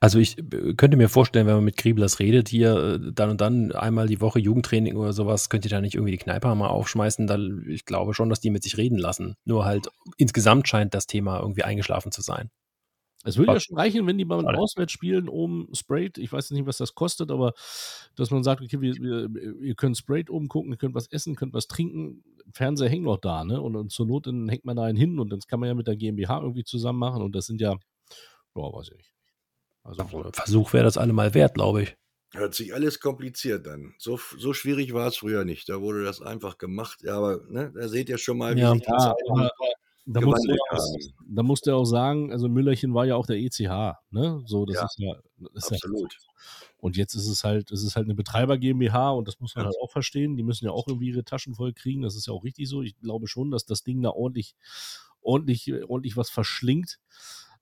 Also 0.01 0.19
ich 0.19 0.39
äh, 0.39 0.75
könnte 0.75 0.97
mir 0.97 1.11
vorstellen, 1.11 1.47
wenn 1.47 1.57
man 1.57 1.65
mit 1.65 1.77
Grieblers 1.77 2.19
redet, 2.19 2.49
hier 2.49 2.77
äh, 2.77 3.13
dann 3.13 3.31
und 3.31 3.41
dann 3.41 3.73
einmal 3.73 4.07
die 4.07 4.21
Woche 4.23 4.41
Jugendtraining 4.41 4.97
oder 4.97 5.13
sowas, 5.13 5.51
könnt 5.51 5.65
ihr 5.67 5.71
da 5.71 5.81
nicht 5.83 5.95
irgendwie 5.95 6.13
die 6.13 6.19
Kneipe 6.19 6.53
mal 6.55 6.69
aufschmeißen? 6.69 7.27
Dann, 7.27 7.65
ich 7.69 7.85
glaube 7.85 8.15
schon, 8.15 8.31
dass 8.31 8.41
die 8.41 8.51
mit 8.51 8.63
sich 8.63 8.79
reden 8.79 8.99
lassen. 8.99 9.37
Nur 9.45 9.67
halt 9.67 9.89
insgesamt 10.17 10.67
scheint 10.69 10.95
das 10.95 11.07
Thema 11.07 11.41
irgendwie 11.41 11.65
eingeschlafen 11.65 12.13
zu 12.13 12.23
sein. 12.23 12.51
Es 13.25 13.37
würde 13.37 13.53
ja 13.53 13.61
schon 13.61 13.77
reichen, 13.77 14.07
wenn 14.07 14.17
die 14.17 14.25
beim 14.25 14.41
Schade. 14.41 14.59
Auswärtsspielen 14.59 15.29
oben 15.29 15.69
sprayt. 15.75 16.17
Ich 16.17 16.33
weiß 16.33 16.53
nicht, 16.53 16.65
was 16.65 16.79
das 16.79 16.95
kostet, 16.95 17.31
aber 17.31 17.53
dass 18.17 18.31
man 18.31 18.43
sagt, 18.43 18.63
okay, 18.63 18.81
wir, 18.81 18.95
wir, 18.95 19.61
ihr 19.61 19.75
könnt 19.75 19.99
sprayt 19.99 20.31
oben 20.31 20.49
gucken, 20.49 20.73
ihr 20.73 20.79
könnt 20.79 20.95
was 20.95 21.13
essen, 21.13 21.37
könnt 21.37 21.53
was 21.53 21.67
trinken. 21.67 22.25
Fernseher 22.55 22.89
hängt 22.89 23.05
noch 23.05 23.19
da, 23.19 23.45
ne? 23.45 23.61
Und, 23.61 23.77
und 23.77 23.93
zur 23.93 24.07
Not 24.07 24.27
dann 24.27 24.49
hängt 24.49 24.65
man 24.65 24.77
da 24.77 24.85
einen 24.85 24.97
hin 24.97 25.19
und 25.19 25.31
das 25.31 25.47
kann 25.47 25.61
man 25.61 25.69
ja 25.69 25.75
mit 25.75 25.87
der 25.87 25.97
GmbH 25.97 26.41
irgendwie 26.41 26.65
zusammen 26.65 26.99
machen. 26.99 27.23
Und 27.23 27.35
das 27.35 27.45
sind 27.45 27.61
ja, 27.61 27.77
boah, 28.55 28.73
weiß 28.73 28.89
ich 28.93 28.97
nicht. 28.97 29.13
Also, 29.85 30.03
Ein 30.03 30.33
Versuch 30.33 30.73
wäre 30.73 30.85
das 30.85 30.99
allemal 30.99 31.35
wert, 31.35 31.55
glaube 31.55 31.83
ich. 31.83 31.97
Hört 32.33 32.55
sich 32.55 32.73
alles 32.75 33.01
kompliziert 33.01 33.67
an. 33.67 33.95
So, 33.99 34.17
so 34.39 34.53
schwierig 34.53 34.93
war 34.95 35.09
es 35.09 35.17
früher 35.17 35.45
nicht. 35.45 35.69
Da 35.69 35.81
wurde 35.81 36.05
das 36.05 36.21
einfach 36.23 36.59
gemacht. 36.59 37.03
Ja, 37.03 37.17
aber 37.17 37.41
ne, 37.49 37.73
da 37.75 37.89
seht 37.89 38.09
ihr 38.09 38.19
schon 38.19 38.39
mal, 38.39 38.57
wie 38.57 38.61
Ja. 38.61 38.69
sich 38.69 38.83
die 38.83 38.87
Ja, 38.87 38.97
Zeiten 38.97 39.17
aber 39.31 39.51
da 40.07 40.21
musst, 40.23 40.45
du 40.47 40.53
ja 40.53 40.59
auch, 40.71 40.99
da 41.29 41.43
musst 41.43 41.67
du 41.67 41.75
auch 41.77 41.85
sagen, 41.85 42.33
also 42.33 42.49
Müllerchen 42.49 42.95
war 42.95 43.07
ja 43.07 43.17
auch 43.17 43.27
der 43.27 43.37
ECH, 43.37 43.97
ne? 44.11 44.43
So, 44.47 44.67
das 44.67 44.77
Ja, 44.77 44.83
ist 44.83 44.99
ja, 44.99 45.15
das 45.55 45.71
ist 45.71 45.71
ja 45.71 45.79
Absolut. 45.79 46.15
Und 46.79 46.97
jetzt 46.97 47.15
ist 47.15 47.29
es 47.29 47.45
halt, 47.45 47.71
es 47.71 47.83
ist 47.85 47.97
halt 47.97 48.07
eine 48.07 48.15
Betreiber 48.15 48.59
GmbH 48.59 49.11
und 49.11 49.29
das 49.29 49.41
muss 49.41 49.57
man 49.57 49.65
Ja. 49.65 49.67
halt 49.67 49.77
auch 49.81 49.91
verstehen. 49.91 50.37
Die 50.37 50.43
müssen 50.43 50.65
ja 50.65 50.71
auch 50.73 50.89
irgendwie 50.89 51.09
ihre 51.09 51.25
Taschen 51.25 51.55
voll 51.55 51.73
kriegen. 51.75 52.03
Das 52.03 52.17
ist 52.17 52.27
ja 52.27 52.33
auch 52.33 52.45
richtig 52.45 52.69
so. 52.69 52.83
Ich 52.83 52.99
glaube 53.01 53.29
schon, 53.29 53.51
dass 53.51 53.67
das 53.67 53.83
Ding 53.83 54.03
da 54.03 54.11
ordentlich, 54.11 54.55
ordentlich, 55.21 55.73
ordentlich 55.89 56.17
was 56.17 56.31
verschlingt. 56.31 56.99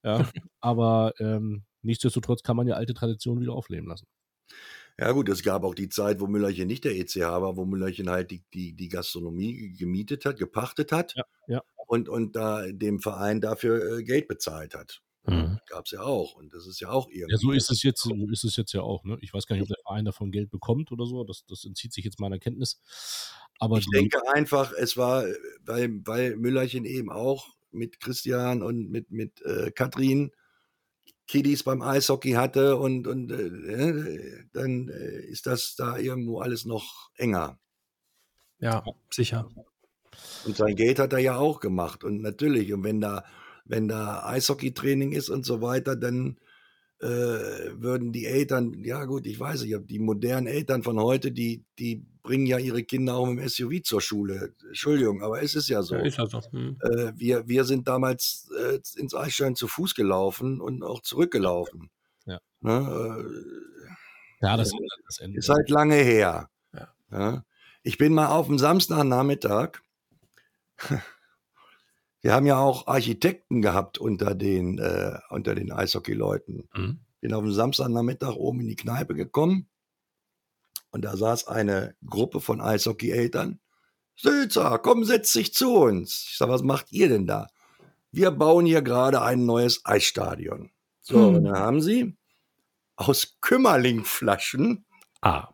Ja, 0.04 0.18
aber 0.60 1.14
ähm, 1.18 1.64
nichtsdestotrotz 1.82 2.42
kann 2.42 2.56
man 2.56 2.66
ja 2.66 2.74
alte 2.74 2.94
Traditionen 2.94 3.42
wieder 3.42 3.52
aufleben 3.52 3.88
lassen. 3.88 4.06
Ja 4.98 5.12
gut, 5.12 5.28
es 5.28 5.42
gab 5.42 5.62
auch 5.62 5.74
die 5.74 5.88
Zeit, 5.88 6.20
wo 6.20 6.26
Müllerchen 6.26 6.66
nicht 6.66 6.84
der 6.84 6.96
ECH 6.96 7.16
war, 7.16 7.56
wo 7.56 7.64
Müllerchen 7.64 8.10
halt 8.10 8.32
die, 8.32 8.42
die, 8.52 8.74
die 8.74 8.88
Gastronomie 8.88 9.74
gemietet 9.78 10.24
hat, 10.24 10.38
gepachtet 10.38 10.90
hat 10.90 11.14
Ja, 11.14 11.24
ja. 11.46 11.62
und, 11.86 12.08
und 12.08 12.34
da 12.34 12.66
dem 12.66 12.98
Verein 12.98 13.40
dafür 13.40 13.98
äh, 13.98 14.02
Geld 14.02 14.26
bezahlt 14.26 14.74
hat. 14.74 15.00
Mhm. 15.28 15.58
Gab 15.66 15.84
es 15.84 15.92
ja 15.92 16.00
auch. 16.00 16.34
Und 16.34 16.52
das 16.54 16.66
ist 16.66 16.80
ja 16.80 16.88
auch 16.88 17.08
irgendwie. 17.08 17.32
Ja, 17.32 17.38
so 17.38 17.52
ist 17.52 17.70
es 17.70 17.82
jetzt, 17.82 18.00
so 18.00 18.14
ist 18.30 18.44
es 18.44 18.56
jetzt 18.56 18.72
ja 18.72 18.80
auch. 18.80 19.04
Ne? 19.04 19.18
Ich 19.20 19.32
weiß 19.32 19.46
gar 19.46 19.54
nicht, 19.54 19.62
ob 19.62 19.68
der 19.68 19.76
Verein 19.86 20.04
davon 20.04 20.30
Geld 20.32 20.50
bekommt 20.50 20.90
oder 20.90 21.06
so. 21.06 21.22
Das, 21.22 21.44
das 21.46 21.64
entzieht 21.64 21.92
sich 21.92 22.04
jetzt 22.04 22.18
meiner 22.18 22.38
Kenntnis. 22.38 22.80
Aber 23.58 23.78
Ich 23.78 23.86
denke 23.92 24.18
einfach, 24.32 24.72
es 24.72 24.96
war, 24.96 25.26
äh, 25.26 25.34
weil, 25.64 26.00
weil 26.04 26.36
Müllerchen 26.36 26.84
eben 26.84 27.10
auch 27.10 27.46
mit 27.70 28.00
Christian 28.00 28.62
und 28.62 28.90
mit, 28.90 29.10
mit 29.10 29.42
äh, 29.42 29.70
Katrin 29.70 30.32
Kiddies 31.28 31.62
beim 31.62 31.82
Eishockey 31.82 32.32
hatte 32.32 32.76
und, 32.76 33.06
und 33.06 33.30
äh, 33.30 33.36
äh, 33.36 34.44
dann 34.52 34.88
äh, 34.88 35.20
ist 35.26 35.46
das 35.46 35.76
da 35.76 35.98
irgendwo 35.98 36.40
alles 36.40 36.64
noch 36.64 37.10
enger. 37.16 37.60
Ja, 38.58 38.82
sicher. 39.10 39.48
Und 40.44 40.56
sein 40.56 40.74
Geld 40.74 40.98
hat 40.98 41.12
er 41.12 41.18
ja 41.18 41.36
auch 41.36 41.60
gemacht. 41.60 42.02
Und 42.02 42.22
natürlich, 42.22 42.72
und 42.72 42.82
wenn 42.82 43.00
da, 43.00 43.24
wenn 43.64 43.88
da 43.88 44.24
Eishockeytraining 44.24 45.12
ist 45.12 45.28
und 45.28 45.44
so 45.44 45.60
weiter, 45.60 45.94
dann 45.94 46.38
äh, 47.00 47.06
würden 47.06 48.12
die 48.12 48.26
Eltern, 48.26 48.82
ja 48.84 49.04
gut, 49.04 49.26
ich 49.26 49.38
weiß 49.38 49.62
nicht, 49.62 49.76
die 49.88 49.98
modernen 49.98 50.46
Eltern 50.46 50.82
von 50.82 50.98
heute, 50.98 51.30
die, 51.30 51.64
die 51.78 52.04
bringen 52.22 52.46
ja 52.46 52.58
ihre 52.58 52.82
Kinder 52.82 53.14
auch 53.14 53.26
dem 53.26 53.46
SUV 53.46 53.82
zur 53.82 54.00
Schule. 54.00 54.54
Entschuldigung, 54.66 55.22
aber 55.22 55.42
es 55.42 55.54
ist 55.54 55.68
ja 55.68 55.82
so. 55.82 55.94
Ja, 55.94 56.02
ist 56.02 56.18
also. 56.18 56.40
Mhm. 56.52 56.76
Äh, 56.82 57.12
wir, 57.14 57.48
wir 57.48 57.64
sind 57.64 57.86
damals 57.88 58.50
äh, 58.58 58.80
ins 58.96 59.14
Eisstein 59.14 59.54
zu 59.54 59.68
Fuß 59.68 59.94
gelaufen 59.94 60.60
und 60.60 60.82
auch 60.82 61.00
zurückgelaufen. 61.02 61.90
Ja. 62.26 62.40
Ne, 62.60 63.24
ja, 64.40 64.56
das, 64.56 64.72
äh, 64.72 64.76
das 65.06 65.18
Ende. 65.18 65.38
ist 65.38 65.48
halt 65.48 65.70
lange 65.70 65.96
her. 65.96 66.48
Ja. 66.72 66.88
Ja. 67.10 67.44
Ich 67.82 67.98
bin 67.98 68.12
mal 68.14 68.28
auf 68.28 68.46
dem 68.46 68.58
Samstagnachmittag. 68.58 69.80
Wir 72.20 72.32
haben 72.34 72.46
ja 72.46 72.58
auch 72.58 72.86
Architekten 72.88 73.62
gehabt 73.62 73.98
unter 73.98 74.34
den, 74.34 74.78
äh, 74.78 75.18
unter 75.30 75.54
den 75.54 75.70
Eishockey-Leuten. 75.72 76.68
Mhm. 76.74 77.00
Bin 77.20 77.32
auf 77.34 77.42
dem 77.42 77.52
Samstagnachmittag 77.52 78.34
oben 78.34 78.60
in 78.60 78.68
die 78.68 78.76
Kneipe 78.76 79.14
gekommen 79.14 79.68
und 80.90 81.04
da 81.04 81.16
saß 81.16 81.46
eine 81.48 81.94
Gruppe 82.06 82.40
von 82.40 82.60
Eishockey-Eltern. 82.60 83.60
Sülzer, 84.16 84.78
komm, 84.80 85.04
setz 85.04 85.32
dich 85.32 85.54
zu 85.54 85.74
uns. 85.76 86.26
Ich 86.30 86.38
sag, 86.38 86.48
was 86.48 86.62
macht 86.62 86.90
ihr 86.92 87.08
denn 87.08 87.26
da? 87.26 87.46
Wir 88.10 88.30
bauen 88.32 88.66
hier 88.66 88.82
gerade 88.82 89.22
ein 89.22 89.46
neues 89.46 89.82
Eisstadion. 89.84 90.70
So, 91.00 91.18
Hm. 91.28 91.34
und 91.36 91.44
dann 91.44 91.56
haben 91.58 91.80
sie 91.80 92.16
aus 92.96 93.36
Kümmerlingflaschen 93.40 94.84
Ah. 95.20 95.48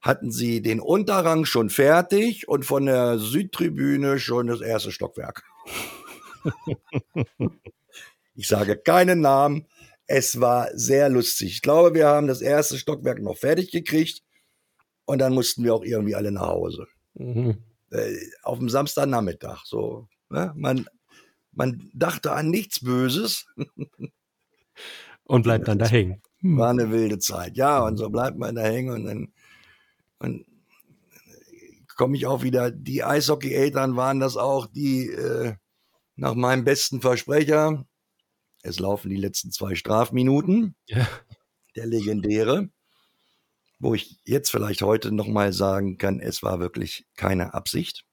hatten 0.00 0.30
sie 0.30 0.62
den 0.62 0.80
Unterrang 0.80 1.44
schon 1.44 1.68
fertig 1.70 2.48
und 2.48 2.64
von 2.64 2.86
der 2.86 3.18
Südtribüne 3.18 4.18
schon 4.18 4.46
das 4.46 4.60
erste 4.60 4.92
Stockwerk. 4.92 5.42
Ich 8.34 8.48
sage 8.48 8.76
keinen 8.76 9.20
Namen. 9.20 9.66
Es 10.06 10.40
war 10.40 10.68
sehr 10.74 11.08
lustig. 11.08 11.52
Ich 11.52 11.62
glaube, 11.62 11.94
wir 11.94 12.06
haben 12.06 12.28
das 12.28 12.40
erste 12.40 12.78
Stockwerk 12.78 13.20
noch 13.20 13.36
fertig 13.36 13.70
gekriegt 13.72 14.22
und 15.04 15.18
dann 15.18 15.34
mussten 15.34 15.64
wir 15.64 15.74
auch 15.74 15.82
irgendwie 15.82 16.14
alle 16.14 16.30
nach 16.30 16.48
Hause. 16.48 16.86
Mhm. 17.14 17.58
Äh, 17.90 18.16
auf 18.42 18.58
dem 18.58 18.68
Samstagnachmittag. 18.68 19.64
So, 19.64 20.08
ne? 20.28 20.52
man, 20.54 20.86
man 21.52 21.90
dachte 21.92 22.32
an 22.32 22.50
nichts 22.50 22.80
Böses. 22.80 23.46
Und 25.24 25.42
bleibt 25.42 25.66
dann 25.66 25.78
da 25.78 25.86
hängen. 25.86 26.22
War 26.42 26.70
eine 26.70 26.92
wilde 26.92 27.18
Zeit. 27.18 27.56
Ja, 27.56 27.84
und 27.84 27.96
so 27.96 28.10
bleibt 28.10 28.38
man 28.38 28.54
da 28.54 28.62
hängen 28.62 28.90
und 28.90 29.04
dann 29.04 29.32
und 30.18 30.46
komme 31.96 32.16
ich 32.16 32.26
auch 32.26 32.42
wieder. 32.42 32.70
Die 32.70 33.02
Eishockey-Eltern 33.02 33.96
waren 33.96 34.20
das 34.20 34.36
auch, 34.36 34.66
die 34.66 35.08
äh, 35.10 35.54
nach 36.14 36.34
meinem 36.34 36.64
besten 36.64 37.00
Versprecher, 37.00 37.84
es 38.62 38.78
laufen 38.78 39.10
die 39.10 39.16
letzten 39.16 39.50
zwei 39.52 39.74
Strafminuten, 39.74 40.74
Ja. 40.86 41.06
der 41.74 41.86
legendäre, 41.86 42.70
wo 43.78 43.94
ich 43.94 44.20
jetzt 44.24 44.50
vielleicht 44.50 44.82
heute 44.82 45.12
nochmal 45.12 45.52
sagen 45.52 45.98
kann, 45.98 46.20
es 46.20 46.42
war 46.42 46.58
wirklich 46.60 47.06
keine 47.16 47.52
Absicht. 47.54 48.04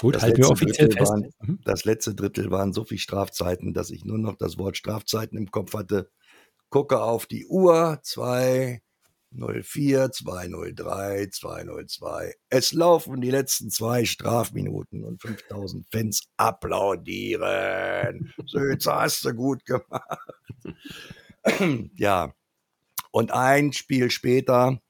Gut, 0.00 0.14
Das 0.16 0.22
halten 0.22 0.38
wir 0.38 0.48
letzte 0.48 0.52
offiziell 0.64 0.88
Drittel 0.88 0.98
fest. 0.98 1.10
waren- 1.12 1.32
Mhm. 1.40 1.58
Das 1.64 1.84
letzte 1.84 2.14
Drittel 2.14 2.50
waren 2.50 2.72
so 2.72 2.84
viele 2.84 2.98
Strafzeiten, 3.00 3.72
dass 3.74 3.90
ich 3.90 4.04
nur 4.04 4.18
noch 4.18 4.36
das 4.36 4.58
Wort 4.58 4.76
Strafzeiten 4.76 5.36
im 5.38 5.50
Kopf 5.50 5.74
hatte. 5.74 6.10
Gucke 6.70 7.02
auf 7.02 7.26
die 7.26 7.46
Uhr, 7.46 8.00
204, 9.36 10.12
203, 10.12 11.28
202. 11.30 12.34
Es 12.48 12.72
laufen 12.72 13.20
die 13.20 13.30
letzten 13.30 13.70
zwei 13.70 14.04
Strafminuten 14.04 15.04
und 15.04 15.20
5000 15.20 15.86
Fans 15.90 16.28
applaudieren. 16.36 18.32
Sözer, 18.46 19.00
hast 19.00 19.24
du 19.24 19.34
gut 19.34 19.64
gemacht. 19.64 20.18
ja, 21.96 22.34
und 23.10 23.32
ein 23.32 23.72
Spiel 23.72 24.10
später 24.10 24.80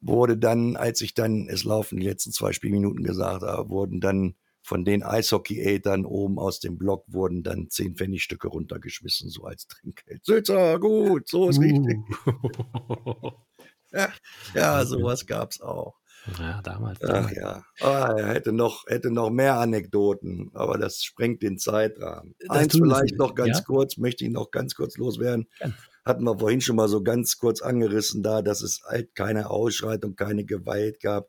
wurde 0.00 0.36
dann, 0.36 0.76
als 0.76 1.00
ich 1.00 1.14
dann, 1.14 1.48
es 1.48 1.64
laufen 1.64 1.98
die 1.98 2.06
letzten 2.06 2.32
zwei 2.32 2.52
Spielminuten 2.52 3.04
gesagt 3.04 3.42
habe, 3.42 3.68
wurden 3.68 4.00
dann 4.00 4.34
von 4.62 4.84
den 4.84 5.02
Eishockey-Eltern 5.02 6.04
oben 6.04 6.38
aus 6.38 6.60
dem 6.60 6.76
Block 6.76 7.04
wurden 7.08 7.42
dann 7.42 7.70
zehn 7.70 7.94
Pfennigstücke 7.94 8.48
runtergeschmissen, 8.48 9.30
so 9.30 9.44
als 9.44 9.66
Trinkgeld. 9.66 10.24
Sitzer, 10.24 10.78
gut, 10.78 11.26
so 11.26 11.48
ist 11.48 11.60
richtig. 11.60 11.98
Ja, 14.54 14.84
sowas 14.84 15.26
gab's 15.26 15.60
auch. 15.60 15.94
ja, 16.38 16.60
damals. 16.62 16.98
Ach 17.02 17.30
ja. 17.30 17.64
Ah, 17.80 18.14
er 18.16 18.28
hätte 18.28 18.52
noch, 18.52 18.86
hätte 18.86 19.10
noch 19.10 19.30
mehr 19.30 19.58
Anekdoten, 19.58 20.50
aber 20.54 20.78
das 20.78 21.02
sprengt 21.02 21.42
den 21.42 21.58
Zeitrahmen. 21.58 22.34
Das 22.40 22.50
Eins 22.50 22.74
es 22.74 22.80
vielleicht 22.80 23.16
noch 23.16 23.34
ganz 23.34 23.58
ja? 23.58 23.64
kurz, 23.64 23.96
möchte 23.96 24.24
ich 24.24 24.30
noch 24.30 24.50
ganz 24.50 24.74
kurz 24.74 24.96
loswerden. 24.96 25.48
Gern. 25.58 25.74
Hatten 26.04 26.24
wir 26.24 26.38
vorhin 26.38 26.60
schon 26.60 26.76
mal 26.76 26.88
so 26.88 27.02
ganz 27.02 27.38
kurz 27.38 27.60
angerissen 27.62 28.22
da, 28.22 28.42
dass 28.42 28.62
es 28.62 28.82
halt 28.86 29.14
keine 29.14 29.50
Ausschreitung, 29.50 30.16
keine 30.16 30.44
Gewalt 30.44 31.00
gab. 31.00 31.28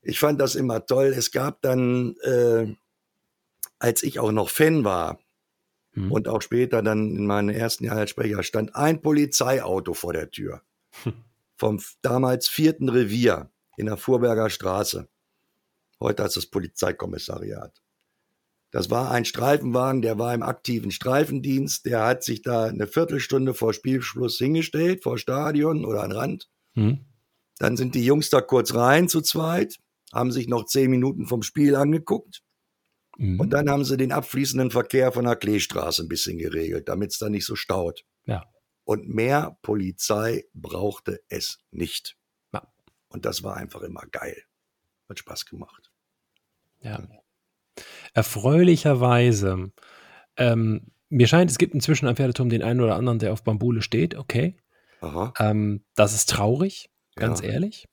Ich 0.00 0.18
fand 0.18 0.40
das 0.40 0.54
immer 0.56 0.84
toll. 0.86 1.14
Es 1.16 1.30
gab 1.30 1.62
dann, 1.62 2.16
äh, 2.24 2.74
als 3.78 4.02
ich 4.02 4.18
auch 4.18 4.32
noch 4.32 4.48
Fan 4.48 4.84
war 4.84 5.18
Mhm. 5.94 6.10
und 6.12 6.26
auch 6.28 6.40
später 6.42 6.82
dann 6.82 7.14
in 7.16 7.26
meinen 7.26 7.50
ersten 7.50 7.84
Jahren 7.84 7.98
als 7.98 8.10
Sprecher, 8.10 8.42
stand 8.42 8.74
ein 8.74 9.02
Polizeiauto 9.02 9.94
vor 9.94 10.12
der 10.12 10.30
Tür. 10.30 10.62
Vom 11.56 11.80
damals 12.02 12.48
vierten 12.48 12.88
Revier 12.88 13.50
in 13.76 13.86
der 13.86 13.96
Vorberger 13.96 14.50
Straße. 14.50 15.08
Heute 16.00 16.24
heißt 16.24 16.36
das 16.36 16.46
Polizeikommissariat. 16.46 17.80
Das 18.72 18.88
war 18.88 19.10
ein 19.10 19.26
Streifenwagen, 19.26 20.00
der 20.00 20.18
war 20.18 20.34
im 20.34 20.42
aktiven 20.42 20.90
Streifendienst. 20.90 21.84
Der 21.84 22.06
hat 22.06 22.24
sich 22.24 22.40
da 22.40 22.64
eine 22.64 22.86
Viertelstunde 22.86 23.52
vor 23.52 23.74
Spielschluss 23.74 24.38
hingestellt, 24.38 25.02
vor 25.02 25.18
Stadion 25.18 25.84
oder 25.84 26.02
an 26.02 26.12
Rand. 26.12 26.48
Mhm. 26.74 27.04
Dann 27.58 27.76
sind 27.76 27.94
die 27.94 28.04
Jungs 28.04 28.30
da 28.30 28.40
kurz 28.40 28.74
rein 28.74 29.08
zu 29.08 29.20
zweit, 29.20 29.78
haben 30.12 30.32
sich 30.32 30.48
noch 30.48 30.64
zehn 30.64 30.90
Minuten 30.90 31.26
vom 31.26 31.42
Spiel 31.42 31.76
angeguckt. 31.76 32.42
Mhm. 33.18 33.40
Und 33.40 33.50
dann 33.50 33.68
haben 33.68 33.84
sie 33.84 33.98
den 33.98 34.10
abfließenden 34.10 34.70
Verkehr 34.70 35.12
von 35.12 35.26
der 35.26 35.36
Kleestraße 35.36 36.02
ein 36.02 36.08
bisschen 36.08 36.38
geregelt, 36.38 36.88
damit 36.88 37.12
es 37.12 37.18
da 37.18 37.28
nicht 37.28 37.44
so 37.44 37.56
staut. 37.56 38.04
Ja. 38.24 38.42
Und 38.84 39.08
mehr 39.08 39.56
Polizei 39.62 40.44
brauchte 40.54 41.20
es 41.28 41.58
nicht. 41.70 42.16
Ja. 42.52 42.62
Und 43.08 43.24
das 43.24 43.42
war 43.42 43.56
einfach 43.56 43.82
immer 43.82 44.02
geil. 44.10 44.36
Hat 45.08 45.18
Spaß 45.18 45.46
gemacht. 45.46 45.90
Ja. 46.80 47.00
Erfreulicherweise, 48.14 49.70
ähm, 50.36 50.86
mir 51.08 51.26
scheint, 51.26 51.50
es 51.50 51.58
gibt 51.58 51.74
inzwischen 51.74 52.06
am 52.08 52.16
Pferdeturm 52.16 52.48
den 52.48 52.62
einen 52.62 52.80
oder 52.80 52.96
anderen, 52.96 53.18
der 53.18 53.32
auf 53.32 53.44
Bambule 53.44 53.82
steht, 53.82 54.14
okay. 54.16 54.56
Ähm, 55.38 55.84
das 55.94 56.14
ist 56.14 56.30
traurig, 56.30 56.90
ganz 57.16 57.40
Ja. 57.40 57.48
ehrlich. 57.50 57.88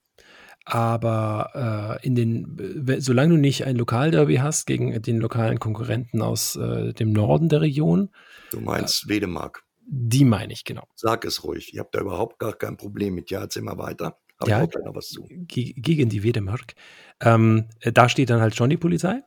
Aber 0.65 1.97
äh, 2.01 2.05
in 2.05 2.13
den, 2.15 2.87
äh, 2.87 3.01
solange 3.01 3.33
du 3.35 3.39
nicht 3.39 3.65
ein 3.65 3.75
Lokalderby 3.75 4.35
hast 4.35 4.67
gegen 4.67 5.01
den 5.01 5.17
lokalen 5.19 5.59
Konkurrenten 5.59 6.21
aus 6.21 6.55
äh, 6.55 6.93
dem 6.93 7.11
Norden 7.11 7.49
der 7.49 7.61
Region, 7.61 8.09
Du 8.51 8.59
meinst 8.59 9.07
Wedemark. 9.07 9.63
Die 9.91 10.23
meine 10.25 10.53
ich, 10.53 10.63
genau. 10.65 10.83
Sag 10.95 11.25
es 11.25 11.43
ruhig. 11.43 11.73
Ihr 11.73 11.79
habt 11.81 11.95
da 11.95 12.01
überhaupt 12.01 12.37
gar 12.39 12.53
kein 12.53 12.77
Problem 12.77 13.15
mit. 13.15 13.31
Ja, 13.31 13.39
erzähl 13.41 13.63
mal 13.63 13.77
weiter. 13.77 14.17
Aber 14.37 14.49
Ja, 14.49 14.61
noch 14.61 14.95
was 14.95 15.09
zu. 15.09 15.25
ge- 15.27 15.73
gegen 15.75 16.09
die 16.09 16.23
Wedemark. 16.23 16.75
Ähm, 17.21 17.65
äh, 17.81 17.91
da 17.91 18.07
steht 18.07 18.29
dann 18.29 18.39
halt 18.39 18.55
schon 18.55 18.69
die 18.69 18.77
Polizei. 18.77 19.21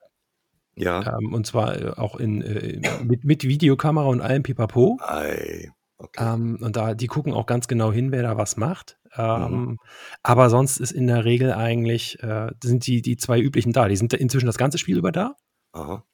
Ja. 0.77 1.19
Ähm, 1.19 1.35
und 1.35 1.47
zwar 1.47 1.77
äh, 1.81 1.91
auch 1.97 2.17
in, 2.17 2.41
äh, 2.43 2.81
mit, 3.05 3.25
mit 3.25 3.45
Videokamera 3.45 4.07
und 4.07 4.21
allem 4.21 4.43
Pipapo. 4.43 4.99
Ei. 5.03 5.69
Okay. 5.99 6.33
Ähm, 6.35 6.59
und 6.63 6.77
da, 6.77 6.95
die 6.95 7.07
gucken 7.09 7.33
auch 7.35 7.47
ganz 7.47 7.69
genau 7.69 7.93
hin, 7.93 8.11
wer 8.13 8.23
da 8.23 8.37
was 8.37 8.57
macht. 8.57 8.99
Ähm, 9.17 9.79
Aber 10.23 10.49
sonst 10.49 10.79
ist 10.81 10.93
in 10.93 11.07
der 11.09 11.25
Regel 11.25 11.53
eigentlich, 11.53 12.23
äh, 12.23 12.51
sind 12.63 12.87
die, 12.87 13.03
die 13.03 13.17
zwei 13.19 13.39
üblichen 13.41 13.73
da. 13.73 13.89
Die 13.89 13.97
sind 13.97 14.15
inzwischen 14.15 14.47
das 14.47 14.57
ganze 14.59 14.79
Spiel 14.79 14.97
über 14.97 15.13
da. 15.13 15.35
Aha. 15.73 16.05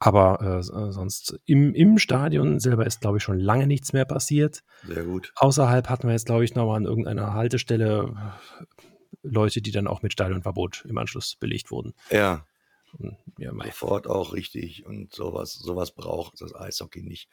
Aber 0.00 0.38
äh, 0.40 0.58
äh, 0.58 0.92
sonst 0.92 1.38
im, 1.44 1.74
im 1.74 1.98
Stadion 1.98 2.60
selber 2.60 2.86
ist, 2.86 3.00
glaube 3.00 3.16
ich, 3.16 3.22
schon 3.22 3.40
lange 3.40 3.66
nichts 3.66 3.92
mehr 3.92 4.04
passiert. 4.04 4.62
Sehr 4.86 5.02
gut. 5.04 5.32
Außerhalb 5.34 5.88
hatten 5.88 6.06
wir 6.06 6.12
jetzt, 6.12 6.26
glaube 6.26 6.44
ich, 6.44 6.54
noch 6.54 6.66
mal 6.66 6.76
an 6.76 6.84
irgendeiner 6.84 7.34
Haltestelle 7.34 8.14
äh, 8.60 8.64
Leute, 9.22 9.60
die 9.60 9.72
dann 9.72 9.88
auch 9.88 10.02
mit 10.02 10.12
Stadionverbot 10.12 10.84
im 10.88 10.98
Anschluss 10.98 11.34
belegt 11.36 11.70
wurden. 11.70 11.94
Ja. 12.10 12.46
Und, 12.96 13.16
ja. 13.38 13.52
Sofort 13.64 14.06
auch 14.06 14.32
richtig. 14.32 14.86
Und 14.86 15.12
sowas, 15.12 15.54
sowas 15.54 15.92
braucht 15.92 16.40
das 16.40 16.54
Eishockey 16.54 17.02
nicht. 17.02 17.28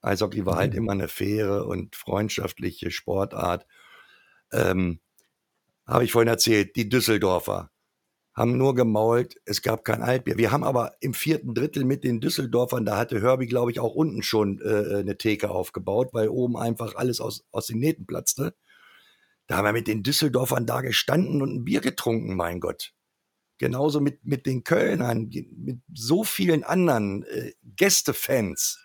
Eishockey 0.00 0.44
war 0.44 0.56
halt 0.56 0.74
immer 0.74 0.92
eine 0.92 1.08
faire 1.08 1.66
und 1.66 1.94
freundschaftliche 1.94 2.90
Sportart. 2.90 3.66
Ähm, 4.52 5.00
Habe 5.86 6.04
ich 6.04 6.12
vorhin 6.12 6.28
erzählt, 6.28 6.76
die 6.76 6.88
Düsseldorfer 6.88 7.70
haben 8.38 8.56
nur 8.56 8.76
gemault, 8.76 9.34
es 9.46 9.62
gab 9.62 9.84
kein 9.84 10.00
Altbier. 10.00 10.38
Wir 10.38 10.52
haben 10.52 10.62
aber 10.62 10.92
im 11.00 11.12
vierten 11.12 11.54
Drittel 11.54 11.84
mit 11.84 12.04
den 12.04 12.20
Düsseldorfern, 12.20 12.84
da 12.84 12.96
hatte 12.96 13.20
Herbie, 13.20 13.48
glaube 13.48 13.72
ich, 13.72 13.80
auch 13.80 13.96
unten 13.96 14.22
schon 14.22 14.60
äh, 14.60 15.00
eine 15.00 15.18
Theke 15.18 15.50
aufgebaut, 15.50 16.10
weil 16.12 16.28
oben 16.28 16.56
einfach 16.56 16.94
alles 16.94 17.20
aus, 17.20 17.44
aus 17.50 17.66
den 17.66 17.80
Nähten 17.80 18.06
platzte. 18.06 18.54
Da 19.48 19.56
haben 19.56 19.64
wir 19.64 19.72
mit 19.72 19.88
den 19.88 20.04
Düsseldorfern 20.04 20.66
da 20.66 20.82
gestanden 20.82 21.42
und 21.42 21.52
ein 21.52 21.64
Bier 21.64 21.80
getrunken, 21.80 22.36
mein 22.36 22.60
Gott. 22.60 22.92
Genauso 23.58 24.00
mit, 24.00 24.24
mit 24.24 24.46
den 24.46 24.62
Kölnern, 24.62 25.30
mit 25.56 25.80
so 25.92 26.22
vielen 26.22 26.62
anderen 26.62 27.24
äh, 27.24 27.54
Gästefans. 27.74 28.78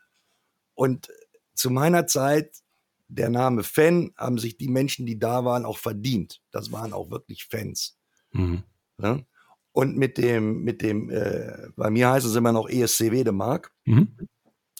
Und 0.74 1.10
zu 1.54 1.70
meiner 1.70 2.08
Zeit, 2.08 2.64
der 3.08 3.30
Name 3.30 3.62
Fan, 3.62 4.14
haben 4.18 4.40
sich 4.40 4.58
die 4.58 4.70
Menschen, 4.70 5.06
die 5.06 5.20
da 5.20 5.46
waren, 5.46 5.64
auch 5.64 5.78
verdient. 5.78 6.42
Das 6.50 6.72
waren 6.72 6.92
auch 6.92 7.12
wirklich 7.12 7.46
Fans. 7.46 8.00
Mhm. 8.32 8.64
Ne? 8.98 9.28
Und 9.74 9.98
mit 9.98 10.18
dem, 10.18 10.64
mit 10.64 10.82
dem, 10.82 11.10
äh, 11.10 11.70
bei 11.76 11.90
mir 11.90 12.12
heißt 12.12 12.26
es 12.26 12.36
immer 12.36 12.52
noch 12.52 12.70
ESC 12.70 13.12
Wedemark, 13.12 13.74
Mhm. 13.86 14.16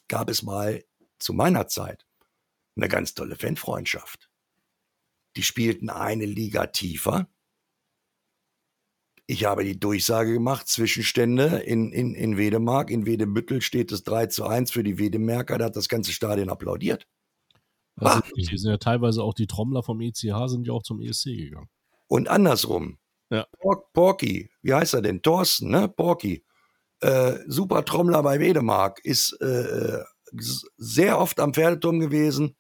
gab 0.08 0.30
es 0.30 0.44
mal 0.44 0.84
zu 1.20 1.34
meiner 1.34 1.68
Zeit 1.68 2.06
eine 2.76 2.88
ganz 2.88 3.14
tolle 3.16 3.36
Fanfreundschaft. 3.36 4.30
Die 5.36 5.44
spielten 5.44 5.90
eine 5.90 6.26
Liga 6.26 6.68
tiefer. 6.68 7.28
Ich 9.26 9.46
habe 9.46 9.64
die 9.64 9.80
Durchsage 9.80 10.34
gemacht, 10.34 10.68
Zwischenstände 10.68 11.60
in, 11.60 11.92
in, 11.92 12.14
in 12.14 12.38
Wedemark. 12.38 12.92
In 12.92 13.06
Wedemüttel 13.06 13.62
steht 13.62 13.92
es 13.92 14.04
3 14.04 14.28
zu 14.28 14.46
1 14.46 14.70
für 14.72 14.84
die 14.84 15.00
Wedemerker. 15.00 15.58
Da 15.58 15.66
hat 15.66 15.76
das 15.76 15.88
ganze 15.88 16.12
Stadion 16.12 16.50
applaudiert. 16.50 17.08
Also, 17.96 18.22
hier 18.36 18.58
sind 18.60 18.70
ja 18.72 18.78
teilweise 18.78 19.24
auch 19.24 19.34
die 19.34 19.48
Trommler 19.48 19.82
vom 19.82 20.02
ECH 20.02 20.48
sind 20.48 20.68
ja 20.68 20.74
auch 20.74 20.84
zum 20.84 21.00
ESC 21.00 21.26
gegangen. 21.38 21.70
Und 22.08 22.28
andersrum. 22.28 22.98
Ja. 23.34 23.48
Por 23.60 23.92
Porky, 23.94 24.52
wie 24.62 24.74
heißt 24.74 24.94
er 24.94 25.02
denn? 25.02 25.22
Thorsten, 25.22 25.70
ne? 25.72 25.90
Porky. 25.90 26.46
Äh, 27.02 27.40
super 27.48 27.84
Trommler 27.84 28.24
bei 28.24 28.40
Wedemark, 28.40 29.00
ist 29.04 29.34
äh, 29.42 30.00
s- 30.38 30.66
sehr 30.78 31.20
oft 31.20 31.40
am 31.40 31.54
Pferdeturm 31.54 32.00
gewesen. 32.00 32.56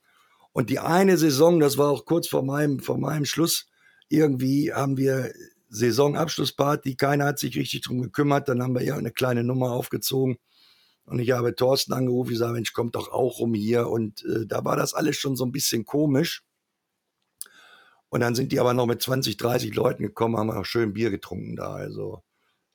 Und 0.51 0.69
die 0.71 0.79
eine 0.79 1.17
Saison, 1.17 1.59
das 1.59 1.77
war 1.77 1.89
auch 1.91 2.05
kurz 2.05 2.27
vor 2.27 2.43
meinem, 2.43 2.79
vor 2.79 2.97
meinem 2.97 3.25
Schluss, 3.25 3.67
irgendwie 4.09 4.73
haben 4.73 4.97
wir 4.97 5.31
Saisonabschlussparty, 5.69 6.95
keiner 6.95 7.25
hat 7.25 7.39
sich 7.39 7.55
richtig 7.57 7.81
drum 7.81 8.01
gekümmert, 8.01 8.49
dann 8.49 8.61
haben 8.63 8.73
wir 8.73 8.81
irgendeine 8.81 9.11
kleine 9.11 9.43
Nummer 9.43 9.71
aufgezogen. 9.71 10.37
Und 11.05 11.19
ich 11.19 11.31
habe 11.31 11.55
Thorsten 11.55 11.93
angerufen, 11.93 12.31
ich 12.33 12.37
sage, 12.39 12.53
Mensch, 12.53 12.73
kommt 12.73 12.95
doch 12.95 13.11
auch 13.11 13.39
rum 13.39 13.53
hier. 13.53 13.89
Und 13.89 14.23
äh, 14.25 14.45
da 14.47 14.65
war 14.65 14.75
das 14.77 14.93
alles 14.93 15.17
schon 15.17 15.35
so 15.35 15.45
ein 15.45 15.51
bisschen 15.51 15.85
komisch. 15.85 16.43
Und 18.14 18.19
dann 18.19 18.35
sind 18.35 18.52
die 18.52 18.60
aber 18.60 18.76
noch 18.76 18.85
mit 18.85 19.02
20, 19.02 19.38
30 19.38 19.73
Leuten 19.73 20.03
gekommen, 20.03 20.38
haben 20.38 20.52
auch 20.52 20.65
schön 20.65 20.94
Bier 20.94 21.10
getrunken 21.10 21.56
da. 21.56 21.73
Also 21.73 22.22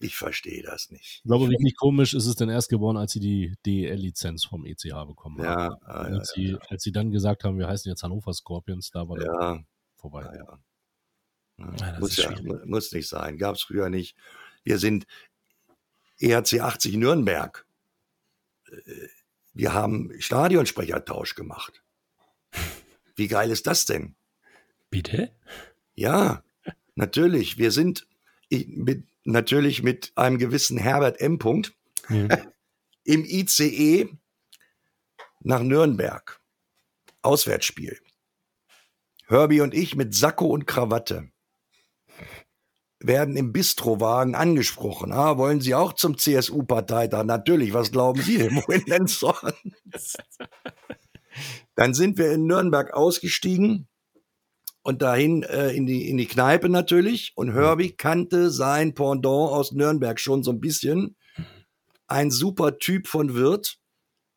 ich 0.01 0.17
verstehe 0.17 0.65
das 0.65 0.91
nicht. 0.91 1.21
Ich 1.23 1.23
glaube, 1.23 1.49
richtig 1.49 1.77
komisch 1.77 2.13
ist 2.13 2.27
es 2.27 2.35
denn 2.35 2.49
erst 2.49 2.69
geworden, 2.69 2.97
als 2.97 3.13
sie 3.13 3.21
die 3.21 3.55
DEL-Lizenz 3.65 4.47
vom 4.47 4.67
ECH 4.67 4.83
bekommen 5.07 5.41
haben. 5.41 5.71
Ja, 5.71 5.79
ah, 5.83 6.09
ja, 6.09 6.17
als, 6.17 6.33
sie, 6.35 6.57
als 6.69 6.83
sie 6.83 6.91
dann 6.91 7.13
gesagt 7.13 7.45
haben, 7.45 7.57
wir 7.57 7.69
heißen 7.69 7.89
jetzt 7.89 8.03
Hannover 8.03 8.35
Scorpions, 8.35 8.91
da 8.91 9.09
war 9.09 9.23
ja, 9.23 9.63
vorbei. 9.95 10.25
ja, 10.25 10.35
ja. 10.35 10.59
Ja, 11.59 12.01
muss, 12.01 12.17
ja 12.17 12.35
muss 12.65 12.91
nicht 12.91 13.09
sein. 13.09 13.39
Gab 13.39 13.55
es 13.55 13.63
früher 13.63 13.91
nicht. 13.91 14.17
Wir 14.65 14.79
sind 14.79 15.07
ERC 16.19 16.55
80 16.55 16.97
Nürnberg. 16.97 17.65
Äh, 18.73 19.07
Wir 19.53 19.73
haben 19.73 20.11
Stadionsprechertausch 20.19 21.37
gemacht. 21.37 21.85
Wie 23.15 23.29
geil 23.29 23.53
ist 23.53 23.69
das 23.69 23.85
denn? 23.85 24.17
Bitte? 24.91 25.31
Ja, 25.95 26.43
natürlich. 26.95 27.59
Wir 27.59 27.71
sind 27.71 28.07
mit, 28.51 29.05
natürlich 29.25 29.83
mit 29.83 30.13
einem 30.17 30.39
gewissen 30.39 30.79
Herbert 30.79 31.21
M. 31.21 31.39
Punkt 31.39 31.75
Ja. 32.09 32.29
im 33.05 33.25
ICE 33.25 34.09
nach 35.41 35.63
Nürnberg. 35.63 36.41
Auswärtsspiel. 37.23 37.99
Herbie 39.27 39.61
und 39.61 39.75
ich 39.75 39.97
mit 39.97 40.15
Sakko 40.15 40.47
und 40.47 40.67
Krawatte 40.67 41.31
werden 43.01 43.37
im 43.37 43.53
Bistrowagen 43.53 44.35
angesprochen. 44.35 45.13
Ah, 45.13 45.39
wollen 45.39 45.61
Sie 45.61 45.75
auch 45.75 45.93
zum 45.93 46.19
CSU-Parteitag? 46.19 47.25
Natürlich, 47.25 47.73
was 47.73 47.93
glauben 47.93 48.21
Sie 48.23 48.39
denn? 48.39 48.57
Wohin 48.57 48.85
denn 48.87 49.07
sonst? 49.07 50.19
Dann 51.77 51.95
sind 51.95 52.19
wir 52.19 52.33
in 52.33 52.47
Nürnberg 52.47 52.93
ausgestiegen 52.93 53.89
und 54.89 55.03
dahin 55.03 55.43
äh, 55.43 55.69
in, 55.73 55.85
die, 55.85 56.09
in 56.09 56.17
die 56.17 56.25
Kneipe 56.25 56.71
natürlich. 56.71 57.33
Und 57.35 57.53
Herbie 57.53 57.93
kannte 57.93 58.51
sein 58.51 58.95
Pendant 58.95 59.53
aus 59.53 59.73
Nürnberg 59.73 60.19
schon 60.19 60.43
so 60.43 60.51
ein 60.51 60.61
bisschen. 60.61 61.15
Ein 62.07 62.31
super 62.31 62.79
Typ 62.79 63.07
von 63.07 63.35
Wirt. 63.35 63.77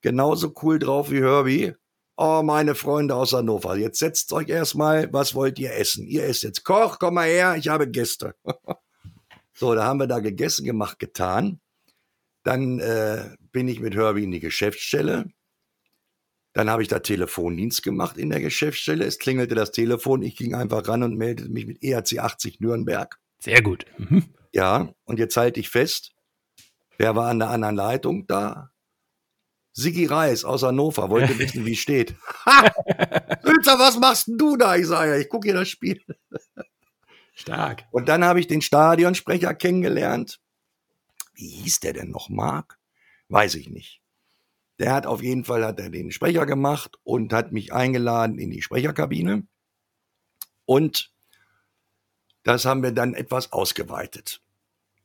Genauso 0.01 0.53
cool 0.61 0.77
drauf 0.77 1.09
wie 1.09 1.21
Herbie. 1.21 1.73
Oh, 2.17 2.41
meine 2.43 2.75
Freunde 2.75 3.15
aus 3.15 3.31
Hannover, 3.31 3.77
jetzt 3.77 3.99
setzt 3.99 4.33
euch 4.33 4.49
erstmal, 4.49 5.11
was 5.13 5.35
wollt 5.35 5.57
ihr 5.57 5.73
essen? 5.73 6.05
Ihr 6.05 6.25
esst 6.25 6.43
jetzt 6.43 6.65
Koch, 6.65 6.99
komm 6.99 7.13
mal 7.13 7.29
her, 7.29 7.55
ich 7.55 7.69
habe 7.69 7.89
Gäste. 7.89 8.35
so, 9.53 9.73
da 9.73 9.85
haben 9.85 10.01
wir 10.01 10.07
da 10.07 10.19
gegessen, 10.19 10.65
gemacht, 10.65 10.99
getan. 10.99 11.61
Dann 12.43 12.79
äh, 12.79 13.29
bin 13.53 13.69
ich 13.69 13.79
mit 13.79 13.95
Herbie 13.95 14.25
in 14.25 14.31
die 14.31 14.41
Geschäftsstelle. 14.41 15.31
Dann 16.53 16.69
habe 16.69 16.81
ich 16.81 16.89
da 16.89 16.99
Telefondienst 16.99 17.81
gemacht 17.81 18.17
in 18.17 18.29
der 18.29 18.41
Geschäftsstelle. 18.41 19.05
Es 19.05 19.19
klingelte 19.19 19.55
das 19.55 19.71
Telefon. 19.71 20.21
Ich 20.21 20.35
ging 20.35 20.53
einfach 20.53 20.87
ran 20.87 21.03
und 21.03 21.17
meldete 21.17 21.49
mich 21.49 21.65
mit 21.65 21.81
ERC 21.81 22.19
80 22.19 22.59
Nürnberg. 22.59 23.19
Sehr 23.39 23.61
gut. 23.61 23.85
Mhm. 23.97 24.25
Ja, 24.51 24.93
und 25.05 25.19
jetzt 25.19 25.37
halte 25.37 25.59
ich 25.59 25.69
fest. 25.69 26.13
Wer 26.97 27.15
war 27.15 27.29
an 27.29 27.39
der 27.39 27.49
anderen 27.49 27.75
Leitung 27.75 28.27
da? 28.27 28.71
Sigi 29.73 30.05
Reis 30.05 30.43
aus 30.43 30.63
Hannover 30.63 31.09
wollte 31.09 31.39
wissen, 31.39 31.65
wie 31.65 31.77
steht. 31.77 32.15
Ha! 32.45 32.71
Sülzer, 33.43 33.79
was 33.79 33.97
machst 33.97 34.27
denn 34.27 34.37
du 34.37 34.57
da? 34.57 34.75
Ich 34.75 34.87
sage, 34.87 35.11
ja, 35.11 35.17
ich 35.17 35.29
gucke 35.29 35.47
hier 35.47 35.55
das 35.55 35.69
Spiel. 35.69 36.01
Stark. 37.33 37.85
Und 37.91 38.09
dann 38.09 38.25
habe 38.25 38.41
ich 38.41 38.47
den 38.47 38.61
Stadionsprecher 38.61 39.53
kennengelernt. 39.53 40.41
Wie 41.33 41.47
hieß 41.47 41.79
der 41.79 41.93
denn 41.93 42.11
noch, 42.11 42.29
Marc? 42.29 42.77
Weiß 43.29 43.55
ich 43.55 43.69
nicht. 43.69 44.00
Der 44.81 44.93
hat 44.93 45.05
auf 45.05 45.21
jeden 45.21 45.45
Fall 45.45 45.63
hat 45.63 45.79
er 45.79 45.91
den 45.91 46.11
Sprecher 46.11 46.47
gemacht 46.47 46.97
und 47.03 47.33
hat 47.33 47.51
mich 47.51 47.71
eingeladen 47.71 48.39
in 48.39 48.49
die 48.49 48.63
Sprecherkabine. 48.63 49.45
Und 50.65 51.11
das 52.41 52.65
haben 52.65 52.81
wir 52.81 52.91
dann 52.91 53.13
etwas 53.13 53.51
ausgeweitet. 53.51 54.41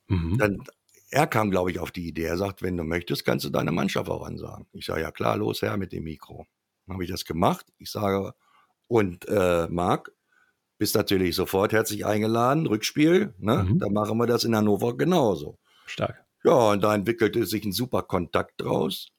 Mhm. 0.07 0.39
Dann, 0.39 0.65
er 1.11 1.27
kam, 1.27 1.51
glaube 1.51 1.71
ich, 1.71 1.79
auf 1.79 1.91
die 1.91 2.09
Idee. 2.09 2.25
Er 2.25 2.39
sagt, 2.39 2.63
wenn 2.63 2.79
du 2.79 2.85
möchtest, 2.85 3.27
kannst 3.27 3.45
du 3.45 3.51
deine 3.51 3.71
Mannschaft 3.71 4.09
auch 4.09 4.25
ansagen. 4.25 4.67
Ich 4.73 4.87
sage, 4.87 5.03
ja 5.03 5.11
klar, 5.11 5.37
los 5.37 5.61
her 5.61 5.77
mit 5.77 5.93
dem 5.93 6.05
Mikro. 6.05 6.47
Dann 6.87 6.95
habe 6.95 7.05
ich 7.05 7.11
das 7.11 7.27
gemacht. 7.27 7.67
Ich 7.77 7.91
sage, 7.91 8.33
und 8.89 9.29
äh, 9.29 9.69
Marc, 9.69 10.11
bist 10.79 10.95
natürlich 10.95 11.37
sofort 11.37 11.75
herzlich 11.75 12.07
eingeladen, 12.07 12.67
Rückspiel. 12.67 13.35
Ne? 13.37 13.65
Mhm. 13.65 13.79
Da 13.79 13.91
machen 13.91 14.17
wir 14.17 14.27
das 14.27 14.45
in 14.45 14.57
Hannover 14.57 14.97
genauso. 14.97 15.59
Stark. 15.85 16.25
Ja, 16.45 16.71
und 16.71 16.83
da 16.83 16.95
entwickelte 16.95 17.45
sich 17.45 17.63
ein 17.67 17.73
super 17.73 18.03
Kontakt 18.03 18.63
draus. 18.63 19.13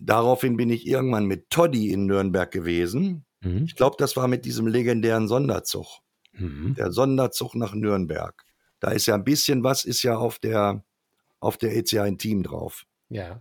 Daraufhin 0.00 0.56
bin 0.56 0.70
ich 0.70 0.86
irgendwann 0.86 1.26
mit 1.26 1.50
Toddy 1.50 1.90
in 1.92 2.06
Nürnberg 2.06 2.50
gewesen. 2.50 3.24
Mhm. 3.40 3.64
Ich 3.64 3.76
glaube, 3.76 3.96
das 3.98 4.16
war 4.16 4.28
mit 4.28 4.44
diesem 4.44 4.66
legendären 4.66 5.28
Sonderzug 5.28 5.86
Mhm. 6.38 6.74
der 6.74 6.92
Sonderzug 6.92 7.54
nach 7.54 7.74
Nürnberg. 7.74 8.44
Da 8.80 8.90
ist 8.90 9.06
ja 9.06 9.14
ein 9.14 9.24
bisschen 9.24 9.64
was, 9.64 9.84
ist 9.84 10.02
ja 10.02 10.16
auf 10.18 10.38
der, 10.38 10.84
auf 11.40 11.56
der 11.56 11.74
ECA 11.76 12.10
Team 12.12 12.42
drauf. 12.42 12.84
Ja. 13.08 13.40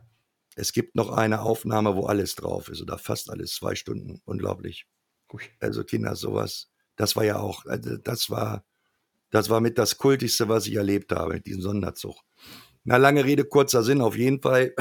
Es 0.56 0.72
gibt 0.72 0.95
noch 0.95 1.10
eine 1.10 1.41
Aufnahme, 1.41 1.95
wo 1.95 2.06
alles 2.06 2.36
drauf 2.36 2.69
ist 2.69 2.82
oder 2.82 2.98
fast 2.98 3.30
alles, 3.30 3.56
zwei 3.56 3.76
Stunden. 3.76 4.22
Unglaublich. 4.23 4.86
Ui. 5.34 5.41
Also 5.60 5.84
Kinder, 5.84 6.15
sowas. 6.15 6.69
Das 6.95 7.18
war 7.18 7.26
ja 7.26 7.38
auch, 7.40 7.65
also 7.65 7.98
das 7.98 8.30
war, 8.30 8.64
das 9.32 9.49
war 9.49 9.60
mit 9.60 9.77
das 9.77 9.98
Kultigste, 9.98 10.48
was 10.48 10.65
ich 10.65 10.76
erlebt 10.76 11.11
habe, 11.11 11.34
mit 11.34 11.45
diesem 11.45 11.61
Sonderzug. 11.61 12.15
Na, 12.86 12.95
lange 12.95 13.26
Rede, 13.26 13.44
kurzer 13.44 13.84
Sinn, 13.84 13.99
auf 13.99 14.15
jeden 14.15 14.41
Fall 14.41 14.73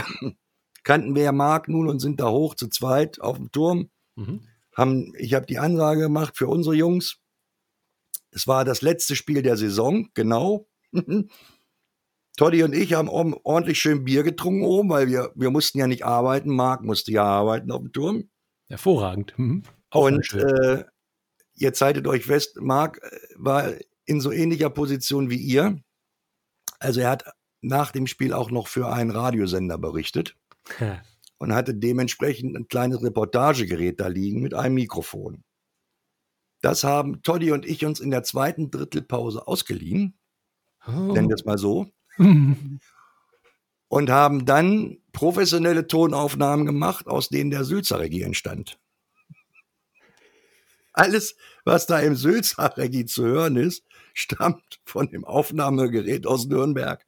kannten 0.85 1.15
wir 1.15 1.25
ja 1.25 1.33
Marc 1.33 1.69
nun 1.69 1.89
und 1.89 1.99
sind 1.99 2.21
da 2.21 2.29
hoch 2.31 2.55
zu 2.55 2.69
zweit 2.69 3.21
auf 3.21 3.37
dem 3.37 3.51
Turm. 3.51 3.91
Mhm. 4.15 4.47
Haben, 4.77 5.13
ich 5.17 5.35
habe 5.35 5.47
die 5.47 5.59
Ansage 5.59 6.03
gemacht 6.03 6.37
für 6.37 6.47
unsere 6.47 6.75
Jungs. 6.75 7.17
Es 8.31 8.47
war 8.47 8.65
das 8.65 8.83
letzte 8.83 9.17
Spiel 9.17 9.43
der 9.43 9.57
Saison, 9.57 10.11
genau. 10.15 10.69
Toddy 12.37 12.65
und 12.65 12.75
ich 12.75 12.95
haben 12.95 13.09
ordentlich 13.09 13.79
schön 13.79 14.05
Bier 14.05 14.25
getrunken 14.25 14.65
oben, 14.65 14.91
weil 14.91 15.07
wir, 15.09 15.31
wir 15.37 15.51
mussten 15.51 15.79
ja 15.79 15.87
nicht 15.87 16.05
arbeiten. 16.05 16.51
Marc 16.51 16.83
musste 16.83 17.13
ja 17.13 17.25
arbeiten 17.25 17.71
auf 17.71 17.81
dem 17.81 17.93
Turm. 17.93 18.31
Hervorragend. 18.69 19.35
Mhm. 19.37 19.63
Und 19.93 20.35
äh, 20.35 20.85
jetzt 21.55 21.81
haltet 21.81 22.09
euch 22.09 22.25
fest, 22.25 22.61
Marc 22.61 23.01
äh, 23.03 23.19
war 23.37 23.73
in 24.05 24.21
so 24.21 24.33
ähnlicher 24.33 24.69
Position 24.69 25.31
wie 25.31 25.37
ihr. 25.37 25.81
Also 26.81 27.01
er 27.01 27.11
hat 27.11 27.25
nach 27.61 27.93
dem 27.93 28.09
Spiel 28.09 28.33
auch 28.33 28.51
noch 28.51 28.67
für 28.67 28.93
einen 28.93 29.13
Radiosender 29.13 29.79
berichtet 29.79 30.37
Und 31.39 31.53
hatte 31.55 31.75
dementsprechend 31.75 32.57
ein 32.57 32.69
kleines 32.69 33.03
Reportagegerät 33.03 34.01
da 34.01 34.07
liegen 34.07 34.41
mit 34.41 34.55
einem 34.55 34.77
Mikrofon. 34.77 35.45
Das 36.63 36.85
haben 36.85 37.23
Toddy 37.23 37.53
und 37.53 37.67
ich 37.67 37.85
uns 37.85 38.01
in 38.01 38.11
der 38.11 38.23
zweiten 38.23 38.71
Drittelpause 38.71 39.47
ausgeliehen, 39.47 40.19
Oh. 40.87 40.91
nennen 40.91 41.29
wir 41.29 41.35
es 41.35 41.45
mal 41.47 41.57
so, 41.59 41.91
und 43.89 44.11
haben 44.11 44.45
dann 44.45 44.99
professionelle 45.13 45.87
Tonaufnahmen 45.87 46.67
gemacht, 46.67 47.07
aus 47.07 47.29
denen 47.31 47.51
der 47.51 47.65
Sülzer 47.65 48.01
Regie 48.01 48.23
entstand. 48.23 48.79
Alles, 50.93 51.37
was 51.65 51.87
da 51.87 51.99
im 52.01 52.15
Sülzer 52.15 52.77
Regie 52.77 53.05
zu 53.05 53.25
hören 53.25 53.57
ist, 53.57 53.85
stammt 54.13 54.81
von 54.85 55.09
dem 55.09 55.25
Aufnahmegerät 55.25 56.27
aus 56.27 56.47
Nürnberg. 56.47 57.05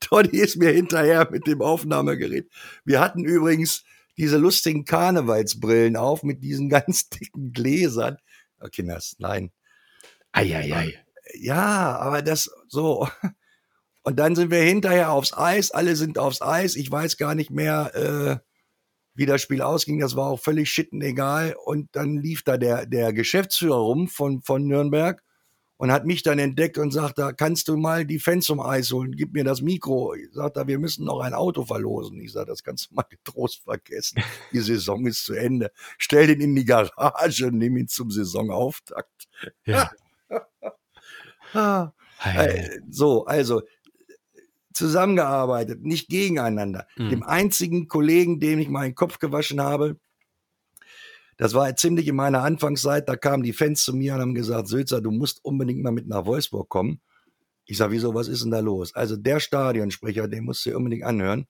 Toddy 0.00 0.38
ist 0.38 0.56
mir 0.56 0.70
hinterher 0.70 1.28
mit 1.30 1.46
dem 1.46 1.62
Aufnahmegerät. 1.62 2.50
Wir 2.84 3.00
hatten 3.00 3.24
übrigens 3.24 3.84
diese 4.16 4.38
lustigen 4.38 4.84
Karnevalsbrillen 4.84 5.96
auf 5.96 6.22
mit 6.22 6.42
diesen 6.42 6.68
ganz 6.70 7.08
dicken 7.08 7.52
Gläsern. 7.52 8.18
Oh, 8.60 8.68
Kinders, 8.68 9.16
nein. 9.18 9.52
Eieiei. 10.32 11.02
Ja, 11.34 11.96
aber 11.98 12.22
das 12.22 12.50
so. 12.68 13.08
Und 14.02 14.18
dann 14.18 14.34
sind 14.34 14.50
wir 14.50 14.62
hinterher 14.62 15.10
aufs 15.12 15.36
Eis. 15.36 15.70
Alle 15.70 15.94
sind 15.94 16.18
aufs 16.18 16.40
Eis. 16.40 16.74
Ich 16.74 16.90
weiß 16.90 17.18
gar 17.18 17.34
nicht 17.34 17.50
mehr, 17.50 17.94
äh, 17.94 18.46
wie 19.14 19.26
das 19.26 19.42
Spiel 19.42 19.60
ausging. 19.60 20.00
Das 20.00 20.16
war 20.16 20.28
auch 20.28 20.40
völlig 20.40 20.70
schitten 20.70 21.02
egal. 21.02 21.54
Und 21.64 21.88
dann 21.92 22.16
lief 22.16 22.42
da 22.42 22.56
der, 22.56 22.86
der 22.86 23.12
Geschäftsführer 23.12 23.76
rum 23.76 24.08
von, 24.08 24.40
von 24.40 24.66
Nürnberg 24.66 25.22
und 25.80 25.90
hat 25.90 26.04
mich 26.04 26.22
dann 26.22 26.38
entdeckt 26.38 26.76
und 26.76 26.90
sagt, 26.90 27.16
da 27.16 27.32
kannst 27.32 27.66
du 27.68 27.78
mal 27.78 28.04
die 28.04 28.18
Fans 28.18 28.44
zum 28.44 28.60
Eis 28.60 28.92
holen, 28.92 29.16
gib 29.16 29.32
mir 29.32 29.44
das 29.44 29.62
Mikro. 29.62 30.12
Ich 30.12 30.28
sag 30.30 30.52
da, 30.52 30.66
wir 30.66 30.78
müssen 30.78 31.06
noch 31.06 31.20
ein 31.20 31.32
Auto 31.32 31.64
verlosen. 31.64 32.20
Ich 32.20 32.32
sage, 32.32 32.48
das 32.48 32.62
kannst 32.62 32.90
du 32.90 32.96
mal 32.96 33.06
getrost 33.08 33.62
vergessen. 33.64 34.22
Die 34.52 34.60
Saison 34.60 35.06
ist 35.06 35.24
zu 35.24 35.32
Ende. 35.32 35.72
Stell 35.96 36.26
den 36.26 36.42
in 36.42 36.54
die 36.54 36.66
Garage 36.66 37.46
und 37.46 37.56
nimm 37.56 37.78
ihn 37.78 37.88
zum 37.88 38.10
Saisonauftakt. 38.10 39.28
Ja. 39.64 39.90
Ah. 41.52 41.92
Äh, 42.22 42.78
so, 42.88 43.24
also 43.24 43.62
zusammengearbeitet, 44.72 45.82
nicht 45.82 46.08
gegeneinander. 46.08 46.86
Mhm. 46.96 47.10
Dem 47.10 47.22
einzigen 47.24 47.88
Kollegen, 47.88 48.38
dem 48.38 48.60
ich 48.60 48.68
meinen 48.68 48.94
Kopf 48.94 49.18
gewaschen 49.18 49.60
habe, 49.60 49.98
das 51.40 51.54
war 51.54 51.74
ziemlich 51.74 52.06
in 52.06 52.16
meiner 52.16 52.42
Anfangszeit, 52.42 53.08
da 53.08 53.16
kamen 53.16 53.42
die 53.42 53.54
Fans 53.54 53.82
zu 53.82 53.94
mir 53.94 54.14
und 54.14 54.20
haben 54.20 54.34
gesagt, 54.34 54.68
Sülzer, 54.68 55.00
du 55.00 55.10
musst 55.10 55.42
unbedingt 55.42 55.82
mal 55.82 55.90
mit 55.90 56.06
nach 56.06 56.26
Wolfsburg 56.26 56.68
kommen. 56.68 57.00
Ich 57.64 57.78
sage, 57.78 57.92
wieso, 57.92 58.14
was 58.14 58.28
ist 58.28 58.44
denn 58.44 58.50
da 58.50 58.58
los? 58.60 58.94
Also 58.94 59.16
der 59.16 59.40
Stadionsprecher, 59.40 60.28
den 60.28 60.44
musst 60.44 60.66
du 60.66 60.70
dir 60.70 60.76
unbedingt 60.76 61.04
anhören. 61.04 61.46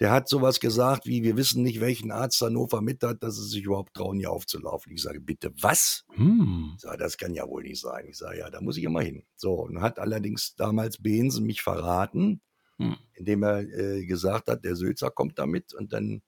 Der 0.00 0.10
hat 0.10 0.26
sowas 0.26 0.58
gesagt 0.58 1.04
wie, 1.04 1.22
wir 1.22 1.36
wissen 1.36 1.62
nicht, 1.62 1.82
welchen 1.82 2.10
Arzt 2.10 2.40
Hannover 2.40 2.80
mit 2.80 3.02
hat, 3.02 3.22
dass 3.22 3.36
sie 3.36 3.46
sich 3.46 3.64
überhaupt 3.64 3.92
trauen, 3.92 4.18
hier 4.18 4.30
aufzulaufen. 4.30 4.90
Ich 4.90 5.02
sage, 5.02 5.20
bitte, 5.20 5.52
was? 5.60 6.06
Hm. 6.14 6.72
Ich 6.76 6.80
sage, 6.80 6.96
das 6.96 7.18
kann 7.18 7.34
ja 7.34 7.46
wohl 7.46 7.64
nicht 7.64 7.82
sein. 7.82 8.06
Ich 8.08 8.16
sage, 8.16 8.38
ja, 8.38 8.48
da 8.48 8.62
muss 8.62 8.78
ich 8.78 8.84
immer 8.84 9.02
hin. 9.02 9.24
So, 9.36 9.52
und 9.52 9.82
hat 9.82 9.98
allerdings 9.98 10.54
damals 10.56 10.96
Behnsen 10.96 11.44
mich 11.44 11.60
verraten, 11.60 12.40
Hm. 12.78 12.96
indem 13.12 13.42
er 13.42 13.60
äh, 13.60 14.06
gesagt 14.06 14.48
hat, 14.48 14.64
der 14.64 14.74
Sülzer 14.74 15.10
kommt 15.10 15.38
damit. 15.38 15.74
Und 15.74 15.92
dann 15.92 16.22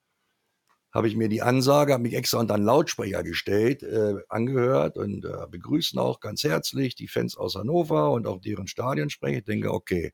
habe 0.92 1.08
ich 1.08 1.16
mir 1.16 1.28
die 1.28 1.42
Ansage, 1.42 1.92
habe 1.94 2.02
mich 2.02 2.14
extra 2.14 2.38
unter 2.38 2.54
einen 2.54 2.64
Lautsprecher 2.64 3.22
gestellt, 3.22 3.82
äh, 3.82 4.16
angehört 4.28 4.98
und 4.98 5.24
äh, 5.24 5.46
begrüßen 5.50 5.98
auch 5.98 6.20
ganz 6.20 6.44
herzlich 6.44 6.94
die 6.94 7.08
Fans 7.08 7.36
aus 7.36 7.54
Hannover 7.54 8.10
und 8.12 8.26
auch 8.26 8.40
deren 8.40 8.66
Stadionsprecher. 8.66 9.38
Ich 9.38 9.44
denke, 9.44 9.72
okay, 9.72 10.12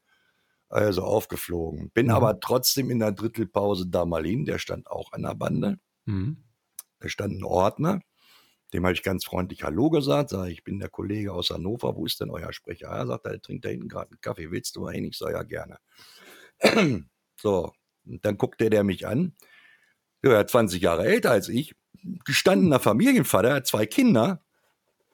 also 0.68 1.02
aufgeflogen. 1.02 1.90
Bin 1.90 2.06
Mhm. 2.06 2.12
aber 2.12 2.40
trotzdem 2.40 2.90
in 2.90 3.00
der 3.00 3.12
Drittelpause 3.12 3.86
da 3.88 4.04
mal 4.04 4.24
hin. 4.24 4.44
Der 4.44 4.58
stand 4.58 4.88
auch 4.90 5.12
an 5.12 5.22
der 5.22 5.34
Bande. 5.34 5.78
Hm. 6.06 6.44
Da 7.00 7.08
stand 7.08 7.34
ein 7.34 7.44
Ordner, 7.44 8.00
dem 8.74 8.84
habe 8.84 8.92
ich 8.94 9.02
ganz 9.02 9.24
freundlich 9.24 9.62
Hallo 9.62 9.88
gesagt, 9.90 10.30
sage 10.30 10.50
ich 10.50 10.64
bin 10.64 10.78
der 10.78 10.90
Kollege 10.90 11.32
aus 11.32 11.50
Hannover, 11.50 11.96
wo 11.96 12.06
ist 12.06 12.20
denn 12.20 12.30
euer 12.30 12.52
Sprecher? 12.52 12.88
Er 12.88 13.06
sagt, 13.06 13.26
er 13.26 13.40
trinkt 13.40 13.64
da 13.64 13.70
hinten 13.70 13.88
gerade 13.88 14.10
einen 14.10 14.20
Kaffee, 14.20 14.50
willst 14.50 14.76
du 14.76 14.82
mal 14.82 14.94
hin? 14.94 15.04
Ich 15.04 15.16
sage, 15.16 15.34
ja, 15.34 15.42
gerne. 15.42 15.78
so, 17.36 17.72
und 18.06 18.24
dann 18.24 18.36
guckte 18.36 18.70
der 18.70 18.84
mich 18.84 19.06
an. 19.06 19.34
Ja, 20.22 20.32
er 20.32 20.38
hat 20.38 20.50
20 20.50 20.82
Jahre 20.82 21.06
älter 21.06 21.30
als 21.30 21.48
ich, 21.48 21.74
gestandener 22.24 22.80
Familienvater, 22.80 23.54
hat 23.54 23.66
zwei 23.66 23.86
Kinder 23.86 24.42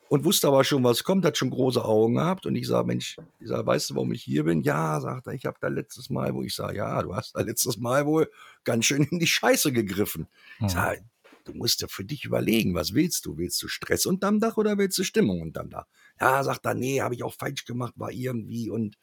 und 0.08 0.24
wusste 0.24 0.48
aber 0.48 0.64
schon, 0.64 0.84
was 0.84 1.04
kommt, 1.04 1.24
hat 1.24 1.36
schon 1.36 1.50
große 1.50 1.84
Augen 1.84 2.14
gehabt. 2.14 2.46
Und 2.46 2.54
ich 2.54 2.66
sage, 2.66 2.86
Mensch, 2.86 3.16
ich 3.40 3.48
sag, 3.48 3.66
weißt 3.66 3.90
du, 3.90 3.94
warum 3.96 4.12
ich 4.12 4.22
hier 4.22 4.44
bin? 4.44 4.62
Ja, 4.62 5.00
sagt 5.00 5.26
er, 5.26 5.32
ich 5.32 5.44
habe 5.44 5.56
da 5.60 5.68
letztes 5.68 6.10
Mal, 6.10 6.34
wo 6.34 6.42
ich 6.42 6.54
sage, 6.54 6.78
ja, 6.78 7.02
du 7.02 7.14
hast 7.14 7.34
da 7.34 7.40
letztes 7.40 7.78
Mal 7.78 8.06
wohl 8.06 8.30
ganz 8.64 8.86
schön 8.86 9.04
in 9.04 9.18
die 9.18 9.26
Scheiße 9.26 9.72
gegriffen. 9.72 10.28
Ich 10.60 10.72
sag, 10.72 11.02
du 11.44 11.54
musst 11.54 11.80
ja 11.82 11.88
für 11.88 12.04
dich 12.04 12.24
überlegen, 12.24 12.74
was 12.74 12.94
willst 12.94 13.26
du? 13.26 13.36
Willst 13.38 13.62
du 13.62 13.68
Stress 13.68 14.06
unterm 14.06 14.40
Dach 14.40 14.56
oder 14.56 14.78
willst 14.78 14.98
du 14.98 15.04
Stimmung 15.04 15.40
unterm 15.40 15.70
Dach? 15.70 15.86
Ja, 16.20 16.42
sagt 16.44 16.64
er, 16.64 16.74
nee, 16.74 17.00
habe 17.00 17.14
ich 17.14 17.24
auch 17.24 17.34
falsch 17.34 17.64
gemacht, 17.64 17.94
war 17.96 18.10
irgendwie 18.10 18.70
und 18.70 18.96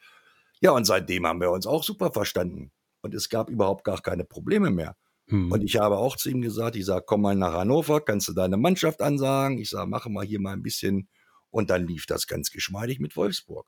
ja, 0.62 0.72
und 0.72 0.86
seitdem 0.86 1.26
haben 1.26 1.42
wir 1.42 1.52
uns 1.52 1.66
auch 1.66 1.84
super 1.84 2.12
verstanden. 2.12 2.72
Und 3.02 3.16
es 3.16 3.30
gab 3.30 3.50
überhaupt 3.50 3.84
gar 3.84 4.00
keine 4.00 4.24
Probleme 4.24 4.70
mehr. 4.70 4.96
Hm. 5.28 5.52
Und 5.52 5.64
ich 5.64 5.78
habe 5.78 5.98
auch 5.98 6.16
zu 6.16 6.30
ihm 6.30 6.42
gesagt, 6.42 6.76
ich 6.76 6.86
sage, 6.86 7.04
komm 7.06 7.22
mal 7.22 7.36
nach 7.36 7.54
Hannover, 7.54 8.02
kannst 8.02 8.28
du 8.28 8.34
deine 8.34 8.58
Mannschaft 8.58 9.02
ansagen? 9.02 9.58
Ich 9.60 9.70
sage, 9.70 9.90
mache 9.90 10.10
mal 10.10 10.26
hier 10.26 10.40
mal 10.40 10.54
ein 10.54 10.64
bisschen. 10.64 11.10
Und 11.50 11.70
dann 11.70 11.86
lief 11.88 12.06
das 12.06 12.28
ganz 12.28 12.50
geschmeidig 12.52 13.00
mit 13.00 13.16
Wolfsburg. 13.16 13.68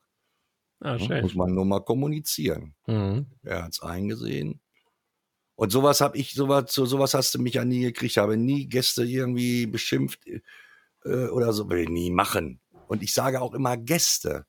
ah, 0.80 0.96
Ja, 0.96 0.98
schön. 0.98 1.22
Muss 1.22 1.34
man 1.34 1.54
nur 1.54 1.64
mal 1.64 1.80
kommunizieren. 1.80 2.74
Mhm. 2.86 3.26
Er 3.42 3.64
hat 3.64 3.72
es 3.72 3.82
eingesehen. 3.82 4.60
Und 5.56 5.70
sowas 5.70 6.00
habe 6.00 6.18
ich, 6.18 6.34
sowas, 6.34 6.72
so, 6.72 6.84
sowas 6.84 7.14
hast 7.14 7.34
du 7.34 7.38
mich 7.40 7.54
ja 7.54 7.64
nie 7.64 7.80
gekriegt. 7.80 8.12
Ich 8.12 8.18
habe 8.18 8.36
nie 8.36 8.66
Gäste 8.68 9.04
irgendwie 9.04 9.66
beschimpft 9.66 10.26
äh, 11.04 11.26
oder 11.28 11.52
so. 11.52 11.68
Will 11.70 11.78
ich 11.80 11.88
nie 11.88 12.10
machen. 12.10 12.60
Und 12.88 13.02
ich 13.02 13.14
sage 13.14 13.40
auch 13.40 13.54
immer 13.54 13.76
Gäste. 13.76 14.46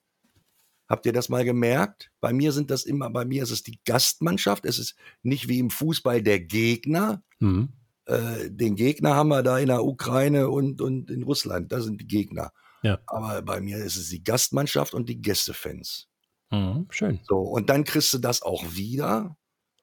Habt 0.87 1.05
ihr 1.05 1.13
das 1.13 1.29
mal 1.29 1.43
gemerkt? 1.43 2.11
Bei 2.21 2.31
mir 2.31 2.51
sind 2.51 2.69
das 2.69 2.85
immer, 2.85 3.09
bei 3.09 3.25
mir 3.25 3.43
ist 3.43 3.51
es 3.51 3.63
die 3.63 3.79
Gastmannschaft. 3.85 4.65
Es 4.65 4.77
ist 4.77 4.95
nicht 5.23 5.47
wie 5.47 5.59
im 5.59 5.71
Fußball 5.71 6.21
der 6.21 6.39
Gegner. 6.39 7.23
Mhm. 7.39 7.69
Äh, 8.05 8.51
den 8.51 8.75
Gegner 8.75 9.15
haben 9.15 9.29
wir 9.29 9.41
da 9.41 9.57
in 9.57 9.67
der 9.67 9.83
Ukraine 9.83 10.49
und, 10.49 10.81
und 10.81 11.09
in 11.09 11.23
Russland. 11.23 11.71
Das 11.71 11.85
sind 11.85 12.01
die 12.01 12.07
Gegner. 12.07 12.51
Ja. 12.83 12.99
Aber 13.07 13.41
bei 13.41 13.61
mir 13.61 13.77
ist 13.77 13.95
es 13.95 14.09
die 14.09 14.23
Gastmannschaft 14.23 14.93
und 14.93 15.09
die 15.09 15.21
Gästefans. 15.21 16.07
Mhm. 16.51 16.85
Schön. 16.91 17.19
So, 17.27 17.39
und 17.39 17.69
dann 17.69 17.83
kriegst 17.83 18.13
du 18.13 18.19
das 18.19 18.43
auch 18.43 18.75
wieder. 18.75 19.35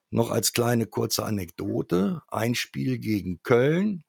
Noch 0.09 0.31
als 0.31 0.53
kleine 0.53 0.85
kurze 0.85 1.25
Anekdote. 1.25 2.21
Ein 2.29 2.55
Spiel 2.55 2.99
gegen 2.99 3.41
Köln. 3.43 4.03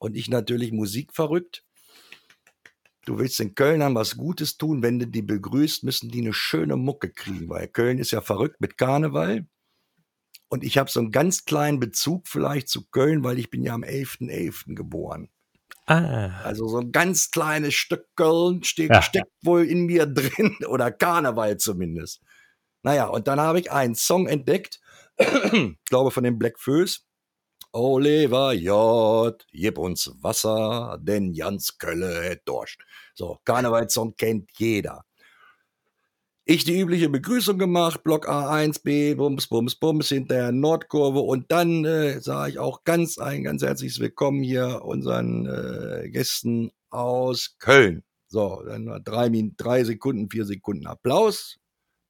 Und 0.00 0.16
ich 0.16 0.28
natürlich 0.28 0.72
Musik 0.72 1.12
verrückt. 1.14 1.64
Du 3.04 3.18
willst 3.18 3.38
den 3.40 3.54
Kölnern 3.54 3.94
was 3.94 4.16
Gutes 4.16 4.56
tun, 4.58 4.82
wenn 4.82 4.98
du 4.98 5.06
die 5.06 5.22
begrüßt, 5.22 5.82
müssen 5.82 6.08
die 6.10 6.20
eine 6.20 6.32
schöne 6.32 6.76
Mucke 6.76 7.10
kriegen, 7.10 7.48
weil 7.48 7.66
Köln 7.66 7.98
ist 7.98 8.12
ja 8.12 8.20
verrückt 8.20 8.60
mit 8.60 8.78
Karneval. 8.78 9.46
Und 10.48 10.62
ich 10.62 10.78
habe 10.78 10.90
so 10.90 11.00
einen 11.00 11.10
ganz 11.10 11.44
kleinen 11.44 11.80
Bezug 11.80 12.28
vielleicht 12.28 12.68
zu 12.68 12.86
Köln, 12.90 13.24
weil 13.24 13.38
ich 13.38 13.50
bin 13.50 13.62
ja 13.62 13.74
am 13.74 13.82
11.11. 13.82 14.74
geboren. 14.74 15.30
Ah. 15.86 16.40
Also 16.44 16.68
so 16.68 16.78
ein 16.78 16.92
ganz 16.92 17.30
kleines 17.30 17.74
Stück 17.74 18.06
Köln 18.14 18.62
ste 18.62 18.84
Ja. 18.84 19.02
steckt 19.02 19.32
wohl 19.42 19.64
in 19.64 19.86
mir 19.86 20.06
drin 20.06 20.56
oder 20.68 20.92
Karneval 20.92 21.56
zumindest. 21.56 22.20
Naja, 22.84 23.06
und 23.06 23.26
dann 23.26 23.40
habe 23.40 23.60
ich 23.60 23.72
einen 23.72 23.94
Song 23.94 24.26
entdeckt, 24.28 24.80
ich 25.18 25.76
glaube 25.88 26.10
von 26.10 26.24
den 26.24 26.38
Black 26.38 26.58
Föß. 26.60 27.04
Oliver 27.72 28.52
J., 28.52 29.34
gib 29.50 29.78
uns 29.78 30.14
Wasser, 30.20 30.98
denn 31.00 31.32
Jans 31.32 31.78
Kölle 31.78 32.30
hat 32.30 32.40
Durst. 32.44 32.78
So, 33.14 33.38
Karnevalssong 33.44 34.14
kennt 34.16 34.50
jeder. 34.58 35.04
Ich 36.44 36.64
die 36.64 36.78
übliche 36.78 37.08
Begrüßung 37.08 37.56
gemacht, 37.56 38.02
Block 38.02 38.28
A1B, 38.28 39.14
Bums, 39.14 39.46
Bums, 39.46 39.76
Bums, 39.76 40.08
hinterher 40.08 40.52
Nordkurve 40.52 41.20
und 41.20 41.50
dann 41.50 41.84
äh, 41.84 42.20
sage 42.20 42.50
ich 42.50 42.58
auch 42.58 42.84
ganz 42.84 43.16
ein, 43.16 43.44
ganz 43.44 43.62
herzliches 43.62 44.00
Willkommen 44.00 44.42
hier 44.42 44.82
unseren 44.84 45.46
äh, 45.46 46.10
Gästen 46.10 46.72
aus 46.90 47.56
Köln. 47.58 48.02
So, 48.26 48.62
dann 48.66 48.86
drei, 49.04 49.30
drei 49.56 49.84
Sekunden, 49.84 50.28
vier 50.28 50.44
Sekunden 50.44 50.86
Applaus, 50.86 51.58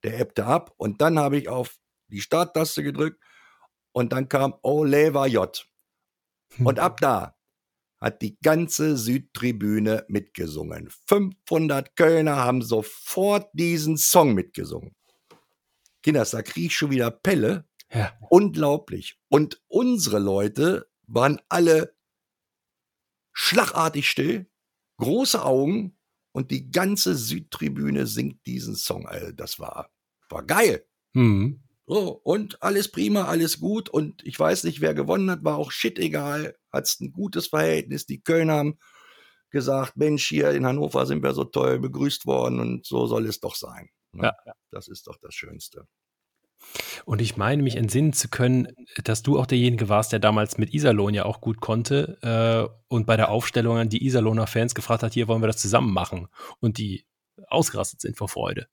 der 0.03 0.19
ebbte 0.19 0.47
ab 0.47 0.73
und 0.77 1.01
dann 1.01 1.19
habe 1.19 1.37
ich 1.37 1.49
auf 1.49 1.77
die 2.09 2.21
Starttaste 2.21 2.83
gedrückt 2.83 3.23
und 3.93 4.13
dann 4.13 4.29
kam 4.29 4.55
Oleva 4.63 5.27
J. 5.27 5.69
Und 6.59 6.79
ab 6.79 7.01
da 7.01 7.37
hat 8.01 8.21
die 8.21 8.37
ganze 8.41 8.97
Südtribüne 8.97 10.05
mitgesungen. 10.09 10.91
500 11.07 11.95
Kölner 11.97 12.37
haben 12.37 12.61
sofort 12.63 13.49
diesen 13.53 13.97
Song 13.97 14.35
mitgesungen. 14.35 14.95
Kinders, 16.03 16.33
da 16.33 16.43
krieg 16.43 16.67
ich 16.67 16.77
schon 16.77 16.91
wieder 16.91 17.11
Pelle. 17.11 17.69
Ja. 17.93 18.13
Unglaublich. 18.29 19.21
Und 19.29 19.63
unsere 19.69 20.19
Leute 20.19 20.91
waren 21.07 21.41
alle 21.49 21.95
schlagartig 23.33 24.09
still, 24.09 24.51
große 24.97 25.45
Augen 25.45 25.97
und 26.33 26.51
die 26.51 26.71
ganze 26.71 27.15
Südtribüne 27.15 28.07
singt 28.07 28.45
diesen 28.47 28.75
Song. 28.75 29.07
Also 29.07 29.33
das 29.33 29.61
war, 29.61 29.91
war 30.29 30.43
geil. 30.43 30.85
Hm. 31.13 31.63
So, 31.93 32.23
und 32.25 32.63
alles 32.63 32.91
prima, 32.91 33.27
alles 33.27 33.61
gut. 33.61 33.91
Und 33.91 34.25
ich 34.25 34.41
weiß 34.41 34.65
nicht, 34.65 34.81
wer 34.81 34.95
gewonnen 34.95 35.31
hat, 35.31 35.45
war 35.45 35.59
auch 35.59 35.71
shit 35.71 35.99
egal. 35.99 36.57
Hat's 36.73 36.99
ein 37.01 37.13
gutes 37.13 37.49
Verhältnis. 37.49 38.07
Die 38.07 38.23
Kölner 38.23 38.55
haben 38.55 38.79
gesagt, 39.51 39.99
Mensch, 39.99 40.27
hier 40.27 40.53
in 40.53 40.65
Hannover 40.65 41.05
sind 41.05 41.23
wir 41.23 41.35
so 41.35 41.45
toll 41.45 41.79
begrüßt 41.79 42.25
worden 42.25 42.61
und 42.61 42.87
so 42.87 43.07
soll 43.07 43.27
es 43.27 43.41
doch 43.41 43.55
sein. 43.55 43.91
Ne? 44.13 44.33
Ja. 44.47 44.53
Das 44.71 44.89
ist 44.89 45.07
doch 45.07 45.19
das 45.21 45.35
Schönste. 45.35 45.87
Und 47.05 47.21
ich 47.21 47.37
meine, 47.37 47.63
mich 47.63 47.77
entsinnen 47.77 48.15
zu 48.15 48.31
können, 48.31 48.69
dass 49.05 49.23
du 49.23 49.39
auch 49.39 49.47
derjenige 49.47 49.91
warst, 49.91 50.13
der 50.13 50.19
damals 50.19 50.57
mit 50.57 50.73
Iserlohn 50.73 51.13
ja 51.13 51.27
auch 51.27 51.43
gut 51.43 51.61
konnte 51.61 52.17
äh, 52.23 52.75
und 52.89 53.05
bei 53.05 53.19
der 53.19 53.29
Aufstellung 53.29 53.77
an 53.77 53.91
die 53.91 54.03
Iserlohner 54.07 54.47
Fans 54.47 54.75
gefragt 54.75 55.03
hat, 55.03 55.13
hier 55.13 55.29
wollen 55.29 55.43
wir 55.43 55.47
das 55.47 55.59
zusammen 55.59 55.93
machen 55.93 56.29
und 56.59 56.79
die 56.79 57.05
ausgerastet 57.49 58.01
sind 58.01 58.17
vor 58.17 58.31
Freude. 58.31 58.67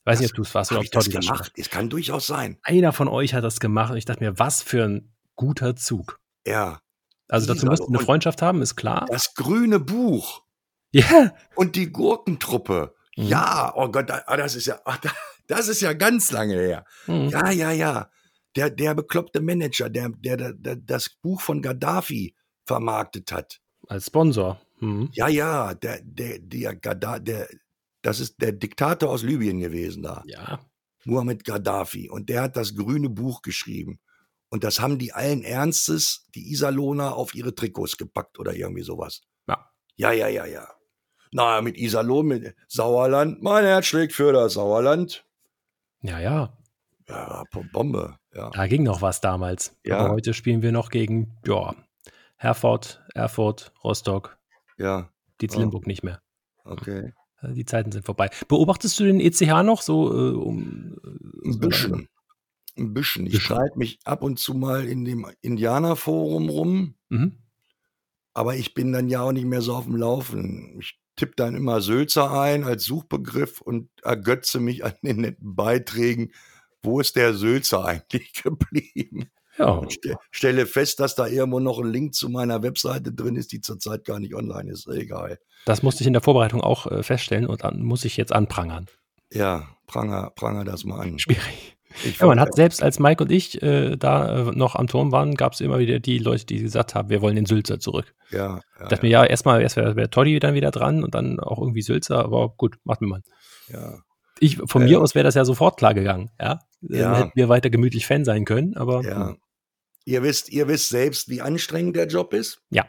Ich 0.00 0.06
weiß 0.06 0.20
nicht, 0.20 0.30
ob 0.30 0.36
du 0.36 0.42
es 0.42 0.54
warst 0.54 0.70
oder 0.72 0.80
ob 0.80 0.84
ich 0.84 0.90
das 0.90 1.10
gemacht? 1.10 1.52
Es 1.56 1.68
kann 1.70 1.88
durchaus 1.90 2.26
sein. 2.26 2.58
Einer 2.62 2.92
von 2.92 3.06
euch 3.08 3.34
hat 3.34 3.44
das 3.44 3.60
gemacht 3.60 3.90
und 3.92 3.98
ich 3.98 4.04
dachte 4.06 4.24
mir, 4.24 4.38
was 4.38 4.62
für 4.62 4.84
ein 4.84 5.12
guter 5.36 5.76
Zug. 5.76 6.18
Ja. 6.46 6.80
Also 7.28 7.46
dazu 7.52 7.66
musst 7.66 7.82
du 7.82 7.86
eine 7.88 7.98
Und- 7.98 8.04
Freundschaft 8.04 8.42
haben, 8.42 8.62
ist 8.62 8.76
klar. 8.76 9.06
Das 9.10 9.34
grüne 9.34 9.78
Buch 9.78 10.42
Ja. 10.90 11.32
und 11.54 11.76
die 11.76 11.92
Gurkentruppe. 11.92 12.94
Mhm. 13.16 13.24
Ja, 13.24 13.72
oh 13.76 13.88
Gott, 13.90 14.10
ah, 14.10 14.36
das 14.36 14.54
ist 14.54 14.66
ja, 14.66 14.80
da- 14.84 15.12
das 15.46 15.68
ist 15.68 15.80
ja 15.82 15.92
ganz 15.92 16.30
lange 16.32 16.54
her. 16.56 16.84
Mhm. 17.06 17.28
Ja, 17.28 17.50
ja, 17.50 17.70
ja. 17.70 18.10
Der, 18.56 18.70
der 18.70 18.94
bekloppte 18.94 19.40
Manager, 19.40 19.88
der, 19.90 20.08
der, 20.08 20.36
der, 20.36 20.52
der 20.54 20.76
das 20.76 21.08
Buch 21.22 21.40
von 21.40 21.62
Gaddafi 21.62 22.34
vermarktet 22.66 23.30
hat. 23.32 23.60
Als 23.86 24.06
Sponsor. 24.06 24.60
Mhm. 24.80 25.10
Ja, 25.12 25.28
ja, 25.28 25.74
der, 25.74 26.00
der, 26.02 26.38
der, 26.40 26.74
Gadda, 26.74 27.18
der, 27.20 27.48
das 28.02 28.20
ist 28.20 28.40
der 28.40 28.52
Diktator 28.52 29.10
aus 29.10 29.22
Libyen 29.22 29.60
gewesen 29.60 30.02
da. 30.02 30.22
Ja. 30.26 30.60
Muhammad 31.04 31.44
Gaddafi. 31.44 32.10
Und 32.10 32.28
der 32.28 32.42
hat 32.42 32.56
das 32.56 32.74
grüne 32.74 33.08
Buch 33.08 33.42
geschrieben. 33.42 34.00
Und 34.50 34.64
das 34.64 34.80
haben 34.80 34.98
die 34.98 35.12
allen 35.12 35.42
Ernstes, 35.42 36.26
die 36.34 36.50
Iserlohner, 36.50 37.14
auf 37.16 37.34
ihre 37.34 37.54
Trikots 37.54 37.96
gepackt 37.96 38.38
oder 38.38 38.54
irgendwie 38.54 38.82
sowas. 38.82 39.20
Ja. 39.48 39.70
Ja, 39.96 40.12
ja, 40.12 40.28
ja, 40.28 40.46
ja. 40.46 40.68
Na, 41.32 41.60
mit 41.60 41.76
Iserlohn, 41.78 42.26
mit 42.26 42.54
Sauerland. 42.68 43.40
Mein 43.42 43.64
Herz 43.64 43.86
schlägt 43.86 44.12
für 44.12 44.32
das 44.32 44.54
Sauerland. 44.54 45.24
Ja, 46.02 46.18
ja. 46.18 46.56
Ja, 47.08 47.44
Bombe. 47.72 48.16
Ja, 48.34 48.50
Da 48.50 48.66
ging 48.66 48.82
noch 48.82 49.02
was 49.02 49.20
damals. 49.20 49.76
Ja. 49.84 49.98
Aber 49.98 50.10
heute 50.14 50.34
spielen 50.34 50.62
wir 50.62 50.72
noch 50.72 50.90
gegen, 50.90 51.36
ja, 51.46 51.74
Herford, 52.36 53.02
Erfurt, 53.14 53.72
Rostock, 53.84 54.38
ja, 54.78 55.10
Dietz 55.40 55.56
Oh. 55.56 55.60
Limburg 55.60 55.86
nicht 55.86 56.02
mehr. 56.04 56.20
okay. 56.64 57.12
Also 57.40 57.54
Die 57.54 57.64
Zeiten 57.64 57.90
sind 57.90 58.04
vorbei. 58.04 58.30
Beobachtest 58.48 59.00
du 59.00 59.04
den 59.04 59.20
ECH 59.20 59.62
noch 59.62 59.82
so 59.82 60.12
äh, 60.12 60.34
um 60.34 60.96
äh, 61.02 61.48
Ein 61.48 61.58
bisschen. 61.58 62.08
Ein 62.76 62.94
bisschen. 62.94 63.26
Ich 63.26 63.42
streite 63.42 63.78
mich 63.78 63.98
ab 64.04 64.22
und 64.22 64.38
zu 64.38 64.54
mal 64.54 64.86
in 64.86 65.04
dem 65.04 65.26
Indianerforum 65.40 66.48
rum. 66.48 66.94
Mhm. 67.08 67.38
Aber 68.34 68.56
ich 68.56 68.74
bin 68.74 68.92
dann 68.92 69.08
ja 69.08 69.22
auch 69.22 69.32
nicht 69.32 69.46
mehr 69.46 69.62
so 69.62 69.74
auf 69.74 69.84
dem 69.84 69.96
Laufen. 69.96 70.78
Ich 70.80 70.98
tippe 71.16 71.32
dann 71.36 71.54
immer 71.54 71.80
Sülzer 71.80 72.30
ein 72.40 72.64
als 72.64 72.84
Suchbegriff 72.84 73.60
und 73.60 73.90
ergötze 74.02 74.60
mich 74.60 74.84
an 74.84 74.94
den 75.02 75.22
netten 75.22 75.54
Beiträgen. 75.56 76.32
Wo 76.82 77.00
ist 77.00 77.16
der 77.16 77.34
Sülzer 77.34 77.84
eigentlich 77.86 78.32
geblieben? 78.34 79.30
Ja, 79.60 79.70
Und 79.72 79.92
ste 79.92 80.16
stelle 80.30 80.66
fest, 80.66 81.00
dass 81.00 81.14
da 81.14 81.26
irgendwo 81.26 81.60
noch 81.60 81.78
ein 81.78 81.90
Link 81.90 82.14
zu 82.14 82.28
meiner 82.28 82.62
Webseite 82.62 83.12
drin 83.12 83.36
ist, 83.36 83.52
die 83.52 83.60
zurzeit 83.60 84.04
gar 84.04 84.18
nicht 84.18 84.34
online 84.34 84.70
ist. 84.72 84.86
Egal. 84.88 85.38
das 85.66 85.82
musste 85.82 86.02
ich 86.02 86.06
in 86.06 86.12
der 86.14 86.22
Vorbereitung 86.22 86.60
auch 86.60 86.86
äh, 86.86 87.02
feststellen 87.02 87.46
und 87.46 87.62
dann 87.64 87.82
muss 87.82 88.04
ich 88.04 88.16
jetzt 88.16 88.32
anprangern. 88.32 88.86
Ja, 89.32 89.68
pranger, 89.86 90.30
pranger 90.34 90.64
das 90.64 90.84
mal 90.84 91.00
an. 91.00 91.18
Schwierig. 91.18 91.76
Ja, 92.20 92.26
man 92.26 92.38
hat 92.38 92.54
selbst, 92.54 92.82
als 92.84 93.00
Mike 93.00 93.22
und 93.24 93.32
ich 93.32 93.60
äh, 93.62 93.96
da 93.96 94.48
äh, 94.48 94.52
noch 94.56 94.76
am 94.76 94.86
Turm 94.86 95.10
waren, 95.10 95.34
gab 95.34 95.54
es 95.54 95.60
immer 95.60 95.80
wieder 95.80 95.98
die 95.98 96.18
Leute, 96.18 96.46
die 96.46 96.62
gesagt 96.62 96.94
haben, 96.94 97.08
wir 97.10 97.20
wollen 97.20 97.34
den 97.34 97.46
Sülzer 97.46 97.80
zurück. 97.80 98.14
ja, 98.30 98.60
ja, 98.78 98.88
dachte 98.88 99.04
mir, 99.04 99.10
ja, 99.10 99.24
erstmal 99.24 99.60
erst 99.60 99.74
wäre 99.76 99.96
wär 99.96 100.08
Toddy 100.08 100.38
dann 100.38 100.54
wieder 100.54 100.70
dran 100.70 101.02
und 101.02 101.16
dann 101.16 101.40
auch 101.40 101.58
irgendwie 101.58 101.82
Sülzer, 101.82 102.24
aber 102.24 102.50
gut, 102.56 102.76
macht 102.84 103.00
mir 103.00 103.08
mal. 103.08 103.22
ja. 103.68 103.98
Ich, 104.42 104.56
von 104.56 104.82
Äh, 104.82 104.84
mir 104.86 105.00
aus 105.02 105.14
wäre 105.16 105.24
das 105.24 105.34
ja 105.34 105.44
sofort 105.44 105.76
klar 105.78 105.92
gegangen, 105.92 106.30
ja. 106.40 106.60
Dann 106.80 106.98
Ja. 106.98 107.16
hätten 107.18 107.32
wir 107.34 107.48
weiter 107.50 107.68
gemütlich 107.70 108.06
Fan 108.06 108.24
sein 108.24 108.44
können, 108.46 108.74
aber 108.76 109.02
Ja. 109.02 109.34
Ihr 110.04 110.22
wisst, 110.22 110.48
ihr 110.48 110.66
wisst 110.68 110.88
selbst, 110.88 111.28
wie 111.28 111.40
anstrengend 111.42 111.96
der 111.96 112.06
Job 112.06 112.32
ist. 112.34 112.62
Ja. 112.70 112.88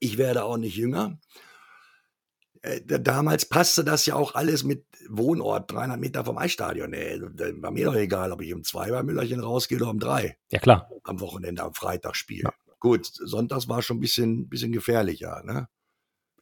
Ich 0.00 0.16
werde 0.18 0.44
auch 0.44 0.56
nicht 0.56 0.76
jünger. 0.76 1.18
Äh, 2.62 2.80
da- 2.84 2.98
damals 2.98 3.44
passte 3.46 3.84
das 3.84 4.06
ja 4.06 4.14
auch 4.16 4.34
alles 4.34 4.64
mit 4.64 4.84
Wohnort, 5.08 5.70
300 5.70 5.98
Meter 6.00 6.24
vom 6.24 6.38
Eisstadion. 6.38 6.92
Ey, 6.92 7.20
da 7.34 7.46
war 7.62 7.70
mir 7.70 7.84
doch 7.86 7.94
egal, 7.94 8.32
ob 8.32 8.42
ich 8.42 8.52
um 8.52 8.64
zwei 8.64 8.90
bei 8.90 9.02
Müllerchen 9.02 9.40
rausgehe 9.40 9.78
oder 9.78 9.90
um 9.90 9.98
drei 10.00 10.36
ja 10.50 10.58
klar. 10.58 10.90
am 11.04 11.20
Wochenende, 11.20 11.62
am 11.62 11.74
Freitag 11.74 12.16
spiele. 12.16 12.44
Ja. 12.44 12.52
Gut, 12.80 13.06
sonntags 13.06 13.68
war 13.68 13.82
schon 13.82 13.98
ein 13.98 14.00
bisschen, 14.00 14.48
bisschen 14.48 14.72
gefährlicher. 14.72 15.42
Ne? 15.44 15.68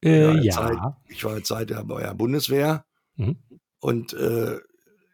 Äh, 0.03 0.37
Ja. 0.43 0.53
Zeit. 0.53 0.77
Ich 1.07 1.23
war 1.23 1.41
Zeit 1.43 1.69
der 1.69 1.83
bei 1.83 2.01
der 2.01 2.13
Bundeswehr 2.15 2.85
Mhm. 3.15 3.37
und 3.79 4.13
äh, 4.13 4.59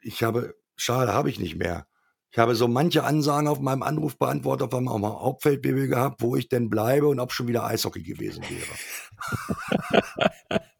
ich 0.01 0.23
habe, 0.23 0.55
schade, 0.75 1.13
habe 1.13 1.29
ich 1.29 1.39
nicht 1.39 1.55
mehr. 1.55 1.87
Ich 2.33 2.39
habe 2.39 2.55
so 2.55 2.67
manche 2.67 3.03
Ansagen 3.03 3.47
auf 3.47 3.59
meinem 3.59 3.83
Anrufbeantworter 3.83 4.67
von 4.67 4.85
meinem 4.85 5.05
Hauptfeldwebel 5.05 5.87
gehabt, 5.87 6.19
wo 6.23 6.35
ich 6.35 6.49
denn 6.49 6.67
bleibe 6.67 7.07
und 7.07 7.19
ob 7.19 7.31
schon 7.31 7.47
wieder 7.47 7.63
Eishockey 7.63 8.01
gewesen 8.01 8.43
wäre. 8.49 8.71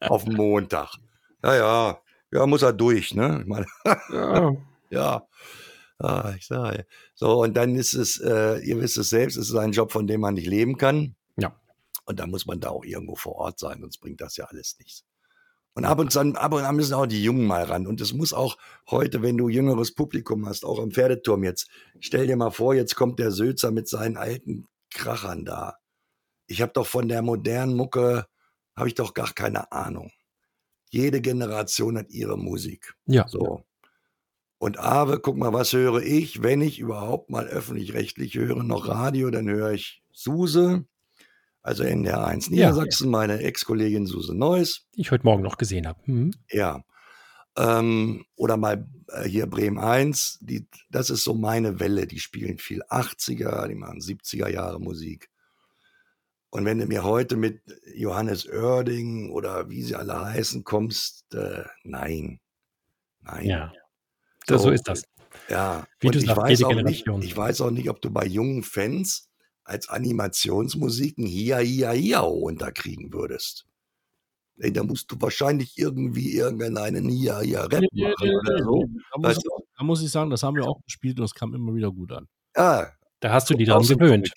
auf 0.00 0.24
dem 0.24 0.34
Montag. 0.34 0.96
Ja, 1.44 1.54
ja, 1.54 1.98
ja, 2.32 2.46
muss 2.46 2.62
er 2.62 2.72
durch, 2.72 3.14
ne? 3.14 3.38
Ich 3.42 3.46
meine, 3.46 3.66
ja. 4.10 4.56
ja. 4.90 5.28
Ah, 6.00 6.34
ich 6.36 6.44
sage. 6.44 6.86
So, 7.14 7.44
und 7.44 7.56
dann 7.56 7.76
ist 7.76 7.94
es, 7.94 8.18
äh, 8.18 8.58
ihr 8.58 8.80
wisst 8.80 8.98
es 8.98 9.10
selbst, 9.10 9.36
es 9.36 9.48
ist 9.48 9.54
ein 9.54 9.70
Job, 9.70 9.92
von 9.92 10.08
dem 10.08 10.22
man 10.22 10.34
nicht 10.34 10.48
leben 10.48 10.76
kann. 10.76 11.14
Ja. 11.36 11.54
Und 12.04 12.18
da 12.18 12.26
muss 12.26 12.46
man 12.46 12.58
da 12.58 12.70
auch 12.70 12.84
irgendwo 12.84 13.14
vor 13.14 13.36
Ort 13.36 13.60
sein, 13.60 13.80
sonst 13.80 13.98
bringt 13.98 14.20
das 14.20 14.36
ja 14.36 14.46
alles 14.46 14.76
nichts. 14.80 15.04
Und 15.74 15.84
ab 15.84 15.98
und 15.98 16.12
zu, 16.12 16.20
ab 16.20 16.52
und 16.52 16.62
an 16.62 16.76
müssen 16.76 16.94
auch 16.94 17.06
die 17.06 17.22
Jungen 17.22 17.46
mal 17.46 17.64
ran. 17.64 17.86
Und 17.86 18.00
es 18.00 18.12
muss 18.12 18.32
auch 18.32 18.56
heute, 18.88 19.22
wenn 19.22 19.36
du 19.36 19.48
jüngeres 19.48 19.92
Publikum 19.92 20.46
hast, 20.46 20.64
auch 20.64 20.80
am 20.80 20.92
Pferdeturm 20.92 21.42
jetzt, 21.42 21.68
stell 21.98 22.28
dir 22.28 22.36
mal 22.36 22.50
vor, 22.50 22.74
jetzt 22.74 22.94
kommt 22.94 23.18
der 23.18 23.32
Sülzer 23.32 23.72
mit 23.72 23.88
seinen 23.88 24.16
alten 24.16 24.66
Krachern 24.92 25.44
da. 25.44 25.78
Ich 26.46 26.62
habe 26.62 26.72
doch 26.72 26.86
von 26.86 27.08
der 27.08 27.22
modernen 27.22 27.74
Mucke, 27.74 28.26
habe 28.76 28.88
ich 28.88 28.94
doch 28.94 29.14
gar 29.14 29.32
keine 29.32 29.72
Ahnung. 29.72 30.12
Jede 30.90 31.20
Generation 31.20 31.98
hat 31.98 32.10
ihre 32.10 32.38
Musik. 32.38 32.94
Ja. 33.06 33.26
So. 33.26 33.64
Und 34.58 34.78
Ave, 34.78 35.18
guck 35.18 35.36
mal, 35.36 35.52
was 35.52 35.72
höre 35.72 36.02
ich, 36.02 36.42
wenn 36.42 36.60
ich 36.60 36.78
überhaupt 36.78 37.30
mal 37.30 37.46
öffentlich-rechtlich 37.46 38.34
höre, 38.34 38.62
noch 38.62 38.86
Radio, 38.86 39.30
dann 39.30 39.48
höre 39.48 39.72
ich 39.72 40.02
Suse, 40.12 40.84
also 41.64 41.82
NDR1 41.82 42.44
Ja. 42.54 42.70
Niedersachsen, 42.70 43.10
meine 43.10 43.40
Ex-Kollegin 43.40 44.06
Suse 44.06 44.34
Neuss, 44.36 44.86
Die 44.94 45.00
ich 45.00 45.10
heute 45.10 45.24
Morgen 45.24 45.42
noch 45.42 45.56
gesehen 45.58 45.88
habe. 45.88 46.00
Mhm. 46.06 46.30
ja. 46.50 46.84
Ähm, 47.56 48.24
oder 48.36 48.56
mal 48.56 48.88
äh, 49.08 49.28
hier 49.28 49.46
Bremen 49.46 49.78
1, 49.78 50.40
die, 50.42 50.66
das 50.90 51.08
ist 51.08 51.22
so 51.22 51.34
meine 51.34 51.78
Welle, 51.78 52.06
die 52.08 52.18
spielen 52.18 52.58
viel 52.58 52.82
80er, 52.82 53.68
die 53.68 53.76
machen 53.76 54.00
70er 54.00 54.48
Jahre 54.48 54.80
Musik. 54.80 55.30
Und 56.50 56.64
wenn 56.64 56.78
du 56.78 56.86
mir 56.86 57.04
heute 57.04 57.36
mit 57.36 57.62
Johannes 57.94 58.46
Oerding 58.48 59.30
oder 59.30 59.70
wie 59.70 59.82
sie 59.82 59.94
alle 59.94 60.20
heißen 60.20 60.64
kommst, 60.64 61.32
äh, 61.34 61.62
nein. 61.84 62.40
Nein. 63.20 63.46
Ja. 63.46 63.72
Das, 64.46 64.62
so 64.62 64.68
So. 64.68 64.74
ist 64.74 64.88
das. 64.88 65.04
Ja, 65.48 65.86
Wie 66.00 66.08
und 66.08 66.14
du 66.16 66.18
ich 66.20 66.26
sagst, 66.26 66.42
weiß, 66.42 66.62
auch 66.64 66.74
nicht, 66.82 67.06
ich 67.22 67.36
weiß 67.36 67.60
auch 67.60 67.70
nicht, 67.70 67.88
ob 67.88 68.00
du 68.02 68.10
bei 68.10 68.26
jungen 68.26 68.62
Fans 68.64 69.28
als 69.64 69.88
Animationsmusiken 69.88 71.26
Hia 71.26 71.58
Hia 71.58 71.92
Hia 71.92 72.20
unterkriegen 72.20 73.12
würdest. 73.12 73.66
Ey, 74.58 74.72
da 74.72 74.84
musst 74.84 75.10
du 75.10 75.16
wahrscheinlich 75.20 75.76
irgendwie 75.76 76.32
irgendeinen 76.36 77.08
hier, 77.08 77.40
hier 77.40 77.62
Rap 77.62 77.84
machen 77.92 78.36
oder 78.36 78.62
so. 78.62 78.84
Da 79.12 79.18
muss, 79.18 79.28
Weißt 79.30 79.44
du? 79.44 79.50
da 79.76 79.84
muss 79.84 80.02
ich 80.02 80.10
sagen, 80.10 80.30
das 80.30 80.42
haben 80.44 80.54
wir 80.56 80.64
auch 80.64 80.80
gespielt 80.84 81.18
und 81.18 81.24
es 81.24 81.34
kam 81.34 81.54
immer 81.54 81.74
wieder 81.74 81.90
gut 81.90 82.12
an. 82.12 82.28
Ja, 82.56 82.92
Da 83.20 83.32
hast 83.32 83.50
du 83.50 83.54
die 83.54 83.64
dran 83.64 83.82
gewöhnt. 83.82 84.30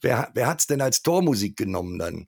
Wer, 0.00 0.30
wer 0.34 0.46
hat 0.48 0.60
es 0.60 0.66
denn 0.66 0.80
als 0.80 1.02
Tormusik 1.02 1.56
genommen 1.56 1.98
dann? 1.98 2.26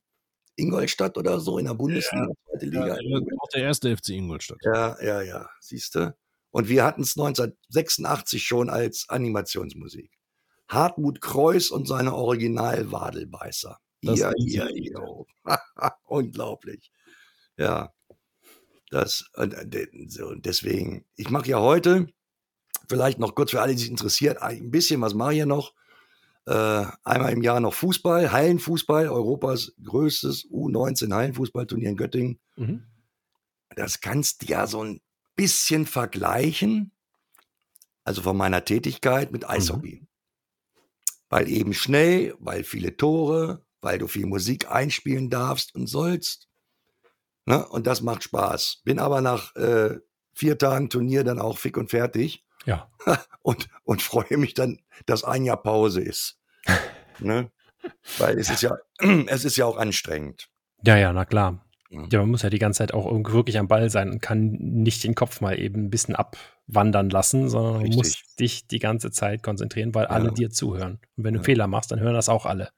Ingolstadt 0.55 1.19
oder 1.19 1.41
so 1.41 1.59
in 1.59 1.67
der 1.67 1.75
Bundesliga, 1.75 2.29
zweite 2.49 2.67
Liga? 2.67 2.97
Ja, 3.01 3.19
auch 3.39 3.49
der 3.53 3.63
erste 3.63 3.95
FC 3.95 4.11
Ingolstadt. 4.11 4.59
Ja, 4.63 4.97
ja, 5.03 5.21
ja, 5.23 5.49
siehst 5.61 5.95
du? 5.97 6.15
Und 6.51 6.69
wir 6.69 6.85
hatten 6.85 7.03
es 7.03 7.17
1986 7.19 8.43
schon 8.43 8.71
als 8.71 9.07
Animationsmusik. 9.09 10.11
Hartmut 10.69 11.21
Kreuß 11.21 11.71
und 11.71 11.87
seine 11.87 12.15
Original-Wadelbeißer. 12.15 13.79
Ja, 14.03 14.33
ja, 14.37 14.69
ja. 14.75 15.93
Unglaublich. 16.05 16.91
Ja. 17.57 17.93
Das, 18.91 19.29
und, 19.35 19.53
äh, 19.55 19.89
und 20.23 20.47
deswegen, 20.47 21.05
ich 21.17 21.31
mache 21.31 21.49
ja 21.49 21.61
heute, 21.61 22.07
vielleicht 22.89 23.19
noch 23.19 23.35
kurz 23.35 23.51
für 23.51 23.61
alle, 23.61 23.73
die 23.73 23.81
sich 23.81 23.91
interessiert, 23.91 24.41
ein 24.43 24.71
bisschen, 24.71 25.01
was 25.01 25.15
mache 25.15 25.33
ich 25.33 25.37
hier 25.39 25.47
noch? 25.47 25.75
Äh, 26.47 26.87
einmal 27.03 27.33
im 27.33 27.43
Jahr 27.43 27.59
noch 27.59 27.75
Fußball, 27.75 28.31
Hallenfußball, 28.31 29.09
Europas 29.09 29.73
größtes 29.83 30.49
U19 30.51 31.13
Hallenfußballturnier 31.13 31.89
in 31.91 31.97
Göttingen 31.97 32.39
Mhm. 32.59 32.85
das 33.75 34.01
kannst 34.01 34.43
du 34.43 34.47
ja 34.47 34.67
so 34.67 34.83
ein 34.83 35.01
bisschen 35.35 35.85
vergleichen, 35.87 36.93
also 38.05 38.23
von 38.23 38.37
meiner 38.37 38.65
Tätigkeit 38.65 39.33
mit 39.33 39.47
Eishockey. 39.49 40.06
Weil 41.29 41.49
eben 41.49 41.75
schnell, 41.75 42.35
weil 42.39 42.65
viele 42.65 42.97
Tore, 42.97 43.65
weil 43.81 43.99
du 43.99 44.07
viel 44.07 44.27
Musik 44.27 44.71
einspielen 44.71 45.31
darfst 45.31 45.75
und 45.75 45.87
sollst. 45.87 46.49
Ne? 47.47 47.67
Und 47.67 47.87
das 47.87 48.01
macht 48.01 48.23
Spaß. 48.23 48.83
Bin 48.85 48.99
aber 48.99 49.21
nach 49.21 49.55
äh, 49.57 49.99
vier 50.35 50.59
Tagen 50.59 50.91
Turnier 50.91 51.25
dann 51.25 51.41
auch 51.41 51.59
fick 51.59 51.77
und 51.77 51.91
fertig 51.91 52.45
Ja. 52.65 52.91
und, 53.43 53.69
und 53.85 54.03
freue 54.03 54.37
mich 54.37 54.55
dann, 54.55 54.81
dass 55.07 55.25
ein 55.25 55.45
Jahr 55.45 55.63
Pause 55.63 56.01
ist. 56.01 56.39
ne? 57.19 57.51
Weil 58.19 58.39
es 58.39 58.51
ist 58.51 58.63
ja, 58.63 58.77
es 59.27 59.45
ist 59.45 59.57
ja 59.57 59.67
auch 59.67 59.77
anstrengend. 59.77 60.49
Ja, 60.83 60.97
ja, 60.97 61.13
na 61.13 61.25
klar. 61.25 61.66
Mhm. 61.97 62.09
Ja, 62.13 62.21
man 62.21 62.31
muss 62.31 62.43
ja 62.43 62.51
die 62.51 62.59
ganze 62.59 62.79
Zeit 62.79 62.95
auch 62.95 63.07
irgendwie 63.07 63.33
wirklich 63.33 63.59
am 63.59 63.69
Ball 63.69 63.91
sein 63.91 64.11
und 64.11 64.21
kann 64.23 64.51
nicht 64.51 65.05
den 65.05 65.15
Kopf 65.15 65.41
mal 65.41 65.59
eben 65.59 65.85
ein 65.87 65.91
bisschen 65.91 66.15
abwandern 66.17 67.11
lassen, 67.11 67.49
sondern 67.49 67.77
Richtig. 67.83 67.97
musst 67.97 68.41
dich 68.41 68.67
die 68.67 68.79
ganze 68.79 69.11
Zeit 69.11 69.43
konzentrieren, 69.43 69.95
weil 69.95 70.07
alle 70.07 70.27
Ja. 70.27 70.31
dir 70.35 70.51
zuhören. 70.51 71.01
Und 71.17 71.25
wenn 71.25 71.35
du 71.35 71.41
Ja. 71.41 71.45
Fehler 71.45 71.67
machst, 71.67 71.91
dann 71.91 72.01
hören 72.01 72.15
das 72.15 72.29
auch 72.29 72.47
alle. 72.47 72.71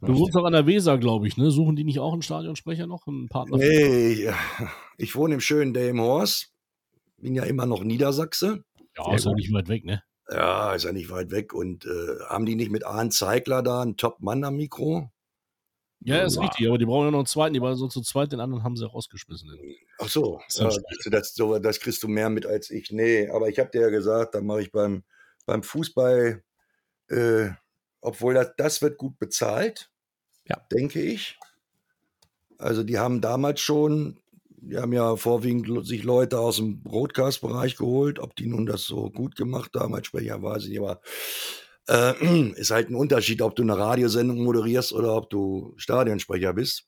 Du 0.00 0.18
wohnst 0.18 0.34
doch 0.34 0.44
an 0.44 0.52
der 0.52 0.66
Weser, 0.66 0.98
glaube 0.98 1.26
ich, 1.26 1.38
ne? 1.38 1.50
Suchen 1.50 1.76
die 1.76 1.84
nicht 1.84 1.98
auch 1.98 2.12
einen 2.12 2.20
Stadionsprecher 2.20 2.86
noch, 2.86 3.06
einen 3.06 3.28
Partner? 3.28 3.56
Nee, 3.56 4.12
ich, 4.12 4.28
ich 4.98 5.14
wohne 5.16 5.34
im 5.34 5.40
schönen 5.40 5.72
Delmenhorst. 5.72 6.52
Bin 7.16 7.34
ja 7.34 7.44
immer 7.44 7.64
noch 7.64 7.82
Niedersachse. 7.82 8.64
Ja, 8.98 9.04
Sehr 9.04 9.14
ist 9.14 9.24
ja 9.24 9.32
nicht 9.32 9.52
weit 9.54 9.68
weg, 9.68 9.84
ne? 9.86 10.02
Ja, 10.30 10.74
ist 10.74 10.84
ja 10.84 10.92
nicht 10.92 11.10
weit 11.10 11.30
weg. 11.30 11.54
Und 11.54 11.86
äh, 11.86 12.22
haben 12.28 12.44
die 12.44 12.54
nicht 12.54 12.70
mit 12.70 12.84
Arndt 12.84 13.14
Zeigler 13.14 13.62
da 13.62 13.80
einen 13.80 13.96
Top-Mann 13.96 14.44
am 14.44 14.56
Mikro? 14.56 15.10
Ja, 16.04 16.22
ist 16.22 16.36
Wow. 16.36 16.44
richtig, 16.44 16.68
aber 16.68 16.78
die 16.78 16.84
brauchen 16.84 17.06
ja 17.06 17.10
noch 17.10 17.18
einen 17.18 17.26
zweiten, 17.26 17.54
die 17.54 17.62
waren 17.62 17.76
so 17.76 17.88
zu 17.88 18.02
zweit, 18.02 18.30
den 18.30 18.40
anderen 18.40 18.62
haben 18.62 18.76
sie 18.76 18.86
rausgeschmissen. 18.86 19.50
Ach 19.98 20.08
so, 20.08 20.40
ja 20.54 20.68
ja, 20.70 21.10
das, 21.10 21.34
so, 21.34 21.58
das 21.58 21.80
kriegst 21.80 22.02
du 22.02 22.08
mehr 22.08 22.28
mit 22.28 22.44
als 22.46 22.70
ich. 22.70 22.90
Nee, 22.90 23.28
aber 23.30 23.48
ich 23.48 23.58
habe 23.58 23.70
dir 23.70 23.82
ja 23.82 23.88
gesagt, 23.88 24.34
dann 24.34 24.44
mache 24.44 24.62
ich 24.62 24.70
beim, 24.70 25.02
beim 25.46 25.62
Fußball, 25.62 26.42
äh, 27.08 27.48
obwohl 28.02 28.34
das, 28.34 28.52
das 28.58 28.82
wird 28.82 28.98
gut 28.98 29.18
bezahlt, 29.18 29.90
Ja. 30.46 30.60
denke 30.70 31.00
ich. 31.00 31.38
Also 32.58 32.82
die 32.82 32.98
haben 32.98 33.20
damals 33.20 33.60
schon, 33.60 34.20
die 34.48 34.76
haben 34.76 34.92
ja 34.92 35.16
vorwiegend 35.16 35.86
sich 35.86 36.04
Leute 36.04 36.38
aus 36.38 36.56
dem 36.56 36.82
Broadcast-Bereich 36.82 37.76
geholt. 37.76 38.18
Ob 38.18 38.36
die 38.36 38.46
nun 38.46 38.66
das 38.66 38.84
so 38.84 39.10
gut 39.10 39.36
gemacht 39.36 39.72
haben 39.74 39.94
als 39.94 40.06
Sprecher, 40.06 40.42
weiß 40.42 40.64
ich 40.64 40.70
nicht, 40.70 40.80
aber 40.80 41.00
äh, 41.88 42.50
ist 42.56 42.70
halt 42.70 42.90
ein 42.90 42.94
Unterschied, 42.94 43.42
ob 43.42 43.56
du 43.56 43.62
eine 43.62 43.76
Radiosendung 43.78 44.42
moderierst 44.42 44.92
oder 44.92 45.14
ob 45.16 45.30
du 45.30 45.74
Stadionsprecher 45.76 46.52
bist. 46.54 46.86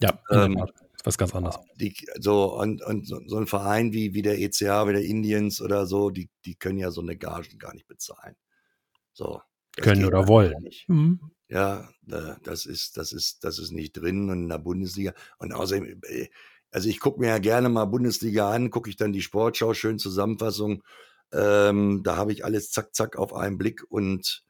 Ja, 0.00 0.20
Ähm, 0.30 0.64
was 1.04 1.16
ganz 1.18 1.34
anderes. 1.34 1.58
Die, 1.76 1.94
so, 2.20 2.54
und, 2.58 2.82
und 2.82 3.06
so, 3.06 3.36
ein 3.36 3.46
Verein 3.46 3.92
wie, 3.92 4.14
wie 4.14 4.22
der 4.22 4.38
ECH, 4.38 4.86
wie 4.88 4.92
der 4.92 5.04
Indians 5.04 5.60
oder 5.60 5.86
so, 5.86 6.10
die, 6.10 6.28
die 6.44 6.54
können 6.56 6.78
ja 6.78 6.90
so 6.90 7.00
eine 7.00 7.16
Gagen 7.16 7.58
gar 7.58 7.72
nicht 7.74 7.86
bezahlen. 7.86 8.36
So. 9.12 9.40
Können 9.76 10.04
oder 10.04 10.18
einfach 10.18 10.28
wollen. 10.28 10.62
Nicht. 10.62 10.88
Mhm. 10.88 11.20
Ja, 11.48 11.88
da- 12.02 12.36
das 12.42 12.66
ist, 12.66 12.96
das 12.96 13.12
ist, 13.12 13.44
das 13.44 13.58
ist 13.58 13.70
nicht 13.72 13.92
drin 13.92 14.28
und 14.30 14.42
in 14.42 14.48
der 14.48 14.58
Bundesliga. 14.58 15.14
Und 15.38 15.52
außerdem, 15.52 16.00
äh, 16.04 16.28
also 16.70 16.88
ich 16.88 17.00
gucke 17.00 17.20
mir 17.20 17.28
ja 17.28 17.38
gerne 17.38 17.68
mal 17.68 17.86
Bundesliga 17.86 18.50
an, 18.50 18.70
gucke 18.70 18.90
ich 18.90 18.96
dann 18.96 19.12
die 19.12 19.22
Sportschau, 19.22 19.72
schön 19.74 19.98
Zusammenfassung. 19.98 20.82
Ähm, 21.32 22.02
da 22.02 22.16
habe 22.16 22.32
ich 22.32 22.44
alles 22.44 22.70
zack, 22.70 22.94
zack 22.94 23.16
auf 23.16 23.34
einen 23.34 23.58
Blick 23.58 23.82
und 23.88 24.44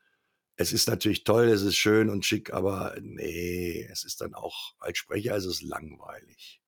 es 0.57 0.73
ist 0.73 0.89
natürlich 0.89 1.25
toll, 1.25 1.47
es 1.49 1.63
ist 1.63 1.77
schön 1.77 2.11
und 2.11 2.25
schick, 2.25 2.53
aber 2.53 2.97
nee, 3.01 3.87
es 3.91 4.05
ist 4.05 4.21
dann 4.21 4.35
auch 4.35 4.75
als 4.81 4.99
Sprecher 4.99 5.37
ist 5.37 5.45
es 5.45 5.63
langweilig. 5.63 6.61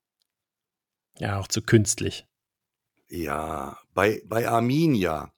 Ja, 1.18 1.38
auch 1.40 1.48
zu 1.48 1.60
künstlich. 1.60 2.26
Ja, 3.08 3.78
bei, 3.92 4.22
bei 4.26 4.48
Arminia, 4.48 5.34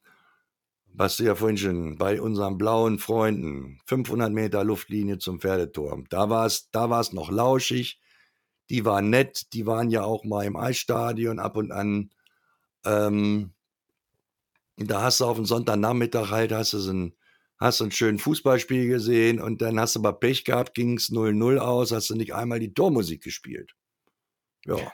was 0.84 1.16
du 1.16 1.24
ja 1.24 1.34
vorhin 1.34 1.56
schon, 1.56 1.96
bei 1.96 2.20
unseren 2.20 2.58
blauen 2.58 2.98
Freunden, 2.98 3.80
500 3.86 4.30
Meter 4.30 4.64
Luftlinie 4.64 5.18
zum 5.18 5.40
Pferdeturm, 5.40 6.04
da 6.10 6.28
war 6.28 6.44
es 6.44 6.70
da 6.70 6.90
war's 6.90 7.14
noch 7.14 7.30
lauschig, 7.30 7.98
die 8.68 8.84
waren 8.84 9.08
nett, 9.08 9.54
die 9.54 9.66
waren 9.66 9.90
ja 9.90 10.04
auch 10.04 10.24
mal 10.24 10.44
im 10.44 10.56
Eisstadion 10.56 11.38
ab 11.38 11.56
und 11.56 11.72
an. 11.72 12.10
Ähm, 12.84 13.54
da 14.76 15.02
hast 15.02 15.20
du 15.20 15.26
auf 15.26 15.36
den 15.36 15.44
Sonntagnachmittag 15.44 16.30
halt, 16.30 16.52
hast 16.52 16.72
du 16.72 16.78
so 16.78 16.92
ein, 16.92 17.16
hast 17.58 17.80
du 17.80 17.84
ein 17.84 17.92
schönes 17.92 18.22
Fußballspiel 18.22 18.88
gesehen 18.88 19.40
und 19.40 19.62
dann 19.62 19.78
hast 19.78 19.96
du 19.96 20.00
aber 20.00 20.12
Pech 20.12 20.44
gehabt, 20.44 20.74
ging 20.74 20.96
es 20.96 21.10
0-0 21.10 21.58
aus, 21.58 21.92
hast 21.92 22.10
du 22.10 22.14
nicht 22.14 22.34
einmal 22.34 22.58
die 22.58 22.74
Tormusik 22.74 23.22
gespielt. 23.22 23.72
Ja, 24.64 24.92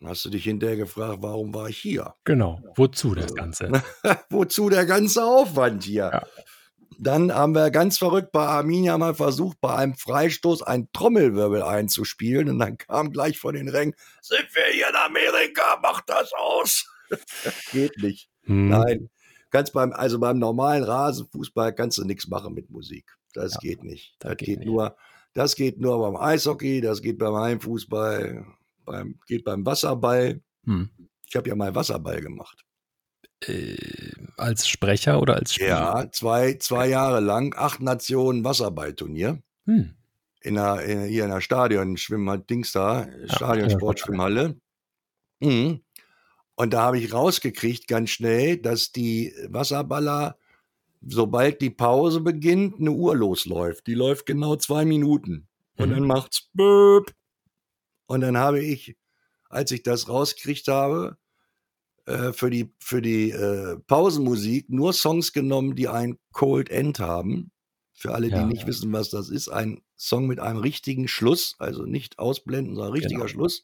dann 0.00 0.08
hast 0.08 0.24
du 0.24 0.30
dich 0.30 0.44
hinterher 0.44 0.76
gefragt, 0.76 1.18
warum 1.20 1.52
war 1.52 1.68
ich 1.68 1.78
hier? 1.78 2.14
Genau. 2.24 2.62
Wozu 2.74 3.14
das 3.14 3.34
Ganze? 3.34 3.70
Wozu 4.30 4.70
der 4.70 4.86
ganze 4.86 5.24
Aufwand 5.24 5.84
hier? 5.84 6.10
Ja. 6.12 6.26
Dann 6.98 7.32
haben 7.32 7.54
wir 7.54 7.70
ganz 7.70 7.98
verrückt 7.98 8.32
bei 8.32 8.46
Arminia 8.46 8.96
mal 8.98 9.14
versucht, 9.14 9.58
bei 9.60 9.74
einem 9.74 9.94
Freistoß 9.94 10.62
einen 10.62 10.90
Trommelwirbel 10.92 11.62
einzuspielen 11.62 12.48
und 12.48 12.58
dann 12.58 12.78
kam 12.78 13.10
gleich 13.10 13.38
von 13.38 13.54
den 13.54 13.68
Rängen, 13.68 13.94
sind 14.22 14.54
wir 14.54 14.64
hier 14.72 14.88
in 14.88 14.96
Amerika, 14.96 15.78
macht 15.82 16.08
das 16.08 16.32
aus. 16.32 16.86
Geht 17.72 17.96
nicht. 17.98 18.29
Hm. 18.50 18.68
Nein. 18.68 19.10
Kannst 19.50 19.72
beim, 19.72 19.92
also 19.92 20.18
beim 20.20 20.38
normalen 20.38 20.84
Rasenfußball 20.84 21.74
kannst 21.74 21.98
du 21.98 22.04
nichts 22.04 22.28
machen 22.28 22.54
mit 22.54 22.70
Musik. 22.70 23.16
Das 23.32 23.54
Ja, 23.54 23.60
geht 23.60 23.82
nicht. 23.84 24.14
das 24.18 24.30
Das, 24.30 24.36
geht 24.38 24.46
geht, 24.46 24.58
nicht. 24.60 24.68
nur, 24.68 24.96
das 25.34 25.54
geht 25.56 25.80
nur 25.80 25.98
beim 26.00 26.16
Eishockey, 26.20 26.80
das 26.80 27.00
geht 27.02 27.18
beim 27.18 27.34
Heimfußball, 27.34 28.44
beim, 28.84 29.18
geht 29.26 29.44
beim 29.44 29.64
Wasserball. 29.66 30.40
Hm. 30.64 30.90
Ich 31.26 31.36
habe 31.36 31.48
ja 31.48 31.54
mal 31.56 31.74
Wasserball 31.74 32.20
gemacht. 32.20 32.64
Äh, 33.46 33.76
als 34.36 34.68
Sprecher 34.68 35.20
oder 35.20 35.36
als 35.36 35.54
Spieler? 35.54 35.68
Ja, 35.68 36.12
zwei, 36.12 36.54
zwei 36.54 36.88
Jahre 36.88 37.20
lang, 37.20 37.54
acht 37.56 37.80
Nationen 37.80 38.44
Wasserballturnier. 38.44 39.42
Hm. 39.66 39.94
In 40.42 40.54
der, 40.54 40.82
in, 40.84 41.04
hier 41.04 41.24
in 41.24 41.30
der 41.30 41.40
Stadion, 41.40 41.96
Schwimmhalle, 41.96 42.40
Dings 42.40 42.72
da, 42.72 43.08
Stadionsportschwimmhalle. 43.26 44.56
Mhm. 45.40 45.80
Und 46.60 46.74
da 46.74 46.82
habe 46.82 46.98
ich 46.98 47.10
rausgekriegt 47.14 47.88
ganz 47.88 48.10
schnell, 48.10 48.58
dass 48.58 48.92
die 48.92 49.32
Wasserballer, 49.48 50.36
sobald 51.00 51.62
die 51.62 51.70
Pause 51.70 52.20
beginnt, 52.20 52.78
eine 52.78 52.90
Uhr 52.90 53.16
losläuft. 53.16 53.86
Die 53.86 53.94
läuft 53.94 54.26
genau 54.26 54.56
zwei 54.56 54.84
Minuten. 54.84 55.48
Und 55.78 55.88
Mhm. 55.88 55.92
dann 55.94 56.06
macht's 56.06 56.50
Böp. 56.52 57.14
Und 58.08 58.20
dann 58.20 58.36
habe 58.36 58.62
ich, 58.62 58.94
als 59.48 59.70
ich 59.70 59.82
das 59.84 60.10
rausgekriegt 60.10 60.68
habe, 60.68 61.16
äh, 62.04 62.34
für 62.34 62.50
die, 62.50 62.74
für 62.78 63.00
die 63.00 63.30
äh, 63.30 63.78
Pausenmusik 63.86 64.68
nur 64.68 64.92
Songs 64.92 65.32
genommen, 65.32 65.76
die 65.76 65.88
ein 65.88 66.18
Cold 66.32 66.68
End 66.68 66.98
haben. 66.98 67.52
Für 67.94 68.12
alle, 68.12 68.28
Ja. 68.28 68.38
die 68.40 68.44
nicht 68.44 68.66
wissen, 68.66 68.92
was 68.92 69.08
das 69.08 69.30
ist, 69.30 69.48
ein 69.48 69.80
Song 69.96 70.26
mit 70.26 70.40
einem 70.40 70.58
richtigen 70.58 71.08
Schluss, 71.08 71.56
also 71.58 71.84
nicht 71.86 72.18
ausblenden, 72.18 72.74
sondern 72.74 72.92
richtiger 72.92 73.20
Genau. 73.20 73.28
Schluss. 73.28 73.62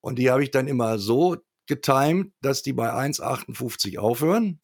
Und 0.00 0.18
die 0.18 0.28
habe 0.32 0.42
ich 0.42 0.50
dann 0.50 0.66
immer 0.66 0.98
so 0.98 1.36
getimed, 1.66 2.32
dass 2.40 2.62
die 2.62 2.72
bei 2.72 2.92
1,58 2.92 3.98
aufhören. 3.98 4.60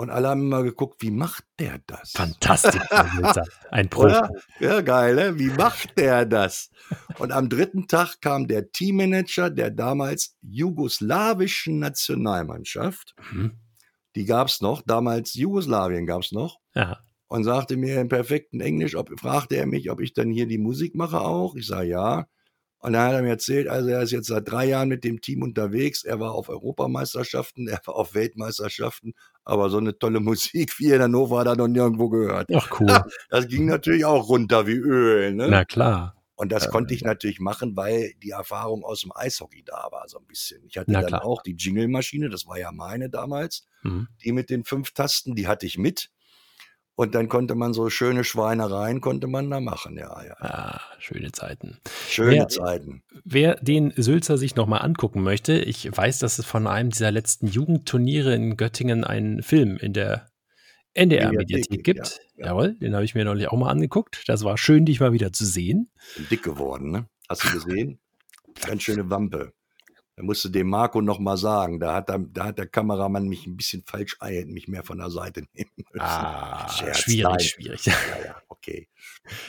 Und 0.00 0.10
alle 0.10 0.28
haben 0.28 0.42
immer 0.42 0.62
geguckt, 0.62 1.02
wie 1.02 1.10
macht 1.10 1.44
der 1.58 1.80
das? 1.88 2.12
Fantastisch. 2.12 2.80
Ein 3.70 3.88
Profi. 3.88 4.14
Oder? 4.14 4.30
Ja, 4.60 4.80
geil, 4.80 5.16
ne? 5.16 5.40
Wie 5.40 5.48
macht 5.48 5.98
der 5.98 6.24
das? 6.24 6.70
Und 7.18 7.32
am 7.32 7.48
dritten 7.48 7.88
Tag 7.88 8.20
kam 8.20 8.46
der 8.46 8.70
Teammanager 8.70 9.50
der 9.50 9.72
damals 9.72 10.36
jugoslawischen 10.40 11.80
Nationalmannschaft. 11.80 13.16
Mhm. 13.32 13.58
Die 14.14 14.24
gab 14.24 14.46
es 14.46 14.60
noch, 14.60 14.82
damals 14.82 15.34
Jugoslawien 15.34 16.06
gab 16.06 16.22
es 16.22 16.30
noch. 16.30 16.60
Ja. 16.76 17.00
Und 17.26 17.42
sagte 17.42 17.76
mir 17.76 18.00
im 18.00 18.08
perfekten 18.08 18.60
Englisch, 18.60 18.94
ob, 18.94 19.10
fragte 19.18 19.56
er 19.56 19.66
mich, 19.66 19.90
ob 19.90 20.00
ich 20.00 20.14
dann 20.14 20.30
hier 20.30 20.46
die 20.46 20.58
Musik 20.58 20.94
mache 20.94 21.20
auch. 21.20 21.56
Ich 21.56 21.66
sage 21.66 21.88
ja. 21.88 22.28
Und 22.80 22.92
dann 22.92 23.08
hat 23.08 23.14
er 23.14 23.22
mir 23.22 23.30
erzählt, 23.30 23.66
also 23.68 23.88
er 23.88 24.02
ist 24.02 24.12
jetzt 24.12 24.28
seit 24.28 24.48
drei 24.48 24.66
Jahren 24.66 24.88
mit 24.88 25.02
dem 25.02 25.20
Team 25.20 25.42
unterwegs. 25.42 26.04
Er 26.04 26.20
war 26.20 26.32
auf 26.32 26.48
Europameisterschaften, 26.48 27.66
er 27.68 27.80
war 27.84 27.96
auf 27.96 28.14
Weltmeisterschaften, 28.14 29.14
aber 29.44 29.68
so 29.70 29.78
eine 29.78 29.98
tolle 29.98 30.20
Musik 30.20 30.78
wie 30.78 30.92
in 30.92 31.02
Hannover 31.02 31.40
hat 31.40 31.48
er 31.48 31.56
noch 31.56 31.68
nirgendwo 31.68 32.08
gehört. 32.08 32.48
Ach 32.54 32.80
cool. 32.80 32.86
Das 33.30 33.48
ging 33.48 33.66
natürlich 33.66 34.04
auch 34.04 34.28
runter 34.28 34.66
wie 34.66 34.76
Öl. 34.76 35.34
Ne? 35.34 35.48
Na 35.48 35.64
klar. 35.64 36.14
Und 36.36 36.52
das 36.52 36.70
konnte 36.70 36.94
ich 36.94 37.02
natürlich 37.02 37.40
machen, 37.40 37.76
weil 37.76 38.12
die 38.22 38.30
Erfahrung 38.30 38.84
aus 38.84 39.00
dem 39.00 39.10
Eishockey 39.12 39.64
da 39.64 39.88
war, 39.90 40.04
so 40.06 40.18
ein 40.20 40.26
bisschen. 40.26 40.64
Ich 40.68 40.78
hatte 40.78 40.92
Na 40.92 41.00
dann 41.00 41.08
klar. 41.08 41.24
auch 41.24 41.42
die 41.42 41.56
Jingle-Maschine, 41.56 42.30
das 42.30 42.46
war 42.46 42.58
ja 42.58 42.70
meine 42.70 43.10
damals, 43.10 43.66
Mhm. 43.82 44.06
die 44.24 44.30
mit 44.30 44.48
den 44.48 44.62
fünf 44.64 44.92
Tasten, 44.92 45.34
die 45.34 45.48
hatte 45.48 45.66
ich 45.66 45.78
mit. 45.78 46.10
Und 46.98 47.14
dann 47.14 47.28
konnte 47.28 47.54
man 47.54 47.74
so 47.74 47.90
schöne 47.90 48.24
Schweinereien, 48.24 49.00
konnte 49.00 49.28
man 49.28 49.48
da 49.48 49.60
machen, 49.60 49.96
ja, 49.96 50.20
ja. 50.24 50.34
Ah, 50.40 50.80
schöne 50.98 51.30
Zeiten. 51.30 51.78
Schöne 52.08 52.34
Ja. 52.38 52.48
Zeiten. 52.48 53.04
Wer 53.24 53.54
den 53.60 53.92
Sülzer 53.96 54.36
sich 54.36 54.56
nochmal 54.56 54.82
angucken 54.82 55.22
möchte, 55.22 55.52
ich 55.60 55.96
weiß, 55.96 56.18
dass 56.18 56.40
es 56.40 56.44
von 56.44 56.66
einem 56.66 56.90
dieser 56.90 57.12
letzten 57.12 57.46
Jugendturniere 57.46 58.34
in 58.34 58.56
Göttingen 58.56 59.04
einen 59.04 59.44
Film 59.44 59.76
in 59.76 59.92
der 59.92 60.28
NDR-Mediathek 60.94 61.70
Mediathek, 61.70 61.84
gibt. 61.84 61.98
ja, 61.98 62.04
ja. 62.36 62.46
Jawohl, 62.46 62.74
den 62.80 62.96
habe 62.96 63.04
ich 63.04 63.14
mir 63.14 63.24
neulich 63.24 63.46
auch 63.46 63.56
mal 63.56 63.70
angeguckt. 63.70 64.24
Das 64.26 64.42
war 64.42 64.58
schön, 64.58 64.84
dich 64.84 64.98
mal 64.98 65.12
wieder 65.12 65.32
zu 65.32 65.44
sehen. 65.46 65.92
Dick 66.32 66.42
geworden, 66.42 66.90
ne? 66.90 67.06
Hast 67.28 67.44
du 67.44 67.52
gesehen? 67.52 68.00
Ganz 68.66 68.82
schöne 68.82 69.08
Wampe. 69.08 69.52
Da 70.18 70.24
musste 70.24 70.50
dem 70.50 70.68
Marco 70.68 71.00
noch 71.00 71.20
mal 71.20 71.36
sagen, 71.36 71.78
da 71.78 71.94
hat, 71.94 72.08
er, 72.10 72.18
da 72.18 72.46
hat 72.46 72.58
der 72.58 72.66
Kameramann 72.66 73.28
mich 73.28 73.46
ein 73.46 73.56
bisschen 73.56 73.84
falsch 73.86 74.16
ein, 74.18 74.34
hätte 74.34 74.50
mich 74.50 74.66
mehr 74.66 74.82
von 74.82 74.98
der 74.98 75.10
Seite 75.10 75.42
nehmen 75.54 75.70
müssen. 75.76 76.00
Ah, 76.00 76.68
Scherz, 76.68 76.98
schwierig, 77.02 77.22
nein. 77.22 77.40
schwierig. 77.40 77.86
Ja, 77.86 78.24
ja, 78.24 78.42
okay. 78.48 78.88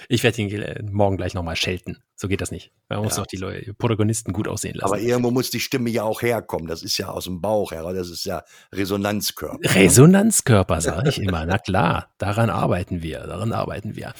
Ich 0.07 0.23
werde 0.23 0.41
ihn 0.41 0.61
äh, 0.61 0.81
morgen 0.83 1.17
gleich 1.17 1.33
nochmal 1.33 1.55
schelten. 1.55 1.97
So 2.15 2.27
geht 2.27 2.41
das 2.41 2.51
nicht. 2.51 2.71
Man 2.89 3.01
muss 3.03 3.15
Ja. 3.15 3.21
doch 3.23 3.27
die 3.27 3.37
Leute, 3.37 3.73
Protagonisten 3.73 4.33
gut 4.33 4.49
aussehen 4.49 4.75
lassen. 4.75 4.91
Aber 4.91 4.99
irgendwo 5.01 5.31
muss 5.31 5.51
die 5.51 5.61
Stimme 5.61 5.89
ja 5.89 6.03
auch 6.03 6.21
herkommen. 6.21 6.67
Das 6.67 6.83
ist 6.83 6.97
ja 6.97 7.07
aus 7.09 7.23
dem 7.23 7.39
Bauch 7.39 7.71
heraus, 7.71 7.93
das 7.95 8.09
ist 8.09 8.25
ja 8.25 8.43
Resonanzkörper. 8.73 9.73
Resonanzkörper, 9.75 10.81
sage 10.81 11.07
ich 11.09 11.21
immer. 11.21 11.45
Na 11.45 11.57
klar, 11.59 12.09
daran 12.17 12.49
arbeiten 12.49 13.01
wir, 13.01 13.19
daran 13.21 13.53
arbeiten 13.53 13.95
wir. 13.95 14.13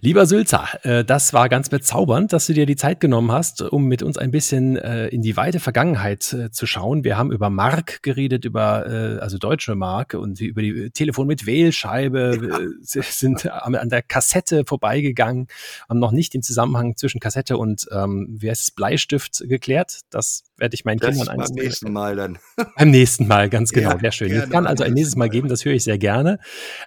Lieber 0.00 0.24
Sülzer, 0.24 0.68
äh, 0.84 1.04
das 1.04 1.34
war 1.34 1.48
ganz 1.50 1.68
bezaubernd, 1.68 2.32
dass 2.32 2.46
du 2.46 2.54
dir 2.54 2.64
die 2.64 2.76
Zeit 2.76 3.00
genommen 3.00 3.30
hast, 3.30 3.60
um 3.60 3.84
mit 3.86 4.02
uns 4.02 4.16
ein 4.16 4.30
bisschen 4.30 4.76
äh, 4.76 5.08
in 5.08 5.20
die 5.20 5.36
weite 5.36 5.60
Vergangenheit 5.60 6.22
zu 6.22 6.66
schauen. 6.66 7.04
Wir 7.04 7.18
haben 7.18 7.30
über 7.30 7.50
Mark 7.50 8.02
geredet, 8.02 8.44
über 8.44 8.84
also 9.20 9.38
deutsche 9.38 9.74
Mark 9.74 10.14
und 10.14 10.40
über 10.40 10.62
die 10.62 10.90
Telefon 10.90 11.26
mit 11.26 11.46
Wählscheibe, 11.46 12.38
äh, 12.60 12.68
sie 12.82 13.02
sind 13.02 13.50
an 13.50 13.88
der 13.88 14.02
Kassette 14.02 14.63
vorbeigegangen, 14.64 15.48
haben 15.88 15.98
noch 15.98 16.12
nicht 16.12 16.34
den 16.34 16.42
Zusammenhang 16.42 16.96
zwischen 16.96 17.20
Kassette 17.20 17.56
und 17.56 17.86
ähm, 17.90 18.36
wie 18.38 18.50
heißt 18.50 18.62
es, 18.62 18.70
Bleistift 18.70 19.42
geklärt. 19.46 20.00
Das 20.10 20.44
werde 20.64 20.74
ich 20.74 20.86
meinen 20.86 20.98
Das 20.98 21.10
Kindern 21.10 21.26
beim 21.26 21.40
eines 21.40 21.50
nächsten 21.50 21.92
Mal 21.92 22.16
dann. 22.16 22.38
beim 22.78 22.90
nächsten 22.90 23.26
Mal, 23.26 23.50
ganz 23.50 23.70
genau. 23.70 23.90
Ja, 23.90 23.98
sehr 23.98 24.12
schön. 24.12 24.32
Es 24.32 24.44
kann 24.44 24.64
beim 24.64 24.66
also 24.68 24.82
ein 24.82 24.94
nächstes 24.94 25.14
Mal 25.14 25.28
geben, 25.28 25.48
das 25.48 25.62
höre 25.62 25.74
ich 25.74 25.84
sehr 25.84 25.98
gerne. 25.98 26.38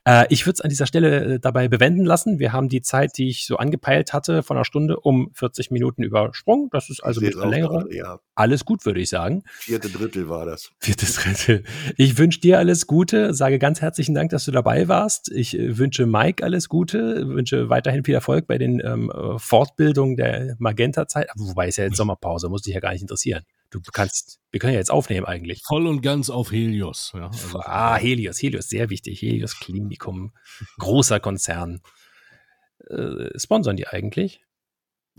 Äh, 0.03 0.25
ich 0.29 0.47
würde 0.47 0.55
es 0.55 0.61
an 0.61 0.69
dieser 0.69 0.87
Stelle 0.87 1.35
äh, 1.35 1.39
dabei 1.39 1.67
bewenden 1.67 2.05
lassen. 2.05 2.39
Wir 2.39 2.53
haben 2.53 2.69
die 2.69 2.81
Zeit, 2.81 3.19
die 3.19 3.29
ich 3.29 3.45
so 3.45 3.57
angepeilt 3.57 4.13
hatte, 4.13 4.41
von 4.41 4.57
einer 4.57 4.65
Stunde 4.65 4.99
um 4.99 5.29
40 5.33 5.69
Minuten 5.69 6.01
übersprungen. 6.01 6.69
Das 6.71 6.89
ist 6.89 7.01
also 7.03 7.21
mit 7.21 7.35
auch 7.35 7.41
Verlängerung 7.41 7.81
gerade, 7.81 7.95
Ja, 7.95 8.19
alles 8.33 8.65
gut, 8.65 8.83
würde 8.83 8.99
ich 8.99 9.09
sagen. 9.09 9.43
vierte 9.59 9.89
Drittel 9.89 10.27
war 10.27 10.47
das. 10.47 10.71
Viertes 10.79 11.13
Drittel. 11.17 11.63
Ich 11.97 12.17
wünsche 12.17 12.39
dir 12.39 12.57
alles 12.57 12.87
Gute, 12.87 13.35
sage 13.35 13.59
ganz 13.59 13.79
herzlichen 13.79 14.15
Dank, 14.15 14.31
dass 14.31 14.45
du 14.45 14.51
dabei 14.51 14.87
warst. 14.87 15.31
Ich 15.31 15.55
äh, 15.55 15.77
wünsche 15.77 16.07
Mike 16.07 16.43
alles 16.43 16.67
Gute, 16.67 17.27
wünsche 17.27 17.69
weiterhin 17.69 18.03
viel 18.03 18.15
Erfolg 18.15 18.47
bei 18.47 18.57
den 18.57 18.81
ähm, 18.83 19.11
äh, 19.11 19.37
Fortbildungen 19.37 20.15
der 20.15 20.55
Magenta-Zeit. 20.57 21.29
Wobei 21.35 21.67
es 21.67 21.77
ja 21.77 21.83
jetzt 21.83 21.97
Sommerpause, 22.07 22.49
muss 22.49 22.63
dich 22.63 22.73
ja 22.73 22.79
gar 22.79 22.93
nicht 22.93 23.01
interessieren. 23.01 23.43
Du 23.69 23.81
kannst, 23.91 24.39
wir 24.51 24.59
können 24.59 24.73
ja 24.73 24.79
jetzt 24.79 24.91
aufnehmen 24.91 25.25
eigentlich. 25.25 25.61
Voll 25.65 25.87
und 25.87 26.01
ganz 26.01 26.29
auf 26.29 26.51
Helios. 26.51 27.11
Ja, 27.13 27.27
also, 27.27 27.59
Ah, 27.59 27.95
Helios, 27.95 28.41
Helios, 28.41 28.69
sehr 28.69 28.89
wichtig. 28.89 29.21
Helios 29.21 29.59
Klinikum, 29.59 30.33
großer 30.79 31.19
Konzern. 31.19 31.81
Äh, 32.89 33.37
sponsern 33.37 33.75
die 33.75 33.87
eigentlich? 33.87 34.41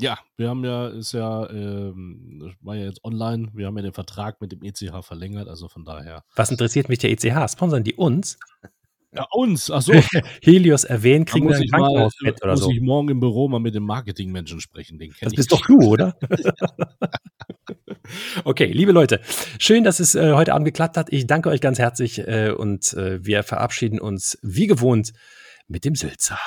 ja, 0.01 0.16
wir 0.37 0.49
haben 0.49 0.65
ja, 0.65 0.89
ist 0.89 1.12
ja, 1.12 1.51
ähm, 1.51 2.55
war 2.61 2.77
ja 2.77 2.85
jetzt 2.85 3.05
online, 3.05 3.51
wir 3.53 3.66
haben 3.66 3.77
ja 3.77 3.83
den 3.83 3.93
Vertrag 3.93 4.41
mit 4.41 4.53
dem 4.53 4.62
ECH 4.62 5.05
verlängert, 5.05 5.49
also 5.49 5.69
von 5.69 5.85
daher. 5.85 6.25
Was 6.37 6.53
interessiert 6.53 6.89
mich 6.89 7.01
der 7.01 7.11
ECH? 7.11 7.51
Sponsern 7.51 7.83
die 7.83 7.95
uns? 7.95 8.39
Ja, 9.10 9.26
uns, 9.32 9.70
achso, 9.70 9.93
Helios 10.43 10.85
erwähnen, 10.85 11.24
kriegen 11.24 11.48
wir 11.48 11.56
muss 11.56 11.62
ein 11.62 11.70
Krankenhausbett 11.70 12.43
oder 12.43 12.52
muss 12.52 12.60
so. 12.60 12.70
ich 12.70 12.82
morgen 12.82 13.09
im 13.09 13.20
Büro 13.20 13.48
mal 13.48 13.59
mit 13.59 13.74
dem 13.74 13.85
Marketingmenschen 13.85 14.60
sprechen, 14.60 14.98
den 14.98 15.14
Das 15.22 15.32
bist 15.32 15.51
doch 15.51 15.64
du, 15.66 15.78
oder? 15.78 16.14
okay, 18.44 18.66
liebe 18.66 18.93
Leute, 18.93 19.22
schön, 19.59 19.82
dass 19.82 19.98
es 19.98 20.14
äh, 20.14 20.35
heute 20.35 20.52
Abend 20.52 20.66
geklappt 20.66 20.98
hat. 20.98 21.10
Ich 21.10 21.26
danke 21.26 21.48
euch 21.48 21.62
ganz 21.62 21.78
herzlich 21.78 22.18
äh, 22.18 22.51
und 22.51 22.93
äh, 22.94 23.24
wir 23.24 23.44
verabschieden 23.44 23.98
uns 23.98 24.39
wie 24.43 24.66
gewohnt 24.66 25.12
mit 25.68 25.86
dem 25.86 25.94
Sülzer. 25.94 26.39